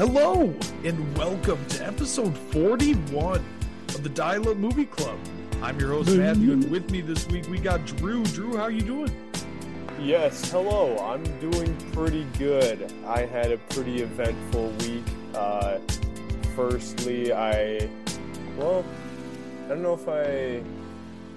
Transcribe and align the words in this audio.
Hello, 0.00 0.54
and 0.82 1.18
welcome 1.18 1.62
to 1.66 1.86
episode 1.86 2.34
41 2.52 3.44
of 3.88 4.02
the 4.02 4.08
Dial 4.08 4.48
Up 4.48 4.56
Movie 4.56 4.86
Club. 4.86 5.18
I'm 5.60 5.78
your 5.78 5.90
host, 5.90 6.16
Matthew, 6.16 6.52
and 6.52 6.70
with 6.70 6.90
me 6.90 7.02
this 7.02 7.28
week 7.28 7.46
we 7.50 7.58
got 7.58 7.84
Drew. 7.84 8.24
Drew, 8.24 8.56
how 8.56 8.68
you 8.68 8.80
doing? 8.80 9.14
Yes, 10.00 10.50
hello. 10.50 10.96
I'm 11.00 11.22
doing 11.38 11.76
pretty 11.92 12.24
good. 12.38 12.90
I 13.06 13.26
had 13.26 13.52
a 13.52 13.58
pretty 13.58 14.00
eventful 14.00 14.70
week. 14.78 15.04
Uh, 15.34 15.80
firstly, 16.56 17.34
I, 17.34 17.86
well, 18.56 18.82
I 19.66 19.68
don't 19.68 19.82
know 19.82 19.92
if 19.92 20.08
I 20.08 20.62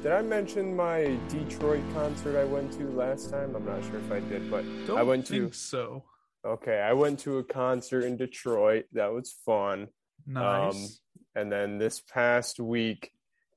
did. 0.01 0.13
I 0.13 0.21
mention 0.21 0.73
my 0.73 1.17
Detroit 1.27 1.83
concert 1.93 2.39
I 2.39 2.45
went 2.45 2.71
to 2.79 2.89
last 2.91 3.29
time. 3.29 3.57
I'm 3.57 3.65
not 3.65 3.83
sure 3.83 3.99
if 3.99 4.09
I 4.09 4.21
did, 4.21 4.49
but 4.49 4.63
Don't 4.87 4.97
I 4.97 5.03
went 5.03 5.27
think 5.27 5.51
to. 5.51 5.57
so. 5.57 6.03
Okay, 6.45 6.79
I 6.79 6.93
went 6.93 7.19
to 7.19 7.37
a 7.37 7.43
concert 7.43 8.03
in 8.03 8.17
Detroit. 8.17 8.85
That 8.91 9.13
was 9.13 9.33
fun. 9.45 9.87
Nice. 10.27 10.75
Um, 10.75 10.87
and 11.35 11.51
then 11.51 11.77
this 11.77 12.01
past 12.01 12.59
week, 12.59 13.11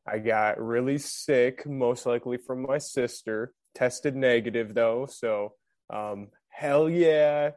I 0.07 0.19
got 0.19 0.61
really 0.61 0.99
sick, 0.99 1.67
most 1.67 2.07
likely 2.07 2.37
from 2.37 2.63
my 2.63 2.79
sister. 2.79 3.53
Tested 3.75 4.15
negative 4.15 4.73
though, 4.73 5.07
so 5.11 5.55
um, 5.91 6.29
hell 6.49 6.89
yeah. 6.89 7.51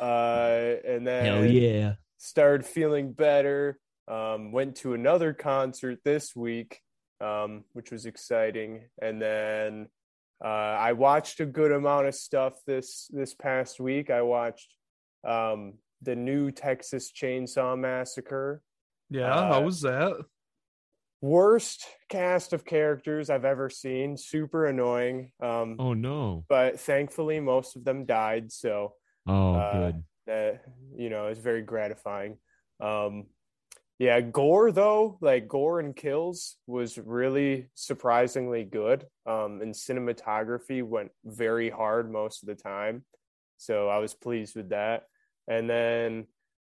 Uh, 0.00 0.74
and 0.84 1.06
then 1.06 1.24
Hell 1.24 1.44
yeah. 1.46 1.94
started 2.18 2.66
feeling 2.66 3.12
better. 3.12 3.78
Um, 4.08 4.50
went 4.50 4.76
to 4.78 4.94
another 4.94 5.32
concert 5.32 6.00
this 6.04 6.34
week, 6.34 6.80
um, 7.20 7.64
which 7.72 7.92
was 7.92 8.04
exciting. 8.04 8.88
And 9.00 9.22
then 9.22 9.86
uh, 10.44 10.48
I 10.48 10.92
watched 10.92 11.40
a 11.40 11.46
good 11.46 11.72
amount 11.72 12.06
of 12.08 12.14
stuff 12.14 12.54
this 12.66 13.08
this 13.12 13.34
past 13.34 13.78
week. 13.80 14.10
I 14.10 14.22
watched 14.22 14.74
um, 15.26 15.74
the 16.02 16.16
new 16.16 16.50
Texas 16.50 17.12
Chainsaw 17.12 17.78
Massacre. 17.78 18.62
yeah, 19.10 19.32
uh, 19.34 19.52
how 19.52 19.62
was 19.62 19.80
that? 19.82 20.14
Worst 21.20 21.86
cast 22.08 22.52
of 22.52 22.64
characters 22.64 23.30
I've 23.30 23.44
ever 23.44 23.70
seen. 23.70 24.16
Super 24.16 24.66
annoying. 24.66 25.30
Um, 25.40 25.76
Oh 25.78 25.94
no. 25.94 26.44
but 26.48 26.80
thankfully, 26.80 27.38
most 27.38 27.76
of 27.76 27.84
them 27.84 28.04
died. 28.06 28.50
So 28.50 28.94
Oh 29.28 29.54
uh, 29.54 29.72
good. 29.92 30.02
that 30.26 30.64
you 30.96 31.10
know 31.10 31.28
is 31.28 31.38
very 31.38 31.62
gratifying 31.62 32.38
um 32.80 33.26
yeah 33.98 34.20
gore 34.20 34.72
though 34.72 35.18
like 35.20 35.48
gore 35.48 35.80
and 35.80 35.94
kills 35.94 36.56
was 36.66 36.98
really 36.98 37.68
surprisingly 37.74 38.64
good 38.64 39.06
um 39.26 39.60
and 39.60 39.74
cinematography 39.74 40.82
went 40.82 41.10
very 41.24 41.70
hard 41.70 42.10
most 42.10 42.42
of 42.42 42.48
the 42.48 42.54
time 42.54 43.04
so 43.58 43.88
i 43.88 43.98
was 43.98 44.14
pleased 44.14 44.56
with 44.56 44.70
that 44.70 45.04
and 45.48 45.68
then 45.68 46.26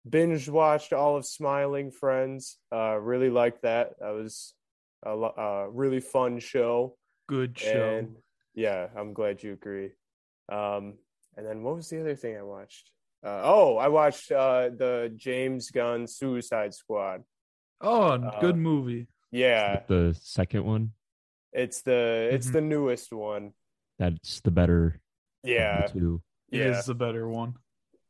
binge 0.09 0.49
watched 0.49 0.93
all 0.93 1.17
of 1.17 1.25
smiling 1.25 1.91
friends 1.91 2.59
uh 2.73 2.97
really 2.97 3.31
liked 3.31 3.63
that 3.63 3.95
that 4.01 4.11
was 4.11 4.55
a 5.07 5.15
lo- 5.15 5.35
uh, 5.37 5.71
really 5.71 6.01
fun 6.01 6.39
show 6.39 6.97
Good 7.27 7.59
show. 7.59 7.99
and 7.99 8.17
yeah, 8.55 8.89
I'm 8.97 9.13
glad 9.15 9.43
you 9.43 9.53
agree. 9.53 9.91
Um, 10.51 10.95
and 11.37 11.47
then 11.47 11.63
what 11.63 11.77
was 11.77 11.89
the 11.89 12.01
other 12.01 12.15
thing 12.15 12.37
I 12.37 12.43
watched? 12.43 12.91
Uh, 13.25 13.41
oh, 13.45 13.77
I 13.79 13.89
watched 13.89 14.31
uh, 14.31 14.69
the 14.69 15.13
James 15.17 15.71
Gunn 15.71 16.07
Suicide 16.07 16.75
Squad. 16.75 17.23
oh, 17.81 18.13
uh, 18.13 18.41
good 18.41 18.57
movie. 18.57 19.07
Yeah, 19.31 19.81
The 19.89 20.15
second 20.23 20.65
one, 20.65 20.93
it's 21.53 21.83
the 21.83 22.29
it's 22.33 22.49
Mhm. 22.49 22.53
the 22.53 22.61
newest 22.61 23.13
one. 23.13 23.53
that's 23.99 24.41
the 24.43 24.51
better 24.51 25.01
Yeah, 25.43 25.87
two. 25.87 26.21
Yeah, 26.51 26.79
is 26.79 26.85
the 26.87 26.95
better 26.95 27.27
one. 27.29 27.55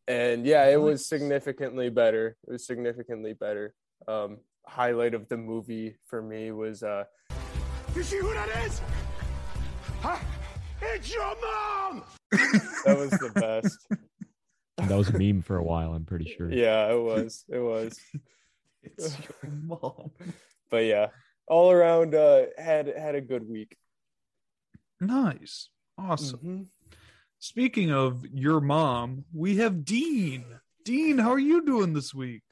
and 0.08 0.44
yeah, 0.44 0.66
it 0.68 0.80
was 0.80 1.06
significantly 1.06 1.88
better. 1.90 2.36
It 2.46 2.50
was 2.52 2.66
significantly 2.66 3.32
better. 3.34 3.74
Um, 4.08 4.38
highlight 4.66 5.14
of 5.14 5.28
the 5.28 5.36
movie 5.36 5.96
for 6.06 6.20
me 6.22 6.50
was 6.52 6.82
uh, 6.82 7.04
You 7.94 8.02
see 8.02 8.18
who 8.18 8.32
that 8.34 8.48
is? 8.66 8.80
Huh? 10.02 10.18
It's 10.82 11.14
your 11.14 11.34
mom! 11.40 12.02
that 12.84 12.96
was 12.98 13.10
the 13.12 13.30
best. 13.34 13.78
That 14.78 14.90
was 14.96 15.08
a 15.08 15.18
meme 15.18 15.42
for 15.42 15.56
a 15.56 15.62
while, 15.62 15.94
I'm 15.94 16.04
pretty 16.04 16.34
sure. 16.36 16.50
yeah, 16.52 16.92
it 16.92 17.00
was. 17.00 17.44
It 17.48 17.60
was. 17.60 17.98
It's 18.82 19.16
your 19.18 19.50
mom. 19.64 20.10
But 20.70 20.84
yeah, 20.84 21.06
all 21.48 21.70
around 21.70 22.14
uh, 22.14 22.46
had 22.58 22.86
had 22.88 23.14
a 23.14 23.20
good 23.22 23.48
week. 23.48 23.78
Nice. 25.00 25.70
Awesome. 25.96 26.40
Mhm. 26.40 26.66
Speaking 27.38 27.90
of 27.90 28.26
your 28.26 28.60
mom, 28.60 29.24
we 29.32 29.56
have 29.56 29.86
Dean. 29.86 30.44
Dean, 30.84 31.16
how 31.16 31.30
are 31.30 31.38
you 31.38 31.64
doing 31.64 31.94
this 31.94 32.12
week? 32.12 32.42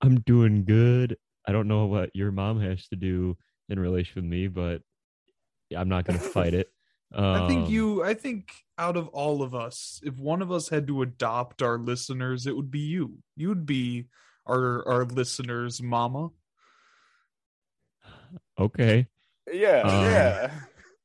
I'm 0.00 0.20
doing 0.20 0.64
good. 0.64 1.18
I 1.46 1.52
don't 1.52 1.68
know 1.68 1.84
what 1.84 2.08
your 2.14 2.32
mom 2.32 2.58
has 2.62 2.88
to 2.88 2.96
do 2.96 3.36
in 3.68 3.78
relation 3.78 4.22
with 4.22 4.30
me, 4.30 4.48
but 4.48 4.80
I'm 5.76 5.90
not 5.90 6.06
gonna 6.06 6.18
fight 6.20 6.54
it. 6.54 6.72
I 7.14 7.46
think 7.48 7.66
Um, 7.66 7.72
you 7.72 8.02
I 8.04 8.14
think 8.14 8.52
out 8.78 8.96
of 8.96 9.08
all 9.08 9.42
of 9.42 9.54
us, 9.54 10.00
if 10.04 10.18
one 10.18 10.40
of 10.42 10.50
us 10.50 10.68
had 10.68 10.86
to 10.86 11.02
adopt 11.02 11.62
our 11.62 11.78
listeners, 11.78 12.46
it 12.46 12.56
would 12.56 12.70
be 12.70 12.80
you. 12.80 13.18
You'd 13.36 13.66
be 13.66 14.08
our 14.46 14.86
our 14.88 15.04
listeners' 15.04 15.82
mama. 15.82 16.30
Okay. 18.58 19.06
Yeah, 19.52 19.80
Um, 19.80 20.04
yeah. 20.04 20.50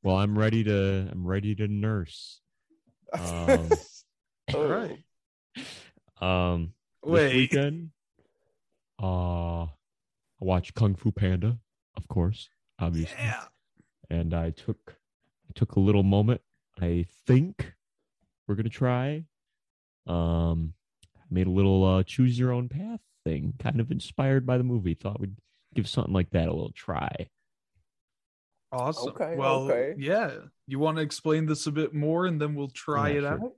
Well, 0.02 0.16
I'm 0.16 0.38
ready 0.38 0.64
to. 0.64 1.08
I'm 1.10 1.26
ready 1.26 1.54
to 1.56 1.66
nurse. 1.68 2.40
Um, 3.12 3.68
Oh. 4.54 4.66
Right. 4.66 5.04
um, 6.22 6.72
this 7.02 7.12
Wait. 7.12 7.34
weekend, 7.36 7.90
uh, 9.02 9.64
I 9.64 9.68
watched 10.40 10.72
Kung 10.74 10.94
Fu 10.94 11.12
Panda, 11.12 11.58
of 11.96 12.08
course, 12.08 12.48
obviously. 12.78 13.16
Yeah. 13.18 13.44
and 14.08 14.32
I 14.32 14.50
took 14.50 14.96
I 15.48 15.52
took 15.54 15.76
a 15.76 15.80
little 15.80 16.02
moment. 16.02 16.40
I 16.80 17.06
think 17.26 17.74
we're 18.46 18.54
gonna 18.54 18.68
try. 18.68 19.24
Um, 20.06 20.74
made 21.30 21.46
a 21.46 21.50
little 21.50 21.84
uh, 21.84 22.02
choose 22.02 22.38
your 22.38 22.52
own 22.52 22.68
path 22.68 23.00
thing, 23.24 23.54
kind 23.58 23.80
of 23.80 23.90
inspired 23.90 24.46
by 24.46 24.58
the 24.58 24.64
movie. 24.64 24.94
Thought 24.94 25.20
we'd 25.20 25.36
give 25.74 25.88
something 25.88 26.14
like 26.14 26.30
that 26.30 26.48
a 26.48 26.52
little 26.52 26.72
try. 26.72 27.28
Awesome. 28.70 29.10
Okay, 29.10 29.34
well, 29.36 29.62
okay. 29.62 29.94
yeah. 29.98 30.32
You 30.66 30.78
want 30.78 30.98
to 30.98 31.02
explain 31.02 31.46
this 31.46 31.66
a 31.66 31.72
bit 31.72 31.94
more 31.94 32.26
and 32.26 32.40
then 32.40 32.54
we'll 32.54 32.68
try 32.68 33.10
it 33.10 33.20
sure. 33.20 33.32
out? 33.32 33.52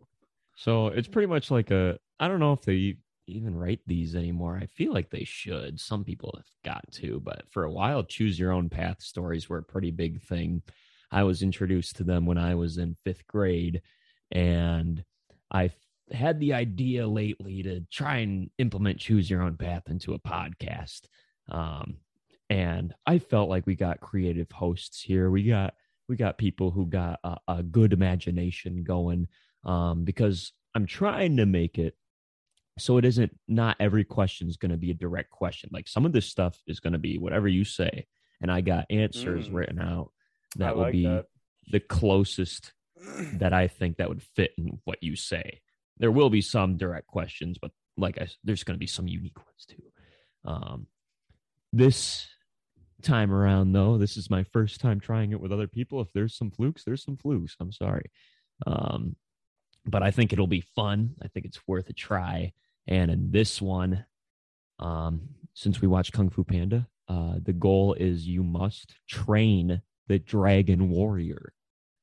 So 0.57 0.89
it's 0.89 1.09
pretty 1.09 1.27
much 1.27 1.51
like 1.51 1.71
a. 1.71 1.99
I 2.19 2.29
don't 2.29 2.41
know 2.41 2.53
if 2.53 2.63
they 2.63 2.97
even 3.27 3.57
write 3.57 3.81
these 3.87 4.15
anymore. 4.15 4.59
I 4.61 4.67
feel 4.67 4.93
like 4.93 5.11
they 5.11 5.25
should. 5.25 5.81
Some 5.81 6.05
people 6.05 6.35
have 6.37 6.47
got 6.65 6.85
to, 6.93 7.21
but 7.21 7.45
for 7.51 7.65
a 7.65 7.71
while, 7.71 8.03
choose 8.03 8.39
your 8.39 8.53
own 8.53 8.69
path 8.69 9.01
stories 9.01 9.49
were 9.49 9.59
a 9.59 9.63
pretty 9.63 9.91
big 9.91 10.21
thing. 10.23 10.63
I 11.11 11.25
was 11.25 11.43
introduced 11.43 11.97
to 11.97 12.05
them 12.05 12.27
when 12.27 12.39
I 12.39 12.55
was 12.55 12.79
in 12.79 12.97
fifth 13.05 13.27
grade, 13.27 13.83
and 14.31 15.05
I 15.51 15.71
had 16.13 16.41
the 16.41 16.55
idea 16.55 17.07
lately 17.07 17.63
to 17.63 17.81
try 17.91 18.19
and 18.19 18.51
implement 18.59 18.99
choose 18.99 19.31
your 19.31 19.43
own 19.43 19.57
path 19.57 19.85
into 19.89 20.15
a 20.15 20.19
podcast. 20.19 21.03
Um, 21.49 21.97
and 22.49 22.95
I 23.07 23.19
felt 23.19 23.49
like 23.49 23.67
we 23.67 23.77
got 23.77 24.01
creative 24.01 24.51
hosts 24.51 25.01
here. 25.03 25.31
We 25.31 25.45
got 25.45 25.75
we 26.09 26.17
got 26.17 26.39
people 26.39 26.71
who 26.73 26.87
got 26.87 27.21
a, 27.23 27.37
a 27.47 27.63
good 27.63 27.93
imagination 27.93 28.83
going 28.83 29.29
um, 29.65 30.05
because 30.05 30.53
I'm 30.75 30.87
trying 30.87 31.37
to 31.37 31.47
make 31.47 31.79
it 31.79 31.95
so 32.79 32.97
it 32.97 33.05
isn't 33.05 33.37
not 33.47 33.77
every 33.79 34.05
question 34.05 34.49
is 34.49 34.57
going 34.57 34.71
to 34.71 34.77
be 34.79 34.91
a 34.91 34.95
direct 34.95 35.31
question. 35.31 35.71
Like 35.73 35.87
some 35.87 36.07
of 36.07 36.13
this 36.13 36.27
stuff 36.27 36.59
is 36.67 36.81
going 36.81 36.95
to 36.95 36.99
be 36.99 37.19
whatever 37.19 37.47
you 37.47 37.65
say, 37.65 38.07
and 38.41 38.51
I 38.51 38.61
got 38.63 38.87
answers 38.91 39.49
Mm. 39.49 39.55
written 39.55 39.79
out 39.81 40.11
I 40.57 40.65
that 40.65 40.77
will 40.77 40.83
like 40.83 40.93
be 40.93 41.05
that. 41.07 41.27
the 41.71 41.81
closest 41.81 42.73
that 43.35 43.53
I 43.53 43.69
think 43.69 43.97
that 43.97 44.09
would 44.09 44.23
fit 44.23 44.53
in 44.59 44.79
what 44.85 45.03
you 45.03 45.17
say. 45.17 45.61
There 45.99 46.11
will 46.11 46.31
be 46.31 46.43
some 46.43 46.77
direct 46.77 47.07
questions, 47.07 47.59
but 47.61 47.71
like 47.97 48.21
I, 48.21 48.29
there's 48.45 48.65
going 48.65 48.75
to 48.75 48.81
be 48.81 48.87
some 48.87 49.09
unique 49.09 49.37
ones 49.39 49.67
too. 49.69 49.83
Um, 50.45 50.87
this 51.73 52.27
time 53.03 53.33
around, 53.33 53.73
though, 53.73 53.99
this 53.99 54.17
is 54.17 54.31
my 54.31 54.45
first 54.45 54.81
time 54.81 55.01
trying 55.01 55.33
it 55.33 55.41
with 55.41 55.53
other 55.53 55.67
people. 55.67 56.01
If 56.01 56.13
there's 56.13 56.37
some 56.37 56.51
flukes, 56.51 56.85
there's 56.85 57.05
some 57.05 57.17
flukes. 57.17 57.57
I'm 57.61 57.73
sorry, 57.73 58.11
um, 58.67 59.17
but 59.87 60.03
I 60.03 60.11
think 60.11 60.33
it'll 60.33 60.47
be 60.47 60.65
fun. 60.75 61.15
I 61.23 61.29
think 61.29 61.47
it's 61.47 61.67
worth 61.67 61.89
a 61.89 61.95
try. 61.95 62.53
And 62.87 63.11
in 63.11 63.31
this 63.31 63.61
one, 63.63 64.05
um, 64.79 65.29
since 65.55 65.81
we 65.81 65.89
watched 65.89 66.13
Kung 66.13 66.31
Fu 66.31 66.45
Panda, 66.45 66.89
uh, 67.09 67.35
the 67.43 67.53
goal 67.53 67.95
is 67.95 68.27
you 68.27 68.43
must 68.43 68.95
train 69.09 69.83
the 70.11 70.19
Dragon 70.19 70.91
Warrior. 70.91 71.53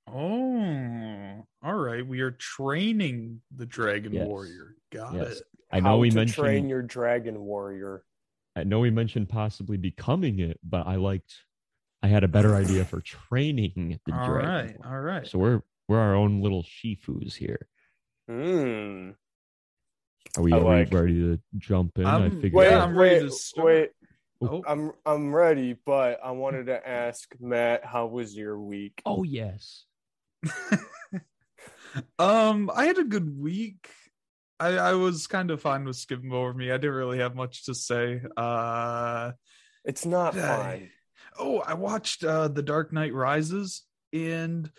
Oh, 0.09 1.45
all 1.61 1.73
right. 1.75 2.07
We 2.07 2.21
are 2.21 2.31
training 2.31 3.41
the 3.53 3.65
Dragon 3.65 4.13
Yes. 4.13 4.25
Warrior. 4.25 4.75
Got 4.93 5.13
Yes. 5.15 5.39
it. 5.39 5.43
I 5.73 5.81
know 5.81 5.89
How 5.89 5.97
we 5.97 6.09
to 6.09 6.15
mentioned 6.15 6.45
train 6.45 6.69
your 6.69 6.81
dragon 6.83 7.37
warrior. 7.41 8.05
I 8.55 8.63
know 8.63 8.79
we 8.79 8.89
mentioned 8.91 9.27
possibly 9.27 9.75
becoming 9.75 10.39
it, 10.39 10.57
but 10.63 10.87
I 10.87 10.95
liked 10.95 11.33
I 12.01 12.07
had 12.07 12.23
a 12.23 12.29
better 12.29 12.55
idea 12.55 12.85
for 12.85 13.01
training 13.01 13.99
the 14.05 14.13
All 14.13 14.27
dragon. 14.27 14.49
right. 14.49 14.79
Warrior. 14.79 14.95
All 14.95 15.01
right. 15.01 15.27
So 15.27 15.37
we're 15.39 15.61
we're 15.89 15.99
our 15.99 16.15
own 16.15 16.41
little 16.41 16.63
shifus 16.63 17.33
here. 17.35 17.67
Hmm. 18.29 19.09
Are 20.37 20.43
we, 20.43 20.53
I 20.53 20.57
are 20.57 20.59
we 20.59 20.65
like- 20.65 20.93
ready 20.93 21.19
to 21.19 21.39
jump 21.57 21.97
in? 21.97 22.05
I 22.05 22.19
I'm- 22.19 22.31
figured. 22.39 22.53
Wait, 22.53 22.71
I'm 22.73 22.97
ready 22.97 23.15
wait, 23.15 23.29
to 23.29 23.31
start. 23.31 23.65
wait. 23.65 23.89
Oh, 24.41 24.63
I'm 24.67 24.91
I'm 25.05 25.33
ready, 25.33 25.75
but 25.85 26.19
I 26.23 26.31
wanted 26.31 26.67
to 26.67 26.87
ask 26.87 27.27
Matt, 27.39 27.83
how 27.85 28.05
was 28.07 28.35
your 28.35 28.59
week? 28.59 29.01
Oh 29.05 29.23
yes. 29.23 29.85
um, 32.19 32.69
I 32.73 32.85
had 32.85 32.97
a 32.97 33.03
good 33.03 33.37
week. 33.39 33.89
I 34.59 34.77
I 34.77 34.93
was 34.93 35.27
kind 35.27 35.51
of 35.51 35.61
fine 35.61 35.85
with 35.85 35.95
skipping 35.95 36.31
over 36.31 36.53
me. 36.53 36.71
I 36.71 36.77
didn't 36.77 36.95
really 36.95 37.19
have 37.19 37.35
much 37.35 37.65
to 37.65 37.73
say. 37.75 38.21
Uh, 38.35 39.31
It's 39.85 40.05
not 40.05 40.35
I- 40.37 40.41
fine. 40.41 40.89
oh, 41.39 41.59
I 41.59 41.73
watched 41.75 42.23
uh 42.23 42.47
The 42.47 42.63
Dark 42.63 42.91
Knight 42.93 43.13
Rises, 43.13 43.83
and 44.13 44.69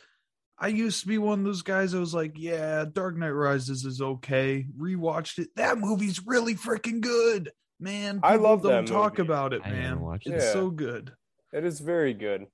I 0.58 0.68
used 0.68 1.02
to 1.02 1.08
be 1.08 1.18
one 1.18 1.40
of 1.40 1.44
those 1.44 1.62
guys 1.62 1.92
that 1.92 2.00
was 2.00 2.14
like, 2.14 2.32
yeah, 2.36 2.84
Dark 2.92 3.16
Knight 3.16 3.30
Rises 3.30 3.84
is 3.84 4.00
okay. 4.00 4.66
Rewatched 4.76 5.38
it. 5.38 5.48
That 5.54 5.78
movie's 5.78 6.26
really 6.26 6.54
freaking 6.56 7.00
good, 7.00 7.52
man. 7.80 8.20
I 8.22 8.32
People 8.32 8.46
love 8.50 8.62
don't 8.62 8.84
that 8.84 8.92
talk 8.92 9.18
movie. 9.18 9.28
about 9.28 9.52
it, 9.52 9.62
I 9.64 9.68
haven't 9.68 9.82
man. 9.82 10.00
watched 10.00 10.26
It's 10.26 10.44
it. 10.44 10.52
so 10.52 10.70
good. 10.70 11.12
It 11.52 11.64
is 11.64 11.80
very 11.80 12.14
good. 12.14 12.46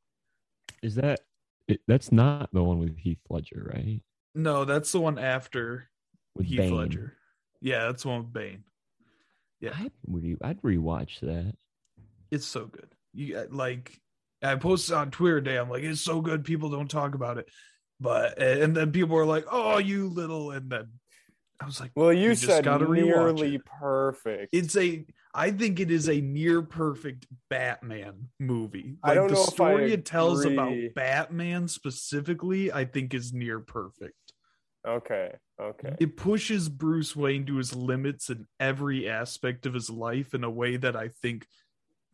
Is 0.83 0.95
that 0.97 1.21
it, 1.69 1.81
that's 1.89 2.13
not 2.13 2.51
the 2.53 2.63
one 2.63 2.79
with 2.79 2.97
Heath 2.99 3.21
Ledger, 3.31 3.71
right? 3.75 4.01
No, 4.35 4.65
that's 4.65 4.93
the 4.93 5.01
one 5.01 5.19
after 5.19 5.89
With 6.37 6.47
Heath 6.47 6.59
Bane. 6.59 6.77
Ledger. 6.77 7.17
Yeah, 7.61 7.87
that's 7.87 8.03
the 8.03 8.09
one 8.11 8.19
with 8.25 8.33
Bane. 8.33 8.65
Yeah. 9.61 9.73
I'd, 9.79 9.93
re- 10.07 10.37
I'd 10.43 10.61
rewatch 10.63 11.21
that. 11.21 11.55
It's 12.31 12.45
so 12.47 12.67
good. 12.67 12.89
You 13.15 13.39
uh, 13.39 13.45
like 13.51 13.99
I 14.43 14.57
posted 14.57 14.95
on 14.95 15.11
Twitter 15.11 15.41
today. 15.41 15.57
I'm 15.57 15.71
like, 15.71 15.85
it's 15.85 16.01
so 16.03 16.21
good. 16.21 16.45
People 16.45 16.69
don't 16.69 16.91
talk 16.91 17.15
about 17.15 17.39
it, 17.39 17.49
but 18.01 18.37
and 18.43 18.77
then 18.77 18.93
people 18.93 19.17
are 19.17 19.25
like, 19.25 19.47
oh, 19.51 19.79
you 19.79 20.09
little, 20.09 20.51
and 20.51 20.69
then 20.69 20.89
I 21.61 21.67
was 21.67 21.81
like, 21.81 21.93
Well, 21.95 22.13
you, 22.13 22.31
You 22.31 22.35
said 22.35 22.65
gotta 22.65 22.85
rewatch 22.87 23.05
nearly 23.05 23.55
it. 23.57 23.65
perfect. 23.65 24.49
it's 24.53 24.77
a. 24.77 25.07
I 25.35 25.51
think 25.51 25.81
it 25.81 25.91
is 25.91 26.09
a 26.09 26.21
near 26.21 26.63
perfect 26.63 27.27
Batman 27.51 28.29
movie. 28.39 28.97
I 29.03 29.15
don't 29.15 29.29
the 29.29 29.35
know 29.35 29.43
if 29.43 29.49
I 29.49 29.73
story 29.73 29.93
it 29.93 30.05
tells 30.05 30.45
about. 30.45 30.75
Batman 30.95 31.67
specifically, 31.69 32.73
I 32.73 32.85
think 32.85 33.15
is 33.15 33.33
near 33.33 33.59
perfect. 33.61 34.15
okay, 34.87 35.33
okay. 35.61 35.95
It 35.99 36.17
pushes 36.17 36.69
Bruce 36.69 37.17
Wayne 37.17 37.47
to 37.47 37.57
his 37.57 37.75
limits 37.75 38.31
in 38.31 38.47
every 38.61 39.09
aspect 39.09 39.67
of 39.67 39.75
his 39.75 39.91
life 39.91 40.35
in 40.35 40.45
a 40.45 40.51
way 40.51 40.77
that 40.77 40.95
I 40.97 41.09
think 41.09 41.47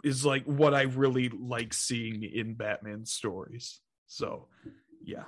is 0.04 0.24
like 0.24 0.44
what 0.44 0.72
I 0.74 0.82
really 0.82 1.28
like 1.28 1.74
seeing 1.74 2.22
in 2.22 2.54
Batman 2.54 3.04
stories. 3.04 3.80
So, 4.06 4.48
yeah, 5.04 5.24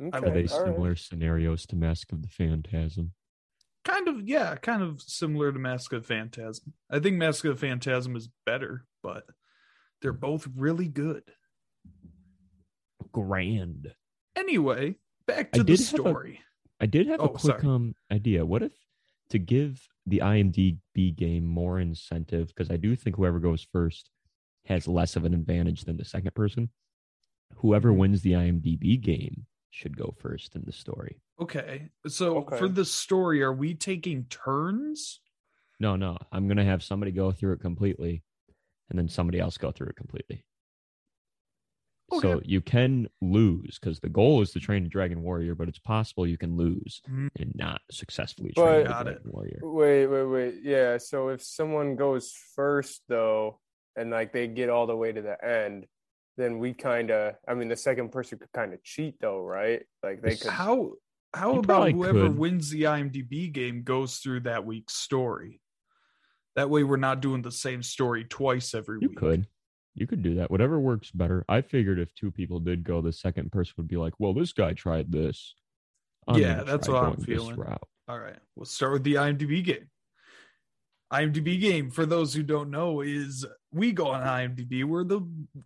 okay. 0.00 0.16
Are 0.16 0.20
they 0.20 0.28
all 0.28 0.34
right. 0.34 0.50
similar 0.50 0.94
scenarios 0.96 1.66
to 1.66 1.76
Mask 1.76 2.12
of 2.12 2.22
the 2.22 2.28
Phantasm? 2.28 3.12
Kind 3.84 4.08
of, 4.08 4.26
yeah, 4.28 4.56
kind 4.56 4.82
of 4.82 5.00
similar 5.02 5.52
to 5.52 5.58
Mask 5.58 5.92
of 5.92 6.06
Phantasm. 6.06 6.72
I 6.90 6.98
think 6.98 7.16
Mask 7.16 7.44
of 7.44 7.58
Phantasm 7.60 8.16
is 8.16 8.28
better, 8.46 8.84
but 9.02 9.24
they're 10.02 10.12
both 10.12 10.48
really 10.56 10.88
good. 10.88 11.22
Grand. 13.12 13.94
Anyway, 14.36 14.96
back 15.26 15.52
to 15.52 15.62
the 15.62 15.72
have 15.72 15.80
a- 15.80 15.82
story. 15.82 16.40
I 16.80 16.86
did 16.86 17.06
have 17.06 17.20
Oh, 17.20 17.24
a 17.26 17.28
quick 17.28 17.40
sorry. 17.60 17.62
um 17.66 17.94
idea. 18.10 18.44
What 18.44 18.62
if 18.62 18.72
to 19.30 19.38
give 19.38 19.86
the 20.06 20.18
IMDb 20.18 21.14
game 21.14 21.46
more 21.46 21.78
incentive 21.80 22.48
because 22.48 22.70
I 22.70 22.76
do 22.76 22.94
think 22.96 23.16
whoever 23.16 23.38
goes 23.38 23.66
first 23.72 24.10
has 24.66 24.88
less 24.88 25.16
of 25.16 25.24
an 25.24 25.32
advantage 25.34 25.82
than 25.84 25.96
the 25.96 26.04
second 26.04 26.34
person. 26.34 26.70
Whoever 27.56 27.90
Mm-hmm. 27.90 27.98
wins 27.98 28.22
the 28.22 28.32
IMDb 28.32 29.00
game 29.00 29.46
should 29.74 29.96
go 29.96 30.14
first 30.18 30.54
in 30.54 30.62
the 30.64 30.72
story. 30.72 31.20
Okay, 31.40 31.90
so 32.06 32.36
Okay. 32.38 32.58
for 32.58 32.68
the 32.68 32.84
story, 32.84 33.42
are 33.42 33.52
we 33.52 33.74
taking 33.74 34.24
turns? 34.26 35.20
No, 35.80 35.96
no, 35.96 36.16
I'm 36.30 36.46
gonna 36.46 36.64
have 36.64 36.82
somebody 36.82 37.10
go 37.10 37.32
through 37.32 37.54
it 37.54 37.60
completely, 37.60 38.22
and 38.88 38.96
then 38.98 39.08
somebody 39.08 39.40
else 39.40 39.58
go 39.58 39.72
through 39.72 39.88
it 39.88 39.96
completely. 39.96 40.44
So 42.20 42.40
you 42.44 42.60
can 42.60 43.08
lose 43.20 43.78
because 43.80 43.98
the 43.98 44.08
goal 44.08 44.40
is 44.42 44.52
to 44.52 44.60
train 44.60 44.84
a 44.86 44.88
dragon 44.88 45.22
warrior, 45.22 45.56
but 45.56 45.68
it's 45.68 45.80
possible 45.80 46.26
you 46.28 46.38
can 46.38 46.56
lose 46.56 47.02
Mm. 47.10 47.28
and 47.40 47.52
not 47.56 47.80
successfully 47.90 48.52
But- 48.54 48.62
train 48.64 48.86
a 48.86 48.88
Got 48.88 49.02
dragon 49.06 49.30
warrior. 49.32 49.58
Wait, 49.62 50.06
wait, 50.06 50.24
wait. 50.26 50.54
Yeah. 50.62 50.98
So 50.98 51.30
if 51.30 51.42
someone 51.42 51.96
goes 51.96 52.30
first, 52.54 53.02
though, 53.08 53.58
and 53.96 54.10
like 54.10 54.32
they 54.32 54.46
get 54.46 54.68
all 54.68 54.86
the 54.86 54.96
way 54.96 55.10
to 55.10 55.22
the 55.22 55.44
end, 55.44 55.86
then 56.36 56.58
we 56.58 56.72
kind 56.74 57.10
of. 57.10 57.34
I 57.48 57.54
mean, 57.54 57.68
the 57.68 57.76
second 57.76 58.10
person 58.12 58.38
could 58.38 58.52
kind 58.52 58.72
of 58.72 58.82
cheat, 58.82 59.16
though, 59.20 59.40
right? 59.42 59.82
Like 60.02 60.22
they 60.22 60.36
could. 60.36 60.50
How 60.50 60.92
how 61.34 61.54
You 61.54 61.58
about 61.60 61.90
whoever 61.92 62.28
could. 62.28 62.38
wins 62.38 62.70
the 62.70 62.82
IMDb 62.82 63.50
game 63.52 63.82
goes 63.82 64.18
through 64.18 64.40
that 64.40 64.64
week's 64.64 64.94
story? 64.94 65.60
That 66.56 66.70
way, 66.70 66.84
we're 66.84 66.96
not 66.96 67.20
doing 67.20 67.42
the 67.42 67.50
same 67.50 67.82
story 67.82 68.24
twice 68.24 68.74
every 68.74 68.98
week. 68.98 69.02
You 69.02 69.08
week. 69.10 69.18
could. 69.18 69.46
You 69.96 70.06
could 70.06 70.22
do 70.22 70.36
that. 70.36 70.50
Whatever 70.50 70.78
works 70.80 71.10
better. 71.12 71.44
I 71.48 71.60
figured 71.62 71.98
if 72.00 72.12
two 72.14 72.30
people 72.30 72.58
did 72.60 72.82
go, 72.84 73.00
the 73.00 73.12
second 73.12 73.52
person 73.52 73.74
would 73.76 73.88
be 73.88 73.96
like, 73.96 74.14
"Well, 74.18 74.34
this 74.34 74.52
guy 74.52 74.72
tried 74.72 75.10
this." 75.10 75.54
I'm 76.26 76.40
Yeah, 76.40 76.62
that's 76.62 76.88
what 76.88 77.04
I'm 77.04 77.16
feeling. 77.16 77.56
route." 77.56 77.82
All 78.08 78.18
right, 78.18 78.38
we'll 78.56 78.66
start 78.66 78.92
with 78.92 79.04
the 79.04 79.14
IMDb 79.14 79.64
game. 79.64 79.88
IMDb 81.12 81.60
game, 81.60 81.90
for 81.90 82.06
those 82.06 82.34
who 82.34 82.42
don't 82.42 82.70
know, 82.70 83.00
is 83.00 83.46
we 83.74 83.92
go 83.92 84.08
on 84.08 84.22
IMDb 84.22 84.84
where 84.84 85.04
the 85.04 85.20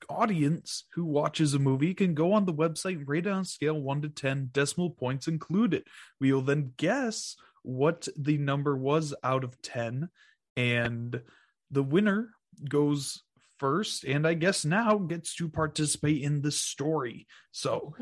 audience 0.08 0.84
who 0.94 1.04
watches 1.04 1.52
a 1.52 1.58
movie 1.58 1.92
can 1.92 2.14
go 2.14 2.32
on 2.32 2.46
the 2.46 2.54
website 2.54 2.94
and 2.94 3.08
rate 3.08 3.26
it 3.26 3.32
on 3.32 3.44
scale 3.44 3.78
1 3.78 4.02
to 4.02 4.08
10, 4.08 4.48
decimal 4.52 4.90
points 4.90 5.28
included. 5.28 5.84
We 6.18 6.32
will 6.32 6.42
then 6.42 6.72
guess 6.78 7.36
what 7.62 8.08
the 8.16 8.38
number 8.38 8.76
was 8.76 9.14
out 9.22 9.44
of 9.44 9.60
10, 9.60 10.08
and 10.56 11.20
the 11.70 11.82
winner 11.82 12.30
goes 12.66 13.22
first, 13.58 14.04
and 14.04 14.26
I 14.26 14.34
guess 14.34 14.64
now 14.64 14.96
gets 14.96 15.34
to 15.36 15.48
participate 15.48 16.22
in 16.22 16.40
the 16.40 16.52
story. 16.52 17.26
So, 17.52 17.94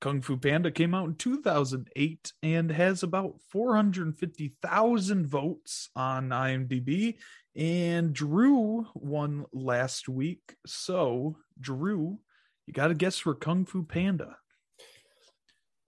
Kung 0.00 0.20
Fu 0.20 0.36
Panda 0.36 0.70
came 0.70 0.94
out 0.94 1.06
in 1.06 1.14
2008 1.14 2.32
and 2.42 2.70
has 2.70 3.02
about 3.02 3.34
450,000 3.50 5.26
votes 5.26 5.90
on 5.94 6.30
IMDb. 6.30 7.18
And 7.54 8.14
Drew 8.14 8.86
won 8.94 9.44
last 9.52 10.08
week. 10.08 10.56
So, 10.66 11.36
Drew, 11.60 12.18
you 12.66 12.72
got 12.72 12.88
to 12.88 12.94
guess 12.94 13.18
for 13.18 13.34
Kung 13.34 13.66
Fu 13.66 13.82
Panda. 13.82 14.36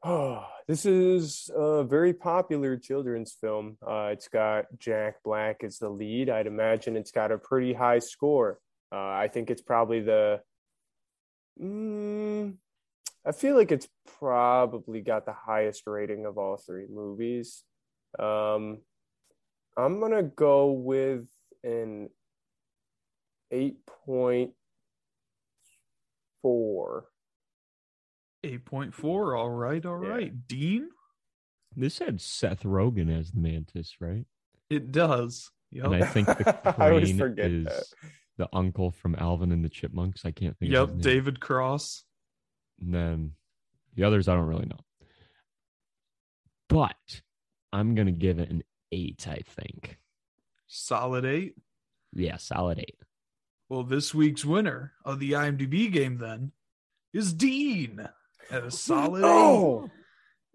Oh, 0.03 0.47
this 0.69 0.85
is 0.85 1.51
a 1.55 1.85
very 1.85 2.13
popular 2.13 2.77
children's 2.77 3.33
film. 3.41 3.79
Uh, 3.87 4.11
it's 4.13 4.29
got 4.29 4.67
Jack 4.79 5.23
Black 5.25 5.65
as 5.65 5.79
the 5.79 5.89
lead. 5.89 6.29
I'd 6.29 6.47
imagine 6.47 6.97
it's 6.97 7.11
got 7.11 7.33
a 7.33 7.39
pretty 7.39 7.73
high 7.73 8.01
score. 8.01 8.59
Uh, 8.93 8.97
I 8.97 9.29
think 9.29 9.51
it's 9.51 9.63
probably 9.63 10.01
the. 10.01 10.41
Mm, 11.61 12.57
I 13.27 13.33
feel 13.33 13.57
like 13.57 13.73
it's 13.73 13.89
probably 14.19 15.01
got 15.01 15.25
the 15.25 15.33
highest 15.33 15.87
rating 15.87 16.27
of 16.27 16.37
all 16.37 16.57
three 16.57 16.87
movies. 16.91 17.63
Um, 18.19 18.81
I'm 19.77 19.99
gonna 20.01 20.23
go 20.23 20.71
with 20.73 21.27
an 21.65 22.11
eight 23.51 23.79
point 23.87 24.53
four. 26.43 27.07
8.4. 28.45 29.39
All 29.39 29.49
right. 29.49 29.85
All 29.87 30.03
Yeah. 30.05 30.11
right. 30.11 30.47
Dean? 30.47 30.91
This 31.75 31.99
had 31.99 32.21
Seth 32.21 32.63
Rogen 32.63 33.09
as 33.11 33.31
the 33.33 33.41
mantis, 33.41 33.97
right? 34.01 34.27
It 34.69 34.93
does. 34.93 35.51
Yep. 35.71 35.85
And 35.87 35.95
I 35.95 36.07
think 36.07 36.27
the 36.27 36.75
I 36.83 36.91
always 36.91 37.09
crane 37.09 37.19
forget 37.19 37.51
is 37.51 37.65
that. 37.65 37.85
the 38.37 38.49
uncle 38.53 38.91
from 38.91 39.15
Alvin 39.15 39.51
and 39.51 39.65
the 39.65 39.71
Chipmunks. 39.71 40.27
I 40.27 40.31
can't 40.31 40.57
think. 40.59 40.75
of 40.75 40.89
yep. 40.91 40.97
his. 40.97 41.05
David 41.05 41.41
Cross. 41.41 42.05
And 42.81 42.95
then 42.95 43.33
the 43.95 44.05
others, 44.05 44.29
I 44.29 44.35
don't 44.35 44.47
really 44.47 44.67
know. 44.67 44.81
But 46.69 47.23
I'm 47.73 47.95
gonna 47.95 48.13
give 48.13 48.39
it 48.39 48.51
an 48.51 48.63
eight. 48.93 49.27
I 49.27 49.39
think. 49.47 49.99
Solid 50.77 51.25
eight. 51.25 51.55
Yeah, 52.13 52.37
solid 52.37 52.81
eight. 52.81 52.99
Well, 53.69 53.85
this 53.85 54.13
week's 54.13 54.45
winner 54.45 54.93
of 55.05 55.21
the 55.21 55.33
IMDb 55.33 55.91
game 55.91 56.19
then 56.19 56.51
is 57.13 57.33
Dean 57.33 58.07
at 58.51 58.65
a 58.65 58.71
solid 58.73 59.21
eight. 59.21 59.27
Oh, 59.29 59.89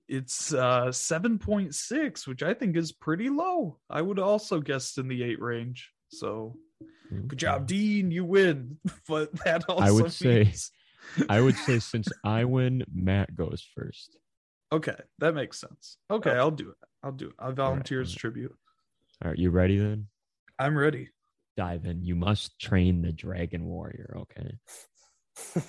It's 0.10 0.54
uh 0.54 0.88
7.6, 0.88 2.28
which 2.28 2.44
I 2.44 2.54
think 2.54 2.76
is 2.76 2.92
pretty 2.92 3.30
low. 3.30 3.80
I 3.90 4.02
would 4.02 4.20
also 4.20 4.60
guess 4.60 4.98
in 4.98 5.08
the 5.08 5.24
eight 5.24 5.42
range. 5.42 5.90
So 6.10 6.58
good 7.28 7.40
job, 7.40 7.66
Dean. 7.66 8.12
You 8.12 8.26
win. 8.26 8.78
But 9.08 9.32
that 9.46 9.66
also 9.70 9.84
I 9.84 9.92
would 9.92 10.12
say- 10.12 10.52
I 11.30 11.40
would 11.42 11.56
say 11.56 11.80
since 11.80 12.08
I 12.26 12.44
win, 12.44 12.84
Matt 12.94 13.34
goes 13.36 13.66
first. 13.76 14.18
Okay, 14.72 14.98
that 15.20 15.34
makes 15.34 15.60
sense. 15.60 15.98
Okay, 16.12 16.32
I'll 16.32 16.52
do 16.52 16.70
it. 16.72 16.78
I'll 17.02 17.12
do 17.14 17.30
it. 17.30 17.36
I'll 17.40 17.54
volunteer 17.54 18.02
as 18.02 18.10
alright. 18.10 18.20
tribute. 18.20 18.56
All 19.24 19.32
right, 19.32 19.38
you 19.40 19.50
ready 19.50 19.78
then? 19.78 20.08
I'm 20.58 20.78
ready. 20.78 21.10
Dive 21.58 21.86
in. 21.86 22.04
You 22.04 22.16
must 22.16 22.58
train 22.60 23.02
the 23.02 23.12
dragon 23.12 23.66
warrior. 23.66 24.16
Okay. 24.22 24.58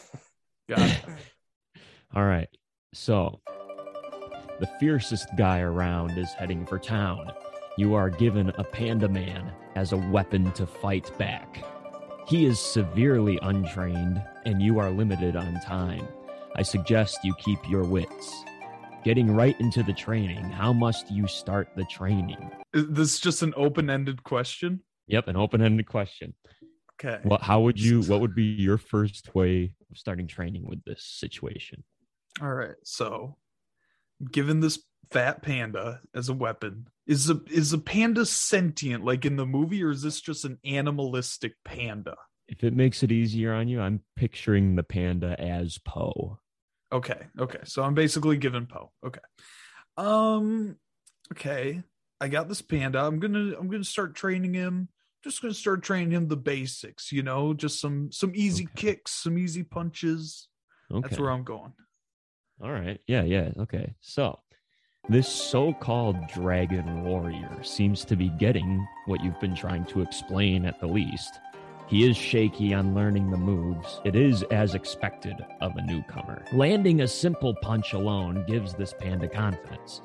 Got 0.68 0.80
it. 0.80 1.04
All 2.14 2.24
right. 2.24 2.48
So, 2.94 3.40
the 4.60 4.70
fiercest 4.78 5.28
guy 5.36 5.60
around 5.60 6.16
is 6.18 6.32
heading 6.32 6.66
for 6.66 6.78
town. 6.78 7.32
you 7.76 7.94
are 7.94 8.10
given 8.10 8.50
a 8.58 8.64
panda 8.64 9.08
man 9.08 9.52
as 9.74 9.92
a 9.92 9.96
weapon 9.96 10.52
to 10.52 10.66
fight 10.66 11.10
back. 11.18 11.64
He 12.26 12.44
is 12.44 12.60
severely 12.60 13.38
untrained, 13.42 14.22
and 14.44 14.60
you 14.60 14.78
are 14.78 14.90
limited 14.90 15.34
on 15.34 15.60
time. 15.60 16.06
I 16.54 16.62
suggest 16.62 17.18
you 17.24 17.34
keep 17.34 17.58
your 17.68 17.84
wits. 17.84 18.44
Getting 19.02 19.30
right 19.30 19.58
into 19.60 19.82
the 19.82 19.94
training, 19.94 20.44
how 20.50 20.74
must 20.74 21.10
you 21.10 21.26
start 21.26 21.68
the 21.74 21.84
training? 21.84 22.50
Is 22.74 22.84
this 22.90 23.18
just 23.18 23.42
an 23.42 23.54
open-ended 23.56 24.22
question? 24.24 24.80
Yep, 25.06 25.28
an 25.28 25.36
open-ended 25.36 25.86
question. 25.86 26.34
Okay. 27.02 27.18
What 27.22 27.40
how 27.40 27.62
would 27.62 27.80
you 27.80 28.02
what 28.02 28.20
would 28.20 28.34
be 28.34 28.42
your 28.42 28.76
first 28.76 29.34
way 29.34 29.74
of 29.90 29.96
starting 29.96 30.26
training 30.26 30.66
with 30.66 30.84
this 30.84 31.02
situation? 31.02 31.82
All 32.42 32.52
right. 32.52 32.76
So, 32.84 33.38
given 34.30 34.60
this 34.60 34.84
fat 35.10 35.42
panda 35.42 36.00
as 36.14 36.28
a 36.28 36.34
weapon, 36.34 36.88
is 37.06 37.30
a 37.30 37.40
is 37.50 37.70
the 37.70 37.78
panda 37.78 38.26
sentient 38.26 39.02
like 39.02 39.24
in 39.24 39.36
the 39.36 39.46
movie, 39.46 39.82
or 39.82 39.90
is 39.90 40.02
this 40.02 40.20
just 40.20 40.44
an 40.44 40.58
animalistic 40.62 41.54
panda? 41.64 42.16
If 42.48 42.64
it 42.64 42.74
makes 42.74 43.02
it 43.02 43.12
easier 43.12 43.54
on 43.54 43.66
you, 43.66 43.80
I'm 43.80 44.02
picturing 44.14 44.76
the 44.76 44.82
panda 44.82 45.40
as 45.40 45.78
Po. 45.78 46.39
Okay. 46.92 47.26
Okay. 47.38 47.60
So 47.64 47.82
I'm 47.82 47.94
basically 47.94 48.36
giving 48.36 48.66
Po. 48.66 48.90
Okay. 49.04 49.20
Um. 49.96 50.76
Okay. 51.32 51.82
I 52.20 52.28
got 52.28 52.48
this 52.48 52.62
panda. 52.62 53.00
I'm 53.00 53.18
gonna 53.18 53.54
I'm 53.58 53.68
gonna 53.68 53.84
start 53.84 54.14
training 54.14 54.54
him. 54.54 54.88
Just 55.22 55.40
gonna 55.42 55.54
start 55.54 55.82
training 55.82 56.12
him 56.12 56.28
the 56.28 56.36
basics. 56.36 57.12
You 57.12 57.22
know, 57.22 57.54
just 57.54 57.80
some 57.80 58.10
some 58.12 58.32
easy 58.34 58.64
Okay. 58.64 58.72
kicks, 58.76 59.12
some 59.12 59.38
easy 59.38 59.62
punches. 59.62 60.48
Okay. 60.92 61.08
That's 61.08 61.20
where 61.20 61.30
I'm 61.30 61.44
going. 61.44 61.72
All 62.62 62.72
right. 62.72 63.00
Yeah, 63.06 63.22
yeah. 63.22 63.50
Okay. 63.58 63.94
So, 64.00 64.38
this 65.08 65.28
so 65.28 65.72
called 65.72 66.16
dragon 66.28 67.04
warrior 67.04 67.62
seems 67.62 68.04
to 68.06 68.16
be 68.16 68.28
getting 68.30 68.86
what 69.06 69.22
you've 69.22 69.40
been 69.40 69.54
trying 69.54 69.86
to 69.86 70.02
explain 70.02 70.66
at 70.66 70.78
the 70.80 70.86
least. 70.86 71.38
He 71.90 72.08
is 72.08 72.16
shaky 72.16 72.72
on 72.72 72.94
learning 72.94 73.32
the 73.32 73.36
moves. 73.36 74.00
It 74.04 74.14
is 74.14 74.44
as 74.52 74.76
expected 74.76 75.44
of 75.60 75.74
a 75.74 75.82
newcomer. 75.82 76.44
Landing 76.52 77.00
a 77.00 77.08
simple 77.08 77.52
punch 77.62 77.94
alone 77.94 78.44
gives 78.46 78.74
this 78.74 78.94
panda 78.96 79.26
confidence. 79.26 80.00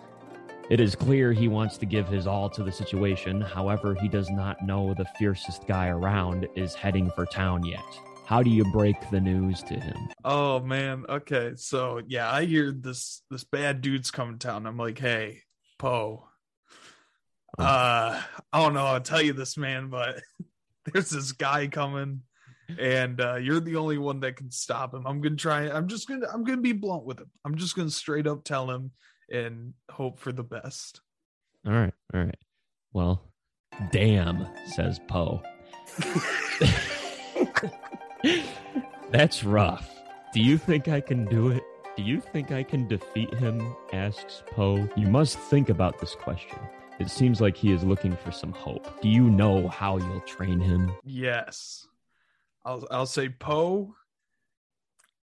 It 0.71 0.79
is 0.79 0.95
clear 0.95 1.31
he 1.31 1.47
wants 1.47 1.77
to 1.77 1.85
give 1.85 2.07
his 2.07 2.25
all 2.25 2.49
to 2.49 2.63
the 2.63 2.71
situation. 2.71 3.39
However, 3.39 3.93
he 3.93 4.07
does 4.07 4.31
not 4.31 4.65
know 4.65 4.95
the 4.95 5.05
fiercest 5.19 5.67
guy 5.67 5.89
around 5.89 6.47
is 6.55 6.73
heading 6.73 7.11
for 7.11 7.27
town 7.27 7.63
yet. 7.63 7.85
How 8.25 8.41
do 8.41 8.49
you 8.49 8.65
break 8.71 8.95
the 9.11 9.21
news 9.21 9.61
to 9.61 9.75
him? 9.75 10.09
Oh 10.23 10.61
man. 10.61 11.05
Okay. 11.07 11.51
So 11.55 12.01
yeah, 12.07 12.31
I 12.31 12.45
hear 12.45 12.71
this 12.71 13.21
this 13.29 13.43
bad 13.43 13.81
dude's 13.81 14.09
coming 14.09 14.39
to 14.39 14.47
town. 14.47 14.65
I'm 14.65 14.77
like, 14.77 14.97
hey, 14.97 15.43
Po. 15.77 16.27
Uh 17.59 18.19
I 18.51 18.59
don't 18.59 18.73
know 18.73 18.87
I'll 18.87 19.01
tell 19.01 19.21
you 19.21 19.33
this, 19.33 19.55
man, 19.55 19.89
but 19.91 20.19
there's 20.93 21.09
this 21.09 21.31
guy 21.31 21.67
coming 21.67 22.21
and 22.79 23.21
uh 23.21 23.35
you're 23.35 23.59
the 23.59 23.75
only 23.75 23.97
one 23.97 24.19
that 24.21 24.35
can 24.35 24.51
stop 24.51 24.93
him. 24.93 25.05
I'm 25.05 25.21
gonna 25.21 25.35
try 25.35 25.69
I'm 25.69 25.87
just 25.87 26.07
gonna 26.07 26.27
I'm 26.31 26.43
gonna 26.43 26.61
be 26.61 26.73
blunt 26.73 27.05
with 27.05 27.19
him. 27.19 27.29
I'm 27.43 27.55
just 27.55 27.75
gonna 27.75 27.89
straight 27.89 28.27
up 28.27 28.43
tell 28.43 28.69
him 28.69 28.91
and 29.31 29.73
hope 29.89 30.19
for 30.19 30.31
the 30.31 30.43
best. 30.43 31.01
All 31.65 31.73
right, 31.73 31.93
all 32.13 32.21
right. 32.21 32.37
Well, 32.93 33.21
damn, 33.91 34.47
says 34.67 34.99
Po. 35.07 35.41
That's 39.11 39.43
rough. 39.43 39.89
Do 40.33 40.41
you 40.41 40.57
think 40.57 40.87
I 40.87 41.01
can 41.01 41.25
do 41.25 41.49
it? 41.49 41.63
Do 41.97 42.03
you 42.03 42.19
think 42.19 42.51
I 42.51 42.63
can 42.63 42.87
defeat 42.87 43.33
him? 43.35 43.75
asks 43.93 44.43
Po. 44.51 44.87
You 44.95 45.07
must 45.07 45.39
think 45.39 45.69
about 45.69 45.99
this 45.99 46.13
question. 46.15 46.59
It 46.99 47.09
seems 47.09 47.41
like 47.41 47.57
he 47.57 47.71
is 47.71 47.83
looking 47.83 48.15
for 48.15 48.31
some 48.31 48.51
hope. 48.53 49.01
Do 49.01 49.09
you 49.09 49.29
know 49.29 49.67
how 49.67 49.97
you'll 49.97 50.21
train 50.21 50.59
him? 50.59 50.93
Yes. 51.03 51.87
I'll 52.63 52.87
I'll 52.89 53.05
say 53.05 53.29
Po. 53.29 53.93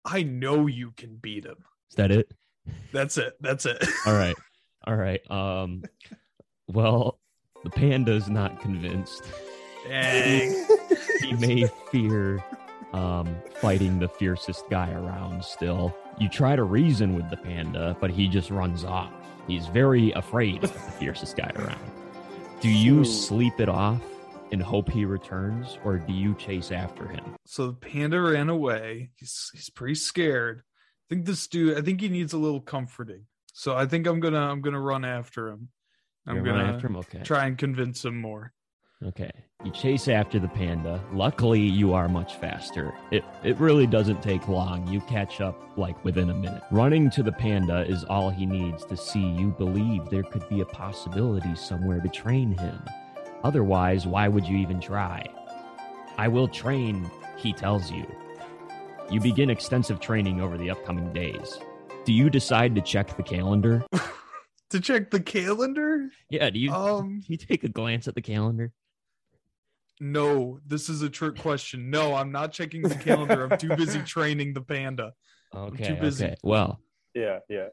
I 0.03 0.23
know 0.23 0.67
you 0.67 0.91
can 0.91 1.15
beat 1.15 1.45
him. 1.45 1.63
Is 1.89 1.95
that 1.95 2.11
it? 2.11 2.31
That's 2.91 3.17
it. 3.17 3.35
That's 3.39 3.65
it. 3.65 3.83
All 4.05 4.13
right. 4.13 4.35
All 4.85 4.95
right. 4.95 5.21
Um 5.31 5.83
well, 6.67 7.19
the 7.63 7.69
panda's 7.69 8.29
not 8.29 8.59
convinced. 8.61 9.23
Dang. 9.87 10.65
he 11.21 11.33
may 11.33 11.67
fear 11.91 12.43
um, 12.93 13.35
fighting 13.55 13.99
the 13.99 14.07
fiercest 14.07 14.69
guy 14.69 14.91
around 14.91 15.43
still. 15.43 15.95
You 16.19 16.29
try 16.29 16.55
to 16.55 16.63
reason 16.63 17.15
with 17.15 17.29
the 17.29 17.37
panda, 17.37 17.95
but 17.99 18.11
he 18.11 18.27
just 18.27 18.51
runs 18.51 18.83
off. 18.83 19.11
He's 19.47 19.67
very 19.67 20.11
afraid 20.11 20.63
of 20.63 20.73
the 20.73 20.79
fiercest 20.79 21.35
guy 21.37 21.51
around. 21.55 21.79
Do 22.61 22.69
you 22.69 22.99
Ooh. 22.99 23.05
sleep 23.05 23.59
it 23.59 23.69
off 23.69 24.01
and 24.51 24.61
hope 24.61 24.89
he 24.89 25.05
returns, 25.05 25.77
or 25.83 25.97
do 25.97 26.13
you 26.13 26.35
chase 26.35 26.71
after 26.71 27.07
him? 27.07 27.35
So 27.45 27.67
the 27.67 27.73
panda 27.73 28.21
ran 28.21 28.49
away. 28.49 29.11
He's 29.15 29.49
he's 29.53 29.69
pretty 29.69 29.95
scared. 29.95 30.61
I 30.61 31.15
think 31.15 31.25
this 31.25 31.47
dude. 31.47 31.77
I 31.77 31.81
think 31.81 32.01
he 32.01 32.09
needs 32.09 32.33
a 32.33 32.37
little 32.37 32.61
comforting. 32.61 33.25
So 33.53 33.75
I 33.75 33.85
think 33.85 34.07
I'm 34.07 34.19
gonna 34.19 34.49
I'm 34.49 34.61
gonna 34.61 34.79
run 34.79 35.03
after 35.05 35.47
him. 35.47 35.69
I'm 36.27 36.35
You're 36.35 36.45
gonna 36.45 36.63
after 36.63 36.87
him? 36.87 36.97
Okay. 36.97 37.21
try 37.23 37.45
and 37.47 37.57
convince 37.57 38.05
him 38.05 38.19
more. 38.19 38.53
Okay. 39.03 39.31
You 39.63 39.69
chase 39.71 40.07
after 40.07 40.39
the 40.39 40.47
panda. 40.47 40.99
Luckily, 41.13 41.59
you 41.61 41.93
are 41.93 42.09
much 42.09 42.35
faster. 42.37 42.95
It 43.11 43.23
it 43.43 43.57
really 43.57 43.85
doesn't 43.85 44.23
take 44.23 44.47
long. 44.47 44.87
You 44.87 45.01
catch 45.01 45.39
up 45.39 45.77
like 45.77 46.03
within 46.03 46.31
a 46.31 46.33
minute. 46.33 46.63
Running 46.71 47.11
to 47.11 47.21
the 47.21 47.31
panda 47.31 47.85
is 47.85 48.03
all 48.05 48.31
he 48.31 48.47
needs 48.47 48.83
to 48.85 48.97
see 48.97 49.23
you 49.23 49.49
believe 49.51 50.09
there 50.09 50.23
could 50.23 50.47
be 50.49 50.61
a 50.61 50.65
possibility 50.65 51.53
somewhere 51.55 51.99
to 51.99 52.09
train 52.09 52.57
him. 52.57 52.81
Otherwise, 53.43 54.07
why 54.07 54.27
would 54.27 54.47
you 54.47 54.57
even 54.57 54.79
try? 54.79 55.23
I 56.17 56.27
will 56.27 56.47
train, 56.47 57.09
he 57.37 57.53
tells 57.53 57.91
you. 57.91 58.05
You 59.11 59.19
begin 59.19 59.51
extensive 59.51 59.99
training 59.99 60.41
over 60.41 60.57
the 60.57 60.71
upcoming 60.71 61.13
days. 61.13 61.59
Do 62.05 62.13
you 62.13 62.31
decide 62.31 62.73
to 62.75 62.81
check 62.81 63.15
the 63.15 63.23
calendar? 63.23 63.85
To 64.71 64.79
check 64.79 65.11
the 65.11 65.19
calendar? 65.19 66.07
Yeah, 66.29 66.49
do 66.49 66.57
you 66.57 66.71
Um, 66.71 67.19
do 67.27 67.33
you 67.33 67.35
take 67.35 67.65
a 67.65 67.67
glance 67.67 68.07
at 68.07 68.15
the 68.15 68.21
calendar? 68.21 68.71
No. 70.01 70.59
This 70.65 70.89
is 70.89 71.01
a 71.01 71.09
trick 71.09 71.37
question. 71.37 71.89
No, 71.89 72.13
I'm 72.15 72.31
not 72.31 72.51
checking 72.51 72.81
the 72.81 72.95
calendar. 72.95 73.47
I'm 73.49 73.57
too 73.57 73.75
busy 73.75 73.99
training 74.05 74.53
the 74.53 74.61
panda. 74.61 75.13
Okay. 75.55 75.89
too 75.89 75.95
busy. 75.95 76.25
Okay. 76.25 76.35
Well, 76.43 76.79
Yeah, 77.13 77.39
yeah. 77.47 77.67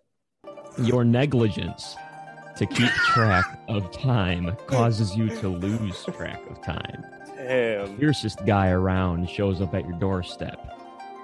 Your 0.79 1.05
negligence 1.05 1.97
to 2.57 2.67
keep 2.67 2.91
track 2.91 3.45
of 3.69 3.91
time 3.91 4.57
causes 4.67 5.17
you 5.17 5.29
to 5.41 5.49
lose 5.49 6.05
track 6.05 6.41
of 6.51 6.61
time. 6.63 7.05
Damn. 7.37 7.97
Fiercest 7.99 8.45
guy 8.45 8.71
around 8.71 9.29
shows 9.31 9.61
up 9.61 9.75
at 9.75 9.87
your 9.89 9.99
doorstep, 9.99 10.59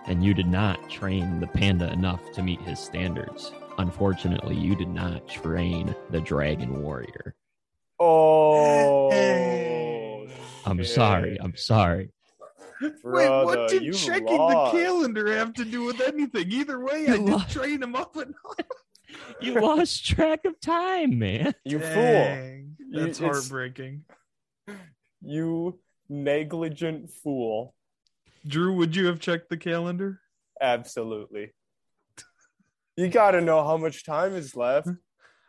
and 0.07 0.25
you 0.25 0.33
did 0.33 0.47
not 0.47 0.89
train 0.89 1.41
the 1.41 1.47
panda 1.47 1.93
enough 1.93 2.33
to 2.33 2.43
meet 2.43 2.61
his 2.63 2.79
standards. 2.79 3.53
Unfortunately, 3.79 4.57
you 4.57 4.77
did 4.77 4.89
not 4.89 5.29
train 5.29 5.95
the 6.11 6.21
dragon 6.21 6.83
warrior. 6.83 7.35
Oh. 7.99 9.11
I'm 10.67 10.79
shit. 10.79 10.89
sorry. 10.89 11.39
I'm 11.41 11.57
sorry. 11.57 12.11
Wait, 12.81 12.95
what 13.05 13.69
did 13.69 13.83
you 13.83 13.93
checking 13.93 14.27
lost. 14.37 14.73
the 14.75 14.79
calendar 14.83 15.33
have 15.37 15.55
to 15.55 15.65
do 15.65 15.85
with 15.85 16.01
anything? 16.01 16.51
Either 16.51 16.81
way, 16.81 17.07
I 17.09 17.15
You 17.15 17.19
did 17.19 17.29
lost. 17.31 17.51
train 17.51 17.83
him 17.83 17.95
up 17.97 18.17
enough. 18.17 18.35
You 19.41 19.61
lost 19.61 20.05
track 20.05 20.45
of 20.45 20.59
time, 20.61 21.21
man. 21.21 21.55
You 21.65 21.79
fool. 21.79 21.89
Dang, 21.93 22.77
You- 22.81 23.01
That's 23.07 23.21
it's- 23.21 23.33
heartbreaking. 23.35 24.05
You 25.23 25.79
negligent 26.09 27.11
fool. 27.11 27.75
Drew, 28.47 28.75
would 28.75 28.97
you 28.97 29.07
have 29.07 29.21
checked 29.21 29.51
the 29.51 29.57
calendar? 29.57 30.21
Absolutely. 30.61 31.53
You 32.97 33.09
got 33.09 33.33
to 33.33 33.41
know 33.41 33.63
how 33.65 33.77
much 33.77 34.05
time 34.05 34.35
is 34.35 34.57
left. 34.57 34.89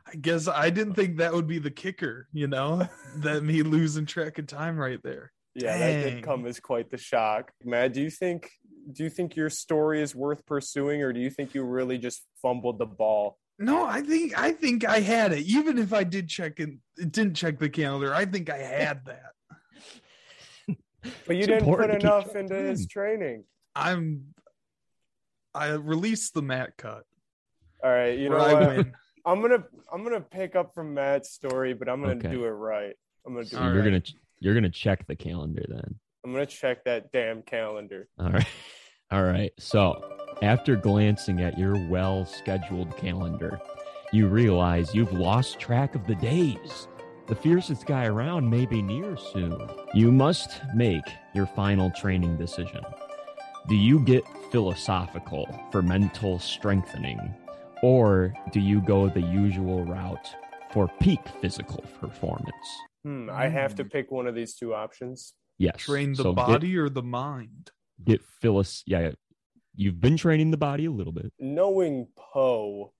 I 0.07 0.15
guess 0.15 0.47
I 0.47 0.69
didn't 0.69 0.93
think 0.93 1.17
that 1.17 1.33
would 1.33 1.47
be 1.47 1.57
the 1.59 1.71
kicker, 1.71 2.27
you 2.31 2.47
know, 2.47 2.87
that 3.17 3.43
me 3.43 3.63
losing 3.63 4.05
track 4.05 4.37
of 4.37 4.47
time 4.47 4.77
right 4.77 4.99
there. 5.03 5.31
Yeah, 5.55 5.77
that 5.77 6.03
Dang. 6.03 6.15
did 6.15 6.23
come 6.23 6.45
as 6.45 6.59
quite 6.59 6.91
the 6.91 6.97
shock. 6.97 7.51
Matt, 7.63 7.93
do 7.93 8.01
you 8.01 8.09
think 8.09 8.51
do 8.91 9.03
you 9.03 9.09
think 9.09 9.35
your 9.35 9.49
story 9.49 10.01
is 10.01 10.13
worth 10.13 10.45
pursuing 10.45 11.01
or 11.01 11.11
do 11.11 11.19
you 11.19 11.29
think 11.31 11.55
you 11.55 11.63
really 11.63 11.97
just 11.97 12.23
fumbled 12.41 12.77
the 12.77 12.85
ball? 12.85 13.37
No, 13.57 13.85
I 13.85 14.01
think 14.01 14.37
I 14.37 14.51
think 14.51 14.83
I 14.85 14.99
had 14.99 15.31
it. 15.31 15.45
Even 15.45 15.77
if 15.77 15.93
I 15.93 16.03
did 16.03 16.27
check 16.27 16.59
and 16.59 16.79
didn't 16.97 17.35
check 17.35 17.57
the 17.57 17.69
calendar, 17.69 18.13
I 18.13 18.25
think 18.25 18.49
I 18.49 18.57
had 18.57 19.05
that. 19.05 19.31
But 21.25 21.35
you 21.35 21.43
It's 21.43 21.47
didn't 21.47 21.65
put 21.65 21.89
important 21.89 21.91
to 21.91 21.97
keep 21.99 22.03
enough 22.05 22.35
into 22.35 22.55
his 22.55 22.81
time. 22.81 22.87
training. 22.89 23.43
I'm 23.75 24.33
I 25.53 25.69
released 25.69 26.33
the 26.33 26.41
mat 26.41 26.73
cut. 26.77 27.03
All 27.83 27.91
right, 27.91 28.17
you 28.17 28.29
know 28.29 28.37
I 28.37 28.53
what? 28.53 28.67
win. 28.75 28.93
I'm 29.25 29.41
gonna 29.41 29.63
I'm 29.91 30.03
gonna 30.03 30.21
pick 30.21 30.55
up 30.55 30.73
from 30.73 30.93
Matt's 30.93 31.31
story, 31.31 31.73
but 31.73 31.87
I'm 31.89 32.01
gonna 32.01 32.15
Okay. 32.15 32.29
do 32.29 32.45
it 32.45 32.49
right. 32.49 32.95
I'm 33.25 33.33
gonna 33.33 33.45
do 33.45 33.55
So 33.55 33.61
it 33.61 33.65
you're 33.65 33.75
right. 33.75 33.83
gonna 33.85 34.01
you're 34.39 34.53
gonna 34.53 34.69
check 34.69 35.05
the 35.07 35.15
calendar 35.15 35.63
then. 35.67 35.95
I'm 36.23 36.31
gonna 36.31 36.45
check 36.45 36.83
that 36.85 37.11
damn 37.11 37.41
calendar. 37.43 38.07
All 38.19 38.29
right. 38.31 38.47
All 39.11 39.23
right. 39.23 39.51
So, 39.59 40.01
after 40.41 40.75
glancing 40.75 41.41
at 41.41 41.57
your 41.57 41.77
well 41.89 42.25
scheduled 42.25 42.97
calendar, 42.97 43.59
you 44.11 44.27
realize 44.27 44.95
you've 44.95 45.13
lost 45.13 45.59
track 45.59 45.93
of 45.95 46.05
the 46.07 46.15
days. 46.15 46.87
The 47.27 47.35
fiercest 47.35 47.85
guy 47.85 48.05
around 48.05 48.49
may 48.49 48.65
be 48.65 48.81
near 48.81 49.15
soon. 49.17 49.57
You 49.93 50.11
must 50.11 50.61
make 50.75 51.03
your 51.33 51.45
final 51.47 51.89
training 51.91 52.37
decision. 52.37 52.81
Do 53.67 53.75
you 53.75 53.99
get 53.99 54.23
philosophical 54.51 55.47
for 55.71 55.81
mental 55.81 56.37
strengthening, 56.39 57.33
or 57.85 58.33
do 58.51 58.59
you 58.59 58.81
go 58.81 59.07
the 59.09 59.21
usual 59.21 59.85
route 59.85 60.35
for 60.71 60.89
peak 60.99 61.19
physical 61.39 61.83
performance? 62.01 62.67
Hmm, 63.03 63.29
I 63.31 63.47
have 63.47 63.75
to 63.75 63.85
pick 63.85 64.09
one 64.09 64.25
of 64.25 64.33
these 64.33 64.55
two 64.55 64.73
options. 64.73 65.35
Yes. 65.59 65.75
Train 65.77 66.13
the 66.13 66.23
so 66.23 66.33
get- 66.33 66.47
body 66.47 66.75
or 66.77 66.89
the 66.89 67.03
mind? 67.03 67.69
Get, 68.03 68.23
philos. 68.41 68.81
Yeah, 68.87 69.11
you've 69.75 70.01
been 70.01 70.17
training 70.17 70.49
the 70.49 70.57
body 70.57 70.85
a 70.85 70.91
little 70.91 71.13
bit. 71.13 71.31
Knowing 71.37 72.07
Po 72.17 72.91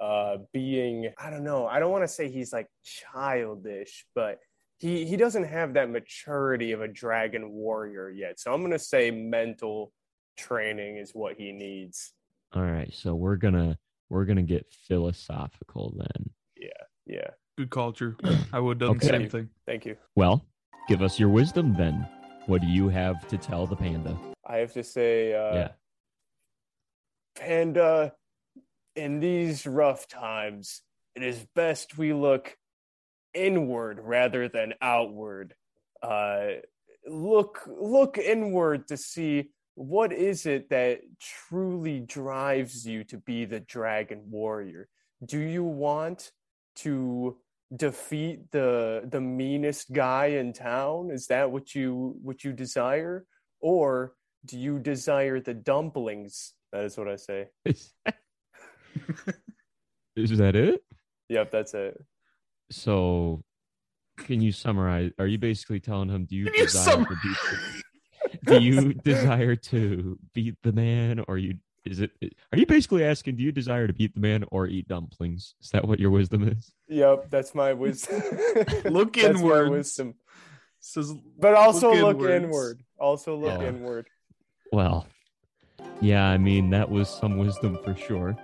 uh, 0.00 0.38
being, 0.52 1.12
I 1.16 1.30
don't 1.30 1.44
know, 1.44 1.68
I 1.68 1.78
don't 1.78 1.92
want 1.92 2.02
to 2.02 2.08
say 2.08 2.28
he's 2.28 2.52
like 2.52 2.66
childish, 2.82 4.04
but 4.12 4.40
he, 4.80 5.04
he 5.04 5.16
doesn't 5.16 5.44
have 5.44 5.74
that 5.74 5.88
maturity 5.88 6.72
of 6.72 6.80
a 6.80 6.88
dragon 6.88 7.52
warrior 7.52 8.10
yet. 8.10 8.40
So 8.40 8.52
I'm 8.52 8.60
going 8.60 8.72
to 8.72 8.78
say 8.80 9.12
mental 9.12 9.92
training 10.36 10.96
is 10.96 11.12
what 11.12 11.36
he 11.38 11.52
needs. 11.52 12.12
All 12.54 12.64
right, 12.64 12.92
so 12.92 13.14
we're 13.14 13.36
gonna 13.36 13.78
we're 14.12 14.26
gonna 14.26 14.42
get 14.42 14.66
philosophical 14.86 15.94
then. 15.96 16.30
Yeah. 16.54 16.68
Yeah. 17.06 17.30
Good 17.56 17.70
culture. 17.70 18.14
I 18.52 18.60
would 18.60 18.78
have 18.80 18.90
done 18.90 18.98
the 18.98 19.06
same 19.06 19.30
thing. 19.30 19.48
Thank 19.66 19.86
you. 19.86 19.96
Well, 20.14 20.44
give 20.86 21.00
us 21.00 21.18
your 21.18 21.30
wisdom 21.30 21.74
then. 21.74 22.06
What 22.46 22.60
do 22.60 22.66
you 22.66 22.90
have 22.90 23.26
to 23.28 23.38
tell 23.38 23.66
the 23.66 23.74
panda? 23.74 24.18
I 24.46 24.58
have 24.58 24.74
to 24.74 24.84
say, 24.84 25.32
uh, 25.32 25.54
yeah. 25.54 25.68
Panda, 27.36 28.12
in 28.94 29.20
these 29.20 29.66
rough 29.66 30.06
times, 30.08 30.82
it 31.16 31.22
is 31.22 31.46
best 31.54 31.96
we 31.96 32.12
look 32.12 32.54
inward 33.32 33.98
rather 34.02 34.46
than 34.48 34.74
outward. 34.82 35.54
Uh, 36.02 36.48
look, 37.06 37.66
look 37.66 38.18
inward 38.18 38.88
to 38.88 38.98
see 38.98 39.52
what 39.74 40.12
is 40.12 40.46
it 40.46 40.70
that 40.70 41.00
truly 41.20 42.00
drives 42.00 42.86
you 42.86 43.04
to 43.04 43.18
be 43.18 43.44
the 43.44 43.60
dragon 43.60 44.22
warrior. 44.30 44.88
Do 45.24 45.38
you 45.38 45.64
want 45.64 46.32
to 46.76 47.36
defeat 47.74 48.50
the 48.50 49.02
the 49.08 49.20
meanest 49.20 49.92
guy 49.92 50.26
in 50.26 50.52
town? 50.52 51.10
Is 51.10 51.26
that 51.28 51.50
what 51.50 51.74
you 51.74 52.16
what 52.22 52.44
you 52.44 52.52
desire, 52.52 53.24
or 53.60 54.14
do 54.44 54.58
you 54.58 54.78
desire 54.78 55.40
the 55.40 55.54
dumplings? 55.54 56.54
That 56.72 56.84
is 56.84 56.96
what 56.96 57.08
I 57.08 57.16
say. 57.16 57.48
Is, 57.64 57.92
is 60.16 60.38
that 60.38 60.56
it? 60.56 60.82
Yep, 61.28 61.50
that's 61.50 61.74
it. 61.74 62.02
So, 62.70 63.42
can 64.18 64.40
you 64.40 64.52
summarize? 64.52 65.12
Are 65.18 65.26
you 65.26 65.38
basically 65.38 65.80
telling 65.80 66.08
him, 66.08 66.24
do 66.24 66.36
you 66.36 66.46
Can 66.46 66.54
you 66.54 66.64
desire 66.64 67.04
to 67.04 67.16
beat? 67.22 67.81
The, 68.42 68.58
do 68.58 68.62
you 68.62 68.94
desire 68.94 69.56
to 69.56 70.18
beat 70.32 70.56
the 70.62 70.72
man, 70.72 71.24
or 71.28 71.38
you? 71.38 71.56
Is 71.84 72.00
it? 72.00 72.12
Are 72.52 72.58
you 72.58 72.66
basically 72.66 73.04
asking, 73.04 73.36
do 73.36 73.42
you 73.42 73.50
desire 73.50 73.86
to 73.88 73.92
beat 73.92 74.14
the 74.14 74.20
man 74.20 74.44
or 74.52 74.68
eat 74.68 74.86
dumplings? 74.86 75.54
Is 75.60 75.70
that 75.70 75.86
what 75.86 75.98
your 75.98 76.10
wisdom 76.10 76.46
is? 76.46 76.72
Yep, 76.88 77.28
that's 77.28 77.54
my 77.54 77.72
wisdom. 77.72 78.22
Look 78.84 79.18
inward. 79.18 79.34
That's 79.34 79.42
my 79.42 79.68
wisdom. 79.68 80.14
Says 80.78 81.12
But 81.38 81.54
also 81.54 81.92
Look 81.92 82.18
look, 82.18 82.30
inward. 82.30 82.82
Also 82.98 83.36
look 83.36 83.60
Yeah. 83.60 83.68
inward. 83.68 84.08
Well, 84.72 85.06
yeah, 86.00 86.24
I 86.24 86.38
mean 86.38 86.70
that 86.70 86.90
was 86.90 87.08
some 87.08 87.36
wisdom 87.38 87.78
for 87.84 87.94
sure. 87.94 88.36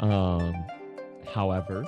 Um, 0.00 0.54
however, 1.26 1.86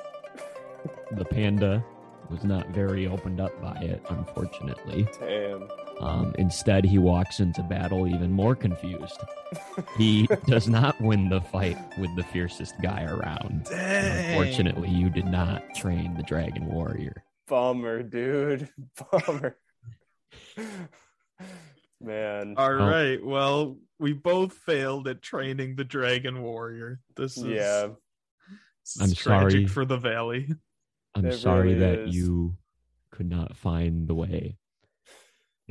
the 1.12 1.25
panda 1.25 1.85
was 2.31 2.44
not 2.44 2.68
very 2.70 3.07
opened 3.07 3.40
up 3.40 3.59
by 3.62 3.77
it, 3.77 4.03
unfortunately. 4.09 5.07
Damn. 5.18 5.68
Um, 6.03 6.35
instead, 6.37 6.85
he 6.85 6.99
walks 6.99 7.38
into 7.41 7.62
battle 7.62 8.09
even 8.09 8.33
more 8.33 8.57
confused. 8.57 9.19
He 9.97 10.27
does 10.47 10.69
not 10.69 11.01
win 11.01 11.29
the 11.29 11.41
fight 11.41 11.79
with 11.99 12.15
the 12.17 12.25
fiercest 12.25 12.75
guy 12.83 13.05
around. 13.05 13.65
Dang. 13.71 14.31
Unfortunately, 14.31 14.88
you 14.91 15.09
did 15.11 15.27
not 15.27 15.62
train 15.77 16.15
the 16.15 16.23
dragon 16.25 16.67
warrior. 16.67 17.23
Bummer, 17.47 18.03
dude. 18.03 18.69
Bummer. 19.12 19.57
Man. 22.01 22.55
All 22.57 22.71
Oh. 22.73 22.88
right. 22.91 23.25
Well, 23.25 23.79
we 23.99 24.12
both 24.12 24.53
failed 24.55 25.07
at 25.09 25.23
training 25.23 25.77
the 25.77 25.85
dragon 25.85 26.43
warrior. 26.43 27.01
This 27.17 27.37
is 27.37 27.45
Yeah. 27.45 27.88
this 28.85 28.97
is 28.97 29.01
I'm 29.03 29.12
tragic 29.15 29.53
sorry. 29.53 29.67
for 29.67 29.85
the 29.85 29.99
valley. 29.99 30.53
I'm 31.15 31.27
It 31.27 31.35
sorry 31.35 31.75
really 31.75 31.79
that 31.81 31.99
is. 32.09 32.17
you 32.17 32.57
could 33.11 33.29
not 33.29 33.57
find 33.57 34.09
the 34.09 34.15
way. 34.15 34.57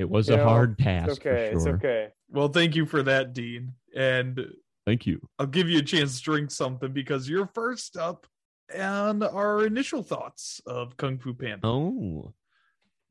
It 0.02 0.10
was 0.10 0.28
You 0.28 0.34
a 0.34 0.38
know, 0.38 0.44
hard 0.44 0.78
task. 0.78 1.10
It's 1.10 1.18
okay. 1.20 1.50
For 1.52 1.56
It's 1.56 1.66
okay. 1.66 2.08
Well, 2.28 2.48
thank 2.48 2.74
you 2.74 2.86
for 2.86 3.04
that, 3.04 3.32
Dean. 3.32 3.72
And 3.94 4.38
Thank 4.84 5.06
you. 5.06 5.20
I'll 5.38 5.46
give 5.46 5.68
you 5.68 5.78
a 5.78 5.82
chance 5.82 6.18
to 6.18 6.24
drink 6.24 6.50
something 6.50 6.92
because 6.92 7.28
you're 7.28 7.46
first 7.46 7.96
up 7.96 8.26
and 8.74 9.22
our 9.22 9.64
initial 9.64 10.02
thoughts 10.02 10.60
of 10.66 10.96
Kung 10.96 11.18
Fu 11.18 11.34
Panda. 11.34 11.64
Oh, 11.64 12.34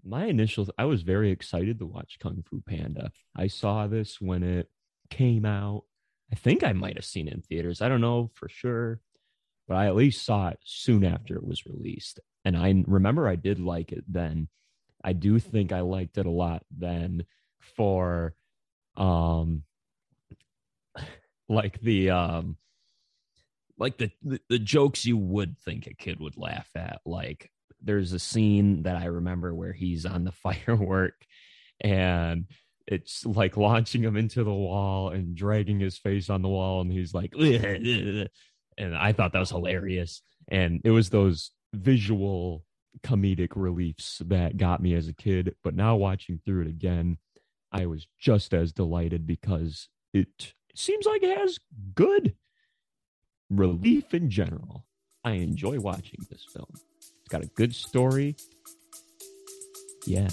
my 0.03 0.25
initial, 0.25 0.67
I 0.77 0.83
was 0.83 1.03
very 1.03 1.31
excited 1.31 1.79
to 1.79 1.85
watch 1.85 2.17
Kung 2.19 2.43
Fu 2.49 2.61
Panda. 2.61 3.13
I 3.35 3.47
saw 3.47 3.87
this 3.87 4.19
when 4.19 4.43
it 4.43 4.69
came 5.09 5.45
out. 5.45 5.85
I 6.29 6.35
think 6.35 6.61
I 6.63 6.73
might 6.73 6.95
have 6.95 7.05
seen 7.05 7.29
it 7.29 7.33
in 7.35 7.41
theaters. 7.41 7.81
I 7.81 7.87
don't 7.87 8.01
know 8.01 8.31
for 8.33 8.49
sure, 8.49 8.99
but 9.65 9.77
I 9.77 9.85
at 9.85 9.95
least 9.95 10.25
saw 10.25 10.49
it 10.49 10.59
soon 10.65 11.05
after 11.05 11.35
it 11.35 11.47
was 11.47 11.65
released. 11.65 12.19
And 12.43 12.57
I 12.57 12.83
remember 12.85 13.29
I 13.29 13.35
did 13.37 13.59
like 13.59 13.93
it 13.93 14.03
then. 14.09 14.49
I 15.03 15.13
do 15.13 15.39
think 15.39 15.71
I 15.71 15.81
liked 15.81 16.17
it 16.17 16.25
a 16.25 16.31
lot 16.31 16.63
then 16.75 17.25
for 17.75 18.33
um 18.97 19.63
like 21.49 21.79
the 21.81 22.09
um 22.09 22.57
like 23.77 23.97
the, 23.97 24.11
the 24.23 24.39
the 24.49 24.59
jokes 24.59 25.05
you 25.05 25.17
would 25.17 25.57
think 25.59 25.87
a 25.87 25.93
kid 25.93 26.19
would 26.19 26.37
laugh 26.37 26.69
at. 26.75 27.01
Like 27.05 27.49
there's 27.83 28.13
a 28.13 28.19
scene 28.19 28.83
that 28.83 28.95
i 28.95 29.05
remember 29.05 29.55
where 29.55 29.73
he's 29.73 30.05
on 30.05 30.23
the 30.23 30.31
firework 30.43 31.15
and 31.79 32.45
it's 32.85 33.25
like 33.25 33.57
launching 33.57 34.03
him 34.03 34.15
into 34.15 34.43
the 34.43 34.53
wall 34.53 35.09
and 35.09 35.35
dragging 35.35 35.79
his 35.79 35.97
face 35.97 36.29
on 36.29 36.43
the 36.43 36.47
wall 36.47 36.81
and 36.81 36.91
he's 36.91 37.11
like 37.11 37.33
and 38.77 38.95
i 38.95 39.11
thought 39.13 39.33
that 39.33 39.39
was 39.39 39.49
hilarious. 39.49 40.21
And 40.49 40.81
it 40.83 40.91
was 40.91 41.09
those 41.09 41.51
visual 41.73 42.65
comedic 43.03 43.51
reliefs 43.55 44.21
that 44.25 44.57
got 44.57 44.81
me 44.81 44.93
as 44.93 45.07
a 45.07 45.13
kid 45.13 45.55
but 45.63 45.73
now 45.73 45.95
watching 45.95 46.39
through 46.45 46.61
it 46.61 46.67
again 46.67 47.17
i 47.71 47.85
was 47.85 48.07
just 48.19 48.53
as 48.53 48.71
delighted 48.71 49.25
because 49.25 49.87
it 50.13 50.53
seems 50.75 51.05
like 51.05 51.23
it 51.23 51.37
has 51.37 51.59
good 51.95 52.35
relief 53.51 54.13
in 54.13 54.29
general. 54.29 54.85
I 55.23 55.33
enjoy 55.33 55.79
watching 55.79 56.25
this 56.29 56.45
film. 56.51 56.73
It's 56.73 57.29
got 57.29 57.43
a 57.43 57.47
good 57.47 57.75
story. 57.75 58.35
Yeah. 60.07 60.29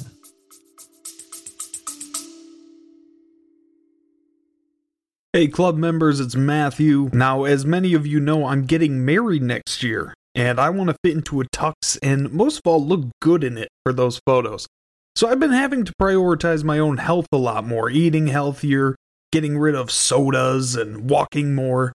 Hey, 5.34 5.46
club 5.46 5.76
members, 5.76 6.20
it's 6.20 6.34
Matthew. 6.34 7.10
Now, 7.12 7.44
as 7.44 7.66
many 7.66 7.92
of 7.92 8.06
you 8.06 8.18
know, 8.18 8.46
I'm 8.46 8.64
getting 8.64 9.04
married 9.04 9.42
next 9.42 9.82
year, 9.82 10.14
and 10.38 10.61
I 10.61 10.70
want 10.70 10.88
to 10.88 10.96
fit 11.05 11.16
into 11.16 11.40
a 11.40 11.44
tux 11.46 11.98
and 12.01 12.31
most 12.31 12.59
of 12.59 12.62
all 12.64 12.83
look 12.83 13.09
good 13.20 13.42
in 13.42 13.59
it 13.59 13.68
for 13.85 13.92
those 13.92 14.20
photos. 14.24 14.68
So 15.16 15.29
I've 15.29 15.40
been 15.40 15.51
having 15.51 15.85
to 15.85 15.92
prioritize 16.01 16.62
my 16.62 16.79
own 16.79 16.98
health 16.98 17.27
a 17.33 17.37
lot 17.37 17.66
more, 17.66 17.90
eating 17.90 18.29
healthier, 18.29 18.94
getting 19.33 19.59
rid 19.59 19.74
of 19.74 19.90
sodas, 19.90 20.77
and 20.77 21.11
walking 21.11 21.57
more. 21.57 21.92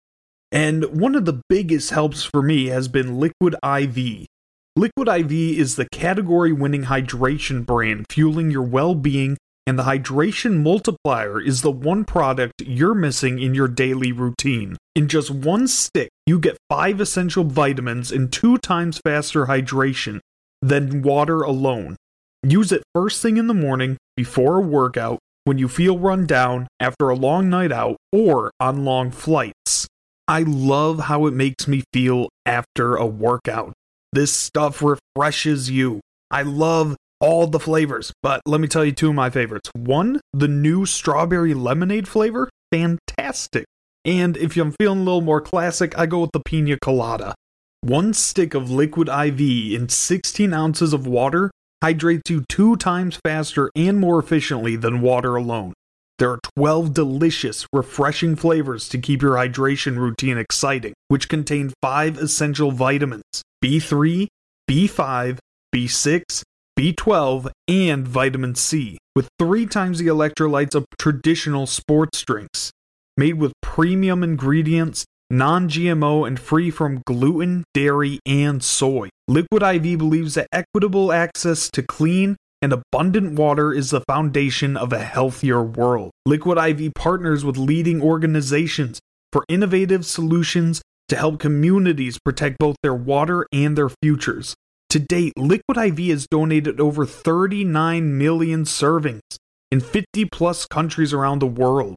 And 0.51 1.01
one 1.01 1.15
of 1.15 1.25
the 1.25 1.41
biggest 1.49 1.91
helps 1.91 2.25
for 2.25 2.43
me 2.43 2.67
has 2.67 2.89
been 2.89 3.21
Liquid 3.21 3.55
IV. 3.65 4.27
Liquid 4.75 5.09
IV 5.09 5.31
is 5.31 5.77
the 5.77 5.87
category 5.93 6.53
winning 6.53 6.87
hydration 6.87 7.65
brand 7.65 8.07
fueling 8.11 8.51
your 8.51 8.63
well 8.63 8.97
being 8.97 9.37
and 9.67 9.79
the 9.79 9.85
hydration 9.85 10.63
multiplier 10.63 11.41
is 11.41 11.63
the 11.63 11.71
one 11.71 12.05
product 12.05 12.63
you're 12.65 12.95
missing 12.95 13.39
in 13.39 13.55
your 13.55 13.69
daily 13.69 14.13
routine. 14.13 14.77
In 14.95 15.09
just 15.09 15.31
one 15.31 15.69
stick, 15.69 16.11
you 16.27 16.39
get 16.39 16.59
five 16.69 17.01
essential 17.01 17.45
vitamins 17.45 18.11
and 18.11 18.33
two 18.33 18.59
times 18.59 19.01
faster 19.05 19.47
hydration 19.47 20.21
than 20.61 21.03
water 21.03 21.43
alone. 21.43 21.97
Use 22.43 22.73
it 22.73 22.83
first 22.95 23.23
thing 23.23 23.37
in 23.37 23.47
the 23.47 23.55
morning, 23.55 23.97
before 24.17 24.59
a 24.59 24.63
workout, 24.63 25.19
when 25.45 25.59
you 25.59 25.69
feel 25.69 25.99
run 25.99 26.27
down, 26.27 26.67
after 26.81 27.09
a 27.09 27.17
long 27.17 27.49
night 27.49 27.73
out, 27.73 27.97
or 28.13 28.51
on 28.61 28.85
long 28.85 29.11
flights. 29.11 29.87
I 30.29 30.43
love 30.43 31.01
how 31.01 31.27
it 31.27 31.35
makes 31.35 31.67
me 31.69 31.83
feel 31.93 32.29
after 32.47 32.97
a 32.97 33.07
workout. 33.07 33.73
This 34.13 34.33
stuff 34.33 34.83
refreshes 34.83 35.71
you. 35.71 36.01
I 36.31 36.43
love 36.43 36.97
all 37.23 37.47
the 37.47 37.61
flavors, 37.61 38.13
but 38.23 38.43
let 38.45 38.61
me 38.61 38.67
tell 38.67 38.85
you 38.85 38.93
two 38.93 39.11
of 39.11 39.15
my 39.15 39.31
favorites. 39.31 39.71
One, 39.75 40.21
the 40.33 40.49
new 40.49 40.85
strawberry 40.85 41.55
lemonade 41.55 42.09
flavor, 42.09 42.51
fantastic. 42.73 43.65
And 44.05 44.37
if 44.37 44.57
I'm 44.57 44.73
feeling 44.73 45.01
a 45.01 45.05
little 45.05 45.21
more 45.21 45.41
classic, 45.41 45.97
I 45.97 46.07
go 46.07 46.21
with 46.21 46.33
the 46.33 46.41
pina 46.41 46.77
colada. 46.83 47.35
One 47.83 48.13
stick 48.13 48.55
of 48.55 48.71
liquid 48.71 49.09
IV 49.09 49.41
in 49.41 49.89
16 49.89 50.53
ounces 50.53 50.93
of 50.93 51.07
water 51.07 51.51
hydrates 51.83 52.29
you 52.29 52.45
two 52.49 52.77
times 52.77 53.19
faster 53.25 53.71
and 53.77 53.99
more 53.99 54.19
efficiently 54.19 54.75
than 54.77 55.01
water 55.01 55.37
alone. 55.37 55.73
There 56.19 56.31
are 56.31 56.41
12 56.57 56.93
delicious, 56.93 57.67
refreshing 57.73 58.37
flavors 58.37 58.89
to 58.91 58.99
keep 58.99 59.23
your 59.23 59.35
hydration 59.35 59.97
routine 59.97 60.39
exciting, 60.39 60.95
which 61.09 61.29
contain 61.29 61.73
five 61.81 62.19
essential 62.19 62.71
vitamins 62.71 63.23
B3, 63.65 64.29
B5, 64.71 65.39
B6, 65.75 66.43
B12, 66.79 67.51
and 67.69 68.07
vitamin 68.07 68.55
C, 68.55 68.99
with 69.15 69.29
three 69.39 69.67
times 69.67 69.99
the 69.99 70.07
electrolytes 70.07 70.75
of 70.75 70.87
traditional 70.99 71.67
sports 71.67 72.23
drinks. 72.23 72.71
Made 73.17 73.35
with 73.35 73.53
premium 73.61 74.23
ingredients, 74.23 75.05
non 75.31 75.69
GMO, 75.69 76.27
and 76.27 76.41
free 76.41 76.71
from 76.71 77.03
gluten, 77.07 77.65
dairy, 77.75 78.21
and 78.27 78.63
soy. 78.63 79.11
Liquid 79.29 79.63
IV 79.63 79.99
believes 79.99 80.35
that 80.35 80.49
equitable 80.53 81.13
access 81.13 81.71
to 81.71 81.83
clean 81.83 82.37
and 82.63 82.73
abundant 82.73 83.33
water 83.33 83.73
is 83.73 83.91
the 83.91 84.03
foundation 84.03 84.77
of 84.77 84.93
a 84.93 85.03
healthier 85.03 85.63
world. 85.63 86.13
Liquid 86.25 86.59
IV 86.59 86.95
partners 86.95 87.45
with 87.45 87.57
leading 87.57 88.01
organizations 88.01 89.01
for 89.33 89.45
innovative 89.49 90.07
solutions 90.07 90.81
to 91.09 91.17
help 91.17 91.41
communities 91.41 92.19
protect 92.25 92.59
both 92.59 92.77
their 92.83 92.95
water 92.95 93.47
and 93.53 93.77
their 93.77 93.91
futures. 94.03 94.55
To 94.93 94.99
date, 94.99 95.33
Liquid 95.39 95.79
IV 95.79 95.99
has 96.11 96.27
donated 96.27 96.79
over 96.79 97.07
39 97.07 98.19
million 98.19 98.65
servings 98.65 99.23
in 99.71 99.81
50 99.81 100.27
plus 100.27 100.67
countries 100.67 101.15
around 101.15 101.39
the 101.39 101.47
world. 101.47 101.97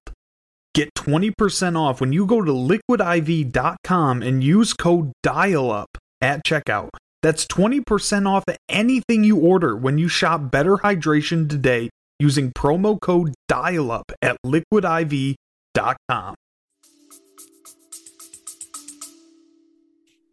Get 0.74 0.94
20% 0.96 1.78
off 1.78 2.00
when 2.00 2.14
you 2.14 2.26
go 2.26 2.42
to 2.42 2.54
liquidiv.com 2.54 4.22
and 4.22 4.42
use 4.42 4.72
code 4.72 5.12
DIALUP 5.26 5.88
at 6.22 6.46
checkout. 6.46 6.92
That's 7.22 7.46
20% 7.48 8.30
off 8.30 8.46
anything 8.70 9.26
you 9.26 9.40
order 9.40 9.76
when 9.76 9.98
you 9.98 10.08
shop 10.08 10.50
Better 10.50 10.78
Hydration 10.78 11.50
today 11.50 11.90
using 12.18 12.54
promo 12.54 12.98
code 13.02 13.34
DIALUP 13.52 14.06
at 14.22 14.38
liquidiv.com. 14.46 15.36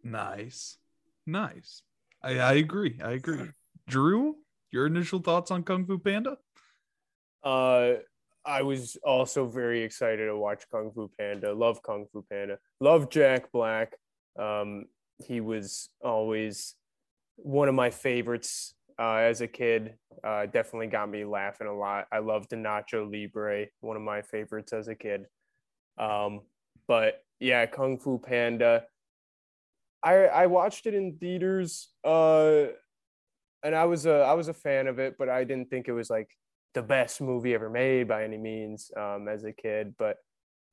Nice. 0.05 0.77
Nice. 1.27 1.81
I, 2.23 2.39
I 2.39 2.53
agree. 2.53 2.99
I 3.03 3.11
agree. 3.11 3.49
Drew, 3.87 4.37
your 4.71 4.87
initial 4.87 5.19
thoughts 5.19 5.51
on 5.51 5.63
Kung 5.63 5.85
Fu 5.85 5.99
Panda? 5.99 6.37
Uh, 7.43 7.95
I 8.45 8.61
was 8.61 8.97
also 9.03 9.47
very 9.47 9.83
excited 9.83 10.25
to 10.25 10.37
watch 10.37 10.63
Kung 10.71 10.91
Fu 10.93 11.09
Panda. 11.19 11.53
Love 11.53 11.81
Kung 11.83 12.05
Fu 12.11 12.25
Panda. 12.29 12.57
Love 12.79 13.09
Jack 13.09 13.51
Black. 13.51 13.93
Um, 14.39 14.85
he 15.25 15.41
was 15.41 15.89
always 16.03 16.75
one 17.35 17.67
of 17.67 17.75
my 17.75 17.89
favorites 17.89 18.73
uh, 18.99 19.15
as 19.15 19.41
a 19.41 19.47
kid. 19.47 19.95
Uh, 20.23 20.45
definitely 20.45 20.87
got 20.87 21.09
me 21.09 21.25
laughing 21.25 21.67
a 21.67 21.73
lot. 21.73 22.07
I 22.11 22.19
loved 22.19 22.51
Nacho 22.51 23.09
Libre, 23.09 23.67
one 23.81 23.97
of 23.97 24.03
my 24.03 24.21
favorites 24.21 24.73
as 24.73 24.87
a 24.87 24.95
kid. 24.95 25.25
Um, 25.97 26.41
but 26.87 27.23
yeah, 27.39 27.65
Kung 27.65 27.97
Fu 27.99 28.17
Panda. 28.17 28.85
I 30.03 30.25
I 30.25 30.47
watched 30.47 30.85
it 30.85 30.93
in 30.93 31.17
theaters, 31.17 31.89
uh, 32.03 32.65
and 33.63 33.73
I 33.73 33.85
was 33.85 34.05
a 34.05 34.15
I 34.15 34.33
was 34.33 34.49
a 34.49 34.53
fan 34.53 34.87
of 34.87 34.99
it, 34.99 35.15
but 35.17 35.29
I 35.29 35.43
didn't 35.43 35.69
think 35.69 35.87
it 35.87 35.93
was 35.93 36.09
like 36.09 36.29
the 36.73 36.83
best 36.83 37.21
movie 37.21 37.53
ever 37.53 37.69
made 37.69 38.07
by 38.07 38.23
any 38.23 38.37
means 38.37 38.91
um, 38.97 39.27
as 39.27 39.43
a 39.43 39.53
kid. 39.53 39.95
But 39.97 40.17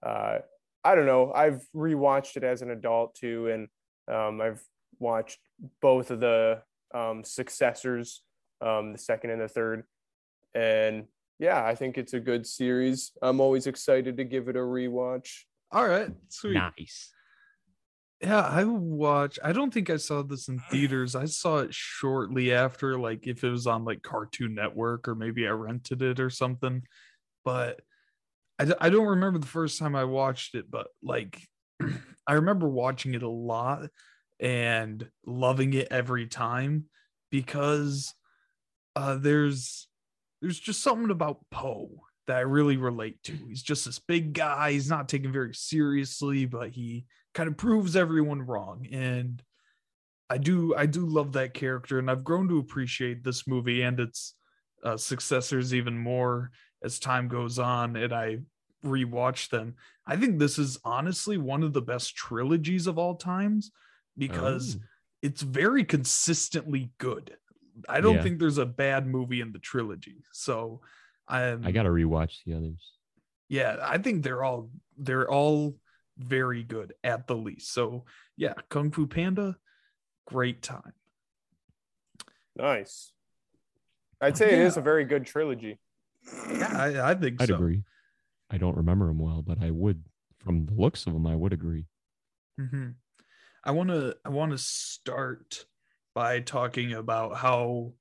uh, 0.04 0.38
I 0.82 0.94
don't 0.94 1.06
know. 1.06 1.32
I've 1.32 1.64
rewatched 1.74 2.36
it 2.36 2.44
as 2.44 2.62
an 2.62 2.70
adult 2.70 3.14
too, 3.14 3.48
and 3.48 3.68
um, 4.14 4.40
I've 4.40 4.62
watched 4.98 5.38
both 5.80 6.10
of 6.10 6.20
the 6.20 6.62
um, 6.92 7.22
successors, 7.22 8.22
um, 8.60 8.92
the 8.92 8.98
second 8.98 9.30
and 9.30 9.40
the 9.40 9.48
third, 9.48 9.84
and 10.54 11.04
yeah, 11.38 11.64
I 11.64 11.74
think 11.74 11.96
it's 11.96 12.14
a 12.14 12.20
good 12.20 12.46
series. 12.46 13.12
I'm 13.22 13.40
always 13.40 13.66
excited 13.66 14.16
to 14.16 14.24
give 14.24 14.48
it 14.48 14.56
a 14.56 14.60
rewatch. 14.60 15.44
All 15.70 15.86
right, 15.86 16.10
sweet. 16.28 16.54
Nice. 16.54 17.12
Yeah, 18.20 18.40
I 18.42 18.64
watch. 18.64 19.38
I 19.42 19.52
don't 19.52 19.72
think 19.72 19.88
I 19.88 19.96
saw 19.96 20.22
this 20.22 20.48
in 20.48 20.59
theaters. 20.70 21.16
I 21.16 21.24
saw 21.24 21.59
it 21.59 21.72
shortly 21.72 22.52
after, 22.52 22.98
like 22.98 23.26
if 23.26 23.42
it 23.44 23.50
was 23.50 23.66
on 23.66 23.85
like 23.85 24.02
Cartoon 24.02 24.54
Network 24.54 25.09
or 25.09 25.14
maybe 25.14 25.46
I 25.46 25.50
rented 25.50 26.02
it 26.02 26.20
or 26.20 26.28
something. 26.28 26.83
But 27.46 27.80
I, 28.59 28.72
I 28.78 28.90
don't 28.90 29.06
remember 29.06 29.38
the 29.38 29.46
first 29.46 29.78
time 29.78 29.96
I 29.96 30.04
watched 30.04 30.54
it, 30.54 30.70
but 30.70 30.88
like 31.02 31.40
I 32.26 32.35
remember 32.35 32.68
watching 32.68 33.14
it 33.14 33.22
a 33.22 33.28
lot 33.28 33.88
and 34.38 35.09
loving 35.26 35.72
it 35.74 35.88
every 35.90 36.26
time 36.26 36.87
because 37.30 38.14
uh 38.96 39.16
there's 39.16 39.87
there's 40.40 40.59
just 40.59 40.83
something 40.83 41.11
about 41.11 41.38
Po 41.50 41.90
that 42.26 42.37
I 42.37 42.40
really 42.40 42.76
relate 42.76 43.22
to. 43.24 43.33
He's 43.48 43.62
just 43.62 43.85
this 43.87 43.98
big 43.98 44.33
guy. 44.35 44.72
He's 44.72 44.88
not 44.88 45.09
taken 45.09 45.33
very 45.33 45.54
seriously, 45.54 46.46
but 46.46 46.70
he 46.70 47.06
kind 47.34 47.48
of 47.48 47.56
proves 47.56 47.96
everyone 47.96 48.42
wrong. 48.42 48.86
And 48.90 49.42
I 50.28 50.38
do 50.38 50.74
I 50.76 50.86
do 50.86 51.06
love 51.06 51.32
that 51.32 51.54
character, 51.54 51.98
and 51.98 52.10
I've 52.10 52.24
grown 52.24 52.48
to 52.48 52.58
appreciate 52.58 53.24
this 53.24 53.46
movie 53.46 53.82
and 53.82 53.98
its 53.98 54.34
uh, 54.84 54.96
successors 54.96 55.74
even 55.74 55.98
more 55.98 56.50
as 56.82 56.98
time 56.98 57.28
goes 57.28 57.58
on, 57.58 57.96
and 57.96 58.12
I 58.12 58.38
rewatch 58.84 59.50
them. 59.50 59.74
I 60.06 60.16
think 60.16 60.38
this 60.38 60.58
is 60.58 60.78
honestly 60.84 61.36
one 61.36 61.62
of 61.62 61.72
the 61.72 61.82
best 61.82 62.16
trilogies 62.16 62.86
of 62.86 62.98
all 62.98 63.16
times 63.16 63.70
because 64.16 64.76
Oh. 64.76 64.84
it's 65.22 65.42
very 65.42 65.84
consistently 65.84 66.90
good. 66.98 67.36
I 67.88 68.00
don't 68.00 68.16
Yeah. 68.16 68.22
think 68.22 68.38
there's 68.38 68.58
a 68.58 68.64
bad 68.66 69.06
movie 69.06 69.40
in 69.42 69.52
the 69.52 69.58
trilogy. 69.58 70.22
So 70.32 70.80
I'm, 71.28 71.64
I 71.66 71.72
got 71.72 71.82
to 71.82 71.90
rewatch 71.90 72.38
the 72.46 72.54
others. 72.54 72.92
yeah, 73.48 73.76
I 73.82 73.98
think 73.98 74.22
they're 74.22 74.42
all 74.44 74.70
they're 74.96 75.28
all 75.30 75.76
very 76.22 76.62
good 76.62 76.94
at 77.02 77.26
the 77.26 77.37
least. 77.37 77.72
So 77.72 78.04
yeah, 78.37 78.54
Kung 78.68 78.90
Fu 78.90 79.06
Panda, 79.06 79.56
great 80.26 80.62
time. 80.62 80.92
Nice. 82.56 83.12
I'd 84.20 84.37
say 84.37 84.52
it 84.52 84.59
is 84.59 84.76
a 84.76 84.83
very 84.83 85.04
good 85.04 85.24
trilogy. 85.24 85.78
Yeah, 86.50 86.72
I, 86.76 87.11
I 87.11 87.14
think 87.14 87.40
I'd 87.40 87.48
so. 87.48 87.54
agree. 87.54 87.83
I 88.50 88.59
don't 88.59 88.76
remember 88.76 89.06
them 89.06 89.18
well, 89.18 89.42
but 89.42 89.62
I 89.62 89.70
would, 89.70 90.04
from 90.38 90.66
the 90.66 90.74
looks 90.74 91.06
of 91.06 91.14
them, 91.14 91.26
I 91.26 91.37
would 91.37 91.52
agree. 91.52 91.87
hmm 92.59 92.88
I 93.62 93.72
want 93.72 93.90
to 93.90 94.16
I 94.24 94.30
want 94.30 94.52
to 94.52 94.59
start 94.59 95.64
by 96.14 96.40
talking 96.40 96.94
about 96.94 97.37
how 97.37 97.92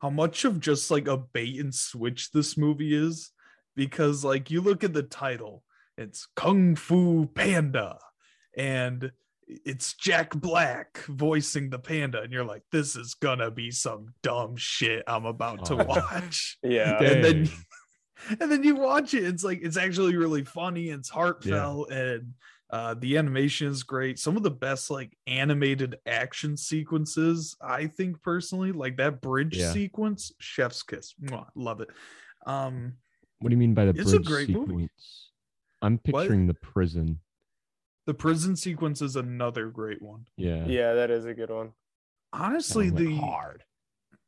how 0.00 0.10
much 0.10 0.44
of 0.44 0.60
just 0.60 0.90
like 0.90 1.08
a 1.08 1.16
bait 1.16 1.60
and 1.60 1.74
switch 1.74 2.30
this 2.32 2.56
movie 2.56 2.94
is 2.94 3.30
because 3.74 4.24
like 4.24 4.50
you 4.50 4.60
look 4.60 4.84
at 4.84 4.92
the 4.92 5.02
title 5.02 5.62
it's 5.96 6.26
Kung 6.36 6.76
Fu 6.76 7.26
Panda. 7.26 7.98
And 8.56 9.12
it's 9.48 9.94
Jack 9.94 10.30
Black 10.34 10.98
voicing 11.06 11.70
the 11.70 11.78
panda. 11.78 12.20
And 12.22 12.32
you're 12.32 12.44
like 12.44 12.62
this 12.72 12.96
is 12.96 13.14
gonna 13.14 13.50
be 13.50 13.70
some 13.70 14.08
dumb 14.22 14.56
shit 14.56 15.04
I'm 15.06 15.24
about 15.26 15.66
to 15.66 15.74
Oh. 15.74 15.84
watch. 15.84 16.58
Yeah. 16.64 17.00
and 17.02 17.24
then 17.24 17.48
and 18.40 18.50
then 18.50 18.62
you 18.64 18.74
watch 18.76 19.14
it. 19.14 19.24
It's 19.24 19.44
like 19.44 19.60
it's 19.62 19.76
actually 19.76 20.16
really 20.16 20.42
funny. 20.44 20.88
It's 20.88 21.08
heartfelt. 21.08 21.90
And 21.92 22.32
uh 22.70 22.94
the 22.94 23.16
animation 23.18 23.68
is 23.68 23.84
great. 23.84 24.18
Some 24.18 24.36
of 24.36 24.42
the 24.42 24.50
best 24.50 24.90
like 24.90 25.16
animated 25.28 25.96
action 26.06 26.56
sequences 26.56 27.56
i 27.60 27.86
think 27.86 28.20
personally 28.22 28.72
like 28.72 28.96
that 28.96 29.20
bridge 29.20 29.56
Yeah. 29.56 29.72
sequence 29.72 30.32
chef's 30.40 30.82
kiss. 30.82 31.14
Mwah, 31.22 31.46
love 31.54 31.80
it. 31.80 31.90
Um 32.46 32.94
What 33.38 33.50
do 33.50 33.54
you 33.54 33.58
mean 33.58 33.74
by 33.74 33.84
the 33.84 34.00
It's 34.00 34.12
a 34.12 34.18
bridge 34.18 34.26
great 34.26 34.48
movie. 34.50 34.88
Sequence? 35.86 36.00
I'm 36.04 36.12
What? 36.12 36.20
picturing 36.22 36.46
the 36.46 36.54
prison. 36.54 37.20
the 38.06 38.14
prison 38.14 38.54
sequence 38.56 39.02
is 39.02 39.16
another 39.16 39.68
great 39.68 40.00
one 40.02 40.26
Yeah. 40.36 40.64
Yeah, 40.66 40.94
that 40.94 41.10
is 41.10 41.24
a 41.24 41.34
good 41.34 41.50
one. 41.50 41.72
honestly 42.32 42.90
the 42.90 43.16
hard. 43.16 43.62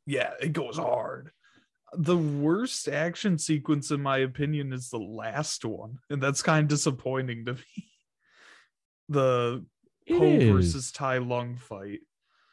yeah 0.05 0.31
it 0.41 0.53
goes 0.53 0.77
hard 0.77 1.31
the 1.93 2.17
worst 2.17 2.87
action 2.87 3.37
sequence 3.37 3.89
in 3.91 4.01
my 4.01 4.17
opinion 4.19 4.73
is 4.73 4.89
the 4.89 4.97
last 4.99 5.65
one 5.65 5.97
and 6.09 6.21
that's 6.21 6.41
kind 6.43 6.63
of 6.65 6.69
disappointing 6.69 7.45
to 7.45 7.53
me 7.53 7.59
the 9.09 9.65
It 10.05 10.17
Po 10.17 10.23
is. 10.25 10.51
versus 10.51 10.91
Tai 10.91 11.19
Lung 11.19 11.55
fight. 11.55 11.99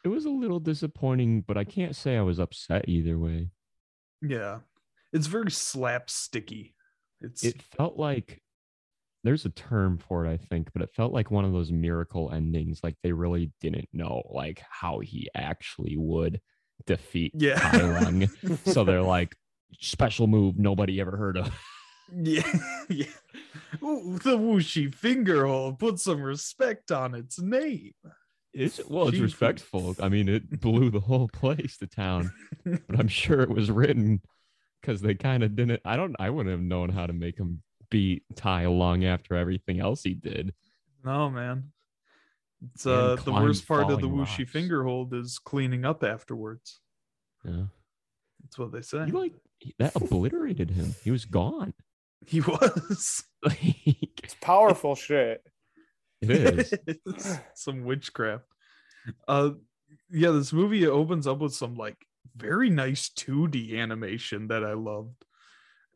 It 0.03 0.09
was 0.09 0.25
a 0.25 0.29
little 0.29 0.59
disappointing, 0.59 1.41
but 1.41 1.57
I 1.57 1.65
can't 1.65 1.95
say 1.95 2.15
I 2.17 2.21
was 2.21 2.39
upset 2.39 2.85
either 2.87 3.17
way. 3.19 3.49
Yeah. 4.21 4.59
It's 5.11 5.27
very 5.27 5.51
slapsticky. 5.51 6.73
It's 7.19 7.43
It 7.43 7.61
felt 7.61 7.97
like 7.97 8.41
there's 9.27 9.43
a 9.43 9.49
term 9.49 9.97
for 9.97 10.25
it, 10.25 10.31
I 10.31 10.37
think, 10.37 10.69
but 10.71 10.81
it 10.81 10.89
felt 10.95 11.11
like 11.11 11.29
one 11.29 11.43
of 11.43 11.51
those 11.51 11.69
miracle 11.69 12.31
endings. 12.31 12.79
Like 12.81 12.95
they 13.03 13.11
really 13.11 13.51
didn't 13.59 13.89
know 13.91 14.23
like 14.29 14.61
how 14.69 14.99
he 14.99 15.27
actually 15.35 15.97
would 15.97 16.39
defeat 16.85 17.33
Yeah. 17.35 17.55
Tai 17.59 17.99
Lung. 17.99 18.27
so 18.65 18.85
they're 18.85 19.01
like 19.01 19.35
special 19.81 20.27
move 20.27 20.57
nobody 20.57 21.01
ever 21.01 21.17
heard 21.17 21.35
of. 21.37 21.51
yeah. 22.15 22.49
yeah. 22.89 23.05
Ooh, 23.83 24.17
the 24.23 24.37
Wuxi 24.37 24.95
finger 24.95 25.45
hold. 25.45 25.77
Put 25.77 25.99
some 25.99 26.21
respect 26.21 26.89
on 26.93 27.13
its 27.13 27.37
name. 27.37 27.91
It's 28.53 28.79
well, 28.87 29.09
it's 29.09 29.19
respectful. 29.19 29.93
I 30.01 30.07
mean, 30.07 30.29
it 30.29 30.61
blew 30.61 30.89
the 30.89 31.01
whole 31.01 31.27
place 31.27 31.75
to 31.79 31.87
town, 31.87 32.31
but 32.63 32.97
I'm 32.97 33.09
sure 33.09 33.41
it 33.41 33.49
was 33.49 33.69
written 33.69 34.21
because 34.81 35.01
they 35.01 35.15
kind 35.15 35.43
of 35.43 35.53
didn't. 35.57 35.81
I 35.83 35.97
don't. 35.97 36.15
I 36.17 36.29
wouldn't 36.29 36.53
have 36.53 36.63
known 36.63 36.89
how 36.89 37.07
to 37.07 37.13
make 37.13 37.37
him 37.37 37.61
beat 37.89 38.23
Tai 38.35 38.67
Lung 38.67 39.03
after 39.05 39.35
everything 39.35 39.79
else 39.79 40.03
he 40.03 40.13
did. 40.13 40.53
No, 41.03 41.29
man. 41.29 41.71
It's 42.73 42.85
And 42.85 42.95
uh 42.95 43.15
the 43.17 43.31
worst 43.31 43.67
part 43.67 43.83
of 43.83 44.01
the 44.01 44.07
falling 44.07 44.25
whooshy 44.25 44.39
rocks. 44.39 44.51
finger 44.51 44.83
hold 44.83 45.13
is 45.13 45.37
cleaning 45.39 45.85
up 45.85 46.03
afterwards. 46.03 46.79
Yeah, 47.45 47.65
That's 48.41 48.57
what 48.57 48.71
they 48.71 48.81
say. 48.81 49.05
you 49.05 49.13
like 49.19 49.33
that 49.79 49.95
obliterated 49.95 50.71
him. 50.71 50.95
He 51.03 51.11
was 51.11 51.25
gone. 51.25 51.73
he 52.25 52.41
was. 52.41 53.23
Like, 53.43 53.59
It's 54.23 54.35
powerful 54.41 54.95
shit. 54.95 55.43
it 56.21 56.31
is. 56.31 56.73
It's 57.05 57.39
some 57.53 57.83
witchcraft. 57.85 58.45
Uh 59.27 59.51
yeah, 60.09 60.31
this 60.31 60.51
movie 60.51 60.87
opens 60.87 61.27
up 61.27 61.37
with 61.39 61.53
some 61.53 61.75
like 61.75 61.97
very 62.35 62.69
nice 62.71 63.09
2D 63.09 63.77
animation 63.77 64.47
that 64.47 64.63
I 64.63 64.73
loved. 64.73 65.23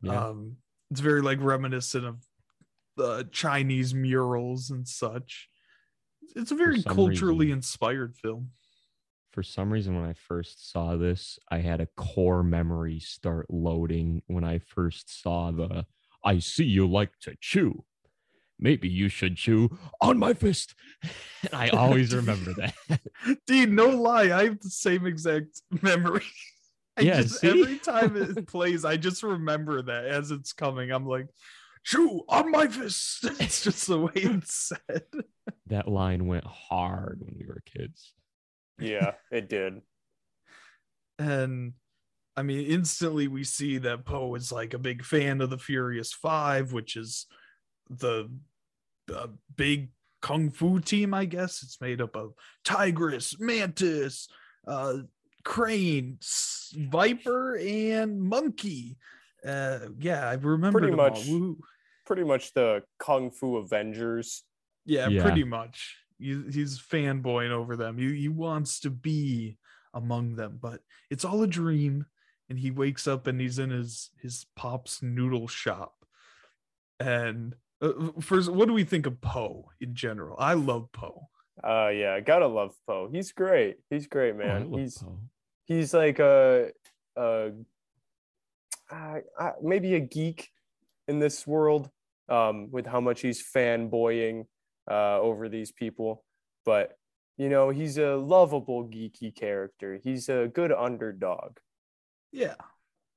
Yeah. 0.00 0.28
Um 0.28 0.56
it's 0.92 1.00
very 1.00 1.22
like 1.22 1.38
reminiscent 1.40 2.04
of 2.04 2.26
the 2.98 3.26
Chinese 3.32 3.94
murals 3.94 4.68
and 4.68 4.86
such. 4.86 5.48
It's 6.36 6.50
a 6.50 6.54
very 6.54 6.82
culturally 6.82 7.46
reason. 7.46 7.58
inspired 7.58 8.14
film. 8.14 8.50
For 9.32 9.42
some 9.42 9.72
reason, 9.72 9.94
when 9.94 10.04
I 10.04 10.12
first 10.12 10.70
saw 10.70 10.96
this, 10.96 11.38
I 11.50 11.60
had 11.60 11.80
a 11.80 11.88
core 11.96 12.42
memory 12.42 13.00
start 13.00 13.46
loading 13.48 14.20
when 14.26 14.44
I 14.44 14.58
first 14.58 15.22
saw 15.22 15.50
the 15.50 15.86
I 16.22 16.38
see 16.38 16.64
you 16.64 16.86
like 16.86 17.18
to 17.22 17.36
chew. 17.40 17.84
Maybe 18.58 18.90
you 18.90 19.08
should 19.08 19.38
chew 19.38 19.78
on 20.02 20.18
my 20.18 20.34
fist. 20.34 20.74
And 21.42 21.54
I 21.54 21.70
always 21.70 22.14
remember 22.14 22.52
that. 22.52 23.00
Dude, 23.46 23.72
no 23.72 23.88
lie, 23.88 24.30
I 24.30 24.44
have 24.44 24.60
the 24.60 24.70
same 24.70 25.06
exact 25.06 25.62
memory. 25.80 26.22
I 26.96 27.04
Yeah, 27.04 27.16
just 27.22 27.40
see? 27.40 27.48
every 27.48 27.78
time 27.78 28.16
it 28.16 28.46
plays, 28.46 28.84
I 28.84 28.96
just 28.96 29.22
remember 29.22 29.82
that 29.82 30.04
as 30.06 30.30
it's 30.30 30.52
coming. 30.52 30.90
I'm 30.90 31.06
like, 31.06 31.26
shoo 31.82 32.22
on 32.28 32.50
my 32.50 32.68
fist. 32.68 33.24
It's 33.40 33.64
just 33.64 33.86
the 33.86 33.98
way 34.00 34.12
it's 34.14 34.72
said. 34.88 35.04
That 35.66 35.88
line 35.88 36.26
went 36.26 36.44
hard 36.44 37.20
when 37.20 37.34
we 37.38 37.46
were 37.46 37.62
kids. 37.64 38.14
Yeah, 38.78 39.12
it 39.30 39.48
did. 39.48 39.82
And 41.18 41.74
I 42.36 42.42
mean, 42.42 42.66
instantly 42.66 43.28
we 43.28 43.44
see 43.44 43.78
that 43.78 44.04
Po 44.04 44.34
is 44.34 44.52
like 44.52 44.74
a 44.74 44.78
big 44.78 45.04
fan 45.04 45.40
of 45.40 45.50
the 45.50 45.58
Furious 45.58 46.12
Five, 46.12 46.72
which 46.72 46.96
is 46.96 47.26
the 47.90 48.30
uh, 49.14 49.28
big 49.56 49.90
kung 50.22 50.50
fu 50.50 50.80
team, 50.80 51.14
I 51.14 51.26
guess. 51.26 51.62
It's 51.62 51.80
made 51.80 52.00
up 52.00 52.16
of 52.16 52.34
Tigress, 52.64 53.38
Mantis, 53.40 54.28
uh, 54.66 54.98
Crane, 55.44 56.18
S- 56.22 56.51
Viper, 56.72 57.56
and 57.56 58.20
Monkey. 58.20 58.96
Uh, 59.46 59.80
yeah, 59.98 60.28
I 60.28 60.34
remember 60.34 60.78
Pretty 60.80 60.94
much. 60.96 61.28
Pretty 62.04 62.24
much 62.24 62.52
the 62.54 62.82
Kung 62.98 63.30
Fu 63.30 63.56
Avengers. 63.56 64.42
Yeah, 64.84 65.08
Yeah. 65.08 65.22
pretty 65.22 65.44
much. 65.44 65.96
He, 66.18 66.40
he's 66.50 66.78
fanboying 66.80 67.50
over 67.50 67.76
them. 67.76 67.96
He, 67.98 68.14
he 68.16 68.28
wants 68.28 68.80
to 68.80 68.90
be 68.90 69.58
among 69.94 70.36
them, 70.36 70.58
but 70.60 70.80
it's 71.10 71.24
all 71.24 71.42
a 71.42 71.46
dream. 71.48 72.06
And 72.48 72.58
he 72.58 72.70
wakes 72.70 73.06
up 73.08 73.26
and 73.26 73.40
he's 73.40 73.58
in 73.58 73.70
his 73.70 74.10
his 74.20 74.46
pop's 74.56 75.02
noodle 75.02 75.48
shop. 75.48 75.94
And 77.00 77.54
uh, 77.80 77.92
first, 78.20 78.50
what 78.50 78.68
do 78.68 78.74
we 78.74 78.84
think 78.84 79.06
of 79.06 79.20
Po 79.20 79.70
in 79.80 79.94
general? 79.94 80.36
I 80.38 80.54
love 80.54 80.90
Po. 80.92 81.28
Uh 81.62 81.88
yeah, 81.88 82.18
gotta 82.20 82.46
love 82.46 82.74
Po. 82.86 83.08
He's 83.10 83.32
great. 83.32 83.76
He's 83.90 84.06
great, 84.06 84.34
Oh, 84.34 84.38
man. 84.38 84.70
love 84.70 84.80
he's 84.80 84.98
Po. 84.98 85.18
He's 85.64 85.94
like 85.94 86.18
a, 86.18 86.70
a 87.16 87.52
uh, 88.90 89.20
uh, 89.38 89.52
maybe 89.62 89.94
a 89.94 90.00
geek 90.00 90.50
in 91.08 91.18
this 91.18 91.46
world 91.46 91.90
um, 92.28 92.70
with 92.70 92.86
how 92.86 93.00
much 93.00 93.20
he's 93.20 93.42
fanboying 93.42 94.46
uh, 94.90 95.18
over 95.20 95.48
these 95.48 95.72
people. 95.72 96.24
But 96.64 96.98
you 97.38 97.48
know, 97.48 97.70
he's 97.70 97.98
a 97.98 98.16
lovable 98.16 98.86
geeky 98.86 99.34
character. 99.34 99.98
He's 100.02 100.28
a 100.28 100.50
good 100.52 100.72
underdog. 100.72 101.56
Yeah, 102.30 102.54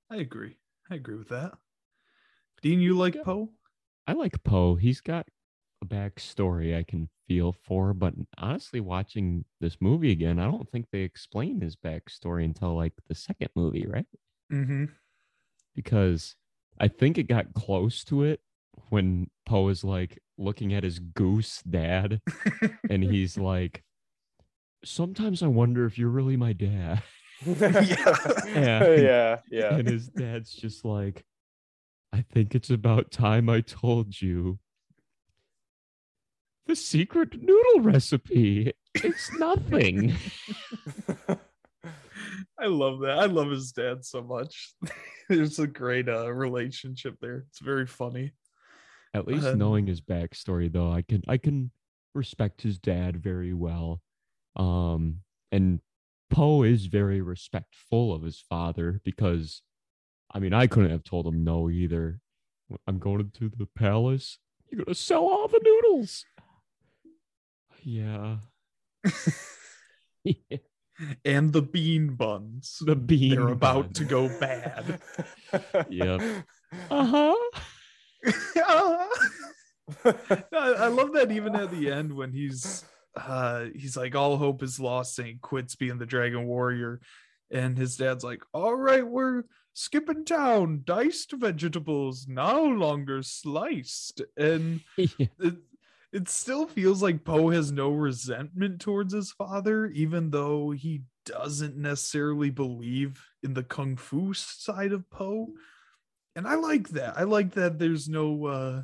I 0.10 0.18
agree. 0.18 0.58
I 0.90 0.96
agree 0.96 1.18
with 1.18 1.30
that. 1.30 1.54
Dean, 2.62 2.80
you 2.80 2.98
like 2.98 3.16
Yeah. 3.16 3.24
Po? 3.24 3.50
I 4.08 4.14
like 4.14 4.44
Po. 4.44 4.76
He's 4.76 5.02
got 5.02 5.28
a 5.82 5.86
backstory 5.86 6.78
I 6.78 6.84
can 6.84 7.10
feel 7.28 7.56
for, 7.64 7.94
but 7.94 8.14
honestly, 8.38 8.80
watching 8.80 9.46
this 9.60 9.78
movie 9.80 10.12
again, 10.12 10.40
I 10.40 10.46
don't 10.46 10.70
think 10.70 10.88
they 10.92 11.02
explain 11.02 11.62
his 11.62 11.76
backstory 11.76 12.46
until 12.46 12.76
like 12.76 12.94
the 13.08 13.16
second 13.16 13.50
movie, 13.56 13.86
right? 13.88 14.06
Mm-hmm. 14.52 14.86
Because 15.76 16.36
I 16.80 16.88
think 16.88 17.18
it 17.18 17.28
got 17.28 17.54
close 17.54 18.04
to 18.06 18.24
it 18.24 18.42
when 18.90 19.30
Po 19.46 19.70
is 19.70 19.84
like 19.84 20.20
looking 20.38 20.74
at 20.74 20.84
his 20.84 21.00
goose 21.00 21.62
dad 21.70 22.22
and 22.90 23.04
he's 23.04 23.38
like, 23.38 23.84
Sometimes 24.84 25.42
I 25.42 25.48
wonder 25.48 25.86
if 25.86 25.98
you're 25.98 26.10
really 26.10 26.38
my 26.38 26.54
dad. 26.54 27.02
yeah, 27.46 28.94
yeah, 28.94 29.40
yeah. 29.50 29.76
And 29.76 29.88
his 29.88 30.08
dad's 30.10 30.54
just 30.54 30.86
like, 30.86 31.26
I 32.14 32.22
think 32.22 32.54
it's 32.54 32.70
about 32.70 33.12
time 33.12 33.50
I 33.50 33.62
told 33.62 34.22
you 34.22 34.60
the 36.68 36.76
secret 36.76 37.42
noodle 37.42 37.82
recipe. 37.82 38.74
It's 38.96 39.32
nothing. 39.38 40.16
I 42.60 42.68
love 42.68 43.02
that. 43.02 43.20
I 43.20 43.26
love 43.26 43.50
his 43.52 43.72
dad 43.72 44.06
so 44.06 44.22
much. 44.22 44.74
There's 45.30 45.60
a 45.60 45.68
great 45.68 46.08
uh, 46.08 46.32
relationship 46.32 47.16
there. 47.22 47.46
It's 47.50 47.60
very 47.60 47.86
funny. 47.86 48.32
At 49.14 49.28
least 49.28 49.46
Um, 49.46 49.58
knowing 49.58 49.88
his 49.88 50.02
backstory, 50.02 50.72
though, 50.72 50.92
I 50.92 51.02
can 51.02 51.24
I 51.28 51.38
can 51.38 51.72
respect 52.14 52.62
his 52.62 52.78
dad 52.80 53.18
very 53.22 53.54
well. 53.54 54.02
Um, 54.56 55.20
and 55.52 55.80
Po 56.30 56.64
is 56.64 56.86
very 56.88 57.22
respectful 57.22 58.14
of 58.14 58.24
his 58.24 58.40
father 58.40 59.02
because, 59.04 59.62
I 60.34 60.40
mean, 60.40 60.54
I 60.54 60.68
couldn't 60.68 60.92
have 60.92 61.04
told 61.04 61.28
him 61.28 61.44
no 61.44 61.70
either. 61.70 62.20
I'm 62.88 63.00
going 63.00 63.32
to 63.36 63.52
the 63.56 63.68
palace. 63.76 64.38
You're 64.72 64.84
gonna 64.86 64.96
sell 64.96 65.26
all 65.26 65.48
the 65.48 65.62
noodles. 65.64 66.26
Yeah. 67.86 68.38
yeah. 70.24 70.34
And 71.26 71.52
the 71.52 71.62
bean 71.62 72.16
buns. 72.16 72.78
the 72.80 72.96
bean. 72.96 73.32
They're 73.32 73.50
about 73.50 73.84
bun. 73.88 73.94
to 73.94 74.06
go 74.06 74.30
bad. 74.40 75.02
Yep. 75.90 76.22
Uh 76.90 77.06
huh. 77.06 77.36
I, 80.06 80.14
I 80.54 80.88
love 80.88 81.12
that 81.14 81.32
even 81.32 81.54
at 81.56 81.70
the 81.72 81.92
end 81.92 82.14
when 82.14 82.32
he's 82.32 82.86
uh 83.16 83.66
he's 83.76 83.96
like 83.98 84.16
all 84.16 84.38
hope 84.38 84.64
is 84.64 84.80
lost 84.80 85.20
and 85.20 85.28
he 85.28 85.36
quits 85.36 85.76
being 85.76 85.98
the 85.98 86.06
dragon 86.06 86.46
warrior 86.46 87.02
and 87.52 87.78
his 87.78 87.98
dad's 87.98 88.24
like 88.24 88.42
all 88.54 88.76
right 88.76 89.06
we're 89.08 89.44
skipping 89.74 90.26
town 90.26 90.82
diced 90.86 91.34
vegetables 91.34 92.26
no 92.28 92.64
longer 92.64 93.22
sliced 93.22 94.22
and 94.38 94.82
Yeah. 94.98 95.28
It, 96.16 96.22
it 96.22 96.30
still 96.30 96.66
feels 96.68 97.02
like 97.04 97.24
Po 97.24 97.50
has 97.50 97.72
no 97.72 97.90
resentment 97.92 98.82
towards 98.82 99.14
his 99.14 99.32
father, 99.32 99.88
even 99.88 100.30
though 100.32 100.72
he 100.72 101.02
doesn't 101.26 101.76
necessarily 101.76 102.50
believe 102.52 103.22
in 103.44 103.54
the 103.54 103.64
kung 103.64 103.96
fu 103.98 104.34
side 104.34 104.92
of 104.94 105.10
Po. 105.10 105.50
And 106.36 106.48
I 106.48 106.56
like 106.56 106.90
that. 106.90 107.18
I 107.18 107.24
like 107.24 107.54
that 107.54 107.80
there's 107.80 108.08
no 108.10 108.46
uh 108.46 108.84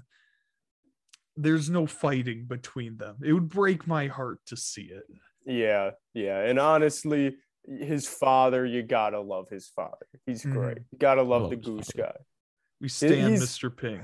there's 1.38 1.70
no 1.70 1.86
fighting 1.88 2.46
between 2.46 2.98
them. 2.98 3.18
It 3.24 3.34
would 3.34 3.50
break 3.50 3.88
my 3.88 4.08
heart 4.08 4.40
to 4.48 4.58
see 4.58 4.84
it. 4.92 5.04
yeah, 5.46 5.92
yeah. 6.14 6.40
And 6.42 6.60
honestly, 6.60 7.38
his 7.66 8.08
father, 8.08 8.66
you 8.66 8.84
gotta 8.84 9.20
love 9.20 9.50
his 9.50 9.68
father. 9.70 10.06
He's 10.26 10.44
Mhm. 10.44 10.54
great. 10.54 10.78
You 10.92 10.98
gotta 10.98 11.24
love 11.24 11.44
Love 11.52 11.62
the 11.62 11.72
his 11.78 11.90
guy. 11.96 12.16
We 12.80 12.90
stand 12.90 13.30
he's- 13.36 13.42
Mr. 13.44 13.70
Ping. 13.76 14.04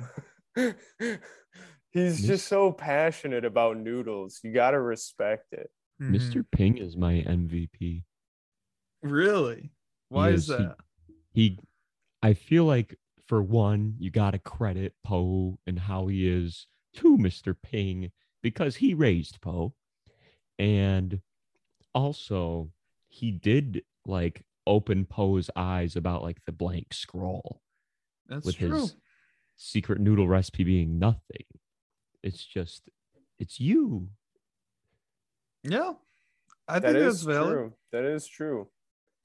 guy. 1.97 2.03
He's 2.03 2.21
Miss- 2.21 2.27
just 2.27 2.47
so 2.47 2.71
passionate 2.71 3.45
about 3.45 3.77
noodles. 3.77 4.39
You 4.43 4.53
gotta 4.53 4.79
respect 4.79 5.53
it. 5.53 5.69
Mm-hmm. 6.01 6.15
Mr. 6.15 6.45
Ping 6.51 6.77
is 6.77 6.95
my 6.95 7.13
MVP. 7.13 8.03
Really? 9.03 9.71
Why 10.10 10.29
is 10.29 10.49
is. 10.49 10.57
He- 10.57 10.63
that? 10.63 10.75
he 11.33 11.60
I 12.23 12.33
feel 12.33 12.65
like 12.65 12.97
for 13.27 13.41
one, 13.41 13.95
you 13.99 14.10
gotta 14.10 14.39
credit 14.39 14.93
Po 15.03 15.60
and 15.67 15.79
how 15.79 16.07
he 16.07 16.27
is 16.27 16.67
to 16.95 17.17
Mr. 17.17 17.55
Ping 17.62 18.12
because 18.41 18.75
he 18.77 18.93
raised 18.93 19.41
Po. 19.41 19.73
And 20.57 21.21
also 21.93 22.71
he 23.10 23.31
did 23.31 23.83
like 24.05 24.43
open 24.65 25.05
Po's 25.05 25.49
eyes 25.55 25.95
about 25.95 26.23
like 26.23 26.38
the 26.45 26.51
blank 26.51 26.93
scroll 26.93 27.62
That's 28.27 28.45
with 28.45 28.57
true. 28.57 28.73
his 28.73 28.95
secret 29.55 29.99
noodle 29.99 30.27
recipe 30.27 30.63
being 30.63 30.97
nothing. 30.99 31.45
It's 32.23 32.43
just 32.45 32.89
it's 33.39 33.60
you. 33.60 34.10
Yeah, 35.63 35.93
I 36.67 36.80
That 36.80 36.93
think 36.93 37.06
that's 37.06 37.21
valid. 37.21 37.51
true. 37.53 37.73
That 37.91 38.03
is 38.06 38.27
true. 38.27 38.67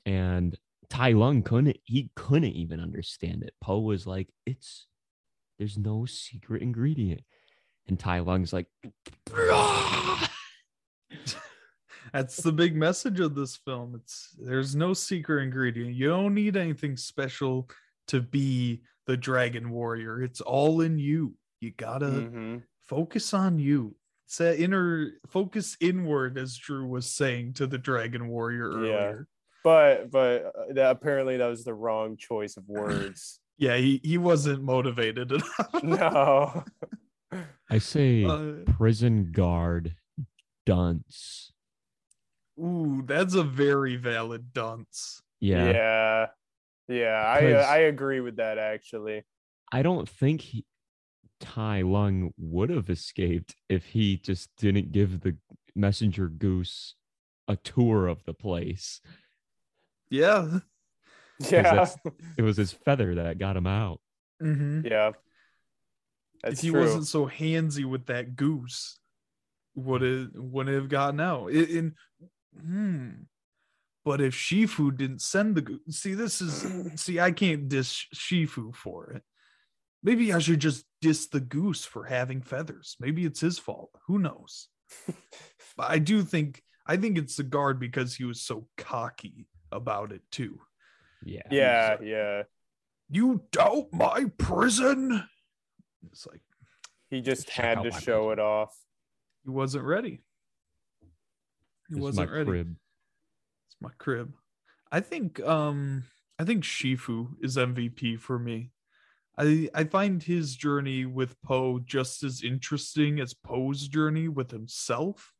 and 0.06 0.56
Tai 0.88 1.12
Lung 1.12 1.42
couldn't 1.42 1.78
he 1.84 2.10
couldn't 2.16 2.52
even 2.52 2.80
understand 2.80 3.42
it. 3.42 3.54
Po 3.60 3.78
was 3.80 4.06
like, 4.06 4.28
"It's 4.46 4.86
there's 5.58 5.78
no 5.78 6.04
secret 6.06 6.62
ingredient," 6.62 7.22
and 7.88 7.98
Tai 7.98 8.20
Lung's 8.20 8.52
like, 8.52 8.66
That's 12.12 12.36
the 12.38 12.52
big 12.52 12.76
message 12.76 13.20
of 13.20 13.34
this 13.34 13.56
film. 13.56 13.94
It's 13.94 14.36
there's 14.38 14.74
no 14.76 14.92
secret 14.92 15.42
ingredient. 15.44 15.94
You 15.94 16.08
don't 16.08 16.34
need 16.34 16.56
anything 16.58 16.96
special 16.96 17.70
to 18.08 18.20
be 18.20 18.82
the 19.06 19.16
dragon 19.16 19.70
warrior. 19.70 20.20
It's 20.22 20.40
all 20.42 20.82
in 20.82 20.98
you. 20.98 21.34
You 21.60 21.70
gotta 21.70 22.06
Mhm. 22.06 22.62
Focus 22.92 23.32
on 23.32 23.58
you. 23.58 23.94
It's 24.26 24.38
that 24.38 24.58
inner 24.58 25.12
focus 25.26 25.76
inward, 25.80 26.38
as 26.38 26.56
Drew 26.56 26.86
was 26.86 27.10
saying 27.10 27.54
to 27.54 27.66
the 27.66 27.78
dragon 27.78 28.28
warrior 28.28 28.70
earlier. 28.70 28.90
Yeah. 28.92 29.24
But 29.64 30.10
but 30.10 30.44
uh, 30.46 30.72
that, 30.74 30.90
apparently 30.90 31.36
that 31.38 31.46
was 31.46 31.64
the 31.64 31.74
wrong 31.74 32.16
choice 32.16 32.56
of 32.56 32.68
words. 32.68 33.38
Yeah, 33.58 33.76
he, 33.76 34.00
he 34.02 34.18
wasn't 34.18 34.64
motivated 34.64 35.30
enough. 35.30 35.82
no. 35.84 36.64
"I 37.70 37.78
say 37.78 38.24
Uh, 38.28 38.64
prison 38.72 39.30
guard 39.30 39.94
dunce." 40.66 41.52
ooh, 42.58 43.04
that's 43.06 43.34
a 43.34 43.44
very 43.44 43.94
valid 43.96 44.52
dunce. 44.52 45.22
Yeah, 45.38 45.70
Yeah. 45.70 46.26
Yeah, 46.88 47.22
I 47.24 47.40
I 47.52 47.76
agree 47.80 48.20
with 48.20 48.36
that 48.36 48.58
actually. 48.58 49.22
I 49.70 49.82
don't 49.82 50.08
think 50.08 50.40
he, 50.40 50.64
Tai 51.42 51.82
Lung 51.82 52.32
would 52.38 52.70
have 52.70 52.88
escaped 52.88 53.56
if 53.68 53.84
he 53.84 54.16
just 54.16 54.48
didn't 54.56 54.92
give 54.92 55.20
the 55.20 55.36
messenger 55.74 56.28
goose 56.28 56.94
a 57.48 57.56
tour 57.56 58.06
of 58.06 58.24
the 58.24 58.32
place. 58.32 59.00
Yeah. 60.08 60.60
Yeah. 61.50 61.88
It 62.38 62.42
was 62.42 62.56
his 62.56 62.72
feather 62.72 63.16
that 63.16 63.38
got 63.38 63.56
him 63.56 63.66
out. 63.66 64.00
hmm 64.40 64.82
Yeah. 64.84 65.12
That's 66.42 66.58
if 66.58 66.60
he 66.60 66.70
true. 66.70 66.80
wasn't 66.80 67.06
so 67.06 67.26
handsy 67.26 67.84
with 67.84 68.06
that 68.06 68.36
goose, 68.36 68.98
would 69.74 70.02
it 70.02 70.30
wouldn't 70.34 70.74
have 70.74 70.88
gotten 70.88 71.20
out? 71.20 71.48
It, 71.48 71.70
in 71.70 71.94
hmm. 72.58 73.10
But 74.04 74.20
if 74.20 74.34
Shifu 74.34 74.96
didn't 74.96 75.22
send 75.22 75.54
the 75.54 75.62
goose, 75.62 75.80
see, 75.88 76.14
this 76.14 76.40
is 76.40 77.00
see, 77.00 77.20
I 77.20 77.30
can't 77.30 77.68
dish 77.68 78.08
Shifu 78.14 78.74
for 78.74 79.10
it. 79.12 79.22
Maybe 80.02 80.32
I 80.32 80.38
should 80.40 80.60
just 80.60 80.84
diss 81.00 81.28
the 81.28 81.40
goose 81.40 81.84
for 81.84 82.04
having 82.04 82.42
feathers. 82.42 82.96
Maybe 82.98 83.24
it's 83.24 83.40
his 83.40 83.58
fault. 83.58 83.90
Who 84.08 84.18
knows? 84.18 84.68
but 85.76 85.90
I 85.90 85.98
do 85.98 86.22
think 86.22 86.62
I 86.86 86.96
think 86.96 87.16
it's 87.18 87.36
the 87.36 87.44
guard 87.44 87.78
because 87.78 88.14
he 88.16 88.24
was 88.24 88.40
so 88.42 88.66
cocky 88.76 89.46
about 89.70 90.10
it 90.12 90.22
too. 90.30 90.58
Yeah. 91.24 91.42
yeah, 91.50 91.96
like- 92.00 92.08
yeah. 92.08 92.42
You 93.08 93.42
doubt 93.52 93.92
my 93.92 94.26
prison? 94.38 95.22
It's 96.10 96.26
like 96.26 96.40
He 97.10 97.20
just 97.20 97.48
had 97.50 97.82
to 97.82 97.90
my 97.90 97.98
show 98.00 98.30
it 98.30 98.38
off. 98.40 98.74
he 99.44 99.50
wasn't 99.50 99.84
ready. 99.84 100.24
He 101.88 101.94
This 101.94 101.98
is 101.98 102.02
wasn't 102.02 102.28
my 102.30 102.36
ready. 102.36 102.50
crib. 102.50 102.76
It's 103.68 103.76
my 103.80 103.90
crib. 103.98 104.32
I 104.90 104.98
think 105.00 105.38
um 105.40 106.04
I 106.38 106.44
think 106.44 106.64
Shifu 106.64 107.28
is 107.40 107.56
MVP 107.56 108.18
for 108.18 108.38
me. 108.38 108.71
I 109.38 109.68
I 109.74 109.84
find 109.84 110.22
his 110.22 110.56
journey 110.56 111.06
with 111.06 111.40
Po 111.42 111.78
just 111.80 112.22
as 112.22 112.42
interesting 112.42 113.20
as 113.20 113.34
Po's 113.34 113.88
journey 113.88 114.28
with 114.28 114.50
himself. 114.50 115.32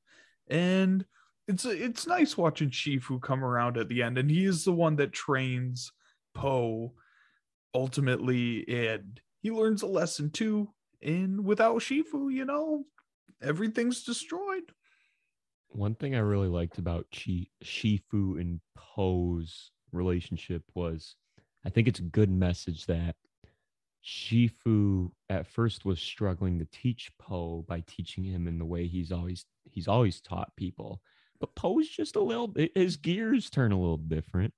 And 0.49 1.05
it's 1.49 1.65
it's 1.65 2.07
nice 2.07 2.37
watching 2.37 2.71
Shifu 2.71 3.21
come 3.21 3.45
around 3.45 3.77
at 3.77 3.89
the 3.89 4.03
end 4.03 4.19
and 4.19 4.31
he 4.31 4.45
is 4.45 4.65
the 4.65 4.73
one 4.73 4.97
that 4.97 5.13
trains 5.13 5.93
Po 6.35 6.95
ultimately 7.75 8.65
and 8.69 9.21
he 9.43 9.51
learns 9.51 9.83
a 9.83 9.87
lesson 9.87 10.31
too 10.31 10.71
and 11.03 11.45
without 11.45 11.81
Shifu, 11.81 12.33
you 12.33 12.45
know, 12.45 12.85
everything's 13.43 14.05
destroyed. 14.05 14.71
One 15.71 15.95
thing 15.95 16.15
I 16.15 16.21
really 16.21 16.49
liked 16.49 16.79
about 16.79 17.07
Chi, 17.13 17.47
Shifu 17.65 18.41
and 18.41 18.61
Po's 18.77 19.73
relationship 19.91 20.63
was 20.75 21.17
I 21.65 21.71
think 21.71 21.89
it's 21.89 22.01
a 22.01 22.05
good 22.05 22.31
message 22.31 22.87
that 22.87 23.17
Shifu 24.05 25.12
at 25.29 25.47
first 25.47 25.85
was 25.85 26.01
struggling 26.01 26.59
to 26.59 26.65
teach 26.67 27.11
Po 27.19 27.62
by 27.62 27.81
teaching 27.81 28.25
him 28.25 28.49
in 28.49 28.59
the 28.59 28.65
way 28.65 28.87
he's 28.88 29.12
always 29.12 29.47
he's 29.65 29.88
always 29.88 30.21
taught 30.21 30.57
people. 30.57 31.03
But 31.38 31.55
Po's 31.55 31.88
just 31.88 32.17
a 32.17 32.21
little 32.23 32.49
bit 32.49 32.73
his 32.77 32.97
gears 32.97 33.49
turn 33.51 33.73
a 33.73 33.81
little 33.81 33.97
different. 33.99 34.55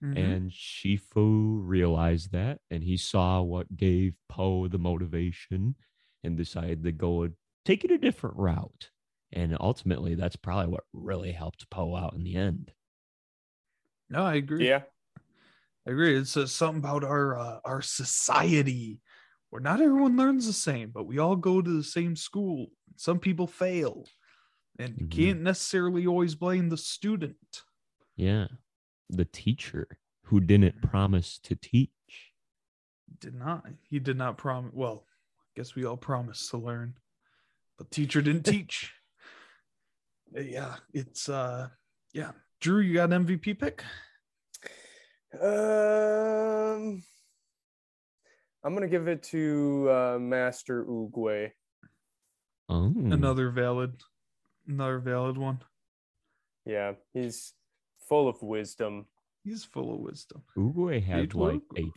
Mhm. 0.00 0.12
And 0.14 0.50
Shifu 0.50 1.60
realized 1.66 2.32
that 2.32 2.60
and 2.70 2.84
he 2.84 2.96
saw 2.98 3.40
what 3.42 3.76
gave 3.76 4.14
Po 4.28 4.68
the 4.68 4.78
motivation 4.78 5.76
and 6.22 6.36
decided 6.36 6.84
to 6.84 6.92
go 6.92 7.22
and 7.22 7.36
take 7.64 7.84
it 7.84 7.90
a 7.90 7.98
different 7.98 8.36
route. 8.36 8.90
And 9.32 9.56
ultimately, 9.60 10.14
that's 10.14 10.36
probably 10.36 10.70
what 10.70 10.84
really 10.92 11.32
helped 11.32 11.70
Po 11.70 11.96
out 11.96 12.12
in 12.14 12.24
the 12.24 12.36
end. 12.36 12.74
no, 14.08 14.24
I 14.24 14.34
agree. 14.34 14.66
Yeah. 14.66 14.84
I 15.86 15.90
agree. 15.90 16.16
It 16.16 16.26
says 16.28 16.52
something 16.52 16.78
about 16.80 17.04
our 17.04 17.38
uh, 17.38 17.58
our 17.64 17.82
society 17.82 19.00
where 19.50 19.60
not 19.60 19.80
everyone 19.80 20.16
learns 20.16 20.46
the 20.46 20.52
same, 20.52 20.90
but 20.90 21.04
we 21.06 21.18
all 21.18 21.36
go 21.36 21.60
to 21.60 21.76
the 21.76 21.82
same 21.84 22.16
school. 22.16 22.68
Some 22.96 23.18
people 23.18 23.46
fail, 23.46 24.06
and 24.78 24.94
you 24.96 25.06
Mhm. 25.06 25.10
can't 25.10 25.40
necessarily 25.42 26.06
always 26.06 26.34
blame 26.34 26.68
the 26.68 26.76
student. 26.76 27.62
Yeah. 28.16 28.46
The 29.10 29.24
teacher 29.26 29.88
who 30.26 30.40
didn't 30.40 30.80
promise 30.82 31.38
to 31.40 31.54
teach. 31.56 32.32
Did 33.18 33.34
not. 33.34 33.66
He 33.82 33.98
did 33.98 34.16
not 34.16 34.38
promise. 34.38 34.72
Well, 34.74 35.06
I 35.40 35.50
guess 35.56 35.74
we 35.74 35.84
all 35.84 35.96
promised 35.98 36.48
to 36.50 36.56
learn, 36.58 36.94
but 37.76 37.90
teacher 37.90 38.22
didn't 38.22 38.44
teach. 38.46 38.94
Yeah, 40.34 40.76
it's 40.94 41.28
uh, 41.28 41.68
yeah. 42.14 42.32
Drew, 42.60 42.80
you 42.80 42.94
got 42.94 43.12
an 43.12 43.26
MVP 43.26 43.58
pick? 43.58 43.84
Um 45.40 47.02
I'm 48.64 48.74
gonna 48.74 48.86
give 48.88 49.08
it 49.08 49.22
to 49.24 49.88
uh, 49.90 50.18
Master 50.20 50.84
Oogway. 50.84 51.50
Oh, 52.68 52.92
Another 52.96 53.50
valid, 53.50 53.94
another 54.68 54.98
valid 55.00 55.36
one. 55.36 55.58
Yeah, 56.64 56.92
he's 57.12 57.54
full 58.08 58.28
of 58.28 58.40
wisdom. 58.40 59.06
He's 59.44 59.64
full 59.64 59.92
of 59.94 60.00
wisdom. 60.00 60.42
Oogway 60.56 61.02
had 61.02 61.18
It 61.20 61.34
like 61.34 61.60
will. 61.76 61.86
a 61.86 61.92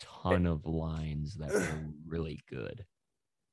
ton 0.00 0.46
of 0.54 0.64
lines 0.64 1.34
that 1.36 1.52
were 1.52 1.84
really 2.06 2.40
good. 2.48 2.84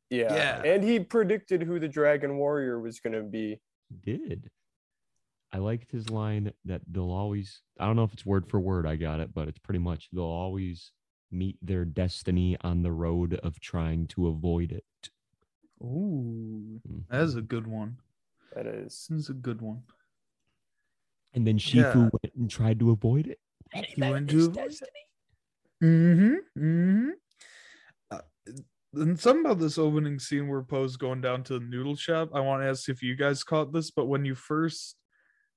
Yeah. 0.10 0.34
Yeah. 0.34 0.64
And 0.64 0.84
he 0.84 1.00
predicted 1.02 1.64
who 1.64 1.80
the 1.80 1.88
Dragon 1.90 2.38
Warrior 2.38 2.80
was 2.80 3.00
gonna 3.02 3.24
be. 3.24 3.60
He 4.06 4.18
did. 4.18 4.50
I 5.54 5.60
liked 5.60 5.92
his 5.92 6.10
line 6.10 6.52
that 6.66 6.82
they'll 6.92 7.12
always, 7.12 7.62
I 7.80 7.86
don't 7.86 7.96
know 7.96 8.04
if 8.04 8.14
it's 8.14 8.26
word 8.26 8.48
for 8.50 8.60
word, 8.60 8.88
I 8.88 8.96
got 8.96 9.20
it, 9.20 9.34
but 9.34 9.48
it's 9.48 9.60
pretty 9.60 9.80
much 9.80 10.10
they'll 10.12 10.24
always 10.24 10.92
meet 11.32 11.58
their 11.62 11.86
destiny 11.86 12.58
on 12.62 12.82
the 12.82 12.92
road 12.92 13.36
of 13.44 13.60
trying 13.60 14.08
to 14.08 14.28
avoid 14.28 14.72
it. 14.72 14.84
Ooh, 15.82 16.82
that 17.10 17.22
is 17.22 17.36
a 17.36 17.42
good 17.42 17.68
one. 17.68 17.98
That 18.56 18.66
is. 18.66 19.06
This 19.10 19.20
is 19.22 19.30
a 19.30 19.34
good 19.34 19.62
one. 19.62 19.84
And 21.36 21.46
then 21.46 21.58
Shifu 21.60 21.96
Yeah. 21.96 22.10
went 22.12 22.34
and 22.36 22.50
tried 22.50 22.80
to 22.80 22.90
avoid 22.92 23.28
it. 23.28 23.40
And 23.74 23.86
He 23.86 24.00
met 24.00 24.12
went 24.12 24.30
to 24.32 24.46
avoid 24.46 24.58
it. 24.58 24.70
destiny. 24.70 24.90
Mm-hmm. 25.84 26.64
Mm-hmm. 26.64 27.10
Uh, 28.10 28.20
and 28.94 29.20
something 29.20 29.46
about 29.46 29.60
this 29.60 29.78
opening 29.78 30.18
scene 30.20 30.48
where 30.48 30.62
Po's 30.62 30.98
going 30.98 31.22
down 31.22 31.44
to 31.44 31.60
the 31.60 31.66
noodle 31.66 31.96
shop. 31.96 32.30
I 32.34 32.40
want 32.40 32.64
to 32.64 32.70
ask 32.70 32.90
if 32.90 33.04
you 33.04 33.16
guys 33.16 33.44
caught 33.44 33.72
this, 33.74 33.92
but 33.92 34.06
when 34.06 34.24
you 34.26 34.36
first, 34.36 34.96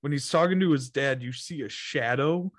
when 0.00 0.12
he's 0.12 0.28
talking 0.30 0.60
to 0.60 0.70
his 0.72 0.90
dad, 0.90 1.22
you 1.22 1.32
see 1.32 1.62
a 1.62 1.68
shadow 1.68 2.52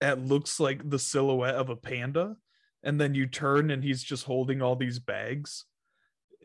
that 0.00 0.20
looks 0.24 0.60
like 0.60 0.88
the 0.88 0.98
silhouette 0.98 1.54
of 1.54 1.70
a 1.70 1.76
panda, 1.76 2.36
and 2.82 3.00
then 3.00 3.14
you 3.14 3.26
turn 3.26 3.70
and 3.70 3.82
he's 3.82 4.02
just 4.02 4.24
holding 4.24 4.60
all 4.62 4.76
these 4.76 4.98
bags. 4.98 5.64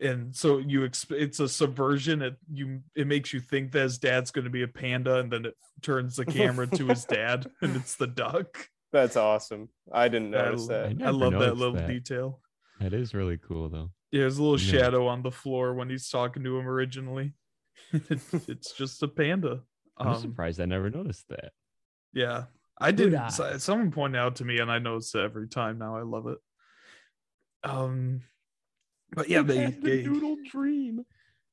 And 0.02 0.34
so 0.34 0.58
you 0.58 0.80
exp- 0.80 1.12
it's 1.12 1.40
a 1.40 1.48
subversion. 1.48 2.22
It 2.22 2.36
you 2.50 2.80
it 2.96 3.06
makes 3.06 3.34
you 3.34 3.40
think 3.40 3.72
that 3.72 3.82
his 3.82 3.98
dad's 3.98 4.30
going 4.30 4.44
to 4.46 4.50
be 4.50 4.62
a 4.62 4.68
panda, 4.68 5.16
and 5.16 5.30
then 5.30 5.44
it 5.44 5.54
turns 5.82 6.16
the 6.16 6.24
camera 6.24 6.66
to 6.68 6.86
his 6.86 7.04
dad, 7.04 7.46
and 7.60 7.76
it's 7.76 7.96
the 7.96 8.06
duck. 8.06 8.68
That's 8.92 9.16
awesome. 9.16 9.68
I 9.92 10.08
didn't 10.08 10.30
notice 10.30 10.70
I, 10.70 10.72
that. 10.72 11.02
I 11.02 11.08
I 11.08 11.10
love 11.10 11.32
that 11.34 11.56
little 11.56 11.74
that. 11.74 11.86
detail. 11.86 12.40
That 12.80 12.94
is 12.94 13.12
really 13.12 13.36
cool, 13.36 13.68
though. 13.68 13.90
Yeah, 14.10 14.20
there's 14.20 14.38
a 14.38 14.42
little 14.42 14.58
Yeah. 14.58 14.80
shadow 14.80 15.06
on 15.06 15.22
the 15.22 15.30
floor 15.30 15.74
when 15.74 15.90
he's 15.90 16.08
talking 16.08 16.42
to 16.44 16.58
him 16.58 16.66
originally. 16.66 17.34
it's 17.92 18.72
just 18.72 19.02
a 19.02 19.08
panda. 19.08 19.60
I'm 20.00 20.08
Um, 20.14 20.20
surprised 20.20 20.60
I 20.60 20.64
never 20.64 20.88
noticed 20.90 21.28
that. 21.28 21.52
yeah, 22.12 22.44
I 22.80 22.90
didn't. 22.90 23.18
eye. 23.20 23.28
so- 23.28 23.58
Someone 23.58 23.90
pointed 23.90 24.18
out 24.18 24.36
to 24.36 24.44
me, 24.44 24.58
and 24.58 24.70
I 24.72 24.78
notice 24.78 25.14
it 25.14 25.20
every 25.20 25.46
time 25.48 25.78
now. 25.78 25.96
I 25.96 26.02
love 26.02 26.26
it. 26.26 26.38
Um, 27.62 28.22
but 29.12 29.28
yeah, 29.28 29.42
they, 29.42 29.66
the 29.66 29.80
they 29.80 30.02
noodle 30.02 30.36
dream. 30.50 31.04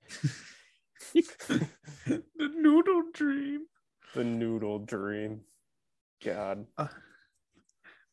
the 1.13 2.19
noodle 2.55 3.03
dream. 3.13 3.65
the 4.15 4.23
noodle 4.23 4.79
dream. 4.79 5.41
God. 6.23 6.65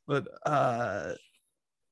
but 0.06 0.28
uh 0.44 1.12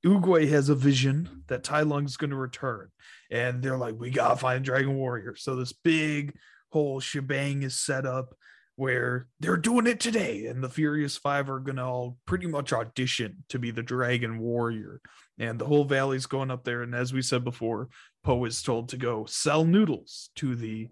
Oogway 0.05 0.49
has 0.49 0.69
a 0.69 0.75
vision 0.75 1.45
that 1.47 1.63
Tai 1.63 1.83
Lung's 1.83 2.17
going 2.17 2.31
to 2.31 2.37
return, 2.37 2.89
and 3.31 3.63
they're 3.63 3.79
like, 3.79 3.95
"We 3.97 4.11
gotta 4.11 4.35
find 4.37 4.65
Dragon 4.65 4.97
Warrior." 4.97 5.37
So 5.37 5.55
this 5.55 5.73
big 5.73 6.35
whole 6.73 7.01
shebang 7.01 7.63
is 7.63 7.75
set 7.75 8.07
up 8.07 8.35
where 8.77 9.29
they're 9.39 9.57
doing 9.59 9.87
it 9.87 10.01
today, 10.01 10.47
and 10.47 10.65
the 10.65 10.69
Furious 10.69 11.17
Five 11.19 11.51
are 11.51 11.61
gonna 11.61 11.87
all 11.87 12.17
pretty 12.27 12.47
much 12.47 12.73
audition 12.73 13.45
to 13.51 13.59
be 13.59 13.71
the 13.71 13.83
Dragon 13.83 14.39
Warrior, 14.39 15.01
and 15.39 15.59
the 15.59 15.67
whole 15.67 15.85
valley's 15.85 16.27
going 16.27 16.51
up 16.51 16.65
there. 16.65 16.83
And 16.83 16.95
as 16.95 17.13
we 17.13 17.21
said 17.23 17.45
before, 17.45 17.89
Po 18.25 18.45
is 18.47 18.63
told 18.63 18.89
to 18.89 18.97
go 18.97 19.27
sell 19.27 19.65
noodles 19.65 20.31
to 20.37 20.55
the 20.57 20.89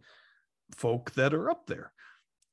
folk 0.76 1.12
that 1.12 1.32
are 1.34 1.50
up 1.50 1.66
there, 1.66 1.92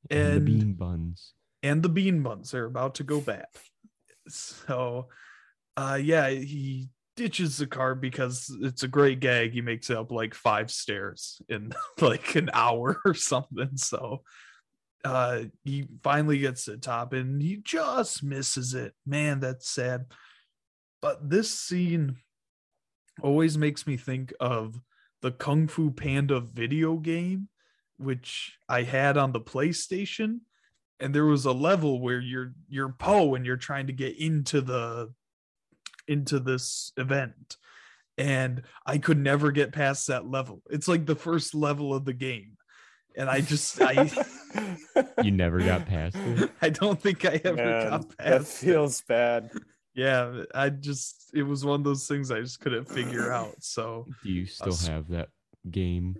And, 0.09 0.21
and 0.21 0.47
the 0.47 0.51
bean 0.59 0.73
buns. 0.73 1.33
and 1.61 1.83
the 1.83 1.89
bean 1.89 2.23
buns 2.23 2.53
are 2.53 2.65
about 2.65 2.95
to 2.95 3.03
go 3.03 3.19
bad. 3.21 3.47
So, 4.29 5.07
uh, 5.77 5.97
yeah, 6.01 6.29
he 6.29 6.89
ditches 7.17 7.57
the 7.57 7.67
car 7.67 7.95
because 7.95 8.55
it's 8.61 8.83
a 8.83 8.87
great 8.87 9.19
gag. 9.19 9.51
He 9.51 9.61
makes 9.61 9.89
up 9.89 10.11
like 10.11 10.33
five 10.33 10.71
stairs 10.71 11.41
in 11.49 11.73
like 12.01 12.35
an 12.35 12.49
hour 12.53 13.01
or 13.03 13.13
something. 13.13 13.75
So, 13.75 14.23
uh, 15.03 15.43
he 15.65 15.87
finally 16.01 16.37
gets 16.39 16.65
to 16.65 16.71
the 16.71 16.77
top 16.77 17.11
and 17.11 17.41
he 17.41 17.57
just 17.57 18.23
misses 18.23 18.73
it. 18.73 18.93
Man, 19.05 19.41
that's 19.41 19.69
sad. 19.69 20.05
But 21.01 21.29
this 21.29 21.51
scene 21.51 22.15
always 23.21 23.57
makes 23.57 23.85
me 23.85 23.97
think 23.97 24.33
of 24.39 24.79
the 25.21 25.31
Kung 25.31 25.67
Fu 25.67 25.91
Panda 25.91 26.39
video 26.39 26.95
game, 26.95 27.49
which 27.97 28.57
I 28.69 28.83
had 28.83 29.17
on 29.17 29.33
the 29.33 29.41
PlayStation 29.41 30.39
and 30.99 31.13
there 31.13 31.25
was 31.25 31.45
a 31.45 31.51
level 31.51 32.01
where 32.01 32.19
you're 32.19 32.53
you're 32.67 32.89
Po 32.89 33.35
and 33.35 33.45
you're 33.45 33.57
trying 33.57 33.87
to 33.87 33.93
get 33.93 34.17
into 34.19 34.61
the 34.61 35.13
into 36.07 36.39
this 36.39 36.91
event 36.97 37.57
and 38.17 38.63
I 38.85 38.97
could 38.97 39.17
never 39.19 39.51
get 39.51 39.71
past 39.73 40.07
that 40.07 40.25
level. 40.25 40.61
It's 40.69 40.87
like 40.87 41.05
the 41.05 41.15
first 41.15 41.53
level 41.53 41.93
of 41.93 42.05
the 42.05 42.13
game. 42.13 42.57
And 43.15 43.29
I 43.29 43.41
just 43.41 43.79
I 43.81 44.09
You 45.23 45.31
never 45.31 45.59
got 45.59 45.85
past 45.85 46.15
it. 46.17 46.49
I 46.61 46.69
don't 46.69 47.01
think 47.01 47.25
I 47.25 47.39
ever 47.43 47.55
Man, 47.55 47.89
got 47.89 48.17
past. 48.17 48.29
That 48.29 48.45
feels 48.47 49.01
bad. 49.01 49.51
Yeah, 49.95 50.43
I 50.53 50.69
just 50.69 51.31
it 51.33 51.43
was 51.43 51.65
one 51.65 51.79
of 51.79 51.83
those 51.83 52.07
things 52.07 52.29
I 52.31 52.41
just 52.41 52.59
couldn't 52.59 52.85
figure 52.85 53.31
out. 53.39 53.55
So 53.59 54.05
Do 54.23 54.31
you 54.31 54.45
still 54.45 54.73
s- 54.73 54.87
have 54.87 55.07
that 55.09 55.29
game? 55.69 56.15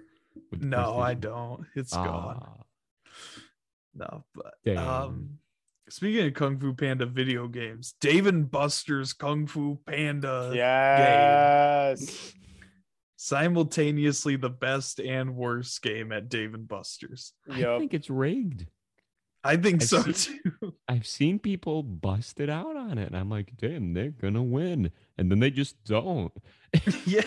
no, 0.52 0.98
I 0.98 1.14
don't. 1.14 1.66
It's 1.76 1.94
gone. 1.94 2.42
Ah, 2.44 2.64
No, 3.96 4.24
but 4.36 4.54
Dang. 4.66 4.78
um 4.78 5.30
speaking 5.90 6.28
of 6.28 6.34
Kung 6.34 6.60
Fu 6.60 6.74
Panda 6.74 7.06
video 7.06 7.48
games, 7.48 7.96
Dave 8.02 8.28
and 8.28 8.50
Buster's 8.50 9.14
Kung 9.14 9.48
Fu 9.48 9.80
Panda 9.86 10.52
yes. 10.54 12.34
simultaneously 13.16 14.36
the 14.36 14.50
best 14.50 15.00
and 15.00 15.36
worst 15.36 15.82
game 15.82 16.12
at 16.12 16.30
Dave 16.30 16.54
and 16.54 16.68
Buster's. 16.68 17.34
I 17.50 17.62
think 17.78 17.94
it's 17.94 18.10
rigged. 18.10 18.68
I 19.44 19.56
think 19.56 19.82
I 19.82 19.86
so 19.86 20.04
see. 20.12 20.40
too. 20.44 20.74
I've 20.90 21.08
seen 21.08 21.40
people 21.40 21.84
bust 21.84 22.40
it 22.40 22.50
out 22.50 22.76
on 22.76 22.98
it, 22.98 23.08
and 23.08 23.16
I'm 23.18 23.30
like, 23.30 23.54
damn, 23.58 23.94
they're 23.94 24.10
gonna 24.10 24.44
win, 24.44 24.92
and 25.18 25.32
then 25.32 25.40
they 25.40 25.52
just 25.52 25.82
don't. 25.86 26.34
yeah. 27.06 27.22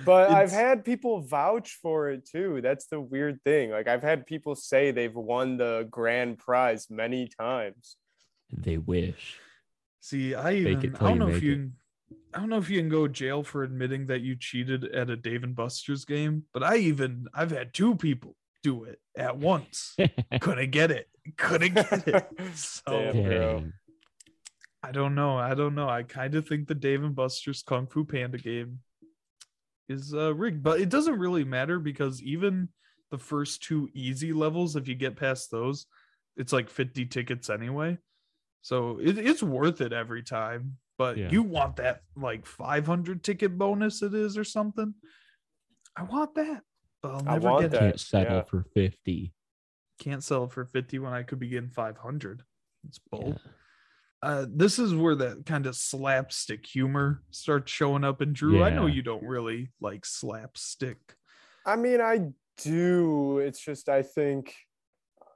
But 0.00 0.30
I've 0.30 0.50
had 0.50 0.84
people 0.84 1.20
vouch 1.20 1.78
for 1.80 2.10
it 2.10 2.26
too. 2.26 2.60
That's 2.60 2.86
the 2.86 3.00
weird 3.00 3.42
thing. 3.44 3.70
Like 3.70 3.86
I've 3.86 4.02
had 4.02 4.26
people 4.26 4.54
say 4.54 4.90
they've 4.90 5.14
won 5.14 5.56
the 5.56 5.86
grand 5.90 6.38
prize 6.38 6.88
many 6.90 7.28
times. 7.28 7.96
They 8.50 8.78
wish. 8.78 9.38
See, 10.00 10.34
I 10.34 10.54
even 10.54 10.76
um, 10.76 10.96
I 11.00 11.08
don't 11.08 11.12
you 11.12 11.18
know 11.18 11.28
if 11.28 11.34
make 11.34 11.42
you 11.42 11.52
it. 11.52 12.16
I 12.34 12.40
don't 12.40 12.48
know 12.48 12.58
if 12.58 12.68
you 12.68 12.80
can 12.80 12.88
go 12.88 13.06
to 13.06 13.12
jail 13.12 13.42
for 13.44 13.62
admitting 13.62 14.06
that 14.08 14.20
you 14.22 14.36
cheated 14.36 14.84
at 14.86 15.08
a 15.08 15.16
Dave 15.16 15.44
and 15.44 15.54
Buster's 15.54 16.04
game, 16.04 16.44
but 16.52 16.64
I 16.64 16.76
even 16.76 17.26
I've 17.32 17.52
had 17.52 17.72
two 17.72 17.94
people 17.94 18.36
do 18.64 18.84
it 18.84 18.98
at 19.16 19.38
once. 19.38 19.96
Couldn't 20.40 20.70
get 20.70 20.90
it. 20.90 21.08
Couldn't 21.36 21.74
get 21.74 22.08
it. 22.08 22.26
So 22.54 23.12
Damn. 23.12 23.24
bro. 23.24 23.64
I 24.82 24.92
don't 24.92 25.14
know. 25.14 25.38
I 25.38 25.54
don't 25.54 25.74
know. 25.74 25.88
I 25.88 26.02
kind 26.02 26.34
of 26.34 26.46
think 26.46 26.66
the 26.66 26.74
Dave 26.74 27.02
and 27.04 27.14
Buster's 27.14 27.62
Kung 27.62 27.86
Fu 27.86 28.04
Panda 28.04 28.36
game 28.36 28.80
is 29.88 30.14
uh, 30.14 30.34
rigged, 30.34 30.62
but 30.62 30.80
it 30.80 30.88
doesn't 30.88 31.18
really 31.18 31.44
matter 31.44 31.78
because 31.78 32.22
even 32.22 32.68
the 33.10 33.18
first 33.18 33.62
two 33.62 33.88
easy 33.94 34.32
levels, 34.32 34.76
if 34.76 34.88
you 34.88 34.94
get 34.94 35.16
past 35.16 35.50
those, 35.50 35.86
it's 36.36 36.52
like 36.52 36.68
50 36.70 37.06
tickets 37.06 37.50
anyway. 37.50 37.98
So 38.62 38.98
it, 39.00 39.18
it's 39.18 39.42
worth 39.42 39.80
it 39.80 39.92
every 39.92 40.22
time. 40.22 40.78
But 40.96 41.18
Yeah. 41.18 41.30
you 41.30 41.42
want 41.42 41.76
that 41.76 42.02
like 42.16 42.46
500 42.46 43.22
ticket 43.22 43.58
bonus, 43.58 44.02
it 44.02 44.14
is, 44.14 44.38
or 44.38 44.44
something. 44.44 44.94
I 45.96 46.04
want 46.04 46.34
that, 46.36 46.62
but 47.02 47.12
I'll 47.12 47.28
I 47.28 47.32
never 47.34 47.48
want 47.50 47.62
get 47.62 47.70
that. 47.72 47.76
it. 47.82 47.86
Can't 47.86 48.00
settle 48.00 48.36
yeah. 48.38 48.42
for 48.42 48.64
fifty. 48.74 49.32
Can't 50.00 50.24
sell 50.24 50.48
for 50.48 50.64
50 50.64 50.98
when 50.98 51.12
I 51.12 51.22
could 51.22 51.38
be 51.38 51.48
getting 51.48 51.70
500. 51.70 52.42
It's 52.88 52.98
bold. 53.10 53.40
Yeah. 53.44 53.52
Uh, 54.24 54.46
this 54.48 54.78
is 54.78 54.94
where 54.94 55.14
that 55.14 55.44
kind 55.44 55.66
of 55.66 55.76
slapstick 55.76 56.64
humor 56.64 57.22
starts 57.30 57.70
showing 57.70 58.04
up. 58.04 58.20
And 58.22 58.34
Drew, 58.34 58.62
I 58.62 58.70
know 58.70 58.86
you 58.86 59.02
don't 59.02 59.22
really 59.22 59.70
like 59.80 60.06
slapstick. 60.06 60.98
I 61.66 61.76
mean, 61.76 62.00
I 62.00 62.30
do. 62.62 63.38
It's 63.38 63.60
just 63.60 63.88
I 63.88 64.02
think 64.02 64.54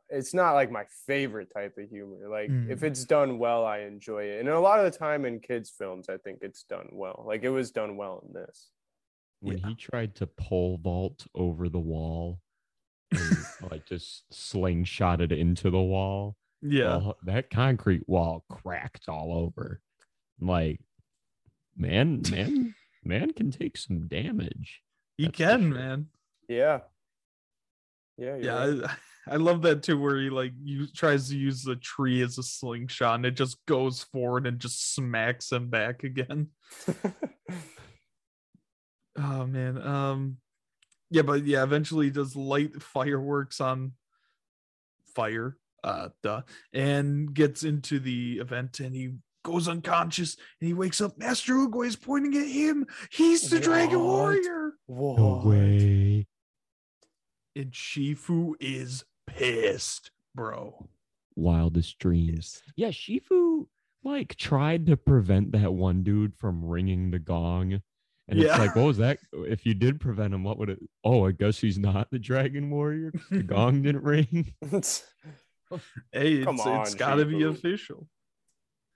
it's 0.09 0.33
not 0.33 0.55
like 0.55 0.71
my 0.71 0.85
favorite 1.07 1.53
type 1.55 1.77
of 1.77 1.91
humor. 1.91 2.31
Like 2.31 2.49
if 2.49 2.81
Mm. 2.81 2.83
it's 2.85 3.05
done 3.05 3.39
well, 3.39 3.67
I 3.67 3.81
enjoy 3.81 4.23
it. 4.25 4.41
And 4.41 4.49
a 4.49 4.59
lot 4.59 4.83
of 4.83 4.91
the 4.91 4.99
time 4.99 5.27
in 5.27 5.39
kids' 5.41 5.69
films, 5.71 6.09
I 6.09 6.17
think 6.17 6.39
it's 6.41 6.63
done 6.63 6.89
well. 6.93 7.25
Like 7.27 7.43
it 7.43 7.51
was 7.51 7.71
done 7.71 7.99
well 7.99 8.25
in 8.27 8.33
this. 8.33 8.71
When 9.41 9.59
Yeah. 9.59 9.69
he 9.69 9.75
tried 9.75 10.15
to 10.17 10.27
pole 10.27 10.79
vault 10.79 11.27
over 11.35 11.69
the 11.69 11.79
wall, 11.79 12.41
and 13.11 13.21
like 13.71 13.85
just 13.85 14.25
slingshot 14.33 15.21
it 15.21 15.31
into 15.31 15.69
the 15.71 15.83
wall, 15.83 16.38
Yeah, 16.63 16.95
all- 16.97 17.19
that 17.25 17.51
concrete 17.51 18.09
wall 18.09 18.45
cracked 18.51 19.09
all 19.09 19.33
over. 19.33 19.81
Like, 20.41 20.81
man, 21.77 22.23
man, 22.31 22.75
man 23.05 23.33
can 23.33 23.51
take 23.51 23.77
some 23.77 24.09
damage. 24.09 24.83
you 25.17 25.27
that's 25.27 25.37
can, 25.39 25.61
sure. 25.71 25.79
man. 25.79 26.07
Yeah. 26.49 26.81
Yeah. 28.17 28.37
Yeah, 28.37 28.67
right. 28.67 28.85
I, 29.29 29.35
I 29.35 29.37
love 29.37 29.63
that 29.63 29.83
too. 29.83 30.01
Where 30.01 30.17
he 30.17 30.31
like 30.31 30.53
you 30.63 30.87
tries 30.89 31.29
to 31.29 31.37
use 31.37 31.63
the 31.63 31.77
tree 31.77 32.23
as 32.23 32.39
a 32.39 32.43
slingshot, 32.43 33.17
and 33.17 33.27
it 33.27 33.37
just 33.37 33.65
goes 33.67 34.03
forward 34.03 34.47
and 34.47 34.59
just 34.59 34.95
smacks 34.95 35.53
him 35.53 35.69
back 35.71 36.03
again. 36.05 36.49
Oh 39.21 39.47
man. 39.47 39.83
Um 39.83 40.37
yeah, 41.11 41.23
but 41.23 41.45
yeah, 41.45 41.63
eventually 41.63 42.07
he 42.07 42.11
does 42.13 42.37
light 42.37 42.83
fireworks 42.83 43.61
on 43.61 43.93
fire. 45.17 45.57
Uh 45.85 46.09
duh. 46.23 46.43
And 46.73 47.33
gets 47.35 47.65
into 47.65 47.99
the 48.01 48.39
event 48.39 48.81
and 48.81 48.95
he 48.95 49.13
goes 49.45 49.69
unconscious 49.69 50.37
and 50.61 50.69
he 50.69 50.75
wakes 50.75 51.01
up. 51.01 51.17
Master 51.19 51.55
Oogway 51.55 51.87
is 51.87 51.97
pointing 51.97 52.37
at 52.41 52.49
him. 52.49 52.87
He's 53.11 53.49
the 53.49 53.61
Dragon 53.61 53.99
What? 54.01 54.07
Warrior. 54.07 54.73
No 54.89 54.95
What? 54.95 55.47
way. 55.47 56.27
And 57.57 57.71
Shifu 57.73 58.53
is 58.61 59.05
pissed, 59.27 60.11
bro. 60.35 60.89
Wildest 61.37 61.99
dreams. 61.99 62.63
Yeah, 62.77 62.89
Shifu 62.89 63.67
like 64.05 64.37
tried 64.37 64.87
to 64.87 64.97
prevent 64.97 65.53
that 65.53 65.73
one 65.73 66.03
dude 66.03 66.35
from 66.37 66.65
ringing 66.65 67.11
the 67.11 67.19
gong. 67.19 67.81
And 68.31 68.39
Yeah. 68.39 68.51
it's 68.51 68.59
like, 68.59 68.77
what 68.77 68.85
was 68.85 68.99
that? 68.99 69.19
If 69.33 69.65
you 69.65 69.75
did 69.75 70.01
prevent 70.01 70.35
him, 70.35 70.45
what 70.45 70.59
would 70.59 70.69
it? 70.71 70.79
Oh, 71.03 71.27
I 71.27 71.33
guess 71.33 71.59
he's 71.61 71.79
not 71.79 72.11
the 72.11 72.19
Dragon 72.19 72.71
Warrior. 72.71 73.13
The 73.31 73.43
gong 73.45 73.83
didn't 73.83 74.03
ring. 74.05 74.55
Hey, 76.13 76.33
it's, 76.43 76.47
on, 76.67 76.81
it's 76.83 76.95
gotta 76.95 77.25
be 77.25 77.43
official. 77.45 78.07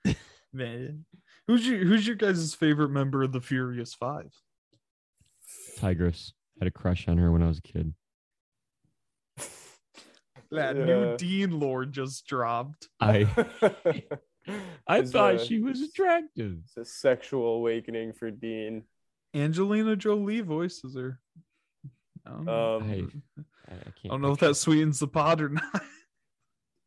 Man. 0.52 1.04
Who's 1.48 1.66
your 1.66 1.84
who's 1.84 2.06
your 2.06 2.16
guys' 2.16 2.54
favorite 2.54 2.90
member 2.90 3.22
of 3.22 3.32
the 3.32 3.40
Furious 3.40 3.94
Five? 3.94 4.32
Tigress 5.78 6.32
had 6.58 6.68
a 6.68 6.70
crush 6.70 7.08
on 7.08 7.18
her 7.18 7.32
when 7.32 7.42
I 7.42 7.48
was 7.48 7.58
a 7.58 7.62
kid. 7.62 7.94
That 10.50 10.76
Yeah. 10.76 10.84
new 10.84 11.16
Dean 11.16 11.58
Lord 11.58 11.92
just 11.92 12.26
dropped. 12.26 12.88
I 13.00 13.26
I 14.86 14.98
It's 14.98 15.10
thought 15.12 15.36
a- 15.36 15.44
she 15.46 15.60
was 15.60 15.80
attractive. 15.80 16.58
It's 16.64 16.76
a 16.76 16.84
sexual 16.84 17.54
awakening 17.56 18.12
for 18.12 18.30
Dean. 18.30 18.84
Angelina 19.34 19.96
Jolie 19.96 20.42
voices 20.42 20.94
her. 20.94 21.18
I 22.26 22.30
don't 22.30 22.44
know, 22.44 22.76
Um, 22.76 22.82
I- 22.82 22.94
I, 22.94 22.98
I 22.98 23.74
I 23.74 23.76
can't. 23.84 24.10
don't 24.10 24.20
know 24.20 24.32
if 24.32 24.40
that 24.40 24.56
sweetens 24.56 24.98
the 24.98 25.08
pot 25.08 25.40
or 25.40 25.48
not. 25.48 25.82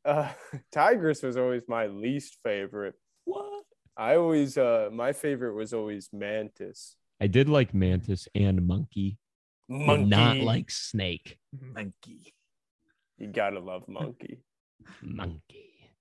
Uh, 0.05 0.29
Tigress 0.71 1.23
was 1.23 1.35
always 1.37 1.63
my 1.67 1.87
least 1.87 2.37
favorite. 2.43 2.95
what. 3.25 3.63
I 3.97 4.17
always, 4.17 4.57
uh, 4.57 4.89
my 4.91 5.13
favorite 5.13 5.53
was 5.55 5.73
always 5.73 6.09
Mantis. 6.11 6.97
I 7.21 7.27
did 7.27 7.47
like 7.47 7.73
Mantis 7.73 8.27
and 8.35 8.67
Monkey, 8.67 9.17
but 9.69 10.01
not 10.01 10.35
like 10.37 10.69
Snake. 10.69 11.39
Monkey. 11.57 12.33
You 13.17 13.27
gotta 13.27 13.61
love 13.61 13.87
Monkey. 13.87 14.39
Monkey. 15.01 15.91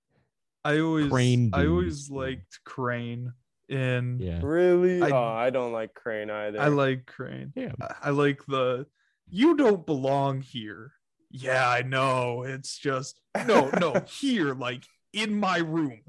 I 0.65 0.79
always 0.79 1.09
Crane 1.09 1.51
I 1.53 1.67
always 1.67 2.09
liked 2.09 2.59
Crane 2.65 3.31
and 3.69 4.19
Yeah. 4.19 4.41
Really? 4.43 5.01
I- 5.01 5.11
oh, 5.11 5.23
I 5.23 5.49
don't 5.51 5.71
like 5.71 5.93
Crane 5.93 6.29
either. 6.29 6.59
I 6.59 6.67
like 6.67 7.05
Crane. 7.05 7.53
Yeah. 7.55 7.71
I- 7.81 7.95
I 8.03 8.09
like 8.09 8.45
the 8.45 8.87
you 9.29 9.55
don't 9.55 9.85
belong 9.85 10.41
here. 10.41 10.91
Yeah, 11.37 11.67
I 11.69 11.81
know. 11.81 12.43
It's 12.43 12.77
just 12.77 13.19
no, 13.45 13.69
no, 13.81 13.93
here, 14.07 14.53
like 14.53 14.83
in 15.13 15.37
my 15.39 15.57
room. 15.57 16.01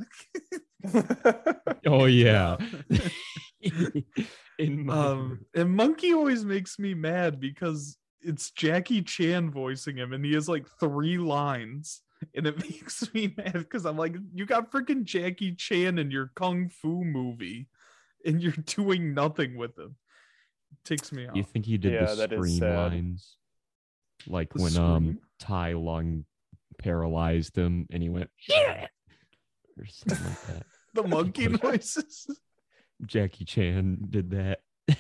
Oh 1.85 2.05
yeah. 2.05 2.57
In 4.59 4.87
my 4.87 4.95
um 4.95 5.41
and 5.55 5.75
Monkey 5.75 6.13
always 6.15 6.45
makes 6.45 6.79
me 6.79 6.95
mad 6.95 7.41
because 7.41 7.99
it's 8.21 8.51
Jackie 8.53 9.03
Chan 9.03 9.51
voicing 9.51 9.97
him 9.97 10.13
and 10.13 10.25
he 10.25 10.33
has 10.35 10.49
like 10.49 10.67
three 10.81 11.19
lines 11.19 12.03
and 12.35 12.47
it 12.47 12.57
makes 12.63 13.13
me 13.13 13.35
mad 13.37 13.53
because 13.55 13.85
I'm 13.85 13.97
like, 13.99 14.17
you 14.33 14.47
got 14.47 14.71
freaking 14.71 15.05
Jackie 15.05 15.55
Chan 15.55 15.99
in 15.99 16.11
your 16.11 16.31
kung 16.37 16.69
fu 16.69 17.05
movie 17.05 17.67
and 18.25 18.41
you're 18.41 18.53
doing 18.67 19.13
nothing 19.13 19.57
with 19.57 19.77
him. 19.79 19.97
It 20.73 20.85
takes 20.85 21.11
me 21.13 21.27
off. 21.27 21.37
you 21.37 21.43
think 21.43 21.67
he 21.67 21.79
did 21.79 21.93
Yeah, 21.95 22.07
the 22.07 22.15
that 22.17 22.33
is 22.33 22.39
scream 22.39 22.59
sad. 22.59 22.93
lines? 22.93 23.37
Like 24.29 24.53
The 24.53 24.63
when 24.63 24.77
um? 24.77 25.19
Tai 25.39 25.73
Lung 25.75 26.25
paralyzed 26.79 27.57
him 27.57 27.87
and 27.91 28.03
he 28.03 28.09
went 28.09 28.31
yeah 28.49 28.87
or 29.79 29.87
something 29.87 30.27
like 30.27 30.47
that. 30.47 30.67
the 30.95 31.03
monkey 31.05 31.49
Like- 31.49 31.63
noises. 31.63 32.27
Jackie 33.05 33.45
Chan 33.45 33.99
did 34.09 34.31
that. 34.31 34.61
a 34.89 34.95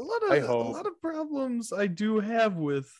lot 0.00 0.22
of 0.24 0.30
I 0.30 0.36
a 0.36 0.46
hope. 0.46 0.72
lot 0.74 0.86
of 0.86 1.00
problems 1.00 1.72
I 1.72 1.86
do 1.86 2.18
have 2.20 2.56
with 2.56 2.90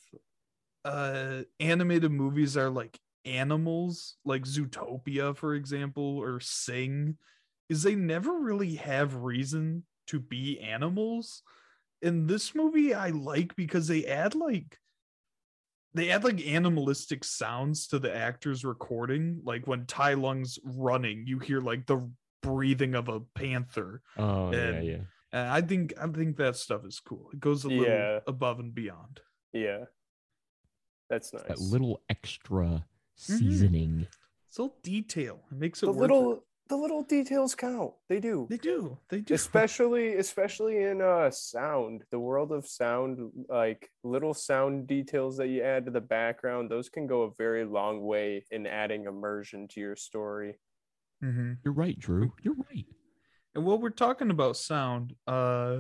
uh 0.84 1.42
animated 1.58 2.12
movies 2.12 2.56
are 2.56 2.70
like 2.70 2.98
animals, 3.24 4.14
like 4.24 4.42
Zootopia, 4.44 5.36
for 5.36 5.54
example, 5.54 6.18
or 6.18 6.38
Sing, 6.40 7.16
is 7.68 7.82
they 7.82 7.96
never 7.96 8.32
really 8.38 8.76
have 8.76 9.16
reason 9.16 9.84
to 10.06 10.20
be 10.20 10.60
animals. 10.60 11.42
In 12.02 12.28
this 12.28 12.54
movie, 12.54 12.94
I 12.94 13.10
like 13.10 13.56
because 13.56 13.88
they 13.88 14.04
add 14.06 14.36
like 14.36 14.78
they 15.96 16.10
add 16.10 16.24
like 16.24 16.46
animalistic 16.46 17.24
sounds 17.24 17.86
to 17.88 17.98
the 17.98 18.14
actors 18.14 18.64
recording. 18.64 19.40
Like 19.44 19.66
when 19.66 19.86
Tai 19.86 20.14
Lung's 20.14 20.58
running, 20.62 21.24
you 21.26 21.38
hear 21.38 21.60
like 21.60 21.86
the 21.86 22.08
breathing 22.42 22.94
of 22.94 23.08
a 23.08 23.20
panther. 23.34 24.02
Oh 24.16 24.52
yeah, 24.52 24.58
And- 24.58 24.86
yeah. 24.86 24.98
And 25.32 25.48
I 25.50 25.60
think 25.60 25.94
I 26.00 26.06
think 26.06 26.36
that 26.36 26.56
stuff 26.56 26.84
is 26.86 27.00
cool. 27.00 27.30
It 27.32 27.40
goes 27.40 27.64
a 27.64 27.68
little 27.68 27.84
Yeah. 27.84 28.20
above 28.26 28.60
and 28.60 28.74
beyond. 28.74 29.20
yeah. 29.52 29.84
That's 31.08 31.32
nice. 31.32 31.44
That 31.46 31.60
little 31.60 32.02
extra 32.08 32.64
mm-hmm. 32.64 33.36
seasoning. 33.36 34.06
It's 34.48 34.58
a 34.58 34.62
little 34.62 34.76
detail. 34.82 35.44
It 35.52 35.58
makes 35.58 35.82
it 35.82 35.86
the 35.86 35.92
worth 35.92 36.00
little 36.00 36.32
it. 36.32 36.38
The 36.68 36.76
little 36.76 37.02
details 37.02 37.54
count. 37.54 37.92
They 38.08 38.20
do. 38.20 38.46
They 38.50 38.56
do. 38.56 38.98
They 39.08 39.20
do. 39.20 39.34
especially 39.34 40.16
especially 40.16 40.82
in 40.82 41.00
uh 41.00 41.30
sound 41.30 42.02
the 42.10 42.18
world 42.18 42.52
of 42.52 42.66
sound 42.66 43.30
like 43.48 43.88
little 44.02 44.34
sound 44.34 44.86
details 44.86 45.36
that 45.36 45.48
you 45.48 45.62
add 45.62 45.84
to 45.86 45.90
the 45.90 46.00
background 46.00 46.70
those 46.70 46.88
can 46.88 47.06
go 47.06 47.22
a 47.22 47.30
very 47.38 47.64
long 47.64 48.02
way 48.02 48.44
in 48.50 48.66
adding 48.66 49.04
immersion 49.04 49.68
to 49.68 49.80
your 49.80 49.96
story 49.96 50.54
hmm 51.20 51.52
You're 51.64 51.74
right, 51.74 51.98
Drew. 51.98 52.32
You're 52.42 52.54
right. 52.70 52.86
And 53.54 53.64
while 53.64 53.78
we're 53.78 53.90
talking 53.90 54.30
about 54.30 54.56
sound, 54.56 55.14
uh, 55.26 55.78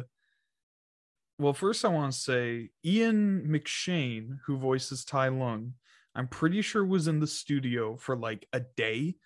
well, 1.38 1.52
first 1.52 1.84
I 1.84 1.88
want 1.88 2.12
to 2.12 2.18
say 2.18 2.70
Ian 2.84 3.46
McShane, 3.48 4.38
who 4.46 4.56
voices 4.56 5.04
Tai 5.04 5.28
Lung, 5.28 5.74
I'm 6.14 6.28
pretty 6.28 6.62
sure 6.62 6.84
was 6.84 7.08
in 7.08 7.20
the 7.20 7.26
studio 7.26 7.96
for 7.96 8.16
like 8.16 8.48
a 8.54 8.60
day, 8.60 9.16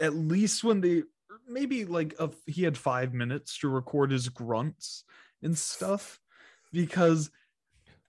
at 0.00 0.14
least 0.14 0.64
when 0.64 0.80
they 0.80 1.02
maybe 1.48 1.84
like 1.84 2.14
a, 2.18 2.30
he 2.46 2.62
had 2.62 2.76
five 2.76 3.12
minutes 3.12 3.58
to 3.58 3.68
record 3.68 4.10
his 4.10 4.28
grunts 4.28 5.04
and 5.42 5.56
stuff, 5.56 6.20
because 6.72 7.30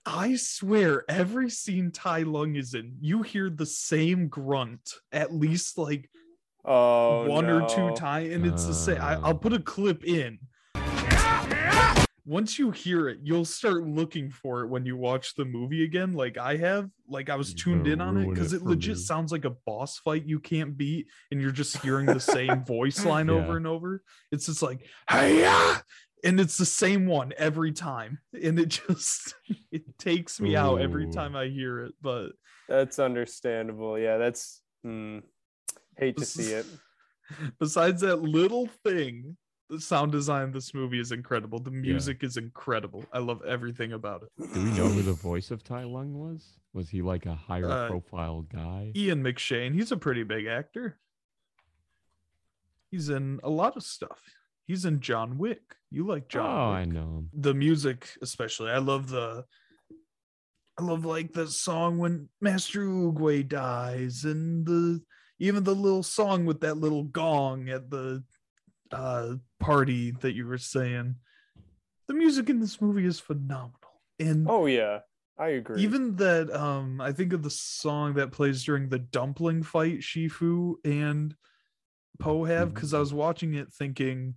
I 0.06 0.36
swear 0.36 1.04
every 1.08 1.50
scene 1.50 1.90
Tai 1.90 2.22
Lung 2.24 2.56
is 2.56 2.74
in, 2.74 2.96
you 3.00 3.22
hear 3.22 3.50
the 3.50 3.66
same 3.66 4.28
grunt 4.28 4.94
at 5.12 5.34
least 5.34 5.78
like 5.78 6.10
oh 6.64 7.26
one 7.26 7.46
or 7.46 7.66
two 7.68 7.88
no. 7.88 7.94
times, 7.94 8.32
and 8.34 8.46
it's 8.46 8.66
the 8.66 8.74
same. 8.74 9.00
I, 9.00 9.14
Uh. 9.14 9.20
I'll 9.24 9.34
put 9.34 9.52
a 9.52 9.60
clip 9.60 10.04
in. 10.04 10.38
Once 12.26 12.58
you 12.58 12.70
hear 12.70 13.08
it, 13.08 13.18
you'll 13.22 13.44
start 13.44 13.86
looking 13.86 14.30
for 14.30 14.62
it 14.62 14.68
when 14.68 14.86
you 14.86 14.96
watch 14.96 15.34
the 15.34 15.44
movie 15.44 15.84
again. 15.84 16.14
Like 16.14 16.38
I 16.38 16.56
have, 16.56 16.88
like 17.08 17.28
I 17.28 17.36
was 17.36 17.50
You're 17.50 17.76
tuned 17.76 17.86
in 17.86 18.00
on 18.00 18.16
it 18.16 18.28
because 18.30 18.52
it 18.52 18.62
it 18.62 18.64
legit 18.64 18.96
me. 18.96 19.02
sounds 19.02 19.30
like 19.30 19.44
a 19.44 19.50
boss 19.50 19.98
fight 19.98 20.24
you 20.24 20.40
can't 20.40 20.76
beat, 20.76 21.06
and 21.30 21.40
you're 21.40 21.50
just 21.50 21.76
hearing 21.78 22.06
the 22.06 22.20
same 22.20 22.64
voice 22.66 23.04
line 23.04 23.28
over 23.28 23.56
and 23.56 23.66
over. 23.66 24.02
It's 24.32 24.46
just 24.46 24.62
like, 24.62 24.86
hey, 25.08 25.44
and 26.24 26.40
it's 26.40 26.56
the 26.56 26.64
same 26.64 27.06
one 27.06 27.34
every 27.36 27.72
time, 27.72 28.18
and 28.32 28.58
it 28.58 28.68
just 28.68 29.34
it 29.70 29.98
takes 29.98 30.40
me 30.40 30.56
out 30.56 30.80
every 30.80 31.10
time 31.10 31.36
I 31.36 31.48
hear 31.48 31.80
it. 31.80 31.94
But 32.00 32.32
that's 32.68 32.98
understandable 32.98 33.98
yeah 33.98 34.16
that's 34.16 34.62
hmm, 34.82 35.18
hate 35.96 36.16
to 36.16 36.24
see 36.24 36.52
it 36.52 36.66
besides 37.60 38.00
that 38.02 38.22
little 38.22 38.68
thing 38.84 39.36
the 39.70 39.80
sound 39.80 40.12
design 40.12 40.42
of 40.44 40.52
this 40.52 40.74
movie 40.74 41.00
is 41.00 41.10
incredible. 41.12 41.58
The 41.58 41.70
music 41.70 42.22
is 42.22 42.36
incredible. 42.36 43.04
I 43.12 43.18
love 43.18 43.42
everything 43.46 43.92
about 43.92 44.22
it. 44.22 44.52
Do 44.54 44.62
we 44.62 44.70
know 44.72 44.88
who 44.88 45.02
the 45.02 45.12
voice 45.14 45.50
of 45.50 45.64
Tai 45.64 45.84
Lung 45.84 46.14
was? 46.14 46.58
Was 46.74 46.88
he 46.90 47.00
like 47.02 47.26
a 47.26 47.34
higher 47.34 47.70
Uh, 47.70 47.88
profile 47.88 48.42
guy? 48.42 48.92
ian 48.94 49.22
mcshane. 49.22 49.74
He's 49.74 49.90
a 49.92 49.96
pretty 49.96 50.22
big 50.22 50.46
actor. 50.46 50.98
He's 52.90 53.08
in 53.08 53.40
a 53.42 53.50
lot 53.50 53.76
of 53.76 53.82
stuff. 53.82 54.20
He's 54.66 54.84
in 54.84 55.00
john 55.00 55.38
wick. 55.38 55.62
You 55.90 56.06
like 56.06 56.28
John 56.28 56.44
oh, 56.46 56.48
john 56.48 56.74
I 56.76 56.84
know 56.84 57.00
him. 57.18 57.30
the 57.34 57.54
music 57.54 58.08
especially. 58.22 58.70
I 58.70 58.78
love 58.78 59.08
the 59.08 59.44
i 60.76 60.82
love 60.82 61.04
like 61.04 61.32
the 61.32 61.46
song 61.46 61.98
when 61.98 62.28
master 62.40 62.80
Oogway 62.80 63.46
dies 63.46 64.24
and 64.24 64.66
the 64.66 65.00
even 65.38 65.62
the 65.62 65.74
little 65.74 66.02
song 66.02 66.46
with 66.46 66.60
that 66.62 66.78
little 66.78 67.04
gong 67.04 67.68
at 67.68 67.90
the 67.90 68.24
uh 68.90 69.34
party 69.64 70.10
that 70.20 70.34
you 70.34 70.46
were 70.46 70.58
saying 70.58 71.16
the 72.08 72.14
music 72.14 72.50
in 72.50 72.60
this 72.60 72.80
movie 72.80 73.06
is 73.06 73.18
phenomenal. 73.20 73.72
And 74.20 74.46
oh 74.48 74.66
yeah. 74.66 75.00
I 75.36 75.48
agree. 75.48 75.82
even 75.82 76.14
that 76.16 76.54
um 76.54 77.00
i 77.00 77.10
think 77.10 77.32
of 77.32 77.42
the 77.42 77.50
song 77.50 78.14
that 78.14 78.30
plays 78.30 78.62
during 78.62 78.88
the 78.88 79.00
dumpling 79.00 79.64
fight 79.64 79.98
shifu 79.98 80.74
and 80.84 81.34
Po 82.20 82.44
have 82.44 82.72
because 82.72 82.94
i 82.94 83.00
was 83.00 83.12
watching 83.12 83.54
it 83.54 83.72
thinking 83.72 84.36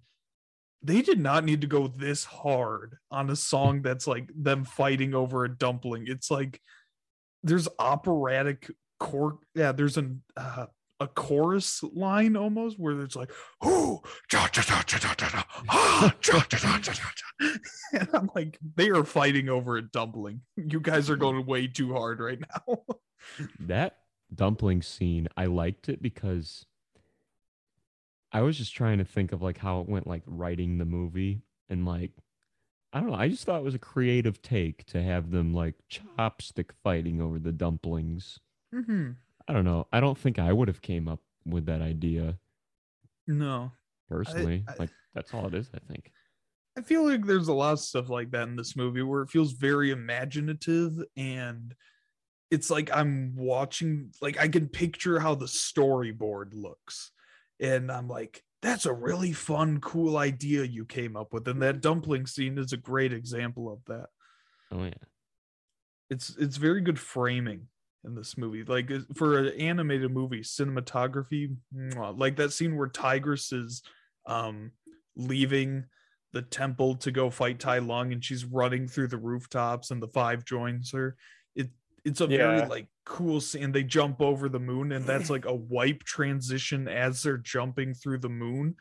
they 0.82 1.02
did 1.02 1.20
not 1.20 1.44
need 1.44 1.62
to 1.62 1.68
go 1.68 1.88
this 1.88 2.24
hard 2.24 2.98
on 3.12 3.30
a 3.30 3.36
song 3.36 3.82
that's 3.82 4.08
like 4.08 4.30
them 4.36 4.64
fighting 4.64 5.14
over 5.14 5.44
a 5.44 5.50
dumpling. 5.50 6.06
It's 6.08 6.30
like 6.30 6.62
there's 7.44 7.68
operatic 7.80 8.72
core 9.00 9.40
yeah 9.54 9.72
there's 9.72 9.98
an 9.98 10.24
uh, 10.36 10.66
a 11.00 11.08
chorus 11.08 11.84
line 11.94 12.36
almost 12.36 12.80
where 12.80 13.00
it's 13.02 13.16
like 13.16 13.32
oh 13.62 14.02
ah, 15.70 16.16
cha." 16.20 16.48
and 17.94 18.10
i'm 18.14 18.30
like 18.34 18.58
they 18.76 18.90
are 18.90 19.04
fighting 19.04 19.48
over 19.48 19.78
a 19.78 19.82
dumpling 19.82 20.42
you 20.56 20.80
guys 20.80 21.10
are 21.10 21.16
going 21.16 21.46
way 21.46 21.68
too 21.68 21.94
hard 21.94 22.20
right 22.20 22.40
now 22.40 22.80
That 23.60 23.98
dumpling 24.34 24.82
scene, 24.82 25.28
I 25.36 25.46
liked 25.46 25.90
it 25.90 26.02
because 26.02 26.66
I 28.32 28.42
was 28.42 28.58
just 28.58 28.76
trying 28.76 28.98
to 28.98 29.06
think 29.06 29.32
of 29.32 29.42
like 29.42 29.58
how 29.58 29.82
it 29.82 29.90
went 29.90 30.08
like 30.08 30.24
writing 30.26 30.78
the 30.78 30.86
movie 30.86 31.42
and 31.70 31.86
like 31.86 32.12
I 32.94 33.00
don't 33.00 33.10
know, 33.10 33.16
I 33.18 33.28
just 33.28 33.44
thought 33.44 33.60
it 33.60 33.66
was 33.66 33.76
a 33.76 33.80
creative 33.80 34.42
take 34.42 34.86
to 34.88 35.04
have 35.04 35.30
them 35.32 35.54
like 35.54 35.76
chopstick 35.92 36.72
fighting 36.84 37.22
over 37.22 37.38
the 37.38 37.52
dumplings. 37.52 38.40
mm-hmm. 38.74 39.12
I 39.48 39.54
don't 39.54 39.66
know. 39.66 39.88
I 39.92 40.00
don't 40.00 40.18
think 40.18 40.40
I 40.40 40.52
would 40.52 40.68
have 40.68 40.82
came 40.82 41.08
up 41.08 41.22
with 41.46 41.66
that 41.68 41.82
idea 41.82 42.38
no 43.28 43.72
personally. 44.10 44.64
I- 44.68 44.76
like 44.80 44.90
that's 45.14 45.34
all 45.34 45.48
it 45.48 45.54
is, 45.56 45.70
I 45.74 45.80
think. 45.92 46.12
I 46.78 46.82
feel 46.82 47.04
like 47.08 47.26
there's 47.26 47.48
a 47.48 47.54
lot 47.54 47.74
of 47.74 47.80
stuff 47.80 48.08
like 48.08 48.30
that 48.32 48.48
in 48.48 48.56
this 48.56 48.76
movie 48.76 49.02
where 49.02 49.24
it 49.24 49.32
feels 49.32 49.54
very 49.54 49.90
imaginative 49.90 50.94
and 51.16 51.74
it's 52.52 52.70
like 52.70 52.96
I'm 52.96 53.36
watching 53.36 54.12
like 54.22 54.40
I 54.40 54.48
can 54.48 54.68
picture 54.70 55.20
how 55.20 55.34
the 55.34 55.48
storyboard 55.48 56.54
looks 56.54 57.12
and 57.60 57.92
I'm 57.92 58.08
like 58.08 58.44
that's 58.62 58.86
a 58.86 58.94
really 58.94 59.34
fun 59.34 59.80
cool 59.80 60.18
idea 60.18 60.64
you 60.66 60.86
came 60.86 61.18
up 61.18 61.34
with 61.34 61.48
and 61.48 61.62
that 61.64 61.82
dumpling 61.82 62.28
scene 62.28 62.60
is 62.60 62.74
a 62.74 62.78
great 62.78 63.12
example 63.12 63.72
of 63.74 63.80
that. 63.88 64.10
Oh 64.72 64.84
yeah. 64.84 64.94
It's 66.12 66.36
it's 66.38 66.58
very 66.58 66.82
good 66.82 67.00
framing 67.00 67.68
in 68.04 68.16
this 68.16 68.38
movie. 68.38 68.64
Like 68.64 68.92
for 69.16 69.38
an 69.38 69.60
animated 69.60 70.12
movie, 70.12 70.42
cinematography, 70.42 71.56
like 72.16 72.36
that 72.38 72.54
scene 72.54 72.76
where 72.76 72.88
Tigress 72.88 73.52
is 73.52 73.82
um 74.26 74.72
leaving 75.16 75.86
the 76.34 76.42
temple 76.42 76.96
to 76.96 77.12
go 77.12 77.30
fight 77.30 77.60
Tai 77.60 77.80
Lung 77.80 78.12
and 78.12 78.24
she's 78.24 78.46
running 78.46 78.88
through 78.88 79.08
the 79.08 79.18
rooftops 79.18 79.92
and 79.92 80.02
the 80.02 80.08
five 80.10 80.46
joins 80.46 80.92
her. 80.92 81.16
It 81.56 81.70
it's 82.06 82.22
a 82.22 82.28
very 82.28 82.66
like 82.66 82.88
cool 83.06 83.42
scene. 83.42 83.72
They 83.72 83.84
jump 83.84 84.22
over 84.22 84.50
the 84.50 84.60
moon, 84.60 84.92
and 84.92 85.06
that's 85.06 85.30
like 85.30 85.46
a 85.46 85.54
wipe 85.56 86.04
transition 86.04 86.88
as 86.88 87.24
they're 87.24 87.38
jumping 87.38 87.94
through 87.94 88.20
the 88.20 88.30
moon. 88.30 88.76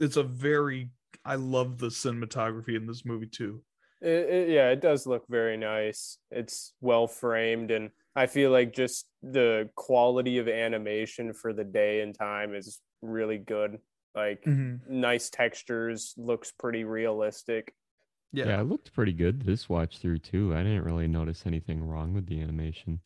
It's 0.00 0.16
a 0.16 0.22
very 0.22 0.90
I 1.24 1.36
love 1.36 1.78
the 1.78 1.88
cinematography 1.88 2.76
in 2.76 2.86
this 2.86 3.04
movie 3.04 3.26
too. 3.26 3.62
It, 4.00 4.08
it, 4.08 4.48
yeah, 4.50 4.70
it 4.70 4.80
does 4.80 5.06
look 5.06 5.24
very 5.28 5.56
nice. 5.56 6.18
It's 6.30 6.72
well 6.80 7.06
framed, 7.06 7.70
and 7.70 7.90
I 8.14 8.26
feel 8.26 8.50
like 8.50 8.72
just 8.74 9.08
the 9.22 9.70
quality 9.74 10.38
of 10.38 10.48
animation 10.48 11.32
for 11.32 11.52
the 11.52 11.64
day 11.64 12.00
and 12.02 12.14
time 12.14 12.54
is 12.54 12.80
really 13.00 13.38
good. 13.38 13.78
Like 14.14 14.42
Mhm. 14.44 14.86
nice 14.88 15.30
textures, 15.30 16.14
looks 16.16 16.52
pretty 16.52 16.84
realistic. 16.84 17.74
Yeah. 18.32 18.46
Yeah. 18.46 18.60
it 18.60 18.64
looked 18.64 18.92
pretty 18.94 19.12
good 19.12 19.42
this 19.42 19.68
watch 19.68 19.98
through 19.98 20.18
too. 20.18 20.54
I 20.54 20.62
didn't 20.62 20.84
really 20.84 21.06
notice 21.08 21.44
anything 21.46 21.82
wrong 21.82 22.12
with 22.14 22.26
the 22.26 22.40
animation. 22.40 23.00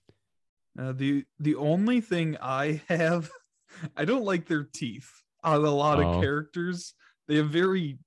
Uh, 0.78 0.92
the 0.92 1.24
the 1.38 1.54
only 1.54 2.00
thing 2.00 2.36
I 2.40 2.82
have, 2.88 3.30
I 3.96 4.04
don't 4.04 4.24
like 4.24 4.46
their 4.46 4.64
teeth 4.64 5.10
on 5.44 5.64
a 5.64 5.70
lot 5.70 5.98
Oh. 6.00 6.14
of 6.14 6.20
characters. 6.22 6.94
They 7.28 7.36
have 7.36 7.50
very, 7.50 7.98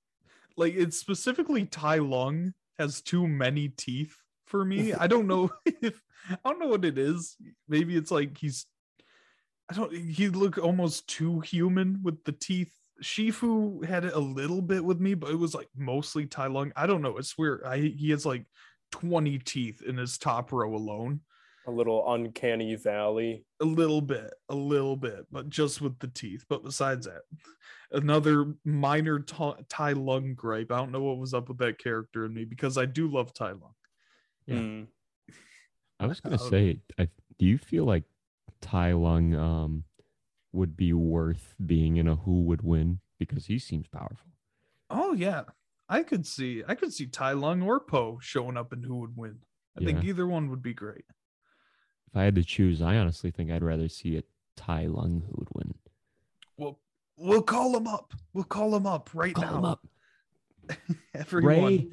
like 0.56 0.74
it's 0.74 0.96
specifically 0.98 1.64
Tai 1.66 1.98
Lung 1.98 2.54
has 2.78 3.00
too 3.02 3.26
many 3.26 3.68
teeth 3.68 4.16
for 4.50 4.64
me. 4.64 4.92
I 4.92 5.06
don't 5.06 5.26
know 5.26 5.50
if 5.82 6.02
I 6.30 6.36
don't 6.50 6.58
know 6.60 6.68
what 6.68 6.84
it 6.84 6.98
is. 6.98 7.36
Maybe 7.68 7.96
it's 7.96 8.10
like 8.10 8.36
he's, 8.36 8.66
I 9.70 9.74
don't. 9.74 9.92
He 9.94 10.28
look 10.28 10.58
almost 10.58 11.08
too 11.08 11.40
human 11.40 12.00
with 12.02 12.22
the 12.24 12.32
teeth. 12.32 12.72
Shifu 13.02 13.82
had 13.84 14.04
it 14.04 14.12
a 14.12 14.18
little 14.18 14.60
bit 14.60 14.84
with 14.84 15.00
me, 15.00 15.14
but 15.14 15.30
it 15.30 15.38
was 15.38 15.54
like 15.54 15.68
mostly 15.74 16.26
Tai 16.26 16.48
Lung. 16.48 16.72
I 16.76 16.86
don't 16.86 17.00
know. 17.00 17.16
It's 17.16 17.38
weird. 17.38 17.62
I 17.64 17.78
he 17.78 18.10
has 18.10 18.26
like 18.26 18.44
twenty 18.92 19.38
teeth 19.38 19.80
in 19.82 19.96
his 19.96 20.18
top 20.18 20.52
row 20.52 20.74
alone 20.74 21.20
A 21.66 21.70
little 21.70 22.12
uncanny 22.12 22.74
valley. 22.74 23.44
a 23.60 23.64
little 23.64 24.02
bit, 24.02 24.30
a 24.50 24.54
little 24.54 24.96
bit, 24.96 25.24
but 25.30 25.48
just 25.48 25.80
with 25.80 25.98
the 26.00 26.08
teeth. 26.08 26.44
But 26.48 26.62
besides 26.64 27.06
that, 27.06 27.22
another 27.92 28.52
minor 28.64 29.20
ta- 29.20 29.56
Tai 29.68 29.92
Lung 29.92 30.34
gripe. 30.34 30.70
I 30.72 30.76
don't 30.76 30.92
know 30.92 31.02
what 31.02 31.18
was 31.18 31.32
up 31.32 31.48
with 31.48 31.58
that 31.58 31.78
character 31.78 32.26
in 32.26 32.34
me 32.34 32.44
because 32.44 32.76
I 32.76 32.84
do 32.84 33.08
love 33.08 33.32
Tai 33.32 33.52
Lung. 33.52 33.74
Yeah. 34.50 34.56
Mm. 34.56 34.86
I 35.98 36.06
was 36.06 36.20
gonna 36.20 36.40
Um, 36.42 36.50
say, 36.50 36.80
I, 36.98 37.08
do 37.38 37.46
you 37.46 37.58
feel 37.58 37.84
like 37.84 38.04
Tai 38.60 38.92
Lung 38.92 39.34
um 39.34 39.84
would 40.52 40.76
be 40.76 40.92
worth 40.92 41.54
being 41.64 41.96
in 41.96 42.08
a 42.08 42.16
Who 42.16 42.42
Would 42.42 42.62
Win 42.62 43.00
because 43.18 43.46
he 43.46 43.58
seems 43.58 43.86
powerful? 43.86 44.30
Oh 44.90 45.12
yeah, 45.12 45.44
I 45.88 46.02
could 46.02 46.26
see, 46.26 46.62
I 46.66 46.74
could 46.74 46.92
see 46.92 47.06
Tai 47.06 47.32
Lung 47.32 47.62
or 47.62 47.80
Po 47.80 48.18
showing 48.20 48.56
up 48.56 48.72
in 48.72 48.82
Who 48.82 48.96
Would 49.00 49.16
Win. 49.16 49.38
I 49.80 49.84
think 49.84 50.04
either 50.04 50.26
one 50.26 50.50
would 50.50 50.62
be 50.62 50.74
great. 50.74 51.04
If 52.08 52.16
I 52.16 52.24
had 52.24 52.34
to 52.34 52.42
choose, 52.44 52.82
I 52.82 52.96
honestly 52.96 53.30
think 53.30 53.50
I'd 53.52 53.62
rather 53.62 53.88
see 53.88 54.16
a 54.16 54.22
Tai 54.56 54.86
Lung 54.86 55.22
who 55.26 55.34
would 55.38 55.48
win. 55.54 55.74
Well, 56.56 56.80
we'll 57.16 57.42
call 57.42 57.76
him 57.76 57.86
up. 57.86 58.12
We'll 58.32 58.44
call 58.44 58.74
him 58.74 58.86
up 58.86 59.10
right 59.14 59.32
Call 59.34 59.44
now. 59.44 59.58
him 59.58 59.64
up, 59.64 59.86
Everyone, 61.14 61.64
Ray. 61.64 61.88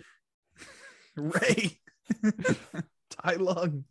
Ray, 1.16 1.80
Tai 3.10 3.36
Lung, 3.36 3.84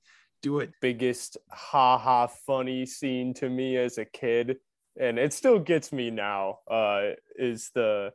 do 0.43 0.61
it. 0.61 0.71
Biggest 0.81 1.37
ha 1.51 1.99
ha 1.99 2.27
funny 2.27 2.87
scene 2.87 3.35
to 3.35 3.49
me 3.49 3.77
as 3.77 3.99
a 3.99 4.05
kid, 4.05 4.57
and 4.99 5.19
it 5.19 5.33
still 5.33 5.59
gets 5.59 5.93
me 5.93 6.11
now. 6.11 6.59
Uh, 6.71 7.11
is 7.37 7.71
the 7.75 8.13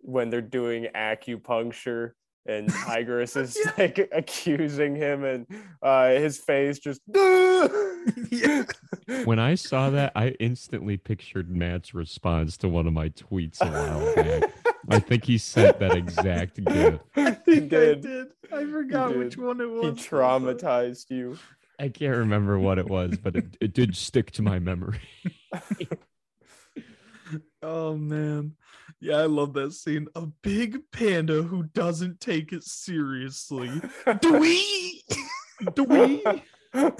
when 0.00 0.30
they're 0.30 0.40
doing 0.40 0.88
acupuncture 0.94 2.12
and 2.44 2.68
Tigress 2.86 3.36
is 3.36 3.56
Yeah. 3.64 3.72
like 3.78 4.08
accusing 4.12 4.96
him, 4.96 5.24
and 5.24 5.46
uh, 5.82 6.10
his 6.10 6.38
face 6.38 6.78
just. 6.78 7.00
Yeah. 8.32 8.64
When 9.26 9.38
I 9.38 9.54
saw 9.54 9.90
that, 9.90 10.10
I 10.16 10.30
instantly 10.40 10.96
pictured 10.96 11.48
Matt's 11.54 11.94
response 11.94 12.56
to 12.56 12.68
one 12.68 12.88
of 12.88 12.92
my 12.92 13.10
tweets 13.10 13.60
a 13.60 13.70
while 13.70 14.14
back. 14.16 14.50
I 14.88 14.98
think 14.98 15.24
he 15.24 15.38
sent 15.38 15.78
that 15.78 15.94
exact 15.94 16.56
gif. 16.64 17.00
I 17.16 17.30
He 17.46 17.60
think 17.60 17.72
I 17.72 17.76
did. 17.76 18.00
did. 18.02 18.26
I 18.52 18.64
forgot 18.64 19.16
which 19.16 19.36
one 19.36 19.60
it 19.60 19.70
was. 19.70 19.98
He 19.98 20.08
traumatized 20.08 21.10
you. 21.10 21.38
I 21.78 21.88
can't 21.88 22.16
remember 22.16 22.58
what 22.58 22.78
it 22.78 22.88
was, 22.88 23.16
but 23.16 23.36
it, 23.36 23.56
it 23.60 23.74
did 23.74 23.96
stick 23.96 24.30
to 24.32 24.42
my 24.42 24.58
memory. 24.58 25.00
Oh 27.62 27.96
man. 27.96 28.56
Yeah, 29.00 29.16
I 29.18 29.26
love 29.26 29.54
that 29.54 29.72
scene. 29.72 30.08
A 30.14 30.26
big 30.42 30.78
panda 30.92 31.42
who 31.42 31.62
doesn't 31.62 32.20
take 32.20 32.52
it 32.52 32.62
seriously. 32.64 33.70
Do 34.20 34.38
we? 34.38 35.02
Do 35.74 35.84
we? 35.84 36.22
oh, 36.74 36.92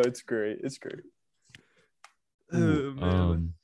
it's 0.00 0.22
great. 0.22 0.58
It's 0.62 0.78
great. 0.78 1.02
Oh, 2.52 2.58
Ooh, 2.58 2.94
man. 2.94 3.14
um, 3.14 3.54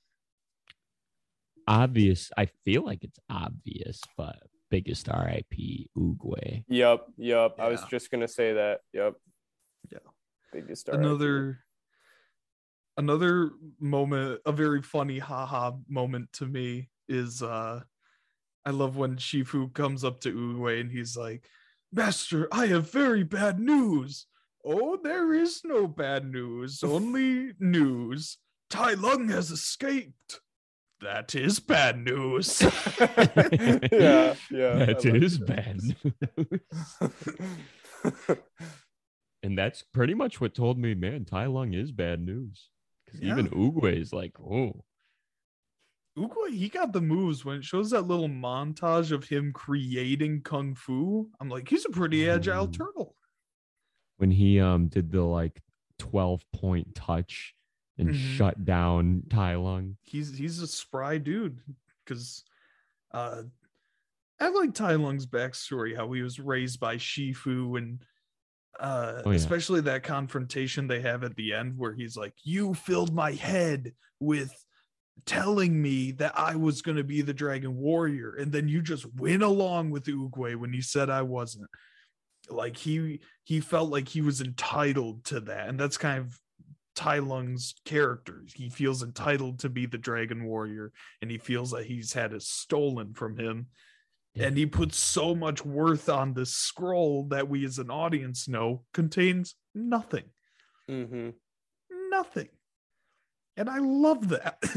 obvious. 1.67 2.31
I 2.37 2.47
feel 2.65 2.85
like 2.85 3.05
it's 3.05 3.19
obvious, 3.31 4.01
but 4.17 4.37
biggest 4.71 5.09
RIP 5.09 5.89
Oogway. 5.97 6.65
Yep, 6.69 7.07
yep. 7.17 7.55
I 7.59 7.69
was 7.69 7.83
just 7.91 8.11
gonna 8.11 8.29
say 8.29 8.55
that. 8.55 8.81
Yep. 8.93 9.15
Yeah. 9.91 9.99
Biggest 10.53 10.89
RIP. 10.89 10.99
another 10.99 11.61
another 12.97 13.51
moment 13.81 14.41
a 14.47 14.53
very 14.53 14.83
funny 14.83 15.19
haha 15.19 15.73
moment 15.89 16.33
to 16.33 16.47
me 16.47 16.89
is 17.09 17.43
uh 17.43 17.81
i 18.65 18.71
love 18.71 18.97
when 18.97 19.17
shifu 19.17 19.73
comes 19.75 20.05
up 20.05 20.21
to 20.21 20.33
Oogway 20.33 20.81
and 20.81 20.91
he's 20.91 21.17
like 21.17 21.47
master 21.93 22.49
i 22.53 22.67
have 22.67 22.91
very 22.91 23.23
bad 23.23 23.61
news 23.61 24.27
oh 24.65 24.99
there 25.03 25.35
is 25.35 25.61
no 25.65 25.87
bad 25.87 26.27
news 26.27 26.83
only 26.83 27.53
news 27.61 28.39
tai 28.71 28.95
lung 28.95 29.29
has 29.29 29.51
escaped 29.51 30.41
that 31.01 31.35
is 31.35 31.59
bad 31.61 31.99
news 32.05 32.63
yeah, 32.63 34.35
yeah. 34.51 34.73
I 34.73 34.87
That 34.87 35.05
like 35.05 35.23
is 35.23 35.39
that. 35.41 35.47
bad. 35.47 35.81
and 39.43 39.59
that's 39.59 39.83
pretty 39.83 40.15
much 40.15 40.41
what 40.41 40.55
told 40.55 40.79
me, 40.79 40.95
man, 40.95 41.25
Tai 41.25 41.47
Lung 41.47 41.75
is 41.75 41.91
bad 41.93 42.21
news. 42.21 42.69
Because 43.05 43.21
even 43.23 43.47
Yeah. 43.47 43.53
Oogway 43.53 44.01
is 44.01 44.13
like, 44.13 44.33
oh, 44.41 44.85
Oogway, 46.19 46.57
he 46.57 46.69
got 46.71 46.93
the 46.95 47.03
moves 47.03 47.45
when 47.45 47.59
it 47.59 47.65
shows 47.65 47.91
that 47.91 48.07
little 48.07 48.29
montage 48.29 49.13
of 49.13 49.25
him 49.29 49.53
creating 49.53 50.41
kung 50.43 50.75
fu. 50.75 51.29
I'm 51.41 51.51
like, 51.51 51.69
he's 51.69 51.85
a 51.85 51.91
pretty 51.91 52.29
agile 52.29 52.65
Ooh. 52.65 52.71
turtle. 52.73 53.15
when 54.17 54.31
he 54.31 54.59
um 54.61 54.89
did 54.89 55.13
the 55.13 55.23
like 55.23 55.61
12 55.99 56.43
point 56.53 56.95
touch 56.95 57.55
and 57.99 58.11
Mhm. 58.11 58.37
shut 58.37 58.65
down 58.65 59.23
Tai 59.31 59.57
Lung. 59.57 59.97
He's 60.03 60.37
he's 60.37 60.61
a 60.61 60.67
spry 60.67 61.19
dude. 61.19 61.61
Because 62.05 62.45
uh 63.13 63.43
I 64.39 64.49
like 64.49 64.75
Tai 64.75 64.97
Lung's 64.97 65.27
backstory, 65.27 65.97
how 65.97 66.13
he 66.13 66.23
was 66.23 66.39
raised 66.39 66.79
by 66.79 66.97
Shifu 66.97 67.79
and 67.79 68.05
uh 68.79 69.23
Oh, 69.25 69.31
yeah. 69.31 69.37
especially 69.37 69.81
that 69.83 70.03
confrontation 70.03 70.87
they 70.87 71.01
have 71.01 71.25
at 71.25 71.35
the 71.37 71.55
end 71.55 71.79
where 71.79 71.95
he's 71.95 72.17
like, 72.17 72.35
You 72.45 72.75
filled 72.75 73.15
my 73.15 73.33
head 73.33 73.95
with 74.21 74.53
telling 75.25 75.81
me 75.81 76.13
that 76.13 76.39
I 76.39 76.55
was 76.57 76.83
gonna 76.83 77.03
be 77.03 77.23
the 77.23 77.33
dragon 77.33 77.75
warrior, 77.77 78.35
and 78.35 78.53
then 78.53 78.69
you 78.69 78.83
just 78.83 79.07
went 79.15 79.43
along 79.43 79.91
with 79.91 80.05
Oogway 80.05 80.55
when 80.57 80.75
you 80.75 80.83
said 80.83 81.09
I 81.09 81.23
wasn't. 81.23 81.71
Like 82.51 82.77
he 82.77 83.21
he 83.45 83.61
felt 83.61 83.91
like 83.91 84.07
he 84.09 84.21
was 84.21 84.41
entitled 84.43 85.25
to 85.25 85.41
that, 85.41 85.69
and 85.69 85.81
that's 85.81 85.97
kind 85.97 86.19
of 86.21 86.39
Tai 86.97 87.19
Lung's 87.21 87.75
character. 87.85 88.43
He 88.55 88.69
feels 88.71 89.03
entitled 89.03 89.61
to 89.61 89.69
be 89.69 89.87
the 89.87 89.99
dragon 89.99 90.45
warrior, 90.45 90.93
and 91.23 91.31
he 91.31 91.39
feels 91.39 91.71
that 91.71 91.87
he's 91.87 92.13
had 92.13 92.33
it 92.33 92.43
stolen 92.43 93.15
from 93.15 93.37
him. 93.39 93.67
Yeah. 94.35 94.47
And 94.49 94.57
he 94.59 94.67
puts 94.67 94.99
so 94.99 95.35
much 95.35 95.65
worth 95.65 96.09
on 96.09 96.35
this 96.35 96.53
scroll 96.55 97.25
that 97.29 97.49
we 97.49 97.65
as 97.65 97.79
an 97.79 97.91
audience 97.91 98.49
know 98.49 98.85
contains 98.93 99.55
nothing. 99.75 100.25
Mhm. 100.91 101.35
Nothing. 102.11 102.49
And 103.57 103.71
I 103.71 103.79
love 103.79 104.29
that. 104.31 104.59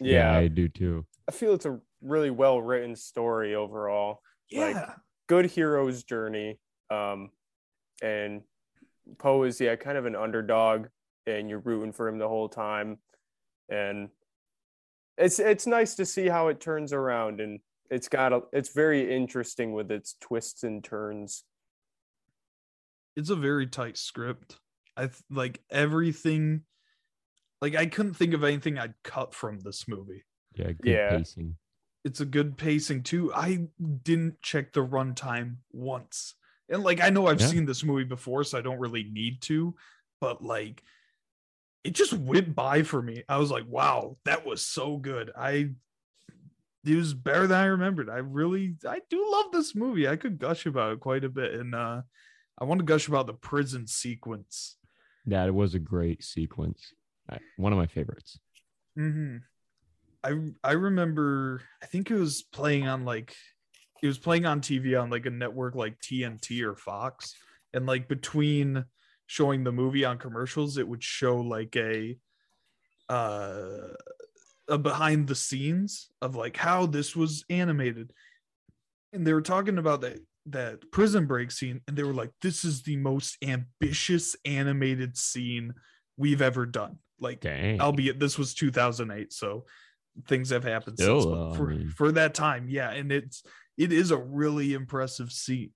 Yeah, 0.00 0.36
I 0.36 0.48
do 0.48 0.68
too. 0.68 1.06
I 1.28 1.30
feel 1.32 1.54
it's 1.54 1.66
a 1.66 1.78
really 2.02 2.30
well 2.30 2.60
written 2.60 2.96
story 2.96 3.54
overall. 3.54 4.20
Like- 4.52 4.74
yeah. 4.74 4.94
Good 5.28 5.46
hero's 5.46 6.02
journey. 6.02 6.58
Um, 6.90 7.30
and 8.02 8.42
Po 9.18 9.44
is 9.44 9.60
yeah 9.60 9.76
kind 9.76 9.96
of 9.96 10.04
an 10.04 10.16
underdog, 10.16 10.88
and 11.26 11.48
you're 11.48 11.60
rooting 11.60 11.92
for 11.92 12.08
him 12.08 12.18
the 12.18 12.28
whole 12.28 12.48
time, 12.48 12.98
and 13.68 14.08
it's 15.16 15.38
it's 15.38 15.66
nice 15.66 15.94
to 15.96 16.04
see 16.06 16.28
how 16.28 16.48
it 16.48 16.60
turns 16.60 16.92
around, 16.92 17.40
and 17.40 17.60
it's 17.90 18.08
got 18.08 18.32
a 18.32 18.42
it's 18.52 18.72
very 18.74 19.14
interesting 19.14 19.72
with 19.72 19.90
its 19.90 20.14
twists 20.20 20.62
and 20.64 20.82
turns. 20.82 21.44
it's 23.16 23.30
a 23.30 23.36
very 23.36 23.66
tight 23.66 23.96
script. 23.96 24.58
I 24.96 25.02
th- 25.06 25.22
like 25.30 25.60
everything. 25.70 26.62
Like 27.60 27.76
I 27.76 27.86
couldn't 27.86 28.14
think 28.14 28.34
of 28.34 28.44
anything 28.44 28.78
I'd 28.78 28.94
cut 29.04 29.32
from 29.34 29.60
this 29.60 29.86
movie. 29.88 30.24
Yeah, 30.54 30.72
good 30.72 30.92
Yeah. 30.92 31.16
pacing. 31.18 31.56
It's 32.04 32.20
a 32.20 32.26
good 32.26 32.58
pacing 32.58 33.02
too. 33.04 33.32
I 33.32 33.68
didn't 34.02 34.42
check 34.42 34.72
the 34.72 34.84
runtime 34.86 35.56
once, 35.72 36.34
and 36.68 36.82
like 36.82 37.00
I 37.00 37.10
know 37.10 37.26
I've 37.28 37.40
Yeah. 37.40 37.46
seen 37.46 37.64
this 37.66 37.82
movie 37.84 38.04
before, 38.04 38.44
so 38.44 38.58
I 38.58 38.62
don't 38.62 38.78
really 38.80 39.04
need 39.04 39.40
to. 39.42 39.74
but 40.20 40.42
like 40.42 40.82
it 41.84 41.94
just 41.94 42.14
went 42.14 42.54
by 42.54 42.82
for 42.82 43.00
me. 43.00 43.22
I 43.28 43.36
was 43.36 43.50
like, 43.50 43.64
wow, 43.68 44.16
that 44.24 44.46
was 44.46 44.64
so 44.64 44.96
good. 44.96 45.30
I 45.36 45.70
it 46.86 46.96
was 46.96 47.14
better 47.14 47.46
than 47.46 47.58
I 47.58 47.66
remembered. 47.66 48.10
I 48.10 48.18
really 48.18 48.76
I 48.88 49.00
do 49.08 49.26
love 49.30 49.52
this 49.52 49.74
movie. 49.74 50.08
I 50.08 50.16
could 50.16 50.38
gush 50.38 50.66
about 50.66 50.92
it 50.92 51.00
quite 51.00 51.24
a 51.24 51.28
bit. 51.28 51.54
And 51.54 51.74
uh 51.74 52.02
I 52.58 52.64
want 52.64 52.80
to 52.80 52.84
gush 52.84 53.08
about 53.08 53.26
the 53.26 53.34
prison 53.34 53.86
sequence. 53.86 54.76
That 55.26 55.52
was 55.54 55.74
a 55.74 55.78
great 55.78 56.22
sequence. 56.24 56.92
One 57.56 57.72
of 57.72 57.78
my 57.78 57.86
favorites. 57.86 58.38
Mm-hmm. 58.98 59.38
I 60.22 60.68
I 60.68 60.72
remember 60.72 61.62
I 61.82 61.86
think 61.86 62.10
it 62.10 62.16
was 62.16 62.42
playing 62.42 62.86
on 62.88 63.04
like 63.04 63.34
it 64.02 64.06
was 64.06 64.18
playing 64.18 64.46
on 64.46 64.60
TV 64.60 65.00
on 65.00 65.10
like 65.10 65.26
a 65.26 65.30
network 65.30 65.74
like 65.74 65.98
TNT 66.00 66.62
or 66.62 66.76
Fox, 66.76 67.34
and 67.72 67.86
like 67.86 68.08
between 68.08 68.84
showing 69.26 69.64
the 69.64 69.72
movie 69.72 70.04
on 70.04 70.18
commercials, 70.18 70.78
it 70.78 70.86
would 70.86 71.02
show 71.02 71.36
like 71.36 71.76
a 71.76 72.16
uh 73.08 73.88
a 74.68 74.78
behind 74.78 75.28
the 75.28 75.34
scenes 75.34 76.08
of 76.22 76.36
like 76.36 76.56
how 76.56 76.86
this 76.86 77.14
was 77.14 77.44
animated, 77.50 78.12
and 79.12 79.26
they 79.26 79.32
were 79.32 79.42
talking 79.42 79.78
about 79.78 80.00
that 80.02 80.18
that 80.46 80.90
prison 80.90 81.26
break 81.26 81.50
scene, 81.50 81.80
and 81.86 81.96
they 81.96 82.02
were 82.02 82.14
like, 82.14 82.30
"This 82.42 82.64
is 82.64 82.82
the 82.82 82.96
most 82.96 83.36
ambitious 83.42 84.36
animated 84.44 85.16
scene 85.16 85.74
we've 86.16 86.42
ever 86.42 86.66
done." 86.66 86.98
Like, 87.20 87.40
Dang. 87.40 87.80
albeit 87.80 88.18
this 88.18 88.36
was 88.36 88.54
2008, 88.54 89.32
so 89.32 89.64
things 90.28 90.50
have 90.50 90.64
happened 90.64 90.98
Still, 90.98 91.20
since. 91.20 91.34
But 91.34 91.54
for 91.56 91.66
mean- 91.68 91.88
for 91.88 92.12
that 92.12 92.34
time, 92.34 92.68
yeah, 92.68 92.90
and 92.90 93.12
it's 93.12 93.42
it 93.76 93.92
is 93.92 94.10
a 94.10 94.18
really 94.18 94.72
impressive 94.72 95.32
scene. 95.32 95.72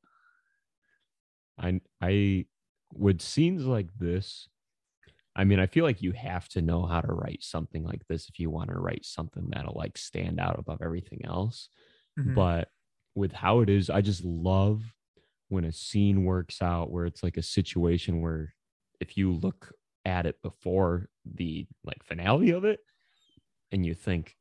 I 1.59 1.81
I 2.01 2.47
with 2.93 3.21
scenes 3.21 3.65
like 3.67 3.89
this, 3.99 4.49
I 5.37 5.45
mean, 5.45 5.61
I 5.61 5.67
feel 5.67 5.85
like 5.85 6.03
you 6.03 6.13
have 6.13 6.49
to 6.51 6.63
know 6.63 6.85
how 6.87 7.01
to 7.01 7.13
write 7.13 7.43
something 7.45 7.85
like 7.85 8.07
this 8.09 8.29
if 8.29 8.39
you 8.41 8.51
want 8.51 8.71
to 8.71 8.79
write 8.79 9.05
something 9.05 9.49
that'll 9.51 9.77
like 9.77 9.97
stand 9.99 10.41
out 10.41 10.59
above 10.59 10.81
everything 10.83 11.21
else. 11.25 11.69
Mhm. 12.17 12.35
But 12.35 12.71
with 13.15 13.33
how 13.33 13.61
it 13.61 13.71
is, 13.71 13.91
I 13.91 14.01
just 14.01 14.25
love 14.25 14.83
when 15.49 15.65
a 15.65 15.73
scene 15.73 16.25
works 16.25 16.63
out 16.63 16.91
where 16.91 17.07
it's 17.07 17.23
like 17.23 17.37
a 17.37 17.43
situation 17.43 18.21
where 18.21 18.55
if 19.01 19.17
you 19.17 19.33
look 19.33 19.73
at 20.05 20.27
it 20.27 20.43
before 20.43 21.09
the 21.25 21.67
like 21.85 22.03
finale 22.05 22.51
of 22.51 22.65
it 22.65 22.81
and 23.73 23.85
you 23.87 23.95
think, 23.95 24.37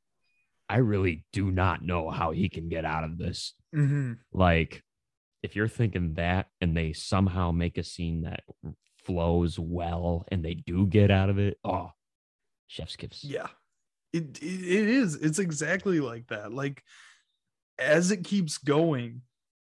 I 0.70 0.78
really 0.78 1.26
do 1.34 1.52
not 1.52 1.84
know 1.84 2.10
how 2.10 2.32
he 2.32 2.50
can 2.50 2.70
get 2.70 2.86
out 2.86 3.04
of 3.04 3.18
this 3.18 3.54
Mhm. 3.74 4.20
like 4.34 4.84
if 5.44 5.56
you're 5.56 5.68
thinking 5.68 6.14
that 6.16 6.48
and 6.62 6.76
they 6.76 6.94
somehow 6.94 7.52
make 7.52 7.78
a 7.78 7.84
scene 7.84 8.22
that 8.22 8.44
flows 9.04 9.58
well 9.58 10.26
and 10.30 10.44
they 10.44 10.54
do 10.54 10.86
get 10.86 11.10
out 11.10 11.30
of 11.30 11.40
it 11.40 11.58
oh 11.64 11.92
chef's 12.68 12.96
kiss 12.96 13.24
Yeah. 13.24 13.48
It, 14.14 14.42
it 14.42 14.62
it 14.62 14.88
is. 14.90 15.16
It's 15.16 15.40
exactly 15.40 16.00
like 16.00 16.28
that. 16.28 16.54
Like 16.54 16.84
as 17.78 18.12
it 18.12 18.24
keeps 18.24 18.58
going, 18.58 19.22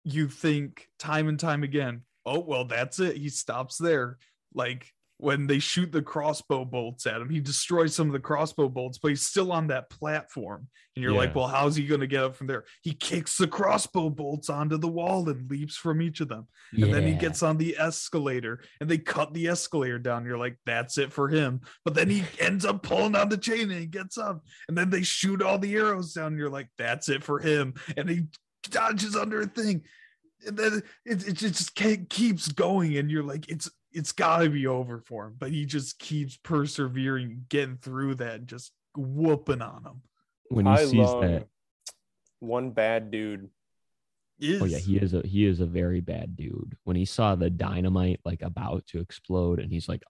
you 0.05 0.29
think 0.29 0.89
time 0.99 1.29
and 1.29 1.39
time 1.39 1.63
again, 1.63 2.03
oh 2.25 2.41
well, 2.41 2.65
that's 2.65 3.01
it. 3.01 3.17
He 3.17 3.29
stops 3.29 3.77
there. 3.77 4.19
Like 4.55 4.93
when 5.21 5.47
they 5.47 5.59
shoot 5.59 5.93
the 5.93 6.03
crossbow 6.03 6.65
bolts 6.65 7.07
at 7.07 7.21
him, 7.21 7.29
he 7.29 7.41
destroys 7.41 7.95
some 7.95 8.07
of 8.07 8.13
the 8.13 8.19
crossbow 8.21 8.69
bolts, 8.69 8.99
but 8.99 9.09
he's 9.09 9.27
still 9.27 9.53
on 9.53 9.67
that 9.67 9.91
platform. 9.91 10.67
And 10.97 11.03
you're 11.03 11.13
like, 11.13 11.35
well, 11.35 11.47
how's 11.47 11.77
he 11.77 11.87
going 11.87 12.01
to 12.01 12.07
get 12.07 12.25
up 12.25 12.37
from 12.37 12.47
there? 12.47 12.65
He 12.83 12.93
kicks 12.93 13.37
the 13.37 13.47
crossbow 13.47 14.11
bolts 14.11 14.51
onto 14.51 14.77
the 14.77 14.89
wall 14.89 15.29
and 15.29 15.49
leaps 15.51 15.77
from 15.77 16.03
each 16.03 16.21
of 16.21 16.29
them. 16.29 16.49
And 16.73 16.93
then 16.93 17.07
he 17.07 17.15
gets 17.15 17.43
on 17.43 17.59
the 17.59 17.77
escalator 17.79 18.63
and 18.81 18.91
they 18.91 18.99
cut 18.99 19.33
the 19.33 19.49
escalator 19.49 19.99
down. 19.99 20.25
You're 20.25 20.39
like, 20.39 20.57
that's 20.67 20.99
it 20.99 21.13
for 21.13 21.29
him. 21.29 21.61
But 21.85 21.95
then 21.95 22.11
he 22.11 22.25
ends 22.41 22.65
up 22.65 22.83
pulling 22.83 23.15
on 23.15 23.29
the 23.29 23.39
chain 23.39 23.71
and 23.71 23.81
he 23.81 23.87
gets 23.87 24.19
up. 24.19 24.45
And 24.69 24.77
then 24.77 24.91
they 24.91 25.03
shoot 25.03 25.43
all 25.43 25.59
the 25.59 25.75
arrows 25.75 26.13
down. 26.13 26.37
You're 26.37 26.51
like, 26.51 26.69
that's 26.77 27.09
it 27.09 27.23
for 27.23 27.39
him. 27.39 27.75
And 27.97 28.09
he 28.09 28.23
dodges 28.69 29.17
under 29.17 29.43
a 29.43 29.47
thing. 29.47 29.83
And 30.47 30.57
then 30.57 30.83
it, 31.05 31.29
it 31.29 31.35
just 31.35 31.75
keeps 31.75 32.49
going. 32.49 32.97
And 32.97 33.11
you're 33.11 33.23
like, 33.23 33.49
it's 33.49 33.71
it's 33.93 34.13
gotta 34.13 34.49
be 34.51 34.67
over 34.67 35.01
for 35.01 35.27
him. 35.27 35.37
But 35.39 35.51
he 35.51 35.67
just 35.67 35.99
keeps 35.99 36.37
persevering, 36.37 37.47
getting 37.49 37.77
through 37.77 38.17
that, 38.17 38.35
and 38.37 38.47
just 38.47 38.73
whooping 38.97 39.63
on 39.63 39.85
him. 39.85 40.03
when 40.49 40.67
he 40.67 40.73
I 40.73 40.85
sees 40.85 41.09
that 41.09 41.47
one 42.41 42.71
bad 42.71 43.11
dude. 43.11 43.51
Is 44.39 44.63
oh 44.63 44.65
yeah 44.65 44.79
he 44.79 44.97
is 44.97 45.13
a 45.13 45.21
he 45.21 45.45
is 45.45 45.61
a 45.61 45.67
very 45.67 46.01
bad 46.01 46.35
dude 46.35 46.75
when 46.85 46.97
he 46.97 47.05
saw 47.05 47.35
the 47.35 47.51
dynamite 47.51 48.21
like 48.25 48.41
about 48.41 48.87
to 48.87 48.99
explode 48.99 49.59
and 49.59 49.71
he's 49.71 49.87
like 49.87 50.03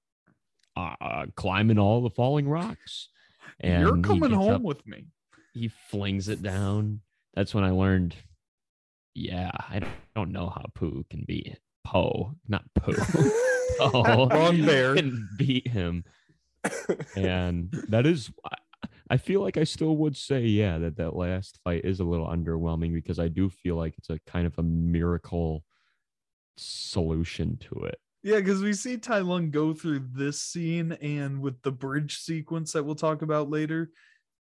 uh, 0.76 1.26
climbing 1.34 1.80
all 1.80 2.00
the 2.00 2.10
falling 2.10 2.48
rocks 2.48 3.08
and 3.58 3.82
you're 3.82 4.00
coming 4.00 4.30
home 4.30 4.52
up, 4.54 4.62
with 4.62 4.86
me. 4.86 5.06
he 5.52 5.66
flings 5.90 6.28
it 6.28 6.42
down 6.42 7.00
that's 7.34 7.52
when 7.52 7.64
i 7.64 7.70
learned 7.70 8.14
yeah 9.14 9.50
i 9.68 9.80
don't, 9.80 9.92
don't 10.14 10.30
know 10.30 10.48
how 10.48 10.64
pooh 10.76 11.04
can 11.10 11.24
be 11.26 11.56
Po 11.84 12.36
not 12.46 12.62
pooh 12.76 12.94
Oh, 13.80 14.28
Wrong 14.30 14.64
bear. 14.64 14.94
can 14.94 15.28
beat 15.38 15.66
him. 15.68 16.04
And 17.16 17.70
that 17.88 18.06
is, 18.06 18.30
I- 19.10 19.16
feel 19.16 19.40
like 19.40 19.56
I 19.56 19.64
still 19.64 19.96
would 19.96 20.16
say, 20.16 20.42
yeah, 20.42 20.78
that 20.78 20.96
that 20.98 21.16
last 21.16 21.58
fight 21.64 21.84
is 21.84 21.98
a 22.00 22.04
little 22.04 22.28
underwhelming 22.28 22.92
because 22.94 23.18
I 23.18 23.26
do 23.28 23.48
feel 23.50 23.74
like 23.76 23.94
it's 23.98 24.08
a 24.10 24.20
kind 24.26 24.46
of 24.46 24.56
a 24.58 24.62
miracle 24.62 25.64
solution 26.56 27.56
to 27.58 27.84
it. 27.86 27.98
Yeah, 28.22 28.36
because 28.36 28.62
we 28.62 28.72
see 28.74 28.98
Tai 28.98 29.20
Lung 29.20 29.50
go 29.50 29.72
through 29.72 30.04
this 30.12 30.40
scene 30.42 30.92
and 31.00 31.40
with 31.40 31.60
the 31.62 31.72
bridge 31.72 32.18
sequence 32.18 32.72
that 32.72 32.84
we'll 32.84 32.94
talk 32.94 33.22
about 33.22 33.48
later. 33.50 33.90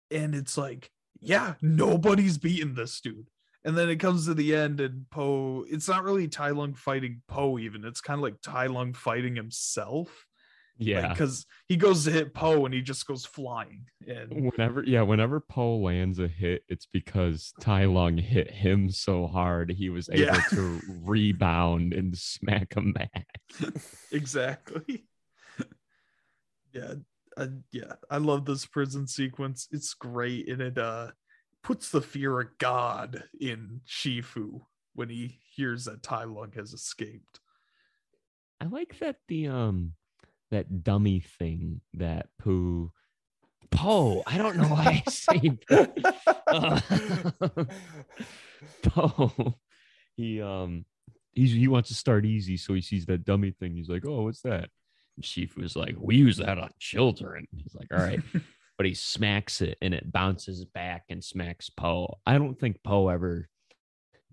And 0.10 0.34
it's 0.34 0.58
like, 0.58 0.92
yeah, 1.22 1.54
nobody's 1.62 2.38
beating 2.38 2.74
this 2.74 3.00
dude. 3.02 3.28
And 3.68 3.78
then 3.78 3.90
it 3.90 3.98
comes 3.98 4.26
to 4.26 4.34
the 4.34 4.56
end, 4.56 4.80
and 4.80 5.06
Po, 5.12 5.66
it's 5.70 5.90
not 5.90 6.06
really 6.06 6.30
Tai 6.30 6.52
Lung 6.52 6.74
fighting 6.74 7.22
Po, 7.28 7.60
even. 7.60 7.84
It's 7.84 8.00
kind 8.00 8.18
of 8.18 8.24
like 8.24 8.42
Tai 8.42 8.68
Lung 8.68 8.94
fighting 8.94 9.36
himself. 9.36 10.26
Yeah. 10.78 11.10
Because 11.10 11.46
he 11.68 11.76
goes 11.76 12.06
to 12.06 12.12
hit 12.12 12.34
Po 12.34 12.64
and 12.64 12.74
he 12.74 12.82
just 12.82 13.06
goes 13.06 13.26
flying. 13.26 13.86
And 14.08 14.52
Whenever, 14.52 14.84
yeah, 14.84 15.02
whenever 15.02 15.42
Po 15.42 15.78
lands 15.80 16.18
a 16.20 16.30
hit, 16.30 16.64
it's 16.70 16.86
because 16.94 17.52
Tai 17.60 17.86
Lung 17.88 18.16
hit 18.18 18.50
him 18.50 18.90
so 18.90 19.28
hard 19.28 19.70
he 19.72 19.90
was 19.90 20.08
able 20.10 20.22
Yeah. 20.36 20.42
to 20.52 20.80
rebound 21.04 21.94
and 21.94 22.18
smack 22.18 22.74
him 22.74 22.94
back. 22.94 23.28
exactly. 24.14 25.06
yeah, 26.74 26.94
uh, 27.36 27.48
yeah. 27.74 27.94
I 28.10 28.18
love 28.18 28.46
this 28.46 28.66
prison 28.66 29.08
sequence. 29.08 29.68
It's 29.72 29.94
great, 29.94 30.48
and 30.48 30.62
it 30.62 30.78
uh 30.78 31.08
puts 31.68 31.90
the 31.90 32.00
fear 32.00 32.40
of 32.40 32.58
God 32.60 33.26
in 33.42 33.82
Shifu 33.86 34.62
when 34.96 35.10
he 35.10 35.38
hears 35.54 35.84
that 35.84 36.02
Tai 36.02 36.24
Lung 36.24 36.54
has 36.56 36.72
escaped. 36.72 37.42
I 38.62 38.68
like 38.68 38.98
that 39.00 39.18
the 39.28 39.50
um 39.50 39.92
that 40.50 40.86
dummy 40.86 41.20
thing 41.20 41.82
that 41.96 42.28
Pooh 42.40 42.94
Po. 43.70 44.24
I 44.26 44.38
don't 44.38 44.56
know 44.56 44.70
why 44.70 45.04
I 45.06 45.12
say 45.12 45.58
uh, 46.48 46.80
Po. 48.84 49.56
He 50.16 50.42
um 50.42 50.86
he's 51.34 51.52
he 51.52 51.68
wants 51.68 51.90
to 51.90 51.96
start 51.96 52.26
easy, 52.26 52.56
so 52.56 52.76
he 52.76 52.82
sees 52.82 53.06
that 53.08 53.26
dummy 53.26 53.52
thing. 53.52 53.76
He's 53.76 53.90
like, 53.90 54.06
"Oh, 54.06 54.22
what's 54.22 54.42
that?" 54.44 54.70
And 55.18 55.26
Shifu's 55.26 55.76
like, 55.76 55.96
"We 56.00 56.16
use 56.16 56.38
that 56.38 56.60
on 56.60 56.70
children." 56.80 57.46
He's 57.58 57.76
like, 57.76 57.90
"All 57.94 58.00
right," 58.00 58.22
but 58.78 58.86
he 58.86 58.94
smacks 58.94 59.62
it, 59.62 59.78
and 59.82 59.94
it 59.94 60.12
bounces 60.12 60.64
back 60.66 61.06
and 61.10 61.24
smacks 61.24 61.70
Po. 61.70 62.20
I 62.26 62.38
don't 62.38 62.60
think 62.60 62.84
Po 62.84 63.10
ever 63.10 63.50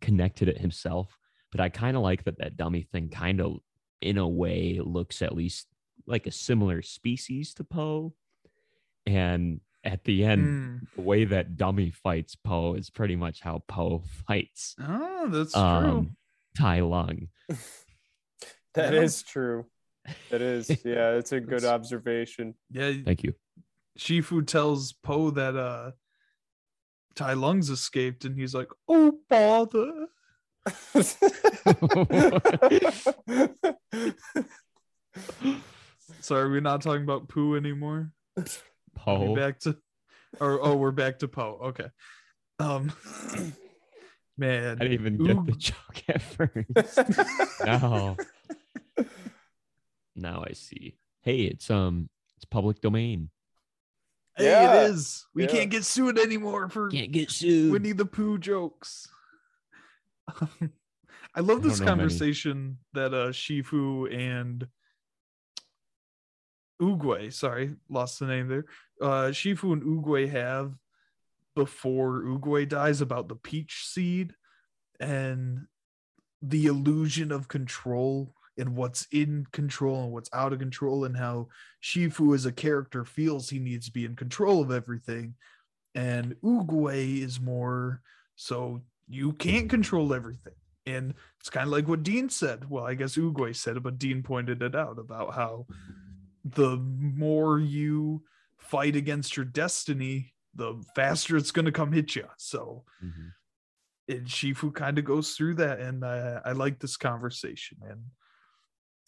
connected 0.01 0.49
it 0.49 0.59
himself, 0.59 1.17
but 1.51 1.61
I 1.61 1.69
kind 1.71 1.97
of 1.97 2.03
like 2.03 2.25
that 2.25 2.39
that 2.39 2.57
dummy 2.57 2.83
thing 2.83 3.09
kind 3.09 3.41
of, 3.41 3.59
in 4.01 4.19
a 4.19 4.29
way, 4.29 4.81
looks 4.83 5.23
at 5.23 5.35
least 5.35 5.67
like 6.07 6.27
a 6.27 6.31
similar 6.31 6.83
species 6.83 7.55
to 7.55 7.65
Po. 7.65 8.13
And 9.07 9.61
at 9.83 10.05
the 10.05 10.25
end, 10.25 10.47
Mm. 10.47 10.81
the 10.97 11.03
way 11.03 11.25
that 11.25 11.57
dummy 11.57 11.91
fights 11.91 12.35
Po 12.37 12.75
is 12.75 12.91
pretty 12.91 13.17
much 13.17 13.41
how 13.41 13.63
Po 13.69 14.03
fights 14.27 14.75
Oh, 14.81 15.29
that's 15.31 15.53
true. 15.53 15.61
um, 15.63 16.17
Tai 16.57 16.81
Lung. 16.81 17.29
That 18.75 18.93
Yeah. 18.93 19.01
is 19.03 19.23
true. 19.23 19.67
That 20.31 20.43
is, 20.43 20.69
yeah, 20.85 21.13
it's 21.13 21.33
a 21.33 21.41
good 21.53 21.65
observation. 21.65 22.55
Yeah, 22.71 22.93
Thank 23.05 23.23
you. 23.25 23.35
Shifu 23.99 24.47
tells 24.47 24.93
Po 24.93 25.31
that 25.31 25.57
uh 25.57 25.93
Tai 27.15 27.35
Lung's 27.35 27.71
escaped, 27.71 28.25
and 28.25 28.37
he's 28.37 28.55
like, 28.55 28.69
"Oh 28.89 29.19
bother." 29.29 30.07
Sorry, 36.21 36.49
we're 36.49 36.61
not 36.61 36.81
talking 36.81 37.03
about 37.03 37.29
Pooh 37.29 37.55
anymore. 37.57 38.11
Po. 38.95 39.35
back 39.35 39.61
to 39.61 39.77
or 40.41 40.65
oh 40.65 40.77
we're 40.77 40.91
back 40.91 41.19
to 41.21 41.29
Po. 41.29 41.59
Okay. 41.65 41.89
Um 42.59 42.93
man. 44.39 44.79
I 44.81 44.89
didn't 44.89 44.93
even 44.93 45.25
get 45.25 45.47
the 45.47 45.53
joke 45.53 46.03
at 46.09 46.23
first. 46.23 46.99
now, 47.65 48.17
now 50.17 50.45
I 50.49 50.53
see. 50.53 50.97
hey, 51.23 51.43
it's 51.43 51.71
um, 51.71 52.09
it's 52.37 52.45
public 52.45 52.81
domain. 52.81 53.31
Hey, 54.37 54.51
Yeah. 54.51 54.83
it 54.85 54.91
is. 54.91 55.27
We 55.35 55.45
Yeah. 55.45 55.51
can't 55.51 55.71
get 55.71 55.85
sued 55.85 56.19
anymore 56.19 56.69
for 56.69 56.89
Can't 56.91 57.13
get 57.13 57.31
sued. 57.31 57.71
Winnie 57.73 57.93
the 57.93 58.07
Pooh 58.07 58.39
jokes. 58.39 59.09
I 61.37 61.41
love 61.41 61.63
this 61.63 61.79
don't 61.79 61.87
many. 61.87 61.99
conversation 61.99 62.79
that 62.95 63.13
uh 63.15 63.29
Shifu 63.33 64.13
and 64.13 64.67
Oogway, 66.83 67.33
sorry, 67.33 67.77
lost 67.89 68.19
the 68.19 68.27
name 68.27 68.49
there. 68.49 68.65
Uh 69.01 69.29
Shifu 69.31 69.73
and 69.73 69.83
Oogway 69.83 70.29
have 70.31 70.75
before 71.55 72.23
Oogway 72.23 72.69
dies 72.69 73.01
about 73.01 73.29
the 73.29 73.37
peach 73.37 73.85
seed 73.87 74.35
and 74.99 75.67
the 76.43 76.67
illusion 76.67 77.31
of 77.33 77.49
control 77.49 78.35
and 78.57 78.77
what's 78.77 79.07
in 79.11 79.47
control 79.53 80.05
and 80.05 80.13
what's 80.13 80.31
out 80.33 80.53
of 80.53 80.59
control 80.59 81.05
and 81.05 81.17
how 81.17 81.49
Shifu 81.83 82.35
as 82.35 82.47
a 82.47 82.53
character 82.53 83.05
feels 83.05 83.51
he 83.51 83.59
needs 83.59 83.87
to 83.87 83.93
be 83.93 84.05
in 84.05 84.17
control 84.17 84.63
of 84.63 84.71
everything 84.71 85.35
and 85.95 86.35
Oogway 86.43 87.21
is 87.23 87.41
more 87.41 88.01
so 88.37 88.83
you 89.09 89.33
can't 89.33 89.71
control 89.71 90.13
everything. 90.13 90.55
And 90.87 91.15
it's 91.41 91.51
kind 91.51 91.67
of 91.67 91.73
like 91.73 91.89
what 91.89 92.03
Dean 92.03 92.29
said. 92.29 92.69
Well, 92.69 92.85
I 92.85 92.95
guess 92.95 93.17
Oogway 93.17 93.55
said 93.55 93.77
it, 93.77 93.83
but 93.83 93.99
Dean 93.99 94.23
pointed 94.23 94.63
it 94.63 94.75
out 94.75 94.99
about 94.99 95.35
how 95.35 95.67
the 96.45 96.77
more 96.77 97.59
you 97.59 98.25
fight 98.59 98.97
against 98.97 99.37
your 99.37 99.47
destiny, 99.47 100.35
the 100.55 100.83
faster 100.95 101.37
it's 101.37 101.53
going 101.53 101.65
to 101.65 101.73
come 101.73 101.93
hit 101.93 102.17
you. 102.17 102.27
So, 102.39 102.85
Mhm. 103.03 103.33
and 104.09 104.27
Shifu 104.27 104.75
kind 104.75 104.99
of 104.99 105.05
goes 105.05 105.35
through 105.35 105.55
that, 105.57 105.81
and 105.81 106.05
I, 106.05 106.41
I 106.45 106.53
like 106.53 106.81
this 106.81 106.97
conversation. 106.97 107.79
And 107.89 108.03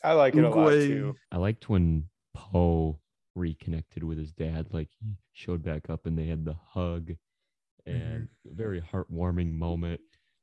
I 0.07 0.13
like 0.13 0.37
it 0.37 0.45
a 0.45 0.49
lot 0.49 0.71
too. 0.71 1.17
I 1.33 1.39
liked 1.39 1.69
when 1.69 2.05
Po 2.33 3.01
reconnected 3.35 4.05
with 4.05 4.19
his 4.19 4.31
dad. 4.31 4.69
Like 4.71 4.89
he 5.01 5.17
showed 5.33 5.65
back 5.65 5.91
up 5.91 6.07
and 6.07 6.17
they 6.17 6.27
had 6.27 6.45
the 6.45 6.55
hug 6.73 7.11
mm-hmm. 7.89 7.91
and 7.91 8.29
a 8.49 8.55
very 8.55 8.81
heartwarming 8.81 9.53
moment. 9.53 10.01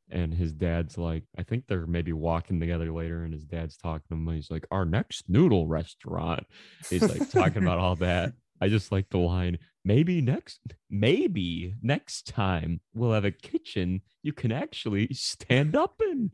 And 0.10 0.34
his 0.34 0.52
dad's 0.52 0.98
like, 0.98 1.24
I 1.38 1.44
think 1.44 1.64
they're 1.66 1.88
maybe 1.88 2.12
walking 2.12 2.60
together 2.60 2.92
later, 2.92 3.24
and 3.24 3.34
his 3.34 3.46
dad's 3.46 3.78
talking 3.78 4.04
to 4.10 4.16
him. 4.16 4.28
And 4.28 4.36
he's 4.36 4.52
like, 4.52 4.68
Our 4.70 4.84
next 4.84 5.30
noodle 5.30 5.66
restaurant. 5.66 6.46
He's 6.90 7.02
like 7.02 7.32
talking 7.32 7.64
about 7.64 7.80
all 7.80 7.96
that. 7.96 8.34
I 8.62 8.68
just 8.68 8.92
like 8.92 9.10
the 9.10 9.18
line, 9.18 9.60
maybe 9.84 10.22
next, 10.22 10.62
maybe 10.90 11.76
next 11.82 12.28
time 12.28 12.82
we'll 12.94 13.12
have 13.12 13.26
a 13.26 13.32
kitchen 13.32 14.02
you 14.22 14.34
can 14.34 14.52
actually 14.52 15.14
stand 15.14 15.76
up 15.76 16.02
in. 16.02 16.32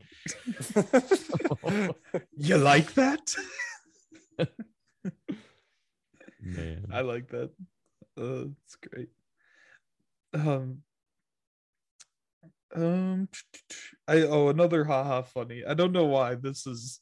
you 2.36 2.56
like 2.56 2.94
that? 2.94 3.34
Man. 6.40 6.86
I 6.92 7.00
like 7.00 7.28
that. 7.28 7.50
Uh, 8.18 8.46
it's 8.64 8.76
great. 8.76 9.08
Um, 10.32 10.82
um, 12.74 13.28
I 14.08 14.22
oh 14.22 14.48
another 14.48 14.84
haha 14.84 15.22
funny. 15.22 15.64
I 15.64 15.74
don't 15.74 15.92
know 15.92 16.06
why 16.06 16.34
this 16.34 16.66
is. 16.66 17.00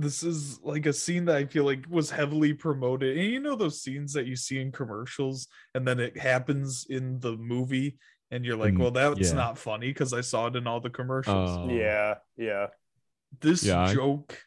This 0.00 0.22
is 0.22 0.60
like 0.62 0.86
a 0.86 0.92
scene 0.92 1.24
that 1.24 1.36
I 1.36 1.44
feel 1.46 1.64
like 1.64 1.84
was 1.88 2.08
heavily 2.10 2.54
promoted. 2.54 3.18
And 3.18 3.26
you 3.26 3.40
know 3.40 3.56
those 3.56 3.82
scenes 3.82 4.12
that 4.12 4.26
you 4.26 4.36
see 4.36 4.60
in 4.60 4.70
commercials, 4.70 5.48
and 5.74 5.86
then 5.86 5.98
it 5.98 6.16
happens 6.16 6.86
in 6.88 7.18
the 7.18 7.36
movie, 7.36 7.98
and 8.30 8.44
you're 8.44 8.56
like, 8.56 8.74
Mm, 8.74 8.78
"Well, 8.78 8.90
that's 8.92 9.30
yeah. 9.30 9.34
not 9.34 9.58
funny 9.58 9.88
because 9.88 10.12
I 10.12 10.20
saw 10.20 10.46
it 10.46 10.54
in 10.56 10.68
all 10.68 10.80
the 10.80 10.88
commercials." 10.88 11.50
Oh. 11.50 11.68
yeah, 11.68 12.14
yeah. 12.36 12.68
this 13.40 13.64
Yeah, 13.64 13.80
I- 13.82 13.94
joke 13.94 14.38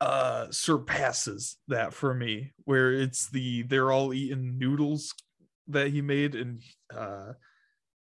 uh 0.00 0.46
surpasses 0.50 1.56
that 1.66 1.92
for 1.92 2.14
me 2.14 2.52
where 2.64 2.92
it's 2.92 3.30
the 3.30 3.62
they're 3.62 3.90
all 3.90 4.14
eating 4.14 4.56
noodles 4.58 5.12
that 5.66 5.88
he 5.88 6.00
made 6.02 6.34
and 6.36 6.62
uh 6.94 7.32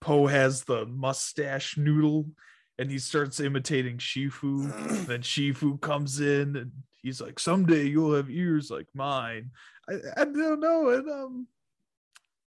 Po 0.00 0.26
has 0.26 0.64
the 0.64 0.86
mustache 0.86 1.76
noodle 1.78 2.26
and 2.78 2.90
he 2.90 2.98
starts 2.98 3.40
imitating 3.40 3.98
shifu 3.98 5.06
then 5.06 5.20
shifu 5.22 5.80
comes 5.80 6.20
in 6.20 6.56
and 6.56 6.72
he's 7.02 7.20
like 7.20 7.38
someday 7.38 7.84
you'll 7.84 8.14
have 8.14 8.30
ears 8.30 8.70
like 8.70 8.86
mine 8.94 9.50
i, 9.88 9.94
I 10.16 10.24
don't 10.24 10.60
know 10.60 10.90
and 10.90 11.08
um 11.10 11.46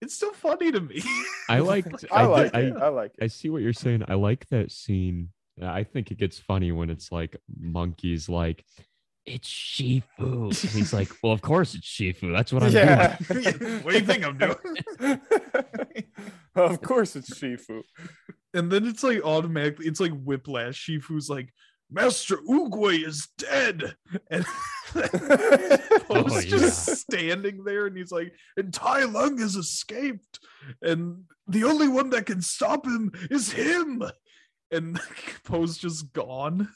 it's 0.01 0.15
still 0.15 0.33
funny 0.33 0.71
to 0.71 0.81
me 0.81 1.01
I 1.47 1.59
liked. 1.59 2.05
I, 2.11 2.23
did- 2.23 2.29
like 2.29 2.55
I, 2.55 2.59
it. 2.61 2.73
I 2.77 2.87
like 2.87 3.11
I 3.21 3.27
see 3.27 3.49
what 3.49 3.61
you're 3.61 3.71
saying. 3.71 4.03
I 4.07 4.15
like 4.15 4.47
that 4.49 4.71
scene. 4.71 5.29
I 5.61 5.83
think 5.83 6.09
it 6.09 6.17
gets 6.17 6.39
funny 6.39 6.71
when 6.71 6.89
it's 6.89 7.11
like 7.11 7.37
monkeys 7.59 8.27
like 8.27 8.65
it's 9.25 9.47
Shifu. 9.47 10.03
And 10.19 10.71
he's 10.71 10.93
like, 10.93 11.09
well, 11.21 11.33
of 11.33 11.41
course 11.41 11.75
it's 11.75 11.87
Shifu. 11.87 12.35
That's 12.35 12.51
what 12.51 12.63
I'm 12.63 12.71
yeah. 12.71 13.17
doing. 13.27 13.43
what 13.83 13.91
do 13.91 13.99
you 13.99 14.05
think 14.05 14.25
i'm 14.25 14.37
doing 14.37 15.21
of 16.55 16.81
course, 16.81 17.15
it's 17.15 17.29
Shifu. 17.29 17.81
And 18.53 18.71
then 18.71 18.85
it's 18.87 19.03
like 19.03 19.23
automatically 19.23 19.87
it's 19.87 19.99
like 19.99 20.11
whiplash 20.23 20.75
shifu's 20.87 21.29
like 21.29 21.53
master 21.89 22.37
Oogway 22.49 23.05
is 23.05 23.27
dead 23.37 23.95
and 24.29 24.45
oh, 24.95 25.07
Po's 26.07 26.31
Oh, 26.37 26.41
just 26.41 26.87
yeah. 26.87 26.93
standing 26.95 27.63
there 27.63 27.85
and 27.85 27.97
he's 27.97 28.11
like 28.11 28.33
and 28.57 28.73
tai 28.73 29.03
lung 29.03 29.37
has 29.39 29.55
escaped 29.55 30.39
and 30.81 31.23
the 31.47 31.63
only 31.65 31.87
one 31.87 32.09
that 32.11 32.25
can 32.25 32.41
stop 32.41 32.85
him 32.85 33.11
is 33.29 33.51
him 33.51 34.03
and 34.71 34.99
Po's 35.43 35.77
just 35.77 36.11
gone 36.13 36.69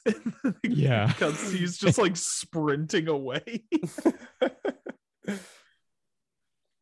Yeah. 0.63 1.07
because 1.07 1.51
he's 1.51 1.77
just 1.77 1.97
like 1.97 2.17
sprinting 2.17 3.07
away 3.07 3.63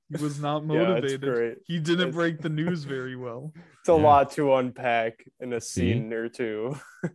he 0.10 0.22
was 0.24 0.40
not 0.40 0.64
Yeah, 0.68 0.96
it's 0.96 1.14
motivated 1.14 1.22
great. 1.22 1.58
he 1.66 1.80
didn't 1.80 2.10
It's- 2.10 2.16
break 2.16 2.42
the 2.42 2.50
news 2.62 2.84
very 2.84 3.16
well 3.16 3.54
It's 3.80 3.90
a 3.90 3.94
Yeah. 3.94 3.98
lot 4.02 4.32
to 4.34 4.54
unpack 4.56 5.26
in 5.40 5.54
a 5.54 5.62
See? 5.62 5.94
scene 5.94 6.12
or 6.14 6.30
two. 6.30 6.76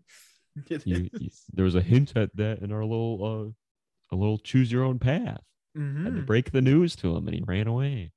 It 0.71 0.85
You- 0.87 1.09
you- 1.13 1.31
there 1.53 1.65
was 1.65 1.77
a 1.77 1.81
hint 1.83 2.17
at 2.17 2.35
that 2.37 2.59
in 2.61 2.73
our 2.73 2.83
little, 2.85 3.55
uh, 4.11 4.15
a 4.15 4.17
little 4.17 4.39
choose 4.39 4.73
your 4.73 4.83
own 4.83 4.99
path. 4.99 5.41
Had 5.77 5.83
to 5.85 6.11
Mhm. 6.23 6.27
break 6.27 6.51
the 6.51 6.61
news 6.63 6.97
to 6.97 7.15
him, 7.17 7.29
and 7.29 7.35
he 7.37 7.43
ran 7.47 7.69
away. 7.69 8.13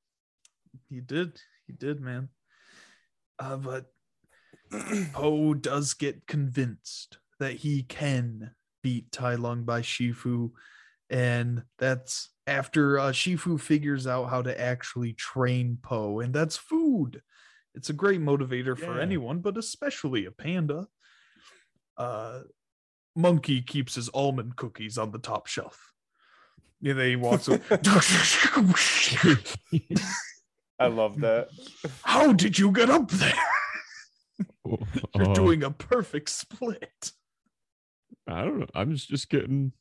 He 0.89 1.01
did. 1.01 1.39
He 1.67 1.73
did, 1.73 2.01
man. 2.01 2.29
Uh, 3.37 3.57
but 3.57 3.93
Po 5.13 5.53
does 5.53 5.93
get 5.93 6.25
convinced 6.25 7.19
that 7.39 7.57
he 7.57 7.83
can 7.83 8.55
beat 8.81 9.11
Tai 9.11 9.35
Lung 9.35 9.63
by 9.63 9.81
Shifu. 9.81 10.51
And 11.09 11.63
that's 11.77 12.29
after 12.51 12.99
uh, 12.99 13.11
Shifu 13.11 13.59
figures 13.59 14.05
out 14.05 14.29
how 14.29 14.41
to 14.41 14.59
actually 14.59 15.13
train 15.13 15.77
Po. 15.81 16.19
And 16.19 16.33
that's 16.33 16.57
food. 16.57 17.21
It's 17.73 17.89
a 17.89 17.93
great 17.93 18.19
motivator 18.21 18.77
for 18.77 18.99
anyone, 18.99 19.39
but 19.39 19.57
especially 19.57 20.25
a 20.25 20.31
panda. 20.31 20.87
Uh, 21.97 22.41
Monkey 23.15 23.61
keeps 23.61 23.95
his 23.95 24.09
almond 24.13 24.57
cookies 24.57 24.97
on 24.97 25.11
the 25.11 25.19
top 25.19 25.47
shelf. 25.47 25.93
And 26.83 26.99
then 26.99 27.09
he 27.09 27.15
walks 27.15 27.47
away. 27.47 27.61
I 30.79 30.87
love 30.87 31.19
that. 31.21 31.49
How 32.03 32.33
did 32.33 32.57
you 32.57 32.71
get 32.71 32.89
up 32.89 33.09
there? 33.11 33.33
You're 35.15 35.33
doing 35.33 35.63
a 35.63 35.71
perfect 35.71 36.29
split. 36.29 37.11
I 38.27 38.43
don't 38.43 38.59
know. 38.59 38.67
I'm 38.73 38.91
just, 38.93 39.07
just 39.07 39.29
getting. 39.29 39.73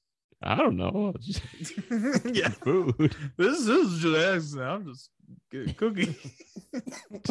I 0.43 0.57
don't 0.57 0.76
know. 0.76 1.14
Just 1.20 1.43
yeah, 2.32 2.49
food. 2.49 3.14
this 3.36 3.66
is 3.66 4.01
just 4.01 4.26
accident. 4.26 4.68
I'm 4.68 4.86
just 4.86 5.11
getting 5.51 5.74
cookie. 5.74 6.16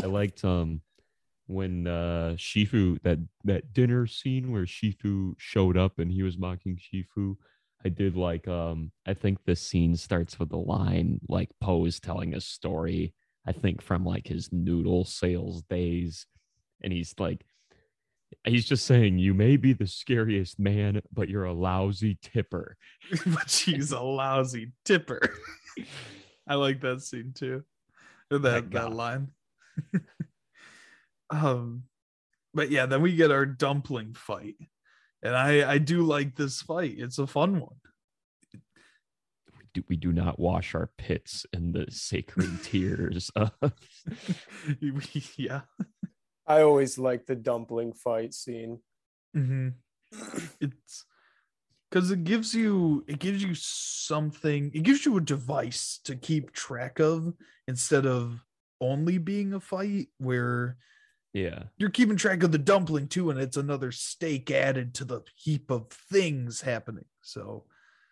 I 0.02 0.06
liked 0.06 0.44
um 0.46 0.82
when 1.48 1.88
uh 1.88 2.36
Shifu 2.38 3.02
that 3.02 3.20
that 3.46 3.74
dinner 3.74 4.06
scene 4.06 4.52
where 4.52 4.66
Shifu 4.66 5.34
showed 5.38 5.78
up 5.78 5.98
and 5.98 6.12
he 6.12 6.22
was 6.22 6.38
mocking 6.38 6.78
Shifu. 6.78 7.36
I 7.84 7.90
did 7.90 8.16
like 8.16 8.48
um 8.48 8.92
I 9.08 9.16
think 9.16 9.40
this 9.44 9.62
scene 9.62 9.96
starts 9.96 10.38
with 10.38 10.50
the 10.50 10.58
line 10.58 11.20
like 11.28 11.50
Po 11.60 11.86
is 11.86 12.00
telling 12.00 12.36
a 12.36 12.42
story, 12.42 13.16
I 13.48 13.54
think 13.54 13.82
from 13.82 14.06
like 14.06 14.28
his 14.28 14.50
noodle 14.52 15.06
sales 15.06 15.64
days. 15.64 16.28
And 16.82 16.94
he's 16.94 17.16
like 17.18 17.44
he's 18.46 18.66
just 18.66 18.86
saying 18.86 19.18
you 19.18 19.34
may 19.34 19.58
be 19.58 19.74
the 19.74 19.88
scariest 19.88 20.60
man, 20.60 21.02
but 21.12 21.30
you're 21.30 21.46
a 21.46 21.54
lousy 21.54 22.18
tipper. 22.22 22.78
but 23.26 23.50
she's 23.50 23.92
a 23.92 24.02
lousy 24.02 24.72
tipper. 24.86 25.22
I 26.48 26.56
like 26.56 26.82
that 26.82 27.02
scene 27.02 27.34
too. 27.36 27.64
That 28.30 28.72
that 28.72 28.94
line. 28.94 29.30
um 31.30 31.84
but 32.54 32.72
yeah, 32.72 32.86
then 32.86 33.02
we 33.02 33.16
get 33.16 33.32
our 33.32 33.46
dumpling 33.46 34.14
fight. 34.14 34.56
And 35.22 35.36
I 35.36 35.74
I 35.74 35.78
do 35.78 36.04
like 36.04 36.36
this 36.36 36.62
fight. 36.62 36.96
It's 36.98 37.20
a 37.20 37.28
fun 37.28 37.60
one. 37.60 37.76
We 38.54 39.66
do, 39.74 39.84
we 39.90 39.96
do 39.96 40.12
not 40.12 40.40
wash 40.40 40.74
our 40.74 40.90
pits 40.98 41.46
in 41.54 41.72
the 41.72 41.86
sacred 41.90 42.50
tears 42.64 43.30
of 43.36 43.52
yeah. 45.38 45.62
I 46.50 46.62
always 46.64 46.98
like 46.98 47.26
the 47.28 47.36
dumpling 47.36 47.94
fight 47.94 48.34
scene. 48.34 48.80
hmm 49.34 49.70
It's 50.60 51.06
because 51.90 52.10
it 52.12 52.24
gives 52.24 52.54
you 52.56 53.06
it 53.08 53.20
gives 53.20 53.44
you 53.44 53.54
something 53.56 54.72
it 54.74 54.82
gives 54.84 55.06
you 55.06 55.18
a 55.18 55.22
device 55.22 56.00
to 56.06 56.16
keep 56.16 56.52
track 56.52 57.00
of 57.00 57.34
instead 57.68 58.06
of 58.08 58.44
only 58.82 59.18
being 59.20 59.54
a 59.54 59.60
fight 59.60 60.08
where 60.18 60.78
Yeah. 61.34 61.66
you're 61.78 61.92
keeping 61.92 62.18
track 62.18 62.42
of 62.44 62.52
the 62.52 62.58
dumpling 62.58 63.08
too 63.08 63.30
and 63.30 63.40
it's 63.40 63.58
another 63.58 63.92
stake 63.92 64.50
added 64.50 64.96
to 64.96 65.06
the 65.06 65.22
heap 65.36 65.70
of 65.70 65.90
things 65.92 66.62
happening 66.62 67.06
so 67.22 67.66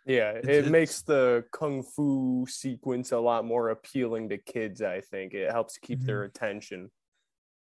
Yeah, 0.06 0.32
It's- 0.38 0.46
it 0.48 0.58
it's- 0.60 0.72
makes 0.72 1.02
the 1.02 1.46
kung 1.52 1.82
fu 1.84 2.46
sequence 2.48 3.12
a 3.12 3.20
lot 3.20 3.44
more 3.44 3.70
appealing 3.72 4.30
to 4.30 4.38
kids. 4.38 4.82
I 4.82 5.02
think 5.02 5.34
it 5.34 5.52
helps 5.52 5.78
keep 5.80 6.00
their 6.02 6.24
attention. 6.24 6.92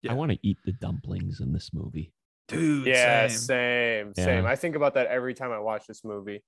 Yeah. 0.03 0.13
I 0.13 0.15
want 0.15 0.33
to 0.33 0.39
eat 0.43 0.59
the 0.65 0.73
dumplings 0.73 1.41
in 1.41 1.53
this 1.53 1.71
movie. 1.73 2.13
dude 2.49 2.87
Yeah, 2.87 3.29
same. 3.29 3.39
same, 3.39 4.15
same. 4.15 4.45
Yeah. 4.45 4.51
I 4.51 4.57
think 4.57 4.75
about 4.77 4.95
that 4.95 5.07
every 5.07 5.33
time 5.35 5.53
I 5.53 5.59
watch 5.61 5.87
this 5.87 6.05
movie. 6.05 6.43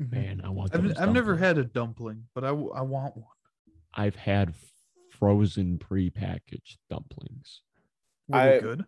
Mhm. 0.00 0.12
Man, 0.12 0.40
I 0.44 0.48
want. 0.50 0.74
I've, 0.74 0.98
I've 0.98 1.12
never 1.12 1.36
had 1.36 1.58
a 1.58 1.64
dumpling 1.64 2.24
but 2.34 2.44
I 2.44 2.48
I 2.48 2.82
want 2.82 3.16
one 3.16 3.24
I've 3.94 4.16
had 4.16 4.54
frozen 5.10 5.78
prepackaged 5.78 6.76
dumplings. 6.88 7.62
Were 8.28 8.38
they 8.38 8.56
I- 8.56 8.60
good 8.60 8.84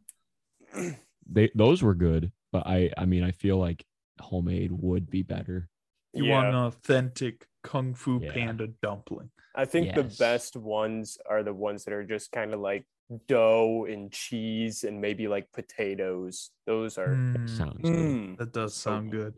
They 1.30 1.50
those 1.54 1.82
were 1.82 1.94
good, 1.94 2.32
but 2.52 2.66
I 2.66 2.90
I 2.98 3.04
mean 3.06 3.22
I 3.24 3.30
feel 3.32 3.56
like 3.58 3.84
homemade 4.20 4.72
would 4.72 5.10
be 5.10 5.22
better. 5.22 5.68
you 6.12 6.24
yeah, 6.26 6.32
want 6.34 6.48
an 6.48 6.54
authentic 6.54 7.46
kung 7.62 7.94
fu 7.94 8.20
Yeah. 8.22 8.32
panda 8.32 8.66
dumpling 8.82 9.30
I 9.54 9.64
think 9.66 9.94
the 9.94 10.04
best 10.18 10.56
ones 10.56 11.18
are 11.28 11.42
the 11.42 11.52
ones 11.54 11.84
that 11.84 11.92
are 11.94 12.04
just 12.04 12.32
kind 12.32 12.54
of 12.54 12.60
like 12.60 12.84
dough 13.28 13.86
and 13.88 14.10
cheese 14.12 14.84
and 14.84 15.00
maybe 15.00 15.28
like 15.28 15.52
potatoes. 15.52 16.50
Those 16.66 16.98
are. 16.98 17.08
Mm, 17.08 17.48
Sounds 17.48 17.80
good. 17.82 17.92
Mm. 17.94 18.38
that 18.38 18.52
does 18.52 18.74
sound 18.74 19.10
good 19.12 19.34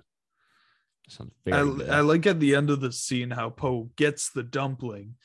Sounds 1.08 1.32
very 1.44 1.58
I, 1.60 1.64
good. 1.64 1.90
I 1.90 2.00
like 2.00 2.26
at 2.26 2.40
the 2.40 2.54
end 2.54 2.70
of 2.70 2.80
the 2.80 2.92
scene 2.92 3.30
how 3.30 3.50
Po 3.50 3.90
gets 3.96 4.30
the 4.30 4.42
dumpling 4.42 5.16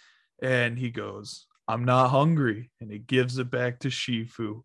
and 0.41 0.77
he 0.77 0.89
goes, 0.89 1.45
I'm 1.67 1.85
not 1.85 2.09
hungry. 2.09 2.71
And 2.81 2.91
he 2.91 2.99
gives 2.99 3.37
it 3.37 3.49
back 3.49 3.79
to 3.79 3.87
Shifu. 3.89 4.63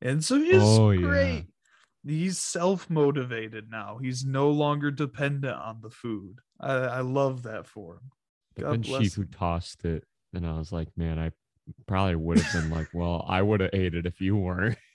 And 0.00 0.24
so 0.24 0.38
he's 0.38 0.62
Oh, 0.62 0.90
yeah. 0.90 1.00
great. 1.06 1.46
He's 2.06 2.38
self 2.38 2.88
motivated 2.88 3.68
now. 3.70 3.98
He's 4.00 4.24
no 4.24 4.50
longer 4.50 4.90
dependent 4.92 5.56
on 5.56 5.80
the 5.82 5.90
food. 5.90 6.38
I, 6.60 6.72
I 6.72 7.00
love 7.00 7.42
that 7.42 7.66
for 7.66 7.94
him. 7.94 8.10
But 8.54 8.62
God 8.62 8.72
then 8.72 8.80
bless 8.82 9.02
Shifu 9.02 9.18
him. 9.18 9.28
tossed 9.36 9.84
it, 9.84 10.04
and 10.32 10.46
I 10.46 10.56
was 10.56 10.70
like, 10.72 10.88
man, 10.96 11.18
I 11.18 11.32
probably 11.86 12.16
would 12.16 12.38
have 12.38 12.52
been 12.62 12.70
like, 12.70 12.88
well, 12.92 13.24
I 13.28 13.42
would 13.42 13.60
have 13.60 13.70
ate 13.72 13.94
it 13.94 14.06
if 14.06 14.20
you 14.20 14.36
weren't. 14.36 14.78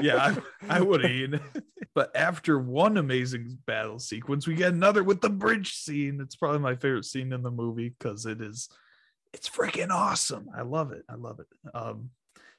Yeah, 0.00 0.36
I, 0.68 0.76
I 0.76 0.80
would 0.80 1.02
have 1.02 1.10
eaten 1.10 1.34
it. 1.34 1.64
But 1.92 2.14
after 2.14 2.58
one 2.58 2.96
amazing 2.98 3.58
battle 3.66 3.98
sequence, 3.98 4.46
we 4.46 4.54
get 4.54 4.72
another 4.72 5.02
with 5.02 5.20
the 5.20 5.30
bridge 5.30 5.74
scene. 5.74 6.20
It's 6.20 6.36
probably 6.36 6.60
my 6.60 6.76
favorite 6.76 7.04
scene 7.04 7.32
in 7.32 7.42
the 7.42 7.50
movie 7.50 7.94
because 7.98 8.26
it 8.26 8.40
is 8.40 8.68
it's 9.32 9.48
freaking 9.48 9.90
awesome. 9.90 10.48
I 10.56 10.62
love 10.62 10.92
it. 10.92 11.02
I 11.08 11.14
love 11.14 11.40
it. 11.40 11.46
Um 11.74 12.10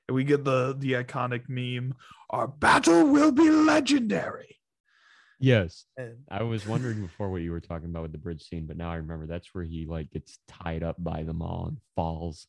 and 0.07 0.15
we 0.15 0.25
get 0.25 0.43
the 0.43 0.75
the 0.77 0.93
iconic 0.93 1.47
meme, 1.47 1.95
our 2.29 2.47
battle 2.47 3.07
will 3.07 3.31
be 3.31 3.49
legendary. 3.49 4.57
Yes, 5.39 5.85
And 5.97 6.15
I 6.29 6.43
was 6.43 6.65
wondering 6.65 7.01
before 7.01 7.29
what 7.29 7.41
you 7.41 7.51
were 7.51 7.59
talking 7.59 7.89
about 7.89 8.03
with 8.03 8.13
the 8.13 8.17
bridge 8.17 8.43
scene, 8.43 8.65
but 8.67 8.77
now 8.77 8.89
I 8.89 8.95
remember 8.95 9.27
that's 9.27 9.53
where 9.53 9.65
he 9.65 9.85
like 9.85 10.09
gets 10.11 10.39
tied 10.47 10.81
up 10.81 10.95
by 10.97 11.23
them 11.23 11.41
all 11.41 11.67
and 11.67 11.77
falls. 11.95 12.47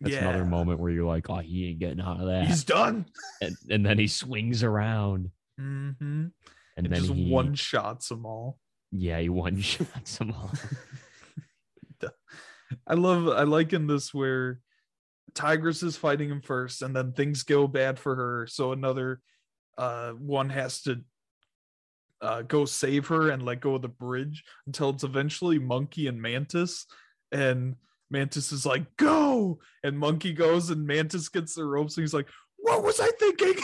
That's 0.00 0.14
another 0.14 0.44
moment 0.44 0.78
where 0.78 0.92
you're 0.92 1.06
like, 1.06 1.28
oh, 1.28 1.38
he 1.38 1.70
ain't 1.70 1.80
getting 1.80 2.00
out 2.00 2.20
of 2.20 2.26
that. 2.26 2.46
He's 2.46 2.62
done. 2.64 3.06
and, 3.40 3.56
and 3.68 3.84
then 3.84 3.98
he 3.98 4.06
swings 4.06 4.62
around, 4.62 5.30
hmm 5.58 5.90
and, 6.00 6.32
And, 6.76 6.86
then 6.86 7.00
just 7.00 7.12
he 7.12 7.30
one 7.30 7.54
shots 7.54 8.08
them 8.08 8.24
all. 8.24 8.58
yeah, 8.92 9.18
he 9.18 9.28
one 9.28 9.60
shots 9.60 10.18
them 10.18 10.32
all. 10.32 10.52
I 12.86 12.94
love 12.94 13.28
I 13.28 13.42
like 13.44 13.72
in 13.72 13.86
this 13.86 14.12
where 14.12 14.60
Tigress 15.34 15.82
is 15.82 15.96
fighting 15.96 16.30
him 16.30 16.42
first, 16.42 16.82
and 16.82 16.94
then 16.94 17.12
things 17.12 17.42
go 17.42 17.66
bad 17.66 17.98
for 17.98 18.14
her. 18.14 18.46
So 18.46 18.72
another 18.72 19.20
uh 19.76 20.10
one 20.12 20.50
has 20.50 20.82
to 20.82 21.00
uh 22.20 22.42
go 22.42 22.64
save 22.66 23.06
her 23.08 23.30
and 23.30 23.42
let 23.42 23.60
go 23.60 23.74
of 23.76 23.82
the 23.82 23.88
bridge 23.88 24.44
until 24.66 24.90
it's 24.90 25.04
eventually 25.04 25.58
Monkey 25.58 26.06
and 26.08 26.20
Mantis. 26.20 26.86
And 27.32 27.76
Mantis 28.10 28.52
is 28.52 28.64
like, 28.66 28.96
go! 28.96 29.58
And 29.82 29.98
Monkey 29.98 30.32
goes 30.32 30.70
and 30.70 30.86
Mantis 30.86 31.28
gets 31.28 31.54
the 31.54 31.64
ropes, 31.64 31.96
and 31.96 32.02
he's 32.04 32.14
like, 32.14 32.28
What 32.56 32.82
was 32.82 33.00
I 33.00 33.10
thinking? 33.18 33.54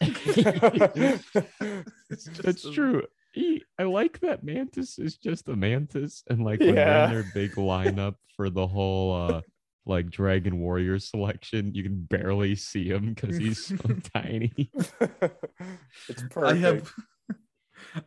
It's 2.10 2.24
That's 2.40 2.64
a- 2.64 2.72
true. 2.72 3.04
He, 3.34 3.64
I 3.78 3.84
like 3.84 4.20
that 4.20 4.44
Mantis 4.44 4.98
is 4.98 5.16
just 5.16 5.48
a 5.48 5.56
Mantis, 5.56 6.22
and 6.28 6.44
like 6.44 6.60
when 6.60 6.74
they're 6.74 6.86
Yeah. 6.86 7.06
in 7.06 7.12
their 7.12 7.24
big 7.32 7.52
lineup 7.52 8.16
for 8.36 8.50
the 8.50 8.66
whole 8.66 9.14
uh 9.30 9.40
like 9.86 10.10
Dragon 10.10 10.58
Warrior 10.60 10.98
selection, 10.98 11.74
you 11.74 11.82
can 11.82 12.02
barely 12.04 12.54
see 12.54 12.86
him 12.88 13.14
because 13.14 13.36
he's 13.38 13.66
so 13.66 13.76
tiny. 14.14 14.52
it's 16.08 16.22
perfect. 16.30 16.36
I 16.36 16.54
have 16.56 16.92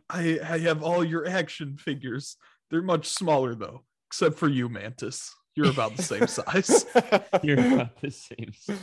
I 0.08 0.38
I 0.48 0.58
have 0.58 0.82
all 0.84 1.02
your 1.04 1.26
action 1.26 1.76
figures. 1.76 2.36
They're 2.70 2.80
much 2.82 3.08
smaller 3.08 3.54
though, 3.56 3.82
except 4.08 4.36
for 4.38 4.48
you, 4.48 4.68
Mantis. 4.68 5.34
You're 5.56 5.70
about 5.70 5.96
the 5.96 6.02
same 6.02 6.26
size. 6.26 6.84
You're 7.42 7.58
about 7.74 8.00
the 8.00 8.10
same. 8.10 8.52
size. 8.58 8.78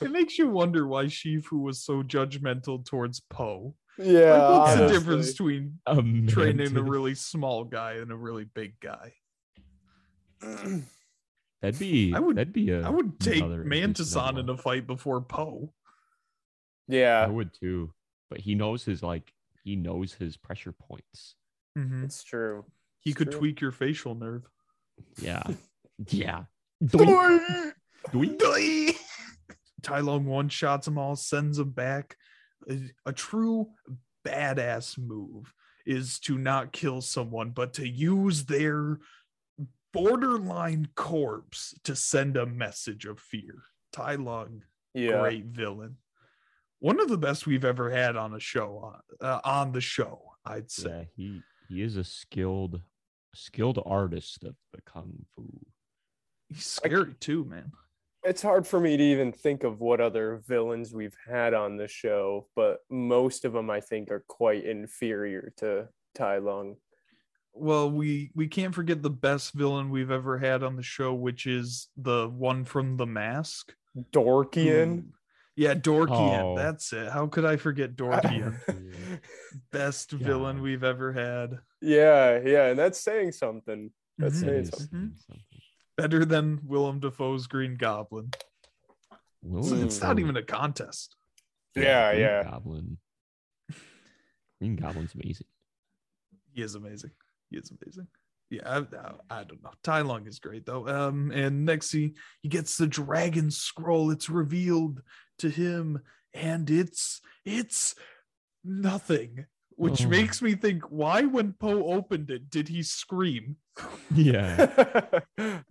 It 0.00 0.10
makes 0.10 0.38
you 0.38 0.48
wonder 0.48 0.86
why 0.86 1.04
Shifu 1.06 1.60
was 1.60 1.82
so 1.82 2.02
judgmental 2.02 2.84
towards 2.84 3.20
Po. 3.20 3.74
yeah. 3.98 4.32
Like, 4.36 4.58
what's 4.60 4.76
the 4.80 4.88
difference 4.88 5.30
between 5.32 5.78
A 5.86 5.96
training 6.28 6.76
a 6.76 6.82
really 6.82 7.14
small 7.14 7.64
guy 7.64 7.94
and 7.94 8.10
a 8.10 8.16
really 8.16 8.44
big 8.44 8.80
guy? 8.80 9.12
That'd 11.60 11.78
be. 11.78 12.14
I 12.14 12.20
would- 12.20 12.36
That'd 12.36 12.52
be 12.52 12.70
a. 12.70 12.82
I 12.86 12.88
would 12.88 13.20
take 13.20 13.44
Mantis 13.44 14.16
on 14.16 14.38
in 14.38 14.48
a 14.48 14.56
fight 14.56 14.86
before 14.86 15.20
Po. 15.20 15.72
Yeah. 16.88 17.22
I 17.22 17.28
would 17.28 17.52
too, 17.52 17.92
but 18.30 18.40
he 18.40 18.54
knows 18.54 18.84
his 18.84 19.02
like. 19.02 19.32
He 19.62 19.76
knows 19.76 20.14
his 20.14 20.36
pressure 20.38 20.72
points. 20.72 21.34
Mhm. 21.76 22.02
it's 22.04 22.24
true. 22.24 22.64
He 23.00 23.10
It's 23.10 23.18
could 23.18 23.30
true. 23.30 23.40
tweak 23.40 23.60
your 23.60 23.72
facial 23.72 24.14
nerve. 24.14 24.42
Yeah. 25.20 25.42
yeah. 26.08 26.44
Doink. 26.82 27.72
Doink. 28.12 28.96
Tai 29.82 30.00
Lung 30.00 30.26
one 30.26 30.48
shots 30.48 30.84
them 30.84 30.98
all, 30.98 31.16
sends 31.16 31.56
them 31.56 31.70
back. 31.70 32.16
A, 32.68 32.78
a 33.06 33.12
true 33.12 33.68
badass 34.26 34.98
move 34.98 35.52
is 35.86 36.18
to 36.20 36.36
not 36.36 36.72
kill 36.72 37.00
someone, 37.00 37.50
but 37.50 37.72
to 37.74 37.88
use 37.88 38.44
their 38.44 38.98
borderline 39.92 40.88
corpse 40.94 41.74
to 41.84 41.96
send 41.96 42.36
a 42.36 42.46
message 42.46 43.06
of 43.06 43.18
fear. 43.18 43.62
Tai 43.92 44.16
Lung, 44.16 44.62
Yeah. 44.94 45.20
great 45.20 45.46
villain. 45.46 45.96
One 46.78 47.00
of 47.00 47.08
the 47.08 47.18
best 47.18 47.46
we've 47.46 47.64
ever 47.64 47.90
had 47.90 48.16
on 48.16 48.34
a 48.34 48.40
show 48.40 48.94
uh, 49.20 49.40
on 49.44 49.72
the 49.72 49.80
show, 49.80 50.20
I'd 50.44 50.70
say. 50.70 51.08
Yeah, 51.16 51.24
he 51.24 51.42
he 51.68 51.82
is 51.82 51.96
a 51.96 52.04
skilled 52.04 52.80
skilled 53.34 53.82
artist 53.86 54.44
of 54.44 54.56
the 54.72 54.80
kung 54.82 55.24
fu. 55.34 55.48
He's 56.48 56.66
scary 56.66 57.14
too, 57.20 57.44
man. 57.44 57.72
It's 58.22 58.42
hard 58.42 58.66
for 58.66 58.80
me 58.80 58.96
to 58.96 59.02
even 59.02 59.32
think 59.32 59.64
of 59.64 59.80
what 59.80 60.00
other 60.00 60.42
villains 60.46 60.92
we've 60.92 61.16
had 61.26 61.54
on 61.54 61.76
the 61.76 61.88
show, 61.88 62.48
but 62.54 62.80
most 62.90 63.44
of 63.46 63.52
them 63.54 63.70
I 63.70 63.80
think 63.80 64.10
are 64.10 64.24
quite 64.28 64.64
inferior 64.64 65.52
to 65.58 65.88
Tai 66.14 66.38
Lung. 66.38 66.76
well 67.52 67.90
we 67.90 68.30
we 68.34 68.46
can't 68.46 68.74
forget 68.74 69.02
the 69.02 69.10
best 69.10 69.54
villain 69.54 69.90
we've 69.90 70.10
ever 70.10 70.38
had 70.38 70.62
on 70.62 70.76
the 70.76 70.82
show 70.82 71.12
which 71.14 71.46
is 71.46 71.88
the 71.96 72.28
one 72.28 72.64
from 72.64 72.96
the 72.96 73.06
mask 73.06 73.72
Dorkian. 74.12 75.06
Who- 75.60 75.64
yeah 75.64 75.74
dorkian 75.74 76.42
Oh. 76.42 76.56
that's 76.56 76.92
it 76.92 77.10
how 77.10 77.26
could 77.26 77.44
i 77.44 77.56
forget 77.56 77.96
dorkian 78.02 78.56
best 79.72 80.10
villain 80.12 80.62
we've 80.62 80.84
ever 80.84 81.12
had 81.12 81.58
yeah, 81.82 82.38
yeah, 82.44 82.66
and 82.66 82.78
that's 82.78 83.00
saying 83.00 83.32
something. 83.32 83.90
That's 84.18 84.36
Mhm. 84.36 84.40
Saying 84.40 84.54
is 84.64 84.68
something. 84.70 85.12
Mhm. 85.30 85.34
better 85.96 86.24
than 86.24 86.60
willem 86.64 87.00
dafoe's 87.00 87.46
green 87.46 87.76
goblin 87.76 88.30
Willem 89.42 89.84
it's, 89.84 89.94
it's 89.96 90.02
not 90.02 90.18
even 90.18 90.36
a 90.36 90.42
contest 90.42 91.16
Yeah, 91.74 92.10
Green 92.12 92.20
yeah. 92.22 92.42
Goblin. 92.44 92.98
Green 94.58 94.76
Goblin's 94.76 95.14
amazing. 95.14 95.46
he 96.52 96.62
is 96.62 96.74
amazing 96.74 97.10
he 97.50 97.56
is 97.56 97.70
amazing 97.70 98.06
yeah 98.50 98.62
I, 98.66 98.78
I, 98.78 99.40
I 99.40 99.44
don't 99.44 99.62
know 99.62 99.70
Tai 99.82 100.02
Lung 100.02 100.26
is 100.26 100.38
great 100.38 100.66
though 100.66 100.86
um 100.88 101.30
and 101.32 101.64
next 101.64 101.90
he 101.92 102.14
he 102.42 102.48
gets 102.48 102.76
the 102.76 102.86
dragon 102.86 103.50
scroll 103.50 104.10
it's 104.10 104.28
revealed 104.28 105.00
to 105.40 105.50
him 105.50 106.00
and 106.32 106.70
it's 106.70 107.20
it's 107.44 107.94
nothing 108.64 109.46
which 109.76 110.04
Oh. 110.04 110.08
makes 110.08 110.40
me 110.42 110.54
think 110.54 110.84
why 110.90 111.22
when 111.22 111.52
Po 111.54 111.84
opened 111.92 112.30
it 112.30 112.50
did 112.50 112.68
he 112.68 112.82
scream 112.82 113.56
Yeah. 114.14 115.10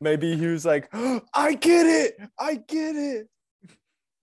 Maybe 0.00 0.36
he 0.36 0.46
was 0.46 0.64
like, 0.64 0.88
I 1.32 1.54
get 1.54 1.86
it. 1.86 2.16
I 2.38 2.56
get 2.56 2.96
it. 2.96 3.28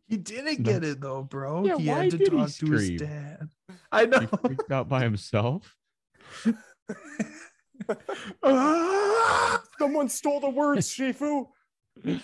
he 0.07 0.17
didn't 0.17 0.59
No. 0.59 0.71
get 0.73 0.83
it 0.83 0.99
though 1.01 1.23
bro 1.23 1.63
Yeah, 1.65 1.77
he 1.77 1.87
had 1.87 2.11
to 2.11 2.17
talk 2.25 2.49
to 2.51 2.71
his 2.71 2.89
dad 2.99 3.49
I 3.91 4.05
know. 4.05 4.19
He 4.19 4.27
freaked 4.27 4.71
out 4.71 4.87
by 4.89 5.03
himself. 5.03 5.75
Ah! 8.43 9.63
Someone 9.79 10.09
stole 10.09 10.39
the 10.41 10.49
words, 10.49 10.87
Shifu. 10.93 11.47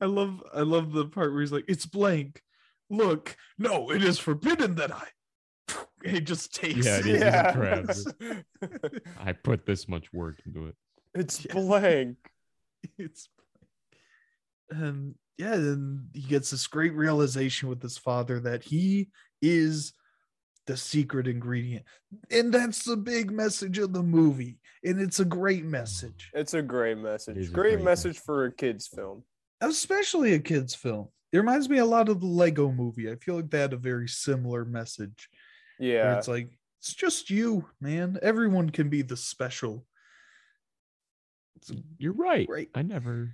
I 0.00 0.06
love 0.06 0.42
I 0.54 0.60
love 0.62 0.92
the 0.92 1.06
part 1.06 1.32
where 1.32 1.40
he's 1.40 1.52
like, 1.52 1.64
it's 1.68 1.86
blank. 1.86 2.42
Look, 2.88 3.36
no, 3.58 3.90
it 3.90 4.02
is 4.02 4.18
forbidden 4.18 4.74
that 4.76 4.92
I 4.92 5.06
he 6.04 6.20
just 6.20 6.54
takes 6.54 6.84
Yeah, 6.86 6.98
it. 6.98 7.04
he 7.04 7.12
just 7.12 7.24
Yeah. 7.24 7.52
grabs 7.54 8.06
I 9.18 9.32
put 9.32 9.66
this 9.66 9.88
much 9.88 10.12
work 10.12 10.40
into 10.46 10.66
it. 10.66 10.74
it's 11.14 11.44
Yeah. 11.44 11.52
blank. 11.54 12.16
it's 12.98 13.28
and 14.70 15.14
yeah, 15.38 15.56
then 15.56 16.08
he 16.14 16.22
gets 16.22 16.50
this 16.50 16.66
great 16.66 16.94
realization 16.94 17.68
with 17.68 17.82
his 17.82 17.98
father 17.98 18.40
that 18.40 18.62
he 18.62 19.08
is 19.42 19.92
the 20.66 20.76
secret 20.76 21.26
ingredient. 21.26 21.84
And 22.30 22.52
that's 22.52 22.84
the 22.84 22.96
big 22.96 23.30
message 23.30 23.78
of 23.78 23.92
the 23.92 24.02
movie. 24.02 24.60
And 24.84 25.00
it's 25.00 25.18
a 25.18 25.24
great 25.24 25.64
message, 25.64 26.30
It's 26.34 26.54
a 26.54 26.62
great 26.62 26.98
message. 26.98 27.36
is 27.38 27.48
a 27.48 27.52
Great, 27.52 27.74
great 27.76 27.84
message 27.84 28.10
message. 28.16 28.22
for 28.24 28.44
a 28.44 28.52
kids' 28.52 28.86
film. 28.86 29.24
Especially 29.60 30.34
a 30.34 30.38
kid's 30.38 30.74
film. 30.74 31.08
It 31.32 31.38
reminds 31.38 31.68
me 31.68 31.78
a 31.78 31.84
lot 31.84 32.08
of 32.08 32.20
the 32.20 32.26
Lego 32.26 32.72
movie. 32.72 33.10
I 33.10 33.16
feel 33.16 33.36
like 33.36 33.50
they 33.50 33.60
had 33.60 33.72
a 33.72 33.78
very 33.78 34.08
similar 34.08 34.64
message. 34.64 35.28
Yeah. 35.78 36.16
it's 36.18 36.28
like, 36.28 36.50
it's 36.80 36.94
just 36.94 37.30
you, 37.30 37.66
man. 37.80 38.18
Everyone 38.22 38.70
can 38.70 38.88
be 38.88 39.02
the 39.02 39.16
special. 39.16 39.86
It's 41.56 41.72
You're 41.98 42.14
right. 42.14 42.46
great. 42.46 42.70
I 42.74 42.82
never. 42.82 43.32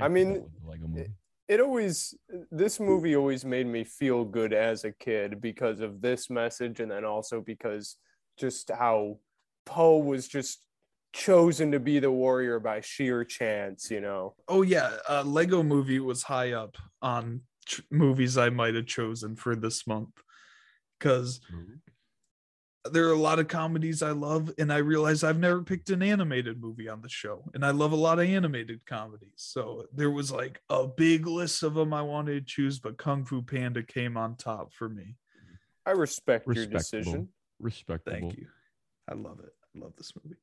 I 0.00 0.08
mean, 0.08 0.34
that 0.34 0.42
with 0.42 0.62
the 0.62 0.70
Lego 0.70 0.86
movie. 0.86 1.10
It 1.48 1.60
always 1.60 2.14
this 2.50 2.80
movie 2.80 3.14
always 3.14 3.44
made 3.44 3.68
me 3.68 3.84
feel 3.84 4.24
good 4.24 4.52
as 4.52 4.84
a 4.84 4.90
kid 4.90 5.40
because 5.40 5.80
of 5.80 6.00
this 6.00 6.28
message 6.28 6.80
and 6.80 6.90
then 6.90 7.04
also 7.04 7.40
because 7.40 7.96
just 8.36 8.70
how 8.70 9.18
Po 9.64 9.98
was 9.98 10.26
just 10.26 10.65
chosen 11.16 11.72
to 11.72 11.80
be 11.80 11.98
the 11.98 12.10
warrior 12.10 12.60
by 12.60 12.80
sheer 12.82 13.24
chance, 13.24 13.90
you 13.90 14.00
know. 14.00 14.34
Oh 14.48 14.62
yeah, 14.62 14.96
uh, 15.08 15.22
Lego 15.22 15.62
Movie 15.62 15.98
was 15.98 16.22
high 16.22 16.52
up 16.52 16.76
on 17.00 17.40
ch- 17.64 17.82
movies 17.90 18.36
I 18.36 18.50
might 18.50 18.74
have 18.74 18.86
chosen 18.86 19.34
for 19.34 19.56
this 19.56 19.86
month 19.86 20.10
because 20.98 21.40
there 22.92 23.08
are 23.08 23.12
a 23.12 23.18
lot 23.18 23.38
of 23.38 23.48
comedies 23.48 24.02
I 24.02 24.10
love, 24.12 24.52
and 24.58 24.72
I 24.72 24.76
realize 24.76 25.24
I've 25.24 25.38
never 25.38 25.62
picked 25.62 25.90
an 25.90 26.02
animated 26.02 26.60
movie 26.60 26.88
on 26.88 27.00
the 27.00 27.08
show, 27.08 27.50
and 27.54 27.64
I 27.64 27.70
love 27.70 27.92
a 27.92 27.96
lot 27.96 28.18
of 28.18 28.26
animated 28.26 28.84
comedies. 28.86 29.32
So 29.36 29.86
there 29.94 30.10
was 30.10 30.30
like 30.30 30.60
a 30.68 30.86
big 30.86 31.26
list 31.26 31.62
of 31.62 31.74
them 31.74 31.92
I 31.94 32.02
wanted 32.02 32.46
to 32.46 32.54
choose, 32.54 32.78
but 32.78 32.98
Kung 32.98 33.24
Fu 33.24 33.42
Panda 33.42 33.82
came 33.82 34.16
on 34.16 34.36
top 34.36 34.72
for 34.72 34.88
me. 34.88 35.16
I 35.86 35.92
respect 35.92 36.46
your 36.46 36.66
decision. 36.66 37.28
Respectable. 37.58 38.20
Thank 38.20 38.36
you. 38.36 38.48
I 39.08 39.14
love 39.14 39.40
it. 39.40 39.52
I 39.74 39.78
love 39.80 39.94
this 39.96 40.12
movie. 40.22 40.36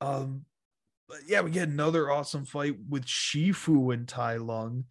Um, 0.00 0.44
but 1.08 1.18
yeah, 1.26 1.40
we 1.40 1.50
get 1.50 1.68
another 1.68 2.10
awesome 2.10 2.44
fight 2.44 2.76
with 2.88 3.04
Shifu 3.04 3.94
and 3.94 4.08
Tai 4.08 4.36
Lung, 4.36 4.84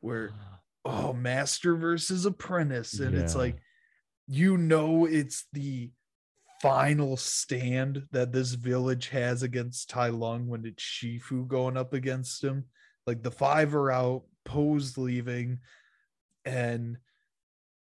where 0.00 0.32
oh, 0.84 1.12
master 1.12 1.76
versus 1.76 2.26
apprentice, 2.26 2.98
and 2.98 3.14
it's 3.14 3.34
like 3.34 3.56
you 4.28 4.56
know 4.56 5.06
it's 5.06 5.46
the 5.52 5.90
final 6.60 7.16
stand 7.16 8.04
that 8.12 8.32
this 8.32 8.52
village 8.52 9.08
has 9.08 9.42
against 9.42 9.90
Tai 9.90 10.08
Lung 10.10 10.46
when 10.46 10.64
it's 10.64 10.82
Shifu 10.82 11.46
going 11.48 11.76
up 11.76 11.92
against 11.92 12.42
him. 12.42 12.66
Like 13.06 13.22
the 13.22 13.32
five 13.32 13.74
are 13.74 13.90
out, 13.90 14.22
Po's 14.44 14.96
leaving, 14.96 15.58
and 16.44 16.98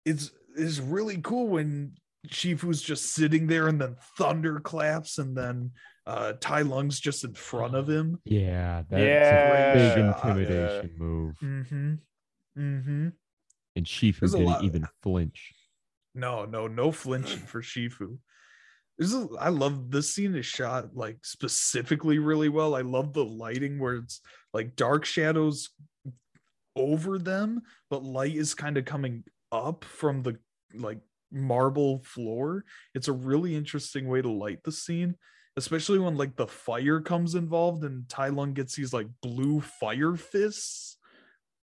it's 0.04 0.30
it's 0.56 0.78
really 0.78 1.18
cool 1.18 1.48
when 1.48 1.92
Shifu's 2.28 2.82
just 2.82 3.14
sitting 3.14 3.46
there 3.46 3.68
and 3.68 3.80
then 3.80 3.96
thunder 4.16 4.60
claps 4.60 5.18
and 5.18 5.36
then 5.36 5.72
uh 6.08 6.32
Tai 6.40 6.62
Lung's 6.62 6.98
just 6.98 7.22
in 7.24 7.34
front 7.34 7.74
of 7.76 7.86
him. 7.88 8.18
Yeah, 8.24 8.82
that's 8.88 9.02
Yeah. 9.02 9.44
a 9.44 9.74
big 9.74 9.98
Yeah. 9.98 10.08
intimidation 10.16 10.90
move. 10.98 11.34
Mm-hmm. 11.42 11.94
Mm-hmm. 12.58 13.08
And 13.76 13.86
Shifu 13.86 14.20
There's 14.20 14.32
didn't 14.32 14.46
lot- 14.46 14.64
even 14.64 14.86
flinch. 15.02 15.52
No, 16.14 16.46
no, 16.46 16.66
no 16.66 16.90
flinching 16.90 17.40
for 17.40 17.60
Shifu. 17.62 18.18
There's 18.96 19.14
a, 19.14 19.28
I 19.38 19.50
love 19.50 19.90
this 19.92 20.12
scene 20.12 20.34
is 20.34 20.46
shot 20.46 20.96
like 20.96 21.18
specifically 21.24 22.18
really 22.18 22.48
well. 22.48 22.74
I 22.74 22.80
love 22.80 23.12
the 23.12 23.24
lighting 23.24 23.78
where 23.78 23.96
it's 23.96 24.20
like 24.52 24.74
dark 24.74 25.04
shadows 25.04 25.68
over 26.74 27.18
them, 27.18 27.62
but 27.90 28.02
light 28.02 28.34
is 28.34 28.54
kind 28.54 28.76
of 28.76 28.84
coming 28.84 29.24
up 29.52 29.84
from 29.84 30.22
the 30.22 30.38
like 30.74 30.98
marble 31.30 32.02
floor. 32.02 32.64
It's 32.94 33.08
a 33.08 33.12
really 33.12 33.54
interesting 33.54 34.08
way 34.08 34.20
to 34.22 34.28
light 34.30 34.64
the 34.64 34.72
scene, 34.72 35.14
especially 35.58 35.98
when 35.98 36.16
like 36.16 36.36
the 36.36 36.46
fire 36.46 37.00
comes 37.00 37.34
involved 37.34 37.84
and 37.84 38.08
Tai 38.08 38.28
Lung 38.28 38.54
gets 38.54 38.76
these 38.76 38.92
like 38.92 39.08
blue 39.20 39.60
fire 39.60 40.16
fists. 40.16 40.96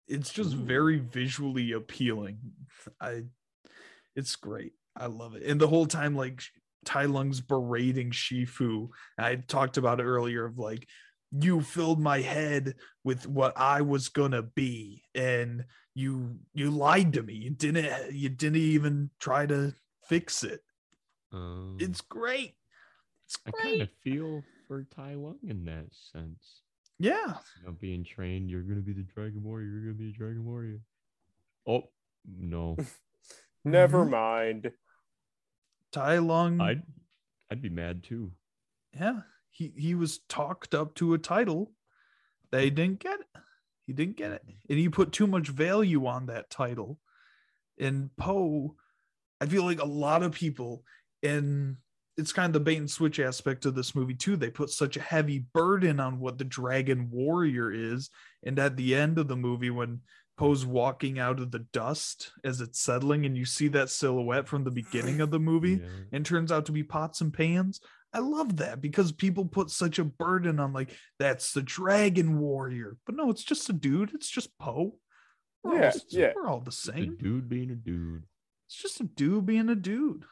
It's 0.08 0.32
just 0.32 0.54
Ooh. 0.54 0.58
very 0.58 1.00
visually 1.00 1.72
appealing. 1.72 2.38
I 3.02 3.24
it's 4.16 4.36
great. 4.36 4.74
I 4.96 5.08
love 5.08 5.36
it. 5.36 5.44
And 5.44 5.60
the 5.60 5.68
whole 5.68 5.86
time, 5.88 6.16
like 6.16 6.42
Tai 6.86 7.06
Lung's 7.06 7.42
berating 7.42 8.12
Shifu. 8.12 8.90
I 9.18 9.36
talked 9.36 9.78
about 9.78 10.00
it 10.00 10.04
earlier 10.04 10.46
of 10.46 10.58
like, 10.58 10.88
you 11.32 11.62
filled 11.62 12.00
my 12.00 12.22
head 12.22 12.76
with 13.04 13.28
what 13.28 13.58
I 13.58 13.82
was 13.82 14.10
gonna 14.10 14.44
be, 14.44 15.04
and 15.16 15.66
you 15.96 16.38
you 16.54 16.70
lied 16.70 17.14
to 17.14 17.24
me. 17.24 17.34
You 17.34 17.50
didn't 17.52 18.14
you 18.14 18.30
didn't 18.30 18.58
even 18.58 19.10
try 19.20 19.46
to 19.46 19.74
fix 20.08 20.44
it. 20.44 20.62
Um, 21.34 21.78
It's 21.80 22.02
great. 22.02 22.56
It's 23.26 23.38
I 23.48 23.52
kind 23.52 23.82
of 23.82 23.90
feel 24.04 24.44
for 24.68 24.84
Tai 24.96 25.16
Lung 25.16 25.40
in 25.48 25.66
that 25.66 25.86
sense. 26.14 26.62
yeah. 27.00 27.36
You 27.60 27.66
know, 27.68 27.72
being 27.80 28.04
trained, 28.04 28.50
you're 28.50 28.62
gonna 28.62 28.82
be 28.82 28.94
the 28.94 29.04
Dragon 29.04 29.44
Warrior. 29.44 29.68
You're 29.68 29.82
gonna 29.82 29.94
be 29.94 30.10
a 30.10 30.14
Dragon 30.14 30.46
Warrior. 30.46 30.80
Oh 31.68 31.84
no, 32.26 32.78
Never 33.66 34.06
Mhm. 34.06 34.10
mind. 34.12 34.72
Tai 35.92 36.18
Lung. 36.20 36.62
I'd 36.62 36.84
I'd 37.52 37.62
be 37.62 37.70
mad 37.70 38.04
too. 38.04 38.32
yeah. 38.94 39.22
He 39.50 39.72
he 39.78 39.96
was 39.96 40.20
talked 40.28 40.76
up 40.76 40.96
to 40.96 41.14
a 41.14 41.18
title. 41.18 41.72
They 42.52 42.70
didn't 42.70 43.00
get 43.00 43.20
it. 43.22 43.28
He 43.88 43.94
didn't 43.94 44.18
get 44.18 44.32
it. 44.32 44.44
And 44.70 44.78
he 44.80 44.90
put 44.90 45.12
too 45.14 45.28
much 45.28 45.48
value 45.50 46.06
on 46.08 46.26
that 46.28 46.50
title. 46.50 47.00
And 47.80 48.10
Po, 48.18 48.76
I 49.42 49.46
feel 49.46 49.64
like 49.64 49.80
a 49.82 49.86
lot 49.86 50.24
of 50.24 50.32
people, 50.34 50.84
and 51.24 51.78
it's 52.18 52.32
kind 52.34 52.48
of 52.48 52.54
the 52.54 52.60
bait 52.62 52.78
and 52.78 52.90
switch 52.90 53.20
aspect 53.20 53.66
of 53.66 53.76
this 53.76 53.94
movie 53.96 54.14
too. 54.16 54.36
They 54.38 54.50
put 54.50 54.70
such 54.70 54.96
a 54.98 55.02
heavy 55.02 55.40
burden 55.54 56.00
on 56.00 56.20
what 56.20 56.38
the 56.38 56.46
Dragon 56.46 57.10
Warrior 57.12 57.72
is. 57.72 58.10
And 58.46 58.58
at 58.60 58.78
the 58.78 58.96
end 58.96 59.18
of 59.18 59.28
the 59.28 59.36
movie, 59.36 59.70
when 59.70 60.00
Po's 60.38 60.66
walking 60.66 61.18
out 61.20 61.40
of 61.40 61.52
the 61.52 61.66
dust 61.74 62.32
as 62.44 62.62
it's 62.62 62.80
settling, 62.82 63.26
and 63.26 63.38
you 63.38 63.46
see 63.46 63.68
that 63.70 63.90
silhouette 63.90 64.48
from 64.48 64.64
the 64.64 64.72
beginning 64.72 65.22
of 65.22 65.32
the 65.32 65.40
movie, 65.40 65.80
Yeah. 65.82 65.88
and 66.12 66.26
turns 66.26 66.52
out 66.52 66.66
to 66.68 66.72
be 66.72 66.84
pots 66.84 67.22
and 67.22 67.34
pans. 67.34 67.80
I 68.14 68.20
love 68.20 68.58
that 68.58 68.82
because 68.82 69.12
people 69.12 69.46
put 69.46 69.70
such 69.70 70.00
a 70.00 70.04
burden 70.06 70.60
on 70.60 70.72
like 70.74 70.96
that's 71.20 71.52
the 71.54 71.62
dragon 71.62 72.40
warrior, 72.40 72.98
but 73.06 73.16
no, 73.16 73.30
it's 73.30 73.44
just 73.44 73.70
a 73.70 73.74
dude. 73.74 74.14
It's 74.14 74.30
just 74.30 74.58
Po. 74.58 74.96
Yeah, 75.66 75.92
all, 75.94 76.00
yeah. 76.10 76.32
we're 76.36 76.48
all 76.48 76.60
the 76.62 76.70
Just 76.72 76.90
a 76.90 76.92
same. 76.94 77.18
dude 77.18 77.50
being 77.50 77.72
a 77.72 77.76
dude. 77.76 78.24
It's 78.68 78.82
just 78.82 79.02
a 79.02 79.04
dude 79.06 79.46
being 79.46 79.68
a 79.70 79.76
dude. 79.76 80.24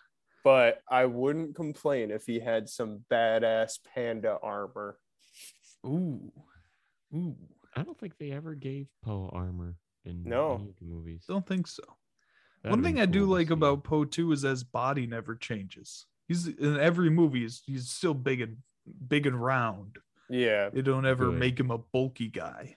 But 0.43 0.81
I 0.89 1.05
wouldn't 1.05 1.55
complain 1.55 2.11
if 2.11 2.25
he 2.25 2.39
had 2.39 2.67
some 2.69 2.99
badass 3.09 3.79
panda 3.93 4.37
armor. 4.43 4.97
Ooh, 5.85 6.31
ooh. 7.15 7.35
I 7.75 7.83
don't 7.83 7.97
think 7.99 8.17
they 8.17 8.31
ever 8.31 8.53
gave 8.53 8.87
Po 9.03 9.29
armor 9.33 9.75
in 10.05 10.23
No. 10.23 10.55
any 10.55 10.69
of 10.69 10.75
the 10.79 10.85
movies. 10.85 11.23
Don't 11.27 11.45
think 11.47 11.67
so. 11.67 11.83
That'd 12.61 12.71
One 12.77 12.83
thing 12.83 12.95
been 12.95 13.03
I 13.03 13.05
do 13.07 13.25
like 13.25 13.47
see. 13.47 13.53
about 13.53 13.83
Po 13.83 14.05
too 14.05 14.31
is 14.31 14.41
his 14.43 14.63
body 14.63 15.07
never 15.07 15.35
changes. 15.35 16.05
He's 16.27 16.47
in 16.47 16.79
every 16.79 17.09
movie. 17.09 17.41
He's, 17.41 17.61
he's 17.65 17.89
still 17.89 18.13
big 18.13 18.41
and 18.41 18.57
big 19.07 19.25
and 19.25 19.41
round. 19.41 19.97
Yeah. 20.29 20.69
They 20.69 20.81
don't 20.81 21.05
ever 21.05 21.25
Good. 21.25 21.39
make 21.39 21.59
him 21.59 21.71
a 21.71 21.77
bulky 21.77 22.27
guy. 22.29 22.75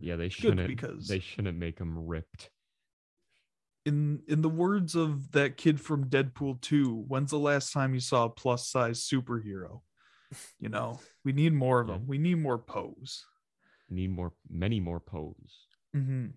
yeah, 0.00 0.16
they 0.16 0.28
shouldn't 0.30 0.66
because- 0.66 1.08
they 1.08 1.20
shouldn't 1.20 1.58
make 1.58 1.78
him 1.78 2.06
ripped. 2.06 2.50
In 3.84 4.22
in 4.28 4.42
the 4.42 4.48
words 4.48 4.94
of 4.94 5.32
that 5.32 5.56
kid 5.56 5.80
from 5.80 6.08
Deadpool 6.08 6.60
2, 6.60 7.04
when's 7.08 7.30
the 7.30 7.38
last 7.38 7.72
time 7.72 7.94
you 7.94 8.00
saw 8.00 8.24
a 8.24 8.30
plus 8.30 8.68
size 8.68 9.00
superhero? 9.00 9.80
You 10.60 10.68
know, 10.70 11.00
we 11.24 11.32
need 11.32 11.52
more 11.52 11.80
of 11.80 11.88
Yeah. 11.88 11.94
them. 11.94 12.06
We 12.06 12.18
need 12.18 12.36
more 12.38 12.58
pose. 12.58 13.24
Need 13.90 14.10
more, 14.12 14.32
many 14.48 14.80
more 14.80 15.00
Poes. 15.00 15.66
hmm 15.92 16.28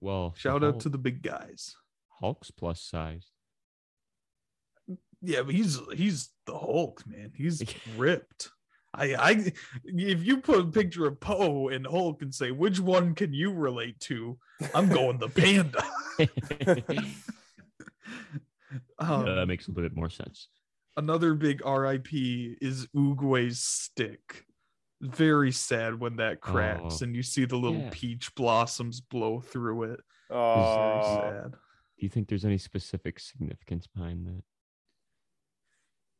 Well, 0.00 0.34
Shout 0.36 0.64
out 0.64 0.72
Hulk- 0.72 0.82
to 0.82 0.88
the 0.88 0.98
big 0.98 1.22
guys. 1.22 1.76
Hulk's 2.20 2.50
plus 2.50 2.80
size. 2.80 3.30
Yeah, 5.22 5.42
but 5.42 5.54
he's 5.54 5.78
he's 5.94 6.30
the 6.46 6.58
Hulk, 6.58 7.06
man. 7.06 7.32
He's 7.36 7.62
ripped. 7.96 8.50
I 8.96 9.14
I 9.14 9.52
if 9.84 10.24
you 10.24 10.38
put 10.40 10.60
a 10.60 10.64
picture 10.64 11.06
of 11.06 11.18
Po 11.20 11.68
and 11.68 11.86
Hulk 11.86 12.22
and 12.22 12.34
say 12.34 12.50
which 12.50 12.80
one 12.80 13.14
can 13.14 13.32
you 13.32 13.52
relate 13.52 13.98
to, 14.00 14.38
I'm 14.74 14.88
going 14.88 15.18
the 15.18 15.28
panda. 15.28 15.84
Um, 18.98 19.26
yeah, 19.26 19.34
that 19.34 19.46
makes 19.46 19.66
a 19.68 19.70
little 19.70 19.88
bit 19.88 19.96
more 19.96 20.10
sense. 20.10 20.48
another 20.96 21.34
big 21.34 21.64
RIP 21.66 22.08
is 22.12 22.86
Oogway's 22.96 23.58
stick. 23.60 24.44
Very 25.00 25.50
sad 25.52 25.98
when 25.98 26.16
that 26.16 26.40
cracks 26.40 27.00
Oh. 27.00 27.04
and 27.04 27.14
you 27.16 27.22
see 27.22 27.44
the 27.44 27.56
little 27.56 27.80
Yeah. 27.82 27.90
peach 27.92 28.34
blossoms 28.36 29.00
blow 29.00 29.40
through 29.40 29.84
it. 29.84 30.00
Very 30.28 30.40
Oh, 30.40 31.20
sad. 31.20 31.50
Do 31.52 31.58
you 31.98 32.08
think 32.08 32.28
there's 32.28 32.44
any 32.44 32.58
specific 32.58 33.18
significance 33.20 33.86
behind 33.86 34.26
that? 34.26 34.42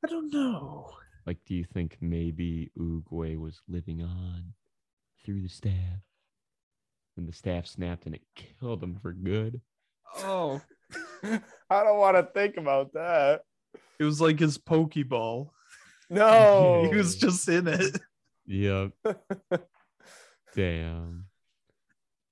I 0.04 0.08
don't 0.08 0.32
know. 0.32 0.96
Like, 1.26 1.38
do 1.46 1.54
you 1.54 1.64
think 1.64 1.96
maybe 2.00 2.70
Oogway 2.78 3.38
was 3.38 3.60
living 3.68 4.02
on 4.02 4.52
through 5.24 5.40
the 5.42 5.48
staff, 5.48 6.02
and 7.16 7.26
the 7.26 7.32
staff 7.32 7.66
snapped 7.66 8.04
and 8.06 8.14
it 8.14 8.22
killed 8.34 8.82
him 8.82 8.98
for 9.00 9.12
good? 9.12 9.60
Oh, 10.18 10.60
I 11.22 11.40
don't 11.82 11.98
want 11.98 12.16
to 12.16 12.28
think 12.34 12.56
about 12.58 12.92
that. 12.92 13.40
it 13.98 14.04
was 14.04 14.20
like 14.20 14.38
his 14.38 14.58
Pokeball. 14.58 15.48
No, 16.10 16.88
He 16.90 16.96
was 16.96 17.16
just 17.16 17.48
in 17.48 17.66
it. 17.68 17.98
Yep. 18.46 18.92
Damn. 20.54 21.24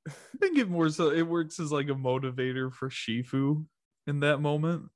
I 0.07 0.13
think 0.41 0.59
it 0.59 0.69
more 0.69 0.89
so 0.91 1.11
it 1.11 1.23
works 1.23 1.59
as 1.61 1.73
like 1.73 1.89
a 1.89 1.95
motivator 1.95 2.73
for 2.73 2.91
Shifu 2.91 3.65
in 4.07 4.21
that 4.21 4.39
moment. 4.41 4.91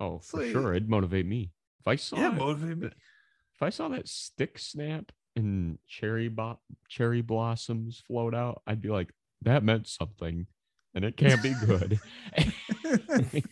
Oh, 0.00 0.18
for 0.18 0.42
like- 0.42 0.50
sure, 0.52 0.74
it'd 0.74 0.90
motivate 0.90 1.26
me. 1.26 1.52
If 1.88 1.92
I 1.92 1.96
saw 1.96 2.16
Yeah, 2.18 2.28
motivate 2.30 2.76
me. 2.78 2.88
if 2.88 3.62
I 3.62 3.70
saw 3.70 3.88
that 3.88 4.06
stick 4.08 4.58
snap 4.58 5.10
and 5.34 5.78
cherry 5.86 6.28
bo- 6.28 6.60
cherry 6.86 7.22
blossoms 7.22 8.02
float 8.06 8.34
out, 8.34 8.60
I'd 8.66 8.82
be 8.82 8.90
like, 8.90 9.10
that 9.42 9.64
meant 9.64 9.86
something, 9.86 10.46
and 10.94 11.04
it 11.04 11.16
can't 11.16 11.42
be 11.42 11.54
good. 11.54 11.98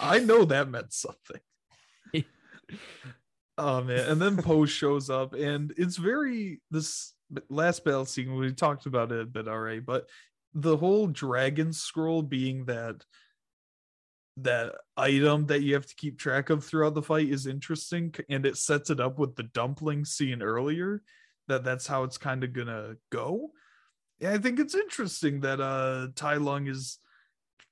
I 0.00 0.18
know 0.20 0.46
that 0.46 0.70
meant 0.70 0.92
something. 0.94 1.40
Oh 3.60 3.82
man, 3.82 4.08
and 4.08 4.22
then 4.22 4.36
Po 4.36 4.66
shows 4.66 5.10
up, 5.10 5.34
and 5.34 5.74
it's 5.76 5.96
very 5.96 6.60
this 6.70 7.14
last 7.50 7.84
battle 7.84 8.04
scene. 8.04 8.36
We 8.36 8.52
talked 8.52 8.86
about 8.86 9.10
it 9.10 9.20
a 9.20 9.26
bit 9.26 9.48
already, 9.48 9.80
but 9.80 10.08
the 10.54 10.76
whole 10.76 11.08
dragon 11.08 11.72
scroll 11.72 12.22
being 12.22 12.66
that 12.66 13.04
that 14.42 14.74
item 14.96 15.46
that 15.46 15.62
you 15.62 15.74
have 15.74 15.86
to 15.86 15.94
keep 15.94 16.18
track 16.18 16.50
of 16.50 16.64
throughout 16.64 16.94
the 16.94 17.02
fight 17.02 17.28
is 17.28 17.46
interesting, 17.46 18.14
and 18.28 18.46
it 18.46 18.56
sets 18.56 18.90
it 18.90 19.00
up 19.00 19.18
with 19.18 19.36
the 19.36 19.44
dumpling 19.44 20.04
scene 20.04 20.42
earlier. 20.42 21.02
That 21.48 21.64
that's 21.64 21.86
how 21.86 22.04
it's 22.04 22.18
kind 22.18 22.44
of 22.44 22.52
gonna 22.52 22.96
go. 23.10 23.52
Yeah, 24.18 24.32
I 24.32 24.38
think 24.38 24.58
it's 24.60 24.74
interesting 24.74 25.40
that 25.40 25.60
uh 25.60 26.08
Tai 26.14 26.36
Lung 26.36 26.66
is 26.66 26.98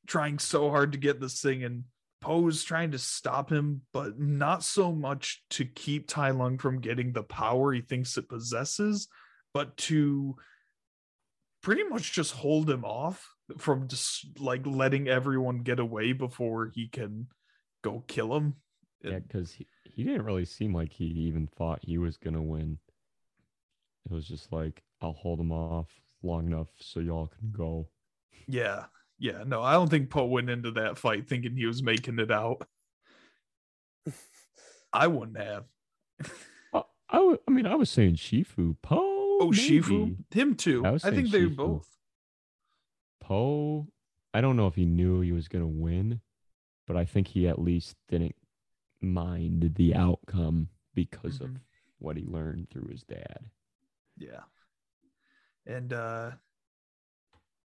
trying 0.07 0.39
so 0.39 0.71
hard 0.71 0.93
to 0.93 0.99
get 0.99 1.21
this 1.21 1.41
thing 1.41 1.65
and 1.65 1.85
Po's 2.21 2.65
trying 2.65 2.93
to 2.93 2.99
stop 2.99 3.51
him, 3.51 3.83
but 3.93 4.19
not 4.19 4.65
so 4.65 4.93
much 4.93 5.45
to 5.51 5.65
keep 5.65 6.09
Tai 6.09 6.31
Lung 6.31 6.59
from 6.59 6.81
getting 6.81 7.13
the 7.13 7.23
power 7.23 7.73
he 7.73 7.83
thinks 7.83 8.17
it 8.17 8.29
possesses, 8.29 9.09
but 9.53 9.77
to 9.77 10.37
pretty 11.63 11.85
much 11.85 12.13
just 12.13 12.33
hold 12.33 12.71
him 12.71 12.85
off 12.85 13.36
from 13.59 13.89
just 13.89 14.41
like 14.41 14.67
letting 14.67 15.09
everyone 15.09 15.59
get 15.59 15.79
away 15.79 16.13
before 16.13 16.71
he 16.75 16.89
can 16.89 17.27
go 17.83 18.03
kill 18.07 18.35
him. 18.37 18.55
yeah, 19.03 19.19
because 19.21 19.53
he, 19.53 19.67
he 19.85 20.03
didn't 20.05 20.25
really 20.25 20.45
seem 20.45 20.75
like 20.75 20.93
he 20.93 21.05
even 21.05 21.47
thought 21.57 21.81
he 21.83 21.99
was 21.99 22.17
gonna 22.17 22.43
win. 22.43 22.79
It 24.09 24.13
was 24.13 24.27
just 24.27 24.53
like, 24.53 24.83
I'll 25.01 25.13
hold 25.13 25.41
him 25.41 25.53
off 25.53 25.89
long 26.23 26.47
enough 26.47 26.69
so 26.79 27.01
y'all 27.01 27.27
can 27.27 27.51
go. 27.51 27.89
Yeah. 28.47 28.85
Yeah. 29.19 29.43
No, 29.47 29.63
I 29.63 29.73
don't 29.73 29.89
think 29.91 30.11
Po 30.11 30.25
went 30.27 30.51
into 30.51 30.71
that 30.73 30.99
fight 30.99 31.29
thinking 31.29 31.57
he 31.57 31.67
was 31.67 31.83
making 31.83 32.19
it 32.19 32.31
out. 32.31 32.67
I 34.93 35.07
wouldn't 35.09 35.39
have. 35.39 35.65
Uh, 36.73 36.83
I, 36.83 36.83
I, 37.11 37.17
w- 37.17 37.39
I 37.49 37.51
mean, 37.51 37.67
I 37.67 37.75
was 37.75 37.91
saying 37.91 38.17
Shifu, 38.17 38.77
Po. 38.83 38.99
Oh, 39.39 39.51
Shifu, 39.53 40.17
him 40.33 40.55
too. 40.55 40.85
I 40.85 40.91
I 40.91 40.99
think 40.99 41.03
saying 41.03 41.31
they 41.31 41.41
Shifu. 41.41 41.57
both. 41.57 41.89
Po, 43.27 43.89
I 44.33 44.41
don't 44.41 44.57
know 44.57 44.69
if 44.69 44.77
he 44.77 44.85
knew 44.87 45.21
he 45.21 45.33
was 45.33 45.49
going 45.49 45.63
to 45.63 45.67
win, 45.83 46.21
but 46.87 46.97
I 46.97 47.05
think 47.05 47.27
he 47.29 47.49
at 47.49 47.59
least 47.61 47.97
didn't 48.09 48.37
mind 49.01 49.75
the 49.75 49.95
outcome 49.97 50.69
because 50.95 51.41
of 51.41 51.51
Mhm. 51.51 51.61
what 51.99 52.17
he 52.17 52.25
learned 52.25 52.71
through 52.71 52.89
his 52.89 53.03
dad. 53.03 53.51
Yeah. 54.17 54.45
And 55.67 55.93
uh 55.93 56.33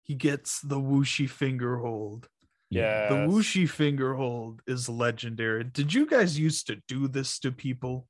he 0.03 0.15
gets 0.15 0.61
the 0.61 0.77
Wuxi 0.79 1.29
finger 1.29 1.79
hold. 1.79 2.29
Yeah. 2.71 3.09
The 3.09 3.15
Yes. 3.17 3.29
Wuxi 3.31 3.69
finger 3.69 4.15
hold 4.15 4.61
is 4.67 4.89
legendary. 4.89 5.65
Did 5.65 5.95
you 5.95 6.07
guys 6.07 6.39
used 6.39 6.67
to 6.69 6.77
do 6.87 7.09
this 7.09 7.39
to 7.41 7.51
people? 7.51 8.09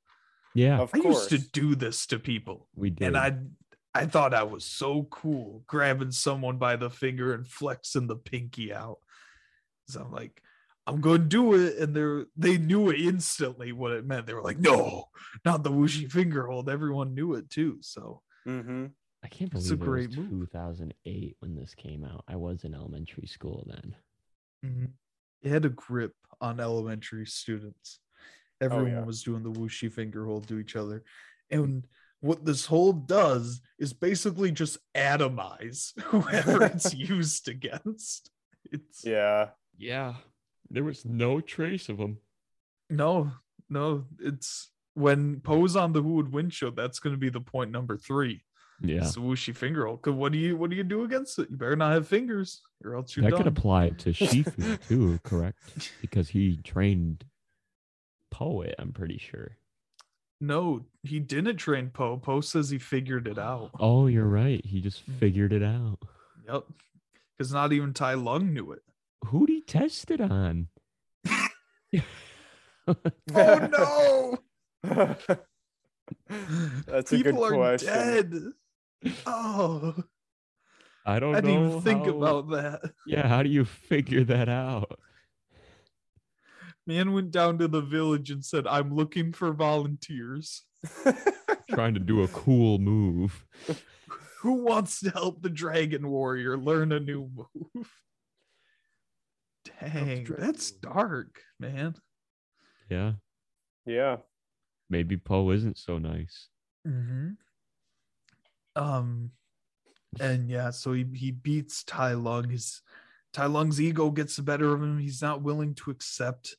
Yeah, 0.54 0.80
Of 0.80 0.90
I 0.94 0.98
course. 1.00 1.30
used 1.30 1.44
to 1.44 1.50
do 1.60 1.74
this 1.74 2.06
to 2.08 2.18
people. 2.18 2.68
we 2.74 2.90
did. 2.90 3.06
And 3.08 3.16
I 3.16 3.38
I 3.96 4.06
thought 4.06 4.34
I 4.34 4.42
was 4.44 4.64
so 4.64 5.04
cool 5.10 5.62
grabbing 5.66 6.12
someone 6.12 6.58
by 6.58 6.76
the 6.76 6.90
finger 6.90 7.34
and 7.34 7.46
flexing 7.46 8.06
the 8.06 8.16
pinky 8.16 8.72
out. 8.72 8.98
So 9.88 10.02
I'm 10.02 10.12
like, 10.12 10.42
I'm 10.86 11.00
going 11.00 11.22
to 11.22 11.28
do 11.28 11.54
it. 11.54 11.78
And 11.78 11.94
they're, 11.94 12.26
they 12.36 12.58
knew 12.58 12.90
it 12.90 13.00
instantly 13.00 13.72
what 13.72 13.92
it 13.92 14.06
meant. 14.06 14.26
They 14.26 14.34
were 14.34 14.42
like, 14.42 14.58
no, 14.58 15.04
not 15.44 15.62
the 15.62 15.70
Wuxi 15.70 16.10
finger 16.10 16.46
hold. 16.46 16.68
Everyone 16.68 17.14
knew 17.14 17.34
it 17.34 17.50
too. 17.50 17.78
So 17.80 18.22
Mm-hmm. 18.46 18.86
I 19.24 19.28
can't 19.28 19.50
believe 19.50 19.72
It's 19.72 19.72
believe 19.72 19.80
a 19.80 19.84
it 19.84 20.06
was 20.06 20.06
great 20.16 20.30
move. 20.30 20.50
2008 20.50 21.36
when 21.40 21.56
this 21.56 21.74
came 21.74 22.04
out. 22.04 22.24
I 22.28 22.36
was 22.36 22.64
in 22.64 22.74
elementary 22.74 23.26
school 23.26 23.66
then. 23.66 23.96
Mhm. 24.64 24.90
It 25.42 25.50
had 25.50 25.64
a 25.64 25.70
grip 25.70 26.14
on 26.40 26.60
elementary 26.60 27.26
students. 27.26 27.98
Everyone 28.60 28.92
yeah. 28.92 29.04
was 29.04 29.22
doing 29.22 29.42
the 29.42 29.52
Wuxi 29.52 29.92
finger 29.92 30.24
hold 30.26 30.48
to 30.48 30.58
each 30.58 30.76
other. 30.76 31.02
And 31.50 31.86
what 32.20 32.44
this 32.44 32.66
hold 32.66 33.06
does 33.06 33.60
is 33.78 33.92
basically 33.92 34.50
just 34.50 34.78
atomize 34.94 35.98
whoever 36.04 36.64
it's 36.74 36.94
used 36.94 37.48
against. 37.48 38.30
It's 38.70 39.04
Yeah. 39.04 39.50
Yeah, 39.78 40.14
there 40.70 40.84
was 40.84 41.04
no 41.04 41.40
trace 41.40 41.88
of 41.90 41.98
him. 41.98 42.18
no, 42.88 43.30
no, 43.68 44.06
it's 44.20 44.70
when 44.94 45.40
Po's 45.40 45.76
on 45.76 45.92
the 45.92 46.02
Who 46.02 46.14
Would 46.14 46.32
Win 46.32 46.48
show, 46.48 46.70
that's 46.70 46.98
gonna 46.98 47.18
be 47.18 47.28
the 47.28 47.40
point 47.40 47.70
number 47.70 47.98
three. 47.98 48.42
Yeah, 48.80 48.98
It's 48.98 49.14
the 49.14 49.52
finger 49.54 49.86
hold. 49.86 50.02
Cause 50.02 50.14
what 50.14 50.32
do 50.32 50.38
you 50.38 50.56
what 50.56 50.70
do 50.70 50.76
you 50.76 50.84
do 50.84 51.04
against 51.04 51.38
it? 51.38 51.50
You 51.50 51.56
better 51.56 51.76
not 51.76 51.92
have 51.92 52.08
fingers, 52.08 52.62
or 52.84 52.94
else 52.94 53.16
you're 53.16 53.24
that 53.24 53.30
done. 53.30 53.38
could 53.38 53.46
apply 53.46 53.90
to 53.90 54.10
Shifu 54.12 54.88
too, 54.88 55.18
correct? 55.24 55.58
Because 56.00 56.28
he 56.28 56.56
trained 56.58 57.24
Poet, 58.30 58.74
I'm 58.78 58.92
pretty 58.92 59.18
sure. 59.18 59.56
No, 60.40 60.84
he 61.02 61.18
didn't 61.18 61.56
train 61.56 61.90
Po. 61.90 62.18
Po 62.18 62.40
says 62.40 62.68
he 62.70 62.78
figured 62.78 63.26
it 63.26 63.38
out. 63.38 63.70
Oh, 63.80 64.06
you're 64.06 64.26
right. 64.28 64.64
He 64.64 64.80
just 64.80 65.08
Mm. 65.10 65.18
figured 65.18 65.52
it 65.52 65.62
out. 65.62 65.98
Yep. 66.46 66.64
Because 67.38 67.52
not 67.52 67.72
even 67.72 67.92
Tai 67.94 68.14
Lung 68.14 68.52
knew 68.52 68.72
it. 68.72 68.82
Who'd 69.26 69.48
he 69.48 69.62
test 69.62 70.10
it 70.10 70.20
on? 70.20 70.68
Oh 73.34 74.38
no! 74.84 74.84
That's 76.86 77.12
a 77.12 77.16
People 77.16 77.32
good 77.32 77.52
are 77.52 77.54
question. 77.56 77.88
dead. 77.88 79.12
Oh, 79.26 79.94
I 81.04 81.18
don't 81.18 81.34
I 81.34 81.40
didn't 81.40 81.62
know. 81.62 81.68
even 81.70 81.80
think 81.82 82.04
how- 82.04 82.16
about 82.16 82.50
that. 82.50 82.92
Yeah, 83.06 83.26
how 83.26 83.42
do 83.42 83.48
you 83.48 83.64
figure 83.64 84.22
that 84.24 84.48
out? 84.48 85.00
Man 86.86 87.12
went 87.12 87.32
down 87.32 87.58
to 87.58 87.68
the 87.68 87.80
village 87.80 88.30
and 88.30 88.44
said, 88.44 88.66
I'm 88.66 88.94
looking 88.94 89.32
for 89.32 89.52
volunteers. 89.52 90.62
Trying 91.70 91.94
to 91.94 92.00
do 92.00 92.22
a 92.22 92.28
cool 92.28 92.78
move. 92.78 93.44
Who 94.42 94.64
wants 94.64 95.00
to 95.00 95.10
help 95.10 95.42
the 95.42 95.50
dragon 95.50 96.08
warrior 96.08 96.56
learn 96.56 96.92
a 96.92 97.00
new 97.00 97.28
move? 97.34 97.90
Dang, 99.80 100.26
that's 100.38 100.70
dark, 100.70 101.40
man. 101.58 101.96
Yeah, 102.88 103.14
yeah. 103.84 104.18
maybe 104.88 105.16
Po 105.16 105.50
isn't 105.50 105.78
so 105.78 105.98
nice. 105.98 106.48
Mm-hmm. 106.86 107.30
Um, 108.76 109.30
and 110.20 110.48
yeah, 110.48 110.70
so 110.70 110.92
he 110.92 111.06
he 111.14 111.32
beats 111.32 111.82
Tai 111.82 112.12
Lung. 112.14 112.48
His 112.48 112.82
Tai 113.32 113.46
Lung's 113.46 113.80
ego 113.80 114.10
gets 114.10 114.36
the 114.36 114.42
better 114.42 114.72
of 114.72 114.82
him. 114.82 114.98
He's 114.98 115.22
not 115.22 115.42
willing 115.42 115.74
to 115.76 115.90
accept 115.90 116.56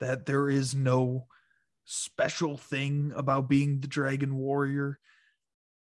that 0.00 0.26
there 0.26 0.48
is 0.48 0.74
no 0.74 1.26
special 1.84 2.56
thing 2.56 3.12
about 3.14 3.48
being 3.48 3.80
the 3.80 3.86
Dragon 3.86 4.36
Warrior, 4.36 4.98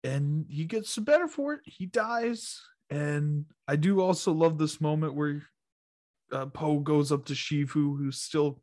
and 0.05 0.47
he 0.49 0.65
gets 0.65 0.95
the 0.95 1.01
better 1.01 1.29
for 1.29 1.55
it. 1.55 1.61
He 1.65 1.87
dies, 1.87 2.61
and 2.91 3.45
I 3.67 3.77
do 3.77 4.01
also 4.01 4.33
love 4.33 4.59
this 4.59 4.81
moment 4.81 5.15
where 5.15 5.43
uh, 6.33 6.47
Po 6.47 6.79
goes 6.79 7.11
up 7.13 7.27
to 7.27 7.35
Shifu, 7.35 7.99
who's 7.99 8.21
still 8.21 8.63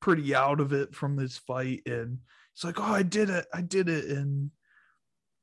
pretty 0.00 0.34
out 0.34 0.60
of 0.60 0.72
it 0.72 0.94
from 0.94 1.16
this 1.16 1.38
fight, 1.38 1.82
and 1.86 2.18
it's 2.54 2.64
like, 2.64 2.78
"Oh, 2.78 2.84
I 2.84 3.02
did 3.02 3.30
it! 3.30 3.46
I 3.52 3.62
did 3.62 3.88
it!" 3.88 4.06
And 4.06 4.50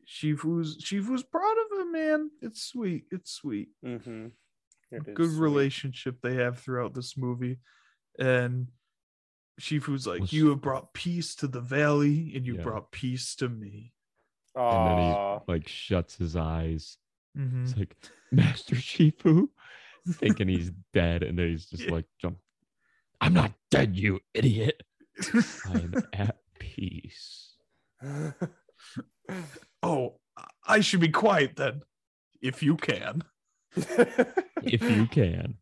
Shifu's 0.08 0.78
Shifu's 0.84 1.24
proud 1.24 1.56
of 1.66 1.80
him, 1.80 1.92
man. 1.92 2.32
It's 2.42 2.64
sweet. 2.64 3.06
It's 3.12 3.32
sweet. 3.32 3.70
Mm-hmm. 3.86 4.28
Good 5.14 5.32
relationship 5.32 6.18
they 6.22 6.36
have 6.36 6.60
throughout 6.60 6.94
this 6.94 7.18
movie, 7.18 7.60
and 8.20 8.70
Shifu's 9.60 10.08
like, 10.08 10.22
Was- 10.22 10.34
"You 10.34 10.50
have 10.50 10.62
brought 10.62 10.94
peace 10.94 11.36
to 11.36 11.48
the 11.48 11.62
valley, 11.62 12.32
and 12.36 12.46
you 12.46 12.56
Yeah. 12.56 12.64
brought 12.64 12.92
peace 12.92 13.36
to 13.36 13.50
me." 13.50 13.94
And 14.56 14.88
then 14.88 14.98
he 14.98 15.52
like 15.52 15.68
shuts 15.68 16.16
his 16.16 16.36
eyes. 16.36 16.98
Mhm. 17.38 17.64
It's 17.64 17.78
like 17.78 17.96
Master 18.32 18.76
Shifu, 18.76 19.50
thinking 20.08 20.48
he's 20.48 20.72
dead, 20.94 21.24
and 21.24 21.38
then 21.38 21.50
he's 21.50 21.66
just 21.68 21.84
Yeah. 21.84 21.92
like, 21.92 22.06
"Jump! 22.20 22.38
I'm 23.22 23.34
not 23.34 23.54
dead, 23.72 23.96
you 23.96 24.20
idiot. 24.34 24.84
I'm 25.66 25.94
at 26.14 26.38
peace." 26.60 27.56
oh, 29.82 30.20
I 30.66 30.80
should 30.82 31.00
be 31.00 31.10
quiet 31.10 31.56
then, 31.56 31.82
if 32.42 32.62
you 32.64 32.76
can. 32.76 33.24
If 33.76 34.82
you 34.84 35.08
can. 35.08 35.58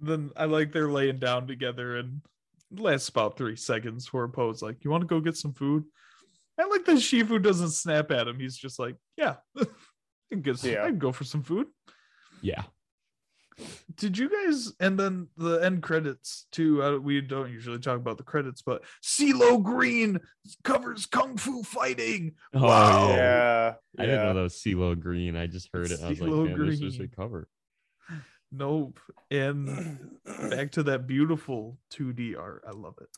Then 0.00 0.30
I 0.36 0.44
like 0.46 0.72
they're 0.72 0.90
laying 0.90 1.18
down 1.18 1.46
together 1.46 1.96
and 1.96 2.16
it 2.18 2.22
lasts 2.72 3.08
about 3.08 3.36
three 3.36 3.56
seconds 3.56 4.06
for 4.06 4.26
Po's 4.28 4.62
like, 4.62 4.84
You 4.84 4.90
want 4.90 5.02
to 5.02 5.06
go 5.06 5.20
get 5.20 5.36
some 5.36 5.52
food? 5.52 5.84
I 6.58 6.66
like 6.66 6.84
that 6.84 6.96
Shifu 6.96 7.42
doesn't 7.42 7.70
snap 7.70 8.10
at 8.10 8.28
him. 8.28 8.38
He's 8.38 8.56
just 8.56 8.78
like, 8.78 8.96
Yeah, 9.16 9.36
I 9.58 9.64
can, 10.30 10.42
get 10.42 10.58
some- 10.58 10.70
Yeah. 10.70 10.84
I 10.84 10.88
can 10.88 10.98
go 10.98 11.12
for 11.12 11.24
some 11.24 11.42
food. 11.42 11.66
Yeah. 12.42 12.62
Did 13.96 14.16
you 14.16 14.30
guys, 14.30 14.72
and 14.80 14.98
then 14.98 15.28
the 15.36 15.58
end 15.58 15.82
credits 15.82 16.46
too? 16.50 16.82
Uh, 16.82 16.96
we 16.96 17.20
don't 17.20 17.50
usually 17.50 17.78
talk 17.78 17.96
about 17.96 18.16
the 18.16 18.22
credits, 18.24 18.62
but 18.62 18.82
CeeLo 19.04 19.62
Green 19.62 20.18
covers 20.64 21.04
Kung 21.04 21.36
Fu 21.36 21.62
fighting. 21.62 22.32
Oh 22.54 22.62
Wow. 22.64 23.08
yeah. 23.10 23.14
yeah. 23.16 23.74
I 23.98 24.06
didn't 24.06 24.20
know 24.20 24.26
yeah. 24.28 24.32
that 24.32 24.40
was 24.42 24.54
CeeLo 24.54 24.98
Green. 24.98 25.36
I 25.36 25.46
just 25.46 25.68
heard 25.74 25.90
it. 25.90 25.98
And 25.98 26.06
I 26.06 26.08
was 26.08 26.20
like, 26.22 26.30
CeeLo 26.30 26.56
man, 26.56 26.66
this 26.70 26.80
is 26.80 27.00
a 27.00 27.08
cover. 27.08 27.48
Nope. 28.52 28.98
And 29.30 30.18
back 30.50 30.72
to 30.72 30.82
that 30.84 31.06
beautiful 31.06 31.78
2D 31.92 32.38
art. 32.38 32.64
I 32.66 32.72
love 32.72 32.94
it. 33.00 33.08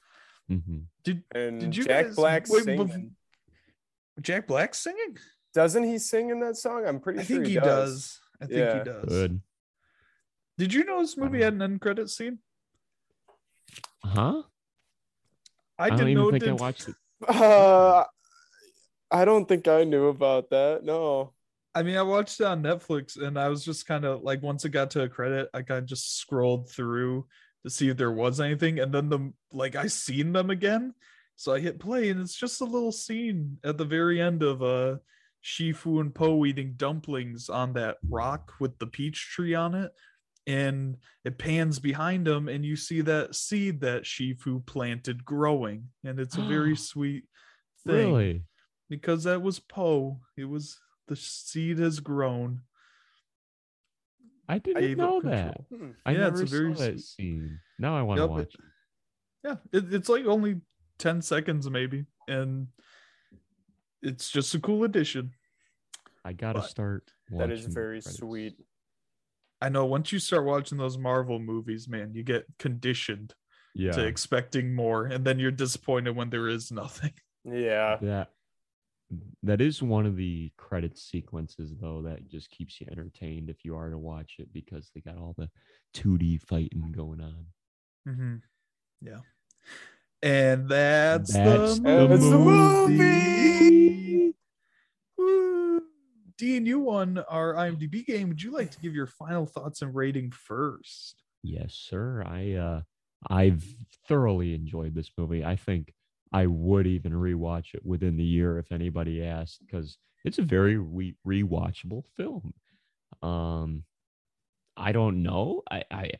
hmm 0.49 0.79
Did 1.05 1.23
And 1.35 1.61
did 1.61 1.77
you 1.77 1.85
Jack 1.85 2.07
guys 2.07 2.17
Black 2.17 2.49
wait, 2.49 2.65
singing. 2.65 2.87
bef- 2.89 4.23
Jack 4.23 4.47
Black 4.47 4.75
singing? 4.75 5.17
Doesn't 5.55 5.85
he 5.85 5.99
sing 5.99 6.31
in 6.31 6.41
that 6.41 6.57
song? 6.57 6.85
I'm 6.87 7.01
pretty 7.01 7.21
I 7.21 7.23
sure 7.25 7.37
think 7.37 7.47
he, 7.47 7.55
he 7.55 7.61
does. 7.61 7.67
does. 7.93 8.21
I 8.41 8.45
think 8.47 8.59
Yeah. 8.59 8.79
he 8.79 8.85
does. 8.85 9.05
Good. 9.09 9.41
Did 10.59 10.75
you 10.75 10.85
know 10.85 11.01
this 11.01 11.17
movie 11.17 11.43
had 11.43 11.55
an 11.55 11.63
end 11.63 11.81
credit 11.81 12.11
scene? 12.11 12.39
Huh? 14.05 14.43
I, 15.79 15.89
don't 15.89 15.99
didn't 15.99 16.11
even 16.13 16.23
know 16.23 16.29
it 16.29 16.33
think 16.41 16.45
I 16.49 16.53
watched 16.53 16.89
it. 16.89 16.95
Uh, 17.27 18.05
I 19.11 19.25
don't 19.25 19.47
think 19.49 19.67
I 19.69 19.85
knew 19.85 20.09
about 20.09 20.51
that. 20.51 20.85
No. 20.85 21.33
I 21.75 21.83
mean, 21.83 21.97
I 21.97 22.03
watched 22.03 22.41
it 22.41 22.47
on 22.47 22.63
Netflix 22.63 23.21
and 23.21 23.39
I 23.39 23.49
was 23.49 23.65
just 23.65 23.87
kind 23.87 24.05
of 24.05 24.23
like, 24.23 24.43
once 24.43 24.65
it 24.65 24.71
got 24.71 24.91
to 24.93 25.03
a 25.03 25.09
credit, 25.09 25.49
I 25.55 25.63
kind 25.63 25.79
of 25.79 25.87
just 25.87 26.19
scrolled 26.19 26.69
through 26.71 27.27
to 27.65 27.71
see 27.71 27.89
if 27.89 27.97
there 27.97 28.13
was 28.13 28.41
anything. 28.41 28.79
And 28.79 28.93
then 28.93 29.09
the 29.09 29.33
like, 29.53 29.75
I 29.75 29.87
seen 29.87 30.33
them 30.33 30.51
again. 30.51 30.95
So 31.37 31.55
I 31.55 31.61
hit 31.61 31.81
play 31.81 32.11
and 32.11 32.21
it's 32.21 32.37
just 32.37 32.61
a 32.61 32.65
little 32.67 32.93
scene 32.93 33.59
at 33.65 33.79
the 33.79 33.85
very 33.87 34.21
end 34.21 34.43
of 34.43 34.63
uh 34.63 34.97
Shifu 35.43 36.01
and 36.01 36.15
Po 36.15 36.45
eating 36.45 36.75
dumplings 36.77 37.49
on 37.49 37.73
that 37.73 37.97
rock 38.09 38.53
with 38.61 38.79
the 38.79 38.87
peach 38.87 39.31
tree 39.33 39.55
on 39.55 39.75
it. 39.75 39.93
And 40.47 40.99
it 41.25 41.39
pans 41.39 41.79
behind 41.79 42.27
them 42.27 42.49
and 42.49 42.65
you 42.65 42.77
see 42.77 43.01
that 43.03 43.35
seed 43.35 43.81
that 43.81 44.03
Shifu 44.03 44.65
planted 44.67 45.25
growing. 45.25 45.89
And 46.05 46.21
it's 46.21 46.37
a 46.37 46.43
very 46.43 46.77
sweet 46.91 47.25
thing 47.87 48.13
Really? 48.13 48.43
because 48.91 49.25
that 49.25 49.41
was 49.43 49.59
Po. 49.59 50.21
It 50.37 50.45
was 50.45 50.79
the 51.13 51.17
seed 51.17 51.79
has 51.79 52.01
grown. 52.01 52.63
I 54.49 54.59
didn't 54.59 54.83
Gave 54.83 54.97
know 54.97 55.19
up 55.19 55.25
that. 55.25 55.57
Hmm. 55.71 55.91
I 56.07 56.13
Yeah, 56.13 56.29
it's 56.29 56.41
never 56.41 56.43
a 56.43 56.47
very 56.47 56.75
saw 56.75 56.83
that 56.85 57.01
scene. 57.01 57.61
Now 57.79 57.97
I 57.97 58.03
want 58.03 58.19
to 58.19 58.23
Yep, 58.23 58.31
watch. 58.31 58.55
it. 58.55 58.61
Yeah, 59.45 59.57
it, 59.73 59.93
it's 59.95 60.09
like 60.09 60.25
only 60.25 60.61
10 60.99 61.21
seconds 61.23 61.69
maybe. 61.71 62.07
And 62.29 62.69
it's 64.03 64.31
just 64.31 64.55
a 64.55 64.61
cool 64.61 64.85
addition. 64.85 65.33
I 66.25 66.33
gotta 66.33 66.61
but 66.61 66.69
start. 66.69 67.13
That 67.31 67.51
is 67.51 67.67
very 67.67 68.01
sweet. 68.01 68.57
I 69.61 69.69
know 69.69 69.85
once 69.87 70.13
you 70.13 70.19
start 70.19 70.45
watching 70.45 70.79
those 70.79 70.97
Marvel 70.99 71.39
movies, 71.39 71.89
man, 71.89 72.13
you 72.15 72.23
get 72.23 72.47
conditioned 72.59 73.35
Yeah. 73.75 73.93
to 73.93 74.07
expecting 74.07 74.75
more. 74.75 75.05
And 75.07 75.25
then 75.25 75.39
you're 75.39 75.51
disappointed 75.51 76.17
when 76.17 76.31
there 76.31 76.49
is 76.49 76.73
nothing. 76.73 77.13
Yeah. 77.45 77.99
that 78.03 78.31
that 79.43 79.61
is 79.61 79.83
one 79.83 80.07
of 80.07 80.17
the 80.17 80.51
credit 80.57 80.99
sequences 80.99 81.75
though 81.81 82.03
that 82.03 82.29
just 82.29 82.51
keeps 82.51 82.81
you 82.81 82.87
entertained 82.91 83.51
if 83.51 83.65
you 83.65 83.77
are 83.77 83.91
to 83.91 83.99
watch 83.99 84.37
it 84.39 84.53
because 84.53 84.91
they 84.95 85.01
got 85.01 85.19
all 85.19 85.35
the 85.37 85.51
2D 85.95 86.41
fighting 86.41 86.93
going 86.97 87.21
on. 87.21 87.47
Mm-hmm. 88.09 88.37
Yeah. 89.03 89.19
And 90.23 90.69
that's, 90.69 91.33
That's 91.33 91.79
the, 91.81 91.83
the 91.83 92.07
That's 92.07 92.23
the 92.23 92.39
movie. 92.39 94.35
Woo. 95.19 95.83
Dean, 96.39 96.65
you 96.65 96.81
won 96.81 97.23
our 97.29 97.55
IMDb 97.55 98.07
game. 98.07 98.29
Would 98.29 98.43
you 98.43 98.53
like 98.53 98.71
to 98.71 98.81
give 98.81 98.95
your 98.95 99.07
final 99.07 99.47
thoughts 99.47 99.83
and 99.83 99.95
rating 99.95 100.31
first? 100.31 101.23
Yes, 101.43 101.75
sir. 101.75 102.23
I 102.27 102.53
uh 102.53 102.83
I've 103.29 103.65
thoroughly 104.09 104.55
enjoyed 104.55 104.95
this 104.95 105.11
movie. 105.17 105.45
I 105.45 105.57
think 105.57 105.93
I 106.33 106.47
would 106.47 106.87
even 106.87 107.13
rewatch 107.13 107.75
it 107.75 107.85
within 107.85 108.17
the 108.17 108.25
year 108.25 108.59
if 108.59 108.73
anybody 108.73 109.25
asked 109.25 109.61
because 109.67 109.99
it's 110.25 110.39
a 110.39 110.43
very 110.43 110.77
re- 110.79 111.17
rewatchable 111.27 112.05
film. 112.17 112.55
Um 113.23 113.85
I 114.77 114.93
don't 114.93 115.23
know. 115.23 115.63
I 115.71 115.85
I 115.91 116.11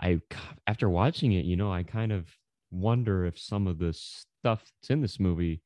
I 0.00 0.20
after 0.66 0.88
watching 0.88 1.32
it, 1.32 1.44
you 1.44 1.56
know, 1.56 1.72
I 1.72 1.82
kind 1.82 2.12
of 2.12 2.28
wonder 2.70 3.24
if 3.26 3.38
some 3.38 3.66
of 3.66 3.78
the 3.78 3.92
stuff 3.92 4.72
that's 4.80 4.90
in 4.90 5.00
this 5.02 5.20
movie, 5.20 5.62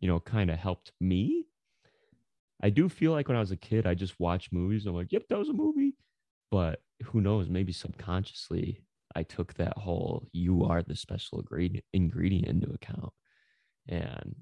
you 0.00 0.08
know, 0.08 0.20
kind 0.20 0.50
of 0.50 0.58
helped 0.58 0.92
me. 1.00 1.46
I 2.60 2.70
do 2.70 2.88
feel 2.88 3.12
like 3.12 3.28
when 3.28 3.36
I 3.36 3.40
was 3.40 3.52
a 3.52 3.56
kid, 3.56 3.86
I 3.86 3.94
just 3.94 4.18
watched 4.18 4.52
movies. 4.52 4.86
I'm 4.86 4.94
like, 4.94 5.12
yep, 5.12 5.28
that 5.28 5.38
was 5.38 5.48
a 5.48 5.52
movie. 5.52 5.96
But 6.50 6.82
who 7.04 7.20
knows? 7.20 7.48
Maybe 7.48 7.72
subconsciously, 7.72 8.82
I 9.14 9.22
took 9.22 9.54
that 9.54 9.76
whole 9.78 10.26
"you 10.32 10.64
are 10.64 10.82
the 10.82 10.96
special 10.96 11.40
ingredient" 11.40 11.84
ingredient 11.92 12.48
into 12.48 12.72
account, 12.72 13.12
and 13.88 14.34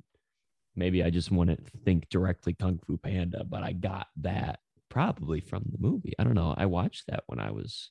maybe 0.75 1.03
I 1.03 1.11
just 1.11 1.31
want 1.31 1.51
to 1.51 1.57
think 1.85 2.09
directly 2.11 2.53
Kung 2.53 2.79
Fu 2.87 2.97
Panda, 2.97 3.45
but 3.45 3.63
I 3.63 3.73
got 3.73 4.09
that 4.21 4.61
probably 4.91 5.41
from 5.41 5.65
the 5.71 5.79
movie. 5.79 6.15
I 6.19 6.25
don't 6.25 6.35
know. 6.35 6.55
I 6.57 6.67
watched 6.67 7.05
that 7.09 7.25
when 7.27 7.41
I 7.41 7.51
was, 7.51 7.91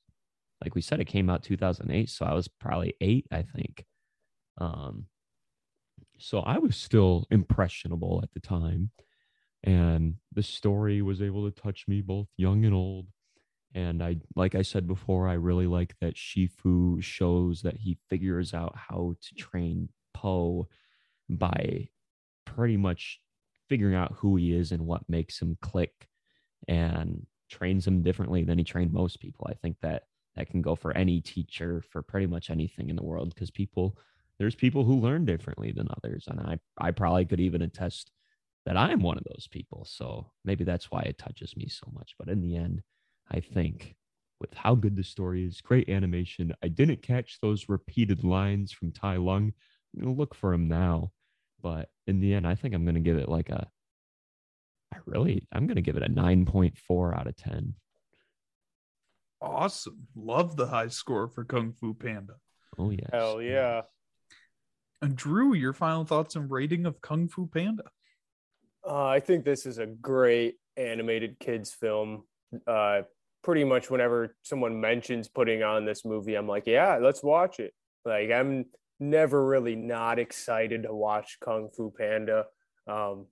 like 0.64 0.76
we 0.76 0.82
said, 0.82 0.99
it 0.99 1.06
came 1.06 1.30
out 1.30 1.44
2008, 1.44 2.10
so 2.10 2.26
I 2.26 2.34
was 2.34 2.48
probably 2.48 2.94
eight, 3.02 3.26
I 3.32 3.41
think. 3.41 3.86
Um, 4.60 5.06
so 6.19 6.40
I 6.40 6.60
was 6.60 6.76
still 6.76 7.26
impressionable 7.32 8.22
at 8.23 8.32
the 8.34 8.40
time, 8.40 8.91
and 9.64 10.15
the 10.32 10.44
story 10.44 11.02
was 11.02 11.22
able 11.22 11.49
to 11.49 11.61
touch 11.61 11.86
me 11.88 12.02
both 12.02 12.27
young 12.38 12.65
and 12.65 12.73
old. 12.73 13.07
And 13.73 14.02
I, 14.02 14.18
like 14.38 14.56
I 14.56 14.61
said 14.61 14.88
before, 14.88 15.27
I 15.27 15.34
really 15.34 15.68
like 15.68 15.95
that 15.99 16.15
Shifu 16.15 17.03
shows 17.03 17.61
that 17.64 17.76
he 17.77 17.98
figures 18.10 18.53
out 18.53 18.73
how 18.77 19.15
to 19.22 19.36
train 19.36 19.90
Po 20.14 20.69
by 21.30 21.89
pretty 22.45 22.77
much 22.77 23.19
figuring 23.68 23.95
out 23.95 24.14
who 24.18 24.35
he 24.35 24.53
is 24.53 24.72
and 24.72 24.85
what 24.85 25.10
makes 25.10 25.41
him 25.41 25.57
click 25.61 26.07
and 26.68 27.26
trains 27.49 27.85
him 27.85 28.02
differently 28.02 28.43
than 28.43 28.57
he 28.57 28.64
trained 28.64 28.93
most 28.93 29.19
people. 29.19 29.47
I 29.49 29.53
think 29.53 29.77
that 29.81 30.03
that 30.35 30.49
can 30.49 30.61
go 30.61 30.76
for 30.76 30.95
any 30.95 31.22
teacher 31.22 31.81
for 31.91 32.02
pretty 32.02 32.27
much 32.27 32.49
anything 32.49 32.89
in 32.89 32.95
the 32.95 33.03
world 33.03 33.34
because 33.34 33.52
people 33.52 33.97
there's 34.38 34.56
people 34.56 34.84
who 34.84 34.99
learn 34.99 35.26
differently 35.26 35.72
than 35.72 35.88
others 35.97 36.26
and 36.27 36.39
I 36.39 36.60
I 36.77 36.91
probably 36.91 37.26
could 37.26 37.39
even 37.39 37.61
attest 37.61 38.11
that 38.65 38.77
I'm 38.77 39.02
one 39.02 39.18
of 39.18 39.23
those 39.26 39.47
people. 39.49 39.85
So 39.85 40.31
maybe 40.43 40.64
that's 40.64 40.89
why 40.89 41.02
it 41.02 41.18
touches 41.18 41.56
me 41.56 41.68
so 41.68 41.88
much. 41.93 42.15
But 42.18 42.30
in 42.30 42.41
the 42.41 42.56
end, 42.56 42.81
I 43.30 43.39
think 43.39 43.95
with 44.39 44.53
how 44.53 44.76
good 44.76 44.95
the 44.95 45.03
story 45.03 45.45
is, 45.45 45.61
great 45.61 45.88
animation. 45.88 46.53
I 46.64 46.68
didn't 46.68 47.02
catch 47.02 47.39
those 47.41 47.69
repeated 47.69 48.23
lines 48.23 48.72
from 48.72 48.91
Tai 48.91 49.18
Lung. 49.18 49.53
I'm 49.95 50.03
gonna 50.03 50.15
look 50.15 50.35
for 50.35 50.53
him 50.53 50.68
now. 50.68 51.11
But 51.65 51.89
in 52.05 52.19
the 52.19 52.35
end, 52.35 52.45
I 52.45 52.53
think 52.53 52.75
I'm 52.75 52.85
gonna 52.85 52.99
give 52.99 53.17
it 53.17 53.27
like 53.27 53.49
a 53.49 53.67
I 54.93 54.97
really 55.07 55.47
I'm 55.51 55.65
gonna 55.65 55.81
give 55.81 55.97
it 55.97 56.03
a 56.03 56.09
9.4 56.09 57.19
out 57.19 57.25
of 57.25 57.35
10. 57.37 57.73
Awesome. 59.41 60.05
Love 60.15 60.57
the 60.57 60.67
high 60.67 60.89
score 60.89 61.27
for 61.27 61.43
Kung 61.43 61.73
Fu 61.73 61.95
Panda. 61.95 62.35
Oh 62.77 62.91
yes. 62.91 63.09
Hell 63.11 63.41
yeah. 63.41 63.81
And 65.01 65.15
Drew, 65.15 65.55
your 65.55 65.73
final 65.73 66.05
thoughts 66.05 66.35
and 66.35 66.51
rating 66.51 66.85
of 66.85 67.01
Kung 67.01 67.29
Fu 67.29 67.47
Panda? 67.47 67.85
Uh, 68.87 69.07
I 69.07 69.19
think 69.19 69.43
this 69.43 69.65
is 69.65 69.79
a 69.79 69.87
great 69.87 70.57
animated 70.77 71.39
kids 71.39 71.73
film. 71.73 72.25
Uh, 72.67 73.01
pretty 73.43 73.63
much 73.63 73.89
whenever 73.89 74.35
someone 74.43 74.79
mentions 74.79 75.29
putting 75.29 75.63
on 75.63 75.83
this 75.83 76.05
movie, 76.05 76.35
I'm 76.35 76.47
like, 76.47 76.67
yeah, 76.67 76.99
let's 77.01 77.23
watch 77.23 77.59
it. 77.59 77.73
Like 78.05 78.29
I'm 78.29 78.65
never 78.99 79.45
really 79.45 79.76
not 79.76 80.19
excited 80.19 80.84
to 80.84 80.93
watch 80.93 81.38
Kung 81.41 81.69
Fu 81.76 81.91
Panda. 81.91 82.45
Um, 82.88 83.27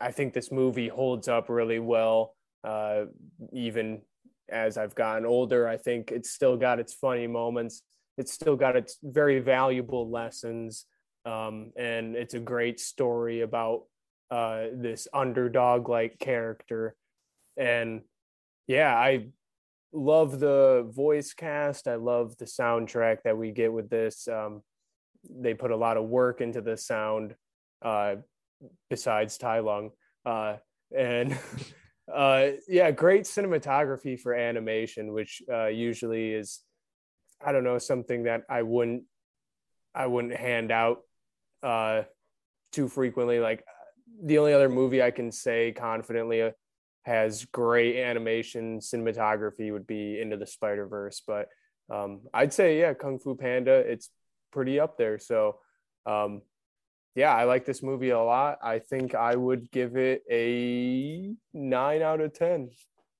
I 0.00 0.12
think 0.12 0.32
this 0.32 0.52
movie 0.52 0.88
holds 0.88 1.28
up 1.28 1.48
really 1.48 1.78
well. 1.78 2.34
Uh, 2.62 3.06
even 3.52 4.02
as 4.48 4.76
I've 4.78 4.94
gotten 4.94 5.26
older, 5.26 5.68
I 5.68 5.76
think 5.76 6.10
it's 6.10 6.30
still 6.30 6.56
got 6.56 6.80
its 6.80 6.94
funny 6.94 7.26
moments. 7.26 7.82
it's 8.16 8.32
still 8.32 8.56
got 8.56 8.74
its 8.76 8.98
very 9.02 9.38
valuable 9.38 10.10
lessons. 10.10 10.86
Um, 11.24 11.72
and 11.76 12.16
it's 12.16 12.34
a 12.34 12.40
great 12.40 12.80
story 12.80 13.42
about 13.42 13.84
uh, 14.30 14.66
this 14.74 15.06
underdog 15.14 15.88
like 15.88 16.18
character. 16.18 16.96
And 17.56 18.02
yeah, 18.66 18.94
I 18.94 19.28
love 19.92 20.40
the 20.40 20.90
voice 20.90 21.32
cast. 21.32 21.86
I 21.86 21.94
love 21.94 22.36
the 22.38 22.44
soundtrack 22.44 23.18
that 23.24 23.38
we 23.38 23.52
get 23.52 23.72
with 23.72 23.88
this. 23.88 24.26
Um, 24.26 24.62
they 25.30 25.54
put 25.54 25.70
a 25.70 25.76
lot 25.76 25.96
of 25.96 26.04
work 26.04 26.40
into 26.40 26.60
the 26.60 26.76
sound, 26.76 27.34
uh, 27.82 28.16
besides 28.90 29.38
Tai 29.38 29.60
Lung. 29.60 29.90
Uh, 30.24 30.56
and 30.96 31.38
uh, 32.12 32.48
yeah, 32.68 32.90
great 32.90 33.24
cinematography 33.24 34.18
for 34.18 34.34
animation, 34.34 35.12
which 35.12 35.42
uh, 35.52 35.66
usually 35.66 36.32
is, 36.32 36.60
I 37.44 37.52
don't 37.52 37.64
know, 37.64 37.78
something 37.78 38.24
that 38.24 38.42
I 38.48 38.62
wouldn't, 38.62 39.04
I 39.94 40.06
wouldn't 40.06 40.36
hand 40.36 40.70
out 40.70 41.00
uh, 41.62 42.02
too 42.72 42.88
frequently. 42.88 43.40
Like 43.40 43.64
the 44.22 44.38
only 44.38 44.52
other 44.52 44.68
movie 44.68 45.02
I 45.02 45.10
can 45.10 45.30
say 45.32 45.72
confidently 45.72 46.50
has 47.02 47.44
great 47.46 47.96
animation 47.96 48.80
cinematography 48.80 49.72
would 49.72 49.86
be 49.86 50.20
Into 50.20 50.36
the 50.36 50.46
Spider 50.46 50.86
Verse, 50.86 51.22
but 51.26 51.48
um, 51.90 52.20
I'd 52.34 52.52
say 52.52 52.80
yeah, 52.80 52.92
Kung 52.94 53.18
Fu 53.18 53.34
Panda. 53.34 53.72
It's 53.72 54.10
pretty 54.50 54.80
up 54.80 54.96
there. 54.96 55.18
So 55.18 55.58
um, 56.06 56.42
yeah, 57.14 57.34
I 57.34 57.44
like 57.44 57.64
this 57.64 57.82
movie 57.82 58.10
a 58.10 58.20
lot. 58.20 58.58
I 58.62 58.78
think 58.78 59.14
I 59.14 59.34
would 59.34 59.70
give 59.70 59.96
it 59.96 60.22
a 60.30 61.34
nine 61.52 62.02
out 62.02 62.20
of 62.20 62.32
ten. 62.32 62.70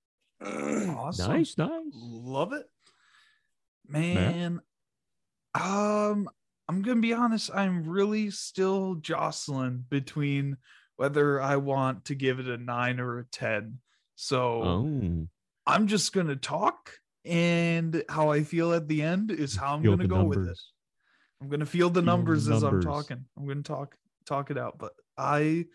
awesome. 0.42 1.32
Nice, 1.32 1.58
nice. 1.58 1.70
Love 1.94 2.52
it. 2.52 2.66
Man. 3.86 4.60
Um, 5.54 6.28
I'm 6.68 6.82
gonna 6.82 7.00
be 7.00 7.14
honest, 7.14 7.50
I'm 7.52 7.88
really 7.88 8.30
still 8.30 8.96
jostling 8.96 9.84
between 9.88 10.58
whether 10.96 11.40
I 11.40 11.56
want 11.56 12.04
to 12.06 12.14
give 12.14 12.38
it 12.38 12.46
a 12.46 12.58
nine 12.58 13.00
or 13.00 13.18
a 13.18 13.24
ten. 13.24 13.78
So 14.14 14.62
Oh, 14.62 15.26
I'm 15.66 15.86
just 15.86 16.12
gonna 16.12 16.36
talk, 16.36 16.92
and 17.24 18.04
how 18.08 18.30
I 18.30 18.44
feel 18.44 18.72
at 18.74 18.86
the 18.86 19.02
end 19.02 19.30
is 19.30 19.56
how 19.56 19.74
I'm 19.74 19.82
feel 19.82 19.92
gonna 19.92 20.04
the 20.04 20.08
go 20.08 20.24
with 20.24 20.48
it. 20.48 20.58
Numbers. 21.40 21.44
I'm 21.44 21.48
gonna 21.50 21.66
feel 21.66 21.90
the 21.90 21.94
Feel 22.00 22.02
the 22.02 22.06
numbers 22.06 22.48
as 22.48 22.62
I'm 22.62 22.80
talking. 22.80 23.24
I'm 23.36 23.46
gonna 23.46 23.62
talk 23.62 23.96
talk 24.26 24.50
it 24.50 24.58
out. 24.58 24.78
But 24.78 24.92
I 25.16 25.66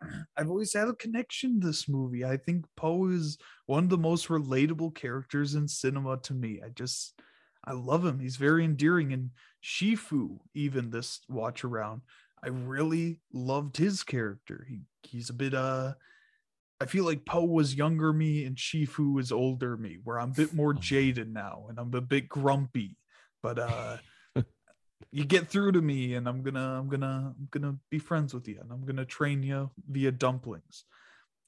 I've 0.36 0.50
always 0.50 0.72
had 0.74 0.88
a 0.88 0.94
connection 0.94 1.60
to 1.60 1.66
this 1.66 1.88
movie. 1.88 2.24
I 2.24 2.36
think 2.36 2.64
Po 2.76 3.08
is 3.08 3.38
one 3.66 3.84
of 3.84 3.90
the 3.90 3.98
most 3.98 4.28
relatable 4.28 4.94
characters 4.94 5.54
in 5.54 5.68
cinema 5.68 6.18
to 6.22 6.34
me. 6.34 6.60
I 6.64 6.70
just 6.70 7.14
I 7.64 7.72
love 7.72 8.04
him. 8.04 8.18
He's 8.20 8.36
very 8.36 8.64
endearing. 8.64 9.12
And 9.12 9.30
Shifu, 9.62 10.38
even 10.54 10.90
this 10.90 11.20
watch 11.28 11.64
around, 11.64 12.02
I 12.42 12.48
really 12.48 13.20
loved 13.32 13.76
his 13.76 14.02
character. 14.02 14.66
He 14.68 14.80
he's 15.02 15.30
a 15.30 15.34
bit 15.34 15.54
uh 15.54 15.94
I 16.80 16.86
feel 16.86 17.04
like 17.04 17.24
Po 17.24 17.44
was 17.44 17.74
younger 17.74 18.12
me 18.12 18.44
and 18.44 18.56
Shifu 18.56 19.20
is 19.20 19.30
older 19.32 19.76
me, 19.76 19.98
where 20.02 20.18
I'm 20.18 20.30
a 20.32 20.34
bit 20.34 20.52
more 20.52 20.74
Oh. 20.76 20.80
jaded 20.80 21.32
now 21.32 21.66
and 21.68 21.78
I'm 21.78 21.94
a 21.94 22.00
bit 22.00 22.28
grumpy. 22.28 22.96
But 23.42 23.58
uh 23.58 23.98
you 25.12 25.24
get 25.24 25.48
through 25.48 25.72
to 25.72 25.82
me 25.82 26.14
and 26.14 26.28
I'm 26.28 26.42
gonna 26.42 26.78
I'm 26.78 26.88
gonna 26.88 27.34
I'm 27.38 27.48
gonna 27.50 27.76
be 27.90 27.98
friends 27.98 28.34
with 28.34 28.46
you 28.48 28.58
and 28.60 28.70
I'm 28.72 28.84
gonna 28.84 29.04
train 29.04 29.42
you 29.42 29.70
via 29.88 30.12
dumplings. 30.12 30.84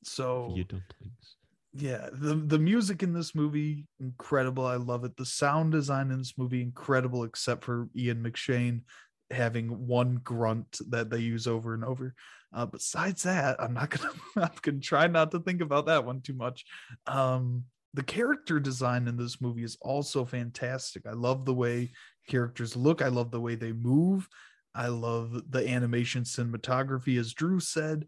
So 0.04 0.52
Via 0.54 0.64
dumplings. 0.64 1.36
yeah, 1.74 2.08
the 2.12 2.34
the 2.34 2.58
music 2.58 3.02
in 3.02 3.12
this 3.12 3.34
movie 3.34 3.86
incredible. 4.00 4.66
I 4.66 4.76
love 4.76 5.04
it. 5.04 5.16
The 5.16 5.26
sound 5.26 5.72
design 5.72 6.10
in 6.10 6.18
this 6.18 6.34
movie 6.38 6.62
incredible, 6.62 7.24
except 7.24 7.64
for 7.64 7.88
Ian 7.96 8.22
McShane 8.22 8.82
having 9.30 9.86
one 9.86 10.20
grunt 10.22 10.78
that 10.90 11.10
they 11.10 11.18
use 11.18 11.46
over 11.46 11.74
and 11.74 11.84
over. 11.84 12.14
Uh, 12.54 12.64
besides 12.66 13.24
that, 13.24 13.60
I'm 13.60 13.74
not 13.74 13.90
gonna 13.90 14.12
I'm 14.36 14.50
gonna 14.62 14.80
try 14.80 15.06
not 15.08 15.30
to 15.32 15.40
think 15.40 15.60
about 15.60 15.86
that 15.86 16.04
one 16.04 16.20
too 16.20 16.34
much. 16.34 16.64
Um, 17.06 17.64
the 17.94 18.02
character 18.02 18.60
design 18.60 19.08
in 19.08 19.16
this 19.16 19.40
movie 19.40 19.64
is 19.64 19.78
also 19.80 20.24
fantastic. 20.24 21.06
I 21.06 21.12
love 21.12 21.44
the 21.46 21.54
way 21.54 21.90
characters 22.26 22.76
look. 22.76 23.02
I 23.02 23.08
love 23.08 23.30
the 23.30 23.40
way 23.40 23.54
they 23.54 23.72
move. 23.72 24.28
I 24.74 24.88
love 24.88 25.50
the 25.50 25.66
animation 25.68 26.24
cinematography, 26.24 27.18
as 27.18 27.32
Drew 27.32 27.60
said 27.60 28.06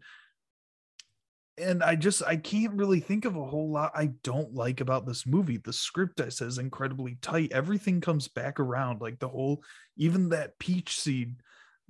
and 1.59 1.83
I 1.83 1.95
just 1.95 2.23
I 2.23 2.37
can't 2.37 2.73
really 2.73 2.99
think 2.99 3.25
of 3.25 3.35
a 3.35 3.45
whole 3.45 3.71
lot 3.71 3.91
I 3.93 4.11
don't 4.23 4.53
like 4.53 4.81
about 4.81 5.05
this 5.05 5.27
movie. 5.27 5.57
The 5.57 5.73
script 5.73 6.21
I 6.21 6.29
says 6.29 6.57
incredibly 6.57 7.17
tight. 7.21 7.51
Everything 7.51 8.01
comes 8.01 8.27
back 8.27 8.59
around, 8.59 9.01
like 9.01 9.19
the 9.19 9.27
whole 9.27 9.63
even 9.97 10.29
that 10.29 10.57
peach 10.59 10.99
seed 10.99 11.35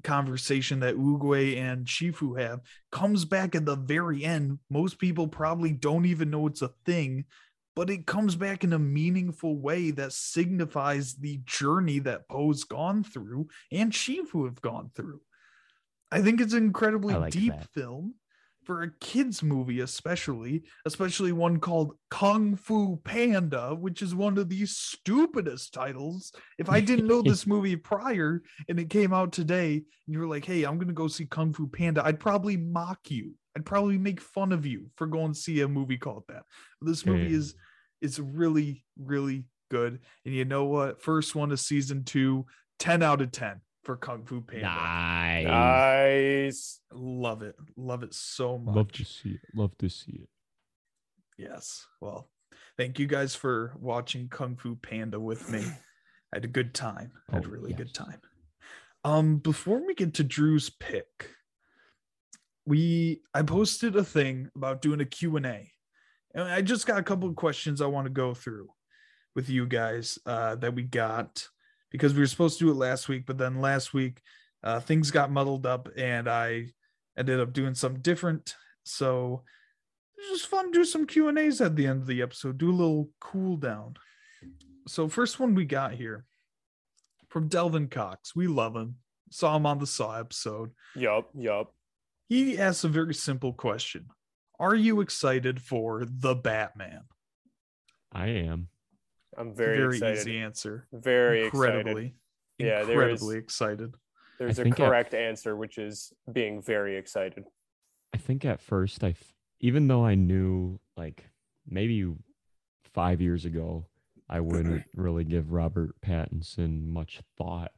conversation 0.04 0.80
that 0.80 0.96
Oogway 0.96 1.58
and 1.58 1.86
Shifu 1.86 2.40
have 2.40 2.62
comes 2.92 3.26
back 3.26 3.54
at 3.54 3.66
the 3.66 3.76
very 3.76 4.24
end. 4.24 4.60
Most 4.70 4.98
people 4.98 5.28
probably 5.28 5.72
don't 5.72 6.06
even 6.06 6.30
know 6.30 6.48
it's 6.48 6.62
a 6.62 6.72
thing, 6.86 7.26
but 7.80 7.90
it 7.90 8.06
comes 8.06 8.36
back 8.36 8.66
in 8.66 8.74
a 8.74 8.78
meaningful 8.78 9.56
way 9.58 9.90
that 9.90 10.12
signifies 10.12 11.14
the 11.16 11.40
journey 11.46 11.98
that 12.00 12.28
Po's 12.28 12.66
gone 12.66 13.06
through 13.06 13.48
and 13.72 13.94
Shifu 13.94 14.44
have 14.44 14.62
gone 14.62 14.92
through. 14.94 15.22
I 16.12 16.22
think 16.22 16.42
it's 16.42 16.52
an 16.52 16.62
incredibly 16.66 17.14
like 17.16 17.32
deep 17.32 17.54
that. 17.54 17.70
film 17.74 18.16
for 18.66 18.84
a 18.84 18.92
kids 19.00 19.42
movie 19.42 19.80
especially 19.80 20.64
especially 20.86 21.32
one 21.32 21.58
called 21.62 21.94
kung 22.12 22.58
fu 22.58 22.98
panda 23.06 23.74
which 23.74 24.02
is 24.02 24.14
one 24.14 24.38
of 24.38 24.50
the 24.50 24.66
stupidest 24.66 25.74
titles 25.74 26.34
if 26.58 26.70
i 26.70 26.82
didn't 26.82 27.08
know 27.08 27.22
this 27.22 27.48
movie 27.54 27.78
prior 27.78 28.44
and 28.68 28.78
it 28.78 28.90
came 28.90 29.14
out 29.14 29.32
today 29.32 29.76
and 29.76 30.14
you 30.14 30.20
were 30.20 30.28
like 30.28 30.44
hey 30.44 30.66
i'm 30.66 30.78
gonna 30.78 30.92
go 30.92 31.08
see 31.08 31.26
kung 31.26 31.54
fu 31.54 31.66
panda 31.68 32.06
i'd 32.06 32.20
probably 32.20 32.58
mock 32.58 33.00
you 33.10 33.34
i'd 33.56 33.66
probably 33.66 33.98
make 33.98 34.20
fun 34.20 34.52
of 34.52 34.66
you 34.66 34.88
for 34.98 35.08
going 35.08 35.32
to 35.34 35.40
see 35.40 35.62
a 35.62 35.68
movie 35.68 35.98
called 35.98 36.26
that 36.28 36.44
this 36.82 37.06
movie 37.06 37.32
Yeah. 37.32 37.38
is 37.38 37.56
is 38.02 38.20
really 38.20 38.84
really 38.98 39.46
good 39.72 40.00
and 40.26 40.34
you 40.34 40.46
know 40.46 40.66
what 40.66 41.02
first 41.02 41.36
one 41.36 41.52
of 41.52 41.60
season 41.60 42.04
two 42.04 42.46
10 42.80 43.04
out 43.04 43.22
of 43.22 43.32
10 43.32 43.62
for 43.84 43.96
kung 43.98 44.26
fu 44.26 44.42
panda 44.42 44.66
Nice. 44.66 45.46
Nice. 45.46 46.80
love 46.92 47.42
it 47.44 47.56
love 47.78 48.04
it 48.04 48.14
so 48.14 48.58
much 48.58 48.76
Love 48.76 48.92
to 48.94 49.04
see 49.06 49.30
it. 49.32 49.42
Love 49.56 49.78
to 49.80 49.90
see 49.90 50.12
it. 50.24 50.30
Yes. 51.38 51.86
Well, 52.02 52.30
thank 52.78 53.00
you 53.00 53.08
guys 53.08 53.34
for 53.34 53.74
watching 53.80 54.28
Kung 54.28 54.58
Fu 54.58 54.76
Panda 54.76 55.18
with 55.20 55.50
me. 55.50 55.60
I 55.64 56.36
had 56.36 56.44
a 56.44 56.50
good 56.50 56.74
time. 56.74 57.14
I 57.32 57.36
had 57.36 57.46
a 57.46 57.48
Oh, 57.48 57.52
really 57.52 57.72
good 57.72 57.94
time. 57.94 58.20
Um, 59.06 59.38
before 59.38 59.86
we 59.86 59.94
get 59.96 60.14
to 60.16 60.24
Drew's 60.26 60.70
pick, 60.70 61.30
we 62.66 63.22
I 63.34 63.42
posted 63.44 63.96
a 63.96 64.04
thing 64.04 64.50
about 64.56 64.82
doing 64.82 65.00
a 65.00 65.06
Q&A. 65.06 65.72
And 66.34 66.44
I 66.44 66.62
just 66.62 66.86
got 66.86 67.00
a 67.00 67.04
couple 67.04 67.30
of 67.30 67.36
questions 67.36 67.82
I 67.82 67.88
want 67.88 68.06
to 68.06 68.12
go 68.12 68.34
through 68.34 68.70
with 69.36 69.50
you 69.50 69.66
guys 69.66 70.18
uh 70.26 70.56
that 70.56 70.74
we 70.74 70.84
got 70.84 71.48
because 71.92 72.14
we 72.14 72.20
were 72.20 72.28
supposed 72.28 72.60
to 72.60 72.66
do 72.66 72.72
it 72.72 72.76
last 72.76 73.08
week, 73.08 73.26
but 73.26 73.38
then 73.38 73.62
last 73.62 73.94
week 73.94 74.22
uh 74.64 74.80
things 74.80 75.12
got 75.12 75.32
muddled 75.32 75.66
up 75.66 75.90
and 75.98 76.28
I 76.30 76.68
ended 77.18 77.40
up 77.40 77.54
doing 77.54 77.76
something 77.76 78.02
different. 78.02 78.56
So 78.84 79.44
it's 80.18 80.30
just 80.30 80.48
fun 80.48 80.72
to 80.72 80.80
do 80.80 80.86
some 80.86 81.08
Q 81.08 81.30
and 81.30 81.38
A's 81.38 81.62
at 81.62 81.76
the 81.76 81.88
end 81.88 82.02
of 82.02 82.08
the 82.08 82.22
episode. 82.22 82.58
Do 82.58 82.72
a 82.72 82.72
little 82.72 83.10
cool 83.20 83.58
down. 83.58 83.96
So 84.88 85.08
first 85.08 85.40
one 85.40 85.56
we 85.56 85.66
got 85.66 85.94
here 85.94 86.26
from 87.30 87.48
Delvin 87.48 87.88
Cox. 87.88 88.36
We 88.36 88.48
love 88.48 88.76
him. 88.76 88.96
Saw 89.32 89.56
him 89.56 89.66
on 89.66 89.78
the 89.78 89.88
Saw 89.88 90.20
episode. 90.20 90.72
Yup. 90.96 91.30
Yup. 91.36 91.72
He 92.28 92.58
asks 92.58 92.84
a 92.84 92.88
very 92.88 93.14
simple 93.14 93.54
question: 93.54 94.08
Are 94.60 94.76
you 94.76 95.02
excited 95.02 95.62
for 95.62 96.04
the 96.06 96.36
Batman? 96.36 97.04
I 98.12 98.28
am. 98.28 98.68
I'm 99.38 99.54
very, 99.56 99.78
very 99.78 99.94
excited. 99.98 100.18
easy 100.20 100.38
answer. 100.40 100.88
Very 100.92 101.46
excited. 101.46 101.76
incredibly, 101.78 102.16
Yeah, 102.58 102.84
there 102.84 103.08
is- 103.10 103.22
incredibly 103.22 103.38
excited. 103.38 103.96
There's 104.38 104.58
I 104.60 104.62
a 104.62 104.66
think 104.66 104.80
I- 104.80 104.88
correct 104.88 105.14
answer, 105.14 105.56
which 105.56 105.78
is 105.78 106.12
being 106.32 106.62
very 106.62 106.98
excited. 106.98 107.46
I 108.14 108.18
think 108.18 108.44
at 108.46 108.60
first 108.62 109.04
I 109.04 109.16
even 109.62 109.88
though 109.88 110.06
I 110.06 110.16
knew 110.16 110.80
like 110.98 111.30
maybe 111.68 112.12
five 112.94 113.22
years 113.22 113.46
ago, 113.46 113.88
I 114.28 114.40
wouldn't 114.40 114.84
really 114.96 115.24
give 115.26 115.52
Robert 115.52 116.00
Pattinson 116.02 116.88
much 116.88 117.22
thought, 117.38 117.72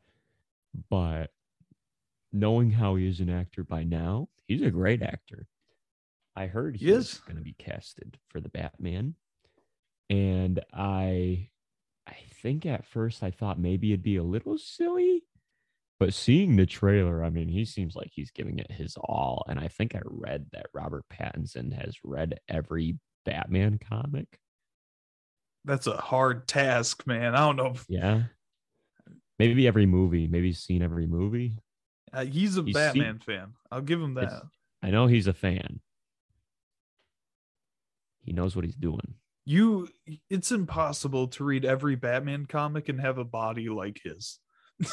but 0.90 1.32
knowing 2.32 2.72
how 2.72 2.96
he 2.96 3.08
is 3.08 3.20
an 3.20 3.30
actor 3.30 3.64
by 3.64 3.84
now, 3.84 4.30
he's 4.48 4.62
a 4.62 4.72
great 4.72 5.02
actor. 5.02 5.48
I 6.36 6.48
heard 6.48 6.78
He 6.78 6.90
is. 6.90 7.20
going 7.26 7.38
to 7.38 7.44
be 7.44 7.56
casted 7.60 8.18
for 8.30 8.40
the 8.40 8.50
Batman, 8.50 9.16
and 10.10 10.60
I, 10.74 11.50
I 12.08 12.16
think 12.42 12.66
at 12.66 12.86
first 12.86 13.22
I 13.24 13.32
thought 13.32 13.60
maybe 13.60 13.92
it'd 13.92 14.04
be 14.04 14.16
a 14.18 14.24
little 14.24 14.58
silly, 14.58 15.24
but 16.00 16.14
seeing 16.14 16.56
the 16.56 16.66
trailer, 16.66 17.24
I 17.24 17.30
mean, 17.30 17.48
he 17.50 17.66
seems 17.66 17.96
like 17.96 18.12
he's 18.14 18.32
giving 18.32 18.60
it 18.60 18.72
his 18.72 18.96
all. 18.98 19.46
And 19.48 19.60
I 19.60 19.68
think 19.68 19.94
I 19.96 20.00
read 20.06 20.48
that 20.54 20.68
Robert 20.74 21.04
Pattinson 21.14 21.72
has 21.74 21.96
read 22.04 22.40
every 22.50 22.98
Batman 23.26 23.78
comic. 23.78 24.40
That's 25.64 25.86
a 25.88 25.96
hard 25.98 26.48
task, 26.48 27.06
man. 27.06 27.36
I 27.36 27.40
don't 27.46 27.56
know. 27.58 27.68
If, 27.76 27.86
Yeah. 27.88 28.24
Maybe 29.38 29.68
every 29.68 29.86
movie. 29.86 30.28
Maybe 30.28 30.48
he's 30.48 30.60
seen 30.64 30.82
every 30.82 31.06
movie. 31.08 31.58
Uh, 32.14 32.26
he's 32.26 32.58
a 32.58 32.64
He's 32.64 32.74
Batman 32.74 33.20
fan. 33.20 33.54
I'll 33.72 33.82
give 33.82 34.02
him 34.02 34.18
It's- 34.18 34.32
that. 34.32 34.44
I 34.84 34.90
know 34.90 35.06
he's 35.08 35.28
a 35.28 35.34
fan. 35.34 35.80
He 38.24 38.34
knows 38.34 38.56
what 38.56 38.66
he's 38.66 38.76
doing. 38.76 39.16
You, 39.46 39.88
it's 40.30 40.52
impossible 40.52 41.28
to 41.30 41.44
read 41.44 41.66
every 41.66 41.96
Batman 41.96 42.46
comic 42.46 42.90
and 42.90 43.02
have 43.02 43.18
a 43.18 43.26
body 43.26 43.70
like 43.70 44.00
his. 44.04 44.40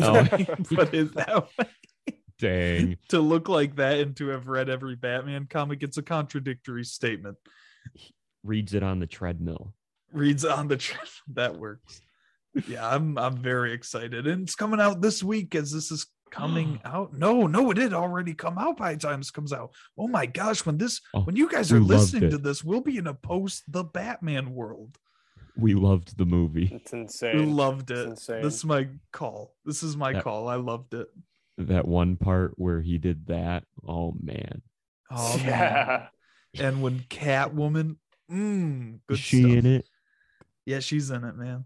Oh. 0.00 0.12
No. 0.12 0.24
Put 0.64 0.94
it 0.94 1.14
that 1.14 1.48
way. 1.58 2.14
Dang. 2.38 2.98
to 3.08 3.20
look 3.20 3.48
like 3.48 3.76
that 3.76 3.98
and 3.98 4.16
to 4.16 4.28
have 4.28 4.46
read 4.46 4.68
every 4.68 4.94
Batman 4.94 5.46
comic, 5.50 5.82
it's 5.82 5.96
a 5.96 6.02
contradictory 6.02 6.84
statement. 6.84 7.36
Reads 8.44 8.74
it 8.74 8.82
on 8.82 9.00
the 9.00 9.06
treadmill. 9.06 9.74
Reads 10.12 10.44
on 10.44 10.68
the 10.68 10.76
trend. 10.76 11.08
That 11.34 11.58
works. 11.58 12.00
Yeah, 12.66 12.88
I'm 12.88 13.18
I'm 13.18 13.36
very 13.36 13.72
excited. 13.72 14.26
And 14.26 14.42
it's 14.42 14.54
coming 14.54 14.80
out 14.80 15.00
this 15.00 15.22
week 15.22 15.54
as 15.54 15.72
this 15.72 15.90
is 15.90 16.06
coming 16.30 16.80
out. 16.84 17.12
No, 17.12 17.46
no, 17.46 17.70
it 17.70 17.74
did 17.74 17.92
already 17.92 18.34
come 18.34 18.58
out 18.58 18.76
by 18.76 18.94
the 18.94 19.00
time 19.00 19.20
this 19.20 19.30
comes 19.30 19.52
out. 19.52 19.72
Oh 19.96 20.08
my 20.08 20.26
gosh, 20.26 20.64
when 20.66 20.78
this 20.78 21.00
Oh, 21.14 21.20
when 21.22 21.36
you 21.36 21.48
guys 21.48 21.72
are 21.72 21.80
listening 21.80 22.24
it. 22.24 22.30
to 22.30 22.38
this, 22.38 22.62
we'll 22.64 22.80
be 22.80 22.98
in 22.98 23.06
a 23.06 23.14
post 23.14 23.64
the 23.70 23.84
Batman 23.84 24.54
world. 24.54 24.98
We 25.56 25.74
loved 25.74 26.16
the 26.16 26.24
movie. 26.24 26.70
It's 26.72 26.92
insane. 26.92 27.36
We 27.36 27.42
insane. 27.42 27.56
loved 27.56 27.90
It's 27.90 28.00
it. 28.00 28.08
insane. 28.10 28.42
This 28.42 28.54
is 28.54 28.64
my 28.64 28.88
call. 29.12 29.54
This 29.64 29.82
is 29.82 29.96
my 29.96 30.12
That- 30.12 30.22
call. 30.24 30.48
I 30.48 30.54
loved 30.56 30.94
it. 30.94 31.08
That 31.58 31.88
one 31.88 32.16
part 32.16 32.54
where 32.56 32.80
he 32.80 32.98
did 32.98 33.26
that. 33.26 33.64
Oh 33.86 34.14
man. 34.22 34.62
Oh 35.10 35.36
man. 35.38 35.44
yeah. 35.44 36.08
And 36.68 36.80
when 36.82 37.00
Catwoman, 37.00 37.96
mm, 38.30 38.94
Is 38.94 39.00
good 39.08 39.18
she 39.18 39.40
stuff. 39.42 39.52
in 39.52 39.66
it? 39.66 39.88
Yeah, 40.66 40.78
she's 40.80 41.10
in 41.10 41.24
it, 41.24 41.34
man. 41.36 41.64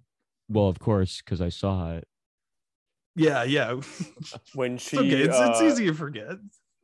Well, 0.48 0.68
of 0.68 0.78
course, 0.78 1.20
because 1.22 1.40
I 1.42 1.50
saw 1.50 1.92
it. 1.92 2.08
Yeah, 3.16 3.42
yeah. 3.44 3.80
When 4.54 4.74
It's 4.74 4.88
she 4.88 4.98
okay. 4.98 5.08
It's, 5.22 5.36
it's 5.38 5.60
uh, 5.60 5.64
easy 5.64 5.86
to 5.86 5.94
forget. 5.94 6.36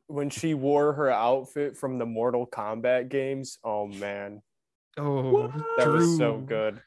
when 0.07 0.29
she 0.29 0.53
wore 0.53 0.93
her 0.93 1.09
outfit 1.09 1.75
from 1.77 1.97
the 1.97 2.05
Mortal 2.05 2.45
Kombat 2.47 3.09
games. 3.09 3.57
Oh 3.63 3.87
man, 3.87 4.41
Oh, 4.97 5.47
that 5.77 5.85
Drew, 5.85 5.93
was 5.97 6.17
so 6.17 6.37
good. 6.37 6.81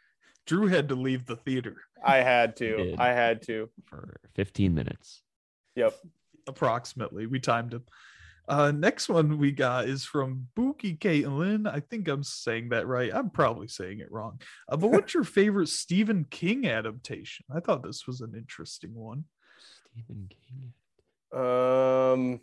Drew 0.46 0.66
had 0.66 0.88
to 0.88 0.94
leave 0.94 1.26
the 1.26 1.36
theater 1.36 1.76
I 2.04 2.16
had 2.18 2.56
to. 2.56 2.94
I 2.98 3.08
had 3.08 3.42
to. 3.42 3.68
for 3.86 4.16
15 4.34 4.74
minutes. 4.74 5.22
Yep. 5.76 5.94
approximately. 6.48 7.26
We 7.26 7.38
timed 7.40 7.72
him. 7.72 7.84
Uh, 8.48 8.72
next 8.72 9.08
one 9.08 9.38
we 9.38 9.52
got 9.52 9.88
is 9.88 10.04
from 10.04 10.48
Buki 10.56 10.98
Caitlin. 10.98 11.72
I 11.72 11.80
think 11.80 12.08
I'm 12.08 12.24
saying 12.24 12.70
that 12.70 12.86
right. 12.86 13.10
I'm 13.14 13.30
probably 13.30 13.68
saying 13.68 14.00
it 14.00 14.10
wrong. 14.10 14.40
Uh, 14.68 14.76
but 14.76 14.88
what's 14.90 15.14
your 15.14 15.24
favorite 15.24 15.68
Stephen 15.68 16.24
King 16.30 16.66
adaptation? 16.66 17.44
I 17.54 17.60
thought 17.60 17.82
this 17.82 18.06
was 18.06 18.20
an 18.20 18.34
interesting 18.36 18.94
one. 18.94 19.24
Stephen 19.92 20.28
King. 20.28 20.72
Um, 21.32 22.40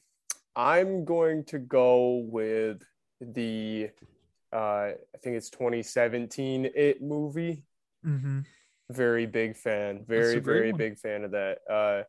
I'm 0.55 1.05
going 1.05 1.43
to 1.45 1.59
go 1.59 2.25
with 2.29 2.83
the. 3.21 3.89
Uh, 4.51 4.57
I 4.57 5.17
think 5.21 5.35
it's 5.35 5.49
2017 5.51 6.71
It 6.73 7.01
movie. 7.03 7.63
Mm-hmm. 8.05 8.39
Very 8.89 9.27
big 9.27 9.55
fan. 9.55 10.03
Very 10.07 10.39
very 10.39 10.71
one. 10.71 10.77
big 10.77 10.97
fan 10.97 11.23
of 11.23 11.31
that. 11.31 11.59
Uh, 11.69 12.03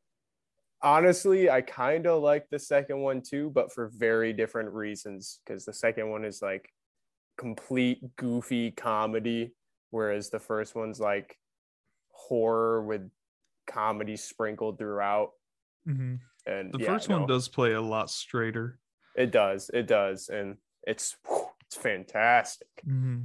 honestly, 0.82 1.50
I 1.50 1.60
kind 1.60 2.06
of 2.06 2.22
like 2.22 2.48
the 2.50 2.58
second 2.58 3.00
one 3.00 3.22
too, 3.22 3.50
but 3.50 3.72
for 3.72 3.88
very 3.88 4.32
different 4.32 4.70
reasons. 4.72 5.40
Because 5.44 5.64
the 5.64 5.72
second 5.72 6.10
one 6.10 6.24
is 6.24 6.42
like 6.42 6.68
complete 7.38 8.16
goofy 8.16 8.70
comedy, 8.70 9.52
whereas 9.90 10.30
the 10.30 10.40
first 10.40 10.74
one's 10.74 11.00
like 11.00 11.36
horror 12.10 12.82
with 12.82 13.10
comedy 13.66 14.16
sprinkled 14.16 14.78
throughout. 14.78 15.30
Mm-hmm. 15.88 16.16
And 16.46 16.72
The 16.72 16.78
yeah, 16.78 16.86
first 16.86 17.08
one 17.08 17.26
does 17.26 17.48
play 17.48 17.72
a 17.72 17.80
lot 17.80 18.10
straighter. 18.10 18.78
It 19.16 19.30
does. 19.30 19.70
It 19.72 19.86
does, 19.86 20.28
and 20.28 20.56
it's 20.86 21.16
it's 21.66 21.76
fantastic. 21.76 22.68
hmm 22.84 23.22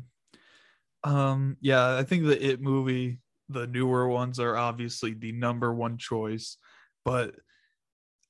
Um, 1.03 1.57
yeah, 1.61 1.95
I 1.97 2.03
think 2.03 2.25
the 2.25 2.43
It 2.43 2.61
movie, 2.61 3.19
the 3.49 3.67
newer 3.67 4.07
ones 4.07 4.39
are 4.39 4.57
obviously 4.57 5.13
the 5.13 5.31
number 5.31 5.73
one 5.73 5.97
choice, 5.97 6.57
but 7.03 7.35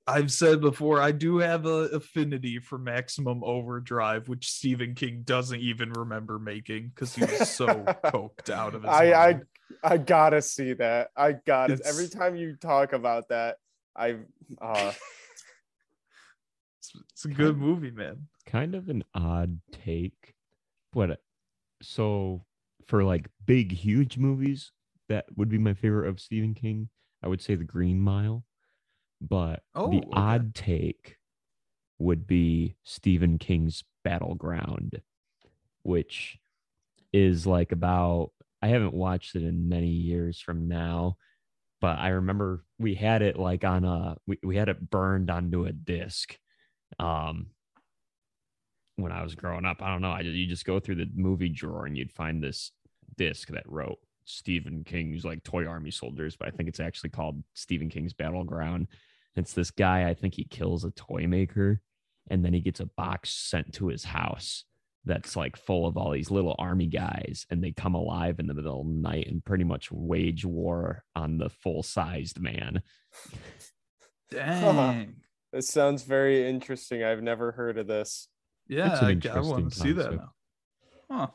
I've 0.07 0.31
said 0.31 0.61
before 0.61 1.01
I 1.01 1.11
do 1.11 1.37
have 1.39 1.65
an 1.65 1.89
affinity 1.93 2.59
for 2.59 2.77
Maximum 2.77 3.43
Overdrive, 3.43 4.27
which 4.29 4.49
Stephen 4.51 4.93
King 4.93 5.23
doesn't 5.23 5.59
even 5.59 5.91
remember 5.93 6.37
making 6.37 6.89
because 6.89 7.15
he 7.15 7.21
was 7.23 7.49
so 7.49 7.65
coked 8.05 8.51
out 8.51 8.75
of 8.75 8.83
his 8.83 8.91
I 8.91 9.13
I 9.13 9.31
mind. 9.33 9.45
I 9.83 9.97
gotta 9.97 10.41
see 10.43 10.73
that. 10.73 11.09
I 11.17 11.31
got 11.33 11.71
it. 11.71 11.79
It's- 11.79 11.89
Every 11.91 12.07
time 12.07 12.35
you 12.35 12.55
talk 12.55 12.93
about 12.93 13.29
that, 13.29 13.57
I 13.95 14.17
uh 14.61 14.91
It's, 16.79 16.91
it's 17.13 17.25
a 17.25 17.29
good 17.29 17.57
movie, 17.57 17.89
man. 17.91 18.27
Kind 18.45 18.75
of 18.75 18.89
an 18.89 19.03
odd 19.15 19.59
take. 19.71 20.35
But 20.93 21.19
so 21.81 22.45
for 22.85 23.03
like 23.03 23.27
big, 23.45 23.71
huge 23.71 24.17
movies, 24.19 24.71
that 25.09 25.25
would 25.35 25.49
be 25.49 25.57
my 25.57 25.73
favorite 25.73 26.07
of 26.07 26.19
Stephen 26.19 26.53
King. 26.53 26.89
I 27.23 27.27
would 27.27 27.41
say 27.41 27.55
The 27.55 27.63
Green 27.63 27.99
Mile. 27.99 28.43
But 29.21 29.63
Oh, 29.73 29.89
the 29.89 29.97
okay. 29.99 30.09
odd 30.13 30.55
take 30.55 31.17
would 31.97 32.27
be 32.27 32.75
Stephen 32.83 33.37
King's 33.37 33.83
Battleground, 34.03 35.01
which 35.83 36.37
is 37.13 37.47
like 37.47 37.71
about 37.71 38.31
I 38.61 38.67
haven't 38.67 38.93
watched 38.93 39.35
it 39.35 39.43
in 39.43 39.69
many 39.69 39.89
years 39.89 40.39
from 40.39 40.67
now, 40.67 41.17
but 41.81 41.99
I 41.99 42.09
remember 42.09 42.65
we 42.79 42.95
had 42.95 43.21
it 43.21 43.37
like 43.37 43.63
on 43.63 43.85
a 43.85 44.17
we, 44.27 44.37
we 44.43 44.55
had 44.57 44.69
it 44.69 44.89
burned 44.89 45.29
onto 45.29 45.65
a 45.65 45.71
disc. 45.71 46.37
Um 46.99 47.47
when 48.97 49.11
I 49.11 49.23
was 49.23 49.35
growing 49.35 49.65
up, 49.65 49.81
I 49.81 49.91
don't 49.91 50.01
know. 50.01 50.11
I 50.11 50.21
you 50.21 50.47
just 50.47 50.65
go 50.65 50.79
through 50.79 50.95
the 50.95 51.09
movie 51.15 51.49
drawer 51.49 51.85
and 51.85 51.97
you'd 51.97 52.11
find 52.13 52.41
this 52.43 52.71
disc 53.17 53.49
that 53.49 53.67
wrote 53.69 53.99
Stephen 54.25 54.83
King's 54.83 55.25
like 55.25 55.43
Toy 55.43 55.65
Army 55.65 55.91
Soldiers, 55.91 56.35
but 56.35 56.47
I 56.47 56.51
think 56.51 56.69
it's 56.69 56.79
actually 56.79 57.09
called 57.11 57.43
Stephen 57.53 57.89
King's 57.89 58.13
Battleground. 58.13 58.87
It's 59.35 59.53
this 59.53 59.71
guy, 59.71 60.09
I 60.09 60.13
think 60.13 60.35
he 60.35 60.45
kills 60.45 60.85
a 60.85 60.91
toy 60.91 61.27
maker 61.27 61.81
and 62.29 62.43
then 62.43 62.53
he 62.53 62.61
gets 62.61 62.79
a 62.79 62.85
box 62.85 63.31
sent 63.31 63.73
to 63.73 63.87
his 63.87 64.03
house 64.03 64.65
that's 65.05 65.35
like 65.35 65.55
full 65.55 65.85
of 65.85 65.97
all 65.97 66.11
these 66.11 66.31
little 66.31 66.55
army 66.57 66.87
guys 66.87 67.45
and 67.49 67.63
they 67.63 67.71
come 67.71 67.93
alive 67.93 68.39
in 68.39 68.47
the 68.47 68.53
middle 68.53 68.81
of 68.81 68.87
the 68.87 68.93
night 68.93 69.27
and 69.27 69.45
pretty 69.45 69.63
much 69.63 69.91
wage 69.91 70.43
war 70.43 71.03
on 71.15 71.37
the 71.37 71.49
full 71.49 71.83
sized 71.83 72.39
man. 72.39 72.81
Dang. 74.31 75.15
this 75.53 75.69
sounds 75.69 76.03
very 76.03 76.47
interesting. 76.49 77.03
I've 77.03 77.21
never 77.21 77.51
heard 77.51 77.77
of 77.77 77.87
this. 77.87 78.27
Yeah, 78.67 78.97
I, 78.99 79.17
I 79.31 79.39
want 79.41 79.71
to 79.71 79.79
see 79.79 79.91
that 79.91 80.13
now. 80.13 80.31
Huh. 81.09 81.27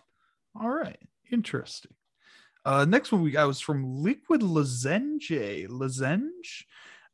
All 0.61 0.71
right. 0.71 0.99
Interesting. 1.31 1.93
Uh, 2.65 2.85
next 2.85 3.13
one 3.13 3.23
we 3.23 3.31
got 3.31 3.47
was 3.47 3.61
from 3.61 4.03
Liquid 4.03 4.43
Lozenge. 4.43 5.69
Lozenge? 5.69 6.67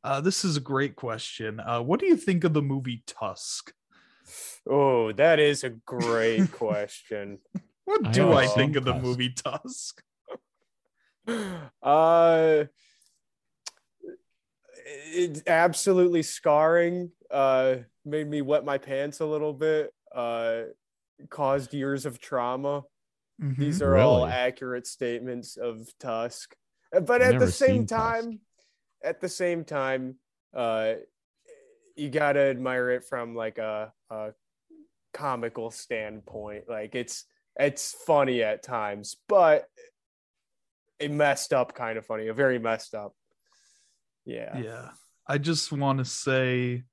Uh, 0.06 0.20
this 0.20 0.44
is 0.44 0.56
a 0.56 0.60
great 0.60 0.94
question. 0.94 1.58
Uh, 1.58 1.82
what 1.82 1.98
do 1.98 2.06
you 2.06 2.16
think 2.16 2.44
of 2.44 2.52
the 2.52 2.62
movie 2.62 3.02
Tusk? 3.08 3.72
Oh, 4.68 5.10
that 5.12 5.40
is 5.40 5.64
a 5.64 5.70
great 5.70 6.52
question. 6.52 7.38
What 7.86 8.12
do 8.12 8.20
haven't 8.28 8.36
I 8.38 8.46
think 8.46 8.76
of 8.76 8.84
the 8.84 8.92
Tusk. 8.92 9.04
movie 9.04 9.30
Tusk? 9.34 10.02
Uh 11.82 12.64
it's 15.12 15.42
absolutely 15.48 16.22
scarring. 16.22 17.10
Uh 17.32 17.78
made 18.04 18.28
me 18.28 18.42
wet 18.42 18.64
my 18.64 18.78
pants 18.78 19.18
a 19.18 19.26
little 19.26 19.52
bit. 19.52 19.92
Uh 20.14 20.62
caused 21.30 21.74
years 21.74 22.06
of 22.06 22.20
trauma. 22.20 22.84
Mhm. 23.42 23.56
These 23.58 23.82
are 23.82 23.96
all 23.96 24.24
accurate 24.24 24.86
statements 24.86 25.56
of 25.56 25.88
Tusk. 25.98 26.54
But 26.92 27.22
I've 27.22 27.34
at 27.34 27.40
the 27.40 27.50
same 27.50 27.86
time, 27.86 28.24
Tusk. 28.24 28.38
Time, 29.06 29.10
at 29.10 29.20
the 29.20 29.28
same 29.28 29.64
time, 29.64 30.16
uh, 30.54 30.94
you 31.96 32.10
gotta 32.10 32.40
admire 32.40 32.90
it 32.90 33.04
from 33.04 33.34
like 33.34 33.58
a, 33.58 33.92
a 34.10 34.32
comical 35.14 35.70
standpoint. 35.70 36.64
Like 36.68 36.94
it's 36.94 37.24
it's 37.58 37.94
funny 38.06 38.42
at 38.42 38.62
times, 38.62 39.16
but 39.28 39.66
a 41.00 41.08
messed 41.08 41.52
up 41.52 41.74
kind 41.74 41.98
of 41.98 42.06
funny, 42.06 42.28
a 42.28 42.34
very 42.34 42.58
messed 42.58 42.94
up. 42.94 43.14
Yeah. 44.24 44.58
Yeah. 44.58 44.88
I 45.26 45.38
just 45.38 45.72
want 45.72 45.98
to 45.98 46.04
say 46.04 46.84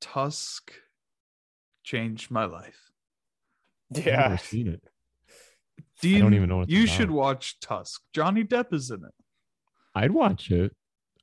Tusk 0.00 0.72
changed 1.84 2.30
my 2.30 2.44
life. 2.44 2.90
Yeah. 3.90 4.00
I've 4.00 4.06
Yeah. 4.06 4.22
never 4.22 4.36
seen 4.38 4.68
it. 4.68 4.82
Dean, 6.02 6.20
don't 6.20 6.34
even 6.34 6.48
know 6.48 6.58
what 6.58 6.68
you 6.68 6.86
should 6.86 7.10
watch 7.10 7.58
Tusk. 7.60 8.02
Johnny 8.12 8.44
Depp 8.44 8.72
is 8.74 8.90
in 8.90 9.02
it. 9.04 9.14
I'd 9.94 10.10
watch 10.10 10.50
it. 10.50 10.74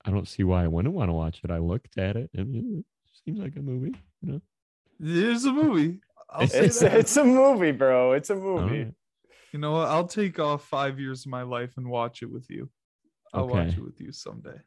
I 0.06 0.12
don't 0.12 0.28
see 0.28 0.44
why 0.44 0.64
I 0.64 0.68
wouldn't 0.68 0.94
want 0.94 1.10
to 1.10 1.14
watch 1.14 1.42
it. 1.44 1.52
I 1.52 1.60
looked 1.60 1.98
at 1.98 2.16
it 2.16 2.30
and 2.34 2.80
it 2.80 2.86
seems 3.24 3.40
like 3.40 3.56
a 3.56 3.62
movie, 3.62 3.96
you 4.22 4.34
know. 4.34 4.42
There's 5.00 5.46
a 5.46 5.52
movie. 5.52 6.00
It's 6.40 6.82
it's 6.82 7.16
a 7.18 7.24
movie, 7.24 7.74
bro. 7.74 8.14
It's 8.14 8.32
a 8.32 8.36
movie. 8.36 8.86
right. 8.86 8.94
You 9.52 9.60
know 9.60 9.74
what? 9.74 9.88
I'll 9.88 10.08
take 10.08 10.40
off 10.40 10.68
five 10.68 11.00
years 11.00 11.28
of 11.28 11.32
my 11.32 11.44
life 11.44 11.78
and 11.78 11.88
watch 11.88 12.24
it 12.24 12.32
with 12.32 12.50
you. 12.50 12.72
I'll 13.32 13.48
watch 13.48 13.74
it 13.74 13.84
with 13.84 14.02
you 14.02 14.12
someday. 14.12 14.60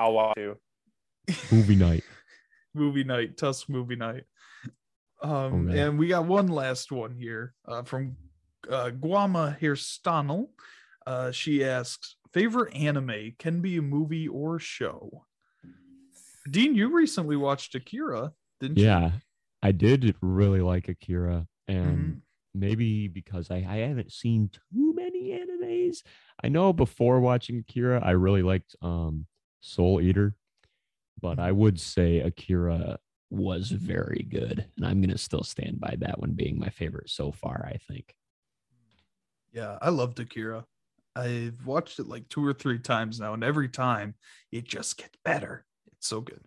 I'll 0.00 0.14
watch 0.14 0.36
you. 0.36 0.56
Movie 1.52 1.76
night. 1.76 2.02
movie 2.74 3.04
night, 3.04 3.36
Tusk 3.36 3.68
movie 3.68 3.94
night. 3.94 4.24
Um, 5.22 5.66
man. 5.66 5.78
and 5.78 5.98
we 5.98 6.08
got 6.08 6.26
one 6.26 6.48
last 6.48 6.90
one 6.90 7.14
here 7.14 7.54
uh, 7.68 7.82
from 7.82 8.16
uh, 8.68 8.90
Guama 8.90 9.56
Hairstanel. 9.60 10.48
Uh, 11.06 11.30
she 11.30 11.64
asks, 11.64 12.16
favorite 12.32 12.74
anime 12.74 13.34
can 13.38 13.60
be 13.60 13.76
a 13.76 13.82
movie 13.82 14.28
or 14.28 14.58
show. 14.58 15.26
Dean, 16.50 16.74
you 16.74 16.88
recently 16.88 17.36
watched 17.36 17.74
Akira, 17.74 18.32
didn't 18.60 18.78
you? 18.78 18.84
Yeah, 18.84 19.12
I 19.62 19.72
did 19.72 20.16
really 20.20 20.60
like 20.60 20.88
Akira, 20.88 21.46
and 21.68 21.98
Mhm. 21.98 22.22
maybe 22.54 23.08
because 23.08 23.50
I, 23.50 23.56
I 23.58 23.76
haven't 23.88 24.12
seen 24.12 24.48
too 24.48 24.92
many 24.94 25.30
animes. 25.30 26.02
I 26.42 26.48
know 26.48 26.72
before 26.72 27.20
watching 27.20 27.58
Akira, 27.58 28.00
I 28.02 28.10
really 28.12 28.42
liked 28.42 28.74
um 28.82 29.26
Soul 29.60 30.00
Eater, 30.00 30.34
but 31.20 31.38
I 31.38 31.52
would 31.52 31.78
say 31.80 32.18
Akira 32.20 32.98
was 33.30 33.70
very 33.70 34.26
good, 34.28 34.68
and 34.76 34.84
I'm 34.84 35.00
gonna 35.00 35.18
still 35.18 35.44
stand 35.44 35.78
by 35.80 35.94
that 36.00 36.18
one 36.18 36.32
being 36.32 36.58
my 36.58 36.70
favorite 36.70 37.08
so 37.10 37.30
far. 37.30 37.64
I 37.72 37.76
think. 37.76 38.16
Yeah, 39.52 39.78
I 39.80 39.90
loved 39.90 40.18
Akira. 40.18 40.66
I've 41.14 41.66
watched 41.66 41.98
it 41.98 42.08
like 42.08 42.28
two 42.28 42.44
or 42.44 42.52
three 42.52 42.78
times 42.78 43.20
now, 43.20 43.34
and 43.34 43.44
every 43.44 43.68
time 43.68 44.14
it 44.50 44.64
just 44.64 44.96
gets 44.96 45.16
better. 45.24 45.64
It's 45.96 46.08
so 46.08 46.20
good. 46.20 46.40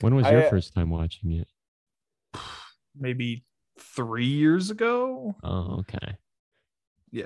When 0.00 0.14
was 0.14 0.28
your 0.30 0.44
uh, 0.44 0.50
first 0.50 0.74
time 0.74 0.90
watching 0.90 1.32
it? 1.32 1.48
Maybe 2.98 3.44
three 3.78 4.26
years 4.26 4.70
ago. 4.70 5.36
Oh, 5.42 5.80
okay. 5.80 6.16
Yeah, 7.10 7.24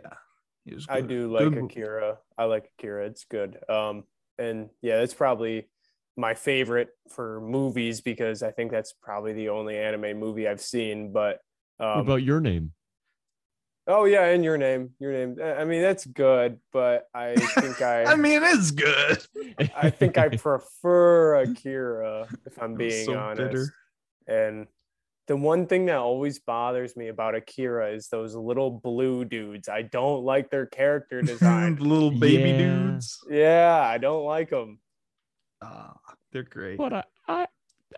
it 0.66 0.74
was 0.74 0.86
I 0.88 1.00
good. 1.00 1.08
do 1.08 1.28
Good 1.28 1.30
like 1.30 1.60
movie. 1.60 1.66
Akira. 1.66 2.18
I 2.38 2.44
like 2.44 2.70
Akira. 2.78 3.06
It's 3.06 3.24
good. 3.24 3.58
Um, 3.68 4.04
and 4.38 4.70
yeah, 4.82 4.98
that's 4.98 5.14
probably 5.14 5.68
my 6.16 6.34
favorite 6.34 6.90
for 7.10 7.40
movies 7.40 8.00
because 8.00 8.42
I 8.42 8.50
think 8.52 8.70
that's 8.70 8.92
probably 9.02 9.32
the 9.32 9.48
only 9.48 9.76
anime 9.76 10.18
movie 10.18 10.48
I've 10.48 10.60
seen. 10.60 11.12
But 11.12 11.40
What 11.78 11.88
um, 11.88 12.00
about 12.00 12.22
your 12.22 12.40
name? 12.40 12.72
Oh 13.86 14.04
yeah, 14.04 14.24
and 14.26 14.42
your 14.44 14.56
name, 14.56 14.90
your 14.98 15.12
name. 15.12 15.36
I 15.42 15.62
I 15.62 15.64
mean, 15.64 15.82
that's 15.82 16.06
good, 16.06 16.58
but 16.72 17.06
I 17.14 17.34
think 17.34 17.80
I, 17.82 18.04
I 18.12 18.16
mean, 18.16 18.42
it's 18.42 18.70
good. 18.70 19.18
I 19.76 19.90
think 19.90 20.18
I 20.18 20.28
prefer 20.28 21.36
Akira 21.42 22.28
if 22.46 22.58
I'm 22.58 22.72
I'm 22.72 22.74
being 22.76 23.04
so 23.06 23.16
honest. 23.16 23.38
bitter. 23.38 23.74
And 24.26 24.66
the 25.26 25.36
one 25.36 25.66
thing 25.66 25.86
that 25.86 25.96
always 25.96 26.38
bothers 26.38 26.96
me 26.96 27.08
about 27.08 27.34
Akira 27.34 27.92
is 27.92 28.08
those 28.08 28.34
little 28.34 28.70
blue 28.70 29.24
dudes. 29.24 29.68
I 29.68 29.82
don't 29.82 30.22
like 30.24 30.50
their 30.50 30.66
character 30.66 31.22
design. 31.32 31.76
little 31.76 32.10
baby 32.10 32.50
Yeah. 32.50 32.58
dudes. 32.58 33.18
yeah, 33.30 33.78
I 33.80 33.98
don't 33.98 34.24
like 34.24 34.50
them. 34.50 34.80
Ah, 35.62 35.94
they're 36.32 36.42
great. 36.42 36.76
but 36.78 36.92
I, 36.92 37.04
I 37.28 37.46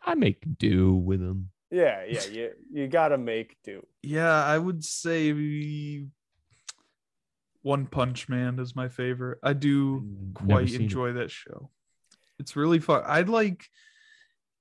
I 0.04 0.14
make 0.14 0.42
do 0.58 0.94
with 0.94 1.20
them. 1.20 1.50
Yeah, 1.70 2.04
yeah, 2.08 2.24
you 2.26 2.50
you 2.72 2.88
gotta 2.88 3.18
make 3.18 3.56
do. 3.64 3.84
Yeah, 4.02 4.44
I 4.44 4.56
would 4.56 4.84
say 4.84 6.04
One 7.62 7.86
Punch 7.86 8.28
Man 8.28 8.58
is 8.58 8.76
my 8.76 8.88
favorite. 8.88 9.38
I 9.42 9.52
do 9.52 10.06
quite 10.34 10.68
seen 10.68 10.82
it. 10.82 10.84
enjoy 10.84 11.12
that 11.14 11.30
show. 11.30 11.70
It's 12.38 12.54
really 12.54 12.78
fun. 12.78 13.02
I'd 13.04 13.28
like 13.28 13.66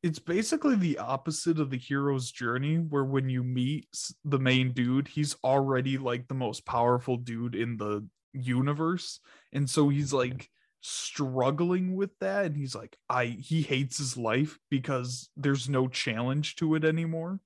it's 0.05 0.19
basically 0.19 0.75
the 0.75 0.99
opposite 0.99 1.59
of 1.59 1.71
the 1.71 1.79
hero's 1.79 2.31
journey 2.31 2.75
where 2.75 3.03
when 3.03 3.27
you 3.27 3.43
meet 3.43 3.87
the 4.23 4.37
main 4.37 4.71
dude, 4.71 5.07
he's 5.07 5.35
already 5.43 5.97
like 5.97 6.27
the 6.27 6.35
most 6.35 6.63
powerful 6.63 7.17
dude 7.17 7.55
in 7.55 7.75
the 7.77 8.07
universe. 8.31 9.19
And 9.51 9.67
so 9.67 9.89
he's 9.89 10.13
like 10.13 10.47
struggling 10.87 11.95
with 11.95 12.11
that 12.19 12.45
and 12.45 12.55
he's 12.55 12.75
like 12.75 12.95
I 13.09 13.25
he 13.25 13.61
hates 13.63 13.97
his 13.97 14.15
life 14.17 14.59
because 14.69 15.29
there's 15.35 15.67
no 15.67 15.87
challenge 15.87 16.55
to 16.57 16.75
it 16.75 16.83
anymore. 16.85 17.39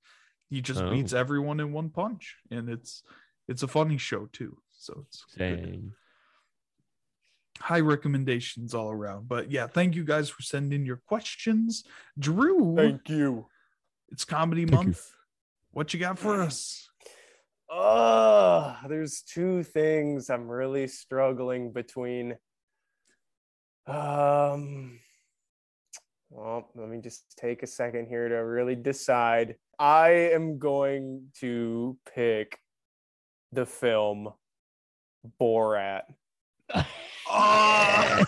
He 0.49 0.61
just 0.61 0.81
Oh. 0.81 0.89
beats 0.91 1.13
everyone 1.13 1.59
in 1.59 1.71
one 1.71 1.89
punch 1.89 2.35
and 2.51 2.69
it's 2.69 3.03
it's 3.47 3.63
a 3.63 3.67
funny 3.67 3.97
show 3.97 4.25
too. 4.33 4.57
So 4.77 5.05
it's 5.07 5.25
Dang. 5.37 5.93
high 7.59 7.79
recommendations 7.79 8.73
all 8.73 8.91
around. 8.91 9.27
But 9.27 9.51
yeah, 9.51 9.67
thank 9.67 9.95
you 9.95 10.03
guys 10.03 10.29
for 10.29 10.41
sending 10.41 10.85
your 10.85 10.97
questions. 11.07 11.83
Drew, 12.17 12.75
Thank 12.75 13.09
you. 13.09 13.47
it's 14.09 14.25
comedy 14.25 14.65
Thank 14.65 14.71
you. 14.71 14.85
month. 14.87 15.11
What 15.71 15.93
you 15.93 15.99
got 15.99 16.17
for 16.19 16.41
us? 16.41 16.89
Uh, 17.71 18.75
there's 18.87 19.21
two 19.21 19.63
things 19.63 20.29
I'm 20.29 20.47
really 20.49 20.87
struggling 20.87 21.71
between. 21.71 22.35
Um, 23.89 24.99
well, 26.29 26.69
let 26.75 26.89
me 26.89 26.99
just 27.01 27.23
take 27.37 27.63
a 27.63 27.67
second 27.67 28.07
here 28.07 28.29
to 28.29 28.35
really 28.35 28.75
decide. 28.75 29.55
I 29.79 30.09
am 30.33 30.59
going 30.59 31.27
to 31.39 31.97
pick 32.13 32.59
the 33.51 33.65
film 33.65 34.29
Borat. 35.41 36.03
Oh. 37.31 38.23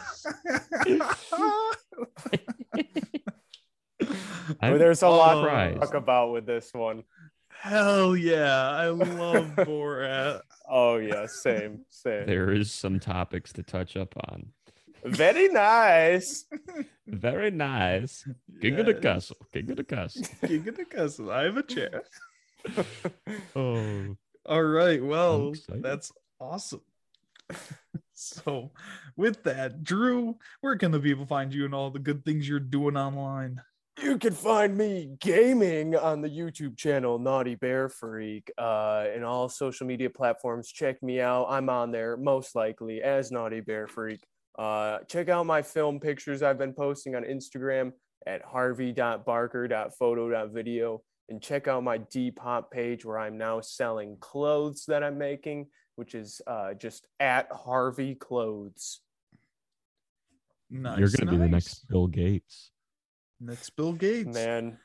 There's 4.62 5.02
a 5.02 5.10
lot 5.10 5.44
to 5.44 5.80
talk 5.80 5.94
about 5.96 6.32
with 6.32 6.46
this 6.46 6.72
one. 6.72 7.04
Hell 7.50 8.16
yeah. 8.16 8.70
I 8.70 8.90
love 8.90 9.46
Borat. 9.56 10.42
Oh 10.70 10.98
yeah, 10.98 11.26
same, 11.26 11.86
same. 11.90 12.26
There 12.26 12.52
is 12.52 12.72
some 12.72 13.00
topics 13.00 13.54
to 13.54 13.64
touch 13.64 13.98
up 13.98 14.14
on. 14.30 14.48
Very 15.04 15.48
nice. 15.48 16.46
Very 17.08 17.52
nice. 17.52 18.28
King 18.62 18.80
of 18.80 18.86
the 18.86 18.94
castle. 18.94 19.38
King 19.52 19.72
of 19.72 19.78
the 19.78 19.84
castle. 19.84 20.24
King 20.48 20.68
of 20.68 20.78
the 20.78 20.86
castle. 20.86 21.32
I 21.32 21.44
have 21.44 21.58
a 21.58 21.64
chair. 21.64 22.04
Oh, 23.56 24.16
All 24.46 24.64
right. 24.64 25.04
Well, 25.04 25.54
that's 25.68 26.12
awesome. 26.40 26.82
so, 28.14 28.72
with 29.18 29.42
that, 29.44 29.84
Drew, 29.84 30.38
where 30.62 30.78
can 30.78 30.92
the 30.92 31.00
people 31.00 31.26
find 31.26 31.52
you 31.52 31.66
and 31.66 31.74
all 31.74 31.90
the 31.90 31.98
good 31.98 32.24
things 32.24 32.48
you're 32.48 32.60
doing 32.60 32.98
online? 32.98 33.62
You 34.02 34.18
can 34.18 34.34
find 34.34 34.78
me 34.78 35.16
gaming 35.20 35.96
on 35.96 36.22
the 36.22 36.30
YouTube 36.30 36.78
channel 36.78 37.20
Naughty 37.20 37.56
Bear 37.56 37.90
Freak 37.90 38.52
uh, 38.58 39.06
and 39.14 39.24
all 39.24 39.50
social 39.50 39.86
media 39.86 40.10
platforms. 40.10 40.72
Check 40.72 41.04
me 41.04 41.20
out. 41.20 41.48
I'm 41.50 41.70
on 41.70 41.92
there 41.92 42.16
most 42.16 42.56
likely 42.56 43.02
as 43.02 43.32
Naughty 43.32 43.62
Bear 43.62 43.88
Freak. 43.88 44.22
Uh, 44.58 45.00
check 45.08 45.30
out 45.30 45.46
my 45.46 45.62
film 45.62 46.00
pictures 46.00 46.44
I've 46.44 46.58
been 46.58 46.74
posting 46.74 47.16
on 47.16 47.24
Instagram 47.24 47.94
at 48.28 48.42
harvey.barker.photo.video 48.44 51.02
and 51.30 51.42
check 51.42 51.68
out 51.68 51.84
my 51.84 51.98
Depop 51.98 52.70
page 52.72 53.06
where 53.06 53.18
I'm 53.18 53.38
now 53.38 53.62
selling 53.62 54.18
clothes 54.20 54.86
that 54.88 55.04
I'm 55.04 55.18
making, 55.18 55.68
which 55.96 56.14
is 56.14 56.42
uh, 56.46 56.74
just 56.74 57.08
at 57.20 57.48
Harvey 57.52 58.16
Clothes. 58.16 59.00
Nice. 60.70 61.00
you're 61.00 61.10
gonna 61.10 61.32
be 61.32 61.38
the 61.38 61.50
next 61.50 61.88
Bill 61.90 62.08
Gates. 62.08 62.72
next 63.42 63.72
Bill 63.72 63.92
Gates. 63.94 64.34
Man, 64.34 64.78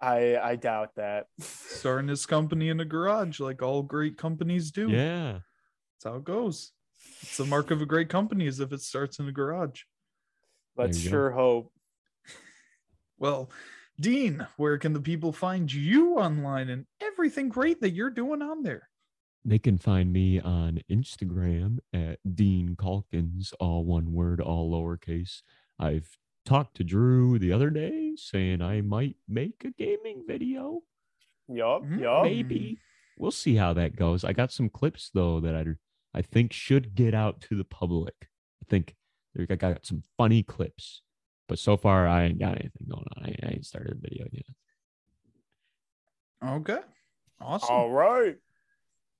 I 0.00 0.36
I 0.36 0.56
doubt 0.56 0.94
that. 0.96 1.26
Starting 1.40 2.08
his 2.08 2.26
company 2.26 2.68
in 2.68 2.78
a 2.80 2.84
garage, 2.84 3.40
like 3.40 3.62
all 3.62 3.82
great 3.82 4.16
companies 4.16 4.70
do. 4.70 4.90
Yeah. 4.90 5.32
That's 5.32 6.04
how 6.12 6.16
it 6.16 6.24
goes. 6.24 6.72
It's 7.22 7.36
the 7.36 7.44
mark 7.44 7.70
of 7.70 7.80
a 7.80 7.86
great 7.86 8.08
company 8.08 8.46
is 8.46 8.60
if 8.60 8.72
it 8.72 8.80
starts 8.80 9.18
in 9.18 9.28
a 9.28 9.32
garage. 9.32 9.82
Let's 10.76 10.98
you 10.98 11.10
go. 11.10 11.10
sure 11.10 11.30
hope. 11.30 11.72
Well, 13.18 13.50
Dean, 14.00 14.46
where 14.56 14.78
can 14.78 14.92
the 14.92 15.00
people 15.00 15.32
find 15.32 15.72
you 15.72 16.18
online 16.18 16.68
and 16.68 16.86
everything 17.00 17.48
great 17.48 17.80
that 17.80 17.90
you're 17.90 18.10
doing 18.10 18.42
on 18.42 18.62
there? 18.62 18.88
They 19.44 19.58
can 19.58 19.78
find 19.78 20.12
me 20.12 20.40
on 20.40 20.80
Instagram 20.90 21.78
at 21.92 22.18
Dean 22.34 22.76
Calkins, 22.80 23.52
all 23.58 23.84
one 23.84 24.12
word, 24.12 24.40
all 24.40 24.70
lowercase. 24.70 25.42
I've 25.78 26.16
talked 26.44 26.76
to 26.76 26.84
Drew 26.84 27.38
the 27.38 27.52
other 27.52 27.70
day 27.70 28.14
saying 28.16 28.62
I 28.62 28.80
might 28.80 29.16
make 29.28 29.64
a 29.64 29.70
gaming 29.70 30.22
video. 30.26 30.80
Yup, 31.48 31.82
yup. 31.98 32.24
Maybe. 32.24 32.78
We'll 33.18 33.30
see 33.30 33.56
how 33.56 33.72
that 33.74 33.96
goes. 33.96 34.24
I 34.24 34.32
got 34.32 34.52
some 34.52 34.68
clips 34.68 35.10
though 35.12 35.40
that 35.40 35.54
I 35.54 35.64
I 36.14 36.22
think 36.22 36.52
should 36.52 36.94
get 36.94 37.14
out 37.14 37.40
to 37.42 37.56
the 37.56 37.64
public. 37.64 38.14
I 38.62 38.66
think 38.68 38.94
there- 39.34 39.46
I 39.48 39.54
got 39.56 39.86
some 39.86 40.02
funny 40.16 40.42
clips. 40.42 41.02
But 41.48 41.58
so 41.58 41.76
far 41.76 42.06
I 42.06 42.24
ain't 42.24 42.38
got 42.38 42.58
anything 42.58 42.86
going 42.88 43.06
on. 43.16 43.24
I, 43.24 43.36
I 43.46 43.50
ain't 43.50 43.66
started 43.66 43.92
a 43.92 44.00
video 44.00 44.26
yet. 44.30 44.46
Okay. 46.44 46.78
Awesome. 47.40 47.74
All 47.74 47.90
right. 47.90 48.36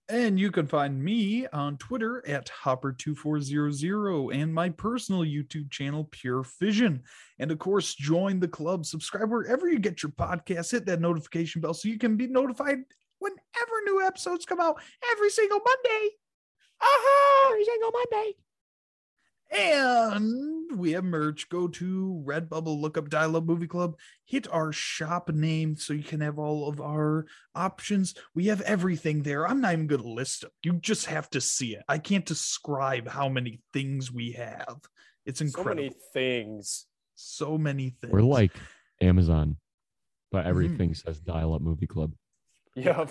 And 0.08 0.38
you 0.38 0.50
can 0.50 0.66
find 0.66 1.02
me 1.02 1.46
on 1.48 1.78
Twitter 1.78 2.26
at 2.26 2.50
Hopper2400 2.64 4.34
and 4.34 4.52
my 4.52 4.68
personal 4.68 5.22
YouTube 5.22 5.70
channel, 5.70 6.08
Pure 6.10 6.44
Fission. 6.44 7.02
And 7.38 7.50
of 7.50 7.58
course, 7.58 7.94
join 7.94 8.40
the 8.40 8.48
club, 8.48 8.84
subscribe 8.84 9.30
wherever 9.30 9.68
you 9.68 9.78
get 9.78 10.02
your 10.02 10.12
podcasts, 10.12 10.72
hit 10.72 10.86
that 10.86 11.00
notification 11.00 11.60
bell 11.60 11.74
so 11.74 11.88
you 11.88 11.98
can 11.98 12.16
be 12.16 12.26
notified 12.26 12.78
whenever 13.20 13.84
new 13.86 14.02
episodes 14.04 14.44
come 14.44 14.60
out 14.60 14.80
every 15.12 15.30
single 15.30 15.60
Monday. 15.64 16.10
Every 17.46 17.64
single 17.64 17.90
Monday. 17.92 18.34
And 19.50 20.78
we 20.78 20.92
have 20.92 21.04
merch. 21.04 21.48
Go 21.50 21.68
to 21.68 22.22
Redbubble, 22.26 22.80
look 22.80 22.96
up 22.96 23.10
Dial 23.10 23.36
Up 23.36 23.44
Movie 23.44 23.66
Club, 23.66 23.96
hit 24.24 24.50
our 24.50 24.72
shop 24.72 25.28
name 25.28 25.76
so 25.76 25.92
you 25.92 26.02
can 26.02 26.20
have 26.22 26.38
all 26.38 26.68
of 26.68 26.80
our 26.80 27.26
options. 27.54 28.14
We 28.34 28.46
have 28.46 28.62
everything 28.62 29.22
there. 29.22 29.46
I'm 29.46 29.60
not 29.60 29.74
even 29.74 29.86
going 29.88 30.00
to 30.02 30.08
list 30.08 30.40
them. 30.40 30.50
You 30.62 30.72
just 30.74 31.06
have 31.06 31.28
to 31.30 31.40
see 31.40 31.74
it. 31.74 31.82
I 31.86 31.98
can't 31.98 32.24
describe 32.24 33.06
how 33.08 33.28
many 33.28 33.60
things 33.74 34.10
we 34.10 34.32
have. 34.32 34.78
It's 35.26 35.42
incredible. 35.42 35.74
So 35.74 35.74
many 35.82 35.94
things. 36.14 36.86
So 37.14 37.58
many 37.58 37.90
things. 38.00 38.12
We're 38.12 38.22
like 38.22 38.52
Amazon, 39.00 39.56
but 40.30 40.38
Mm-hmm. 40.40 40.48
everything 40.48 40.94
says 40.94 41.20
dial 41.20 41.52
up 41.54 41.60
movie 41.60 41.86
club. 41.86 42.14
Yep. 42.74 43.10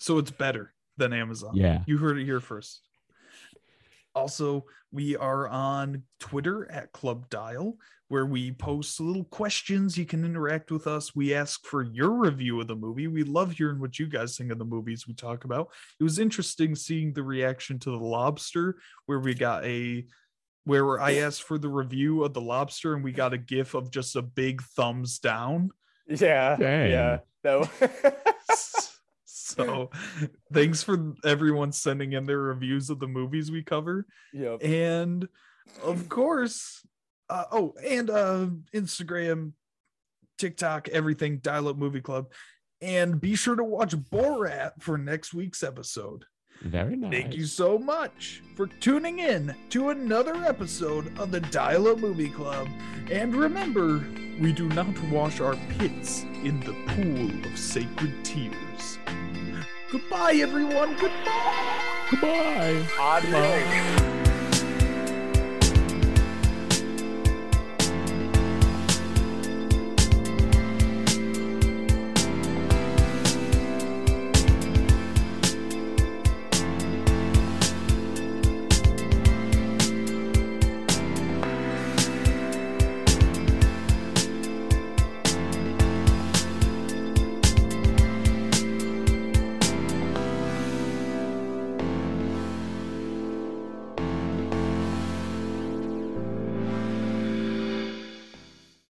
so 0.00 0.18
it's 0.18 0.32
better 0.32 0.74
than 0.96 1.12
Amazon. 1.12 1.52
Yeah. 1.54 1.82
You 1.86 1.98
heard 1.98 2.18
it 2.18 2.24
here 2.24 2.40
first. 2.40 2.80
Also, 4.16 4.64
we 4.92 5.14
are 5.14 5.46
on 5.48 6.02
Twitter 6.20 6.70
at 6.72 6.90
Club 6.92 7.28
Dial, 7.28 7.76
where 8.08 8.24
we 8.24 8.50
post 8.50 8.98
little 8.98 9.24
questions. 9.24 9.98
You 9.98 10.06
can 10.06 10.24
interact 10.24 10.70
with 10.70 10.86
us. 10.86 11.14
We 11.14 11.34
ask 11.34 11.66
for 11.66 11.82
your 11.82 12.12
review 12.12 12.58
of 12.58 12.66
the 12.66 12.76
movie. 12.76 13.08
We 13.08 13.24
love 13.24 13.52
hearing 13.52 13.78
what 13.78 13.98
you 13.98 14.06
guys 14.06 14.34
think 14.34 14.50
of 14.50 14.58
the 14.58 14.64
movies 14.64 15.06
we 15.06 15.12
talk 15.12 15.44
about. 15.44 15.68
It 16.00 16.04
was 16.04 16.18
interesting 16.18 16.74
seeing 16.74 17.12
the 17.12 17.22
reaction 17.22 17.78
to 17.80 17.90
the 17.90 17.98
lobster, 17.98 18.76
where 19.04 19.20
we 19.20 19.34
got 19.34 19.64
a 19.66 20.06
where 20.64 20.98
I 20.98 21.16
asked 21.16 21.42
for 21.42 21.58
the 21.58 21.68
review 21.68 22.24
of 22.24 22.32
the 22.32 22.40
lobster 22.40 22.94
and 22.94 23.04
we 23.04 23.12
got 23.12 23.34
a 23.34 23.38
gif 23.38 23.74
of 23.74 23.90
just 23.90 24.16
a 24.16 24.22
big 24.22 24.62
thumbs 24.62 25.18
down. 25.18 25.70
Yeah. 26.08 26.56
Dang. 26.56 26.90
Yeah. 26.90 27.18
That 27.44 27.58
So 29.56 29.90
thanks 30.52 30.82
for 30.82 31.14
everyone 31.24 31.72
sending 31.72 32.12
in 32.14 32.24
their 32.26 32.38
reviews 32.40 32.90
of 32.90 32.98
the 32.98 33.06
movies 33.08 33.50
we 33.50 33.62
cover. 33.62 34.06
yep. 34.32 34.62
and 34.62 35.28
of 35.84 36.08
course 36.08 36.86
uh, 37.28 37.44
oh 37.50 37.74
and 37.84 38.08
uh 38.08 38.46
instagram 38.72 39.52
tiktok 40.38 40.88
everything 40.90 41.38
dial 41.38 41.66
up 41.68 41.76
movie 41.76 42.00
club 42.00 42.26
and 42.80 43.20
be 43.20 43.34
sure 43.34 43.56
to 43.56 43.64
watch 43.64 43.96
borat 43.96 44.72
for 44.80 44.96
next 44.96 45.34
week's 45.34 45.62
episode 45.64 46.24
Very 46.62 46.94
nice. 46.96 47.10
thank 47.10 47.34
you 47.34 47.44
so 47.44 47.78
much 47.78 48.42
for 48.54 48.66
tuning 48.80 49.18
in 49.18 49.54
to 49.70 49.88
another 49.90 50.36
episode 50.44 51.18
of 51.18 51.30
the 51.32 51.40
dial 51.40 51.88
up 51.88 51.98
movie 51.98 52.30
club 52.30 52.68
and 53.10 53.34
remember 53.34 54.04
we 54.40 54.52
do 54.52 54.68
not 54.68 54.96
wash 55.10 55.40
our 55.40 55.56
pits 55.78 56.22
in 56.44 56.60
the 56.60 56.76
pool 56.94 57.50
of 57.52 57.58
sacred 57.58 58.14
tears 58.24 58.98
goodbye 59.96 60.34
everyone 60.42 60.94
goodbye 61.00 61.62
Goodbye. 62.10 62.84
Adios. 63.00 64.05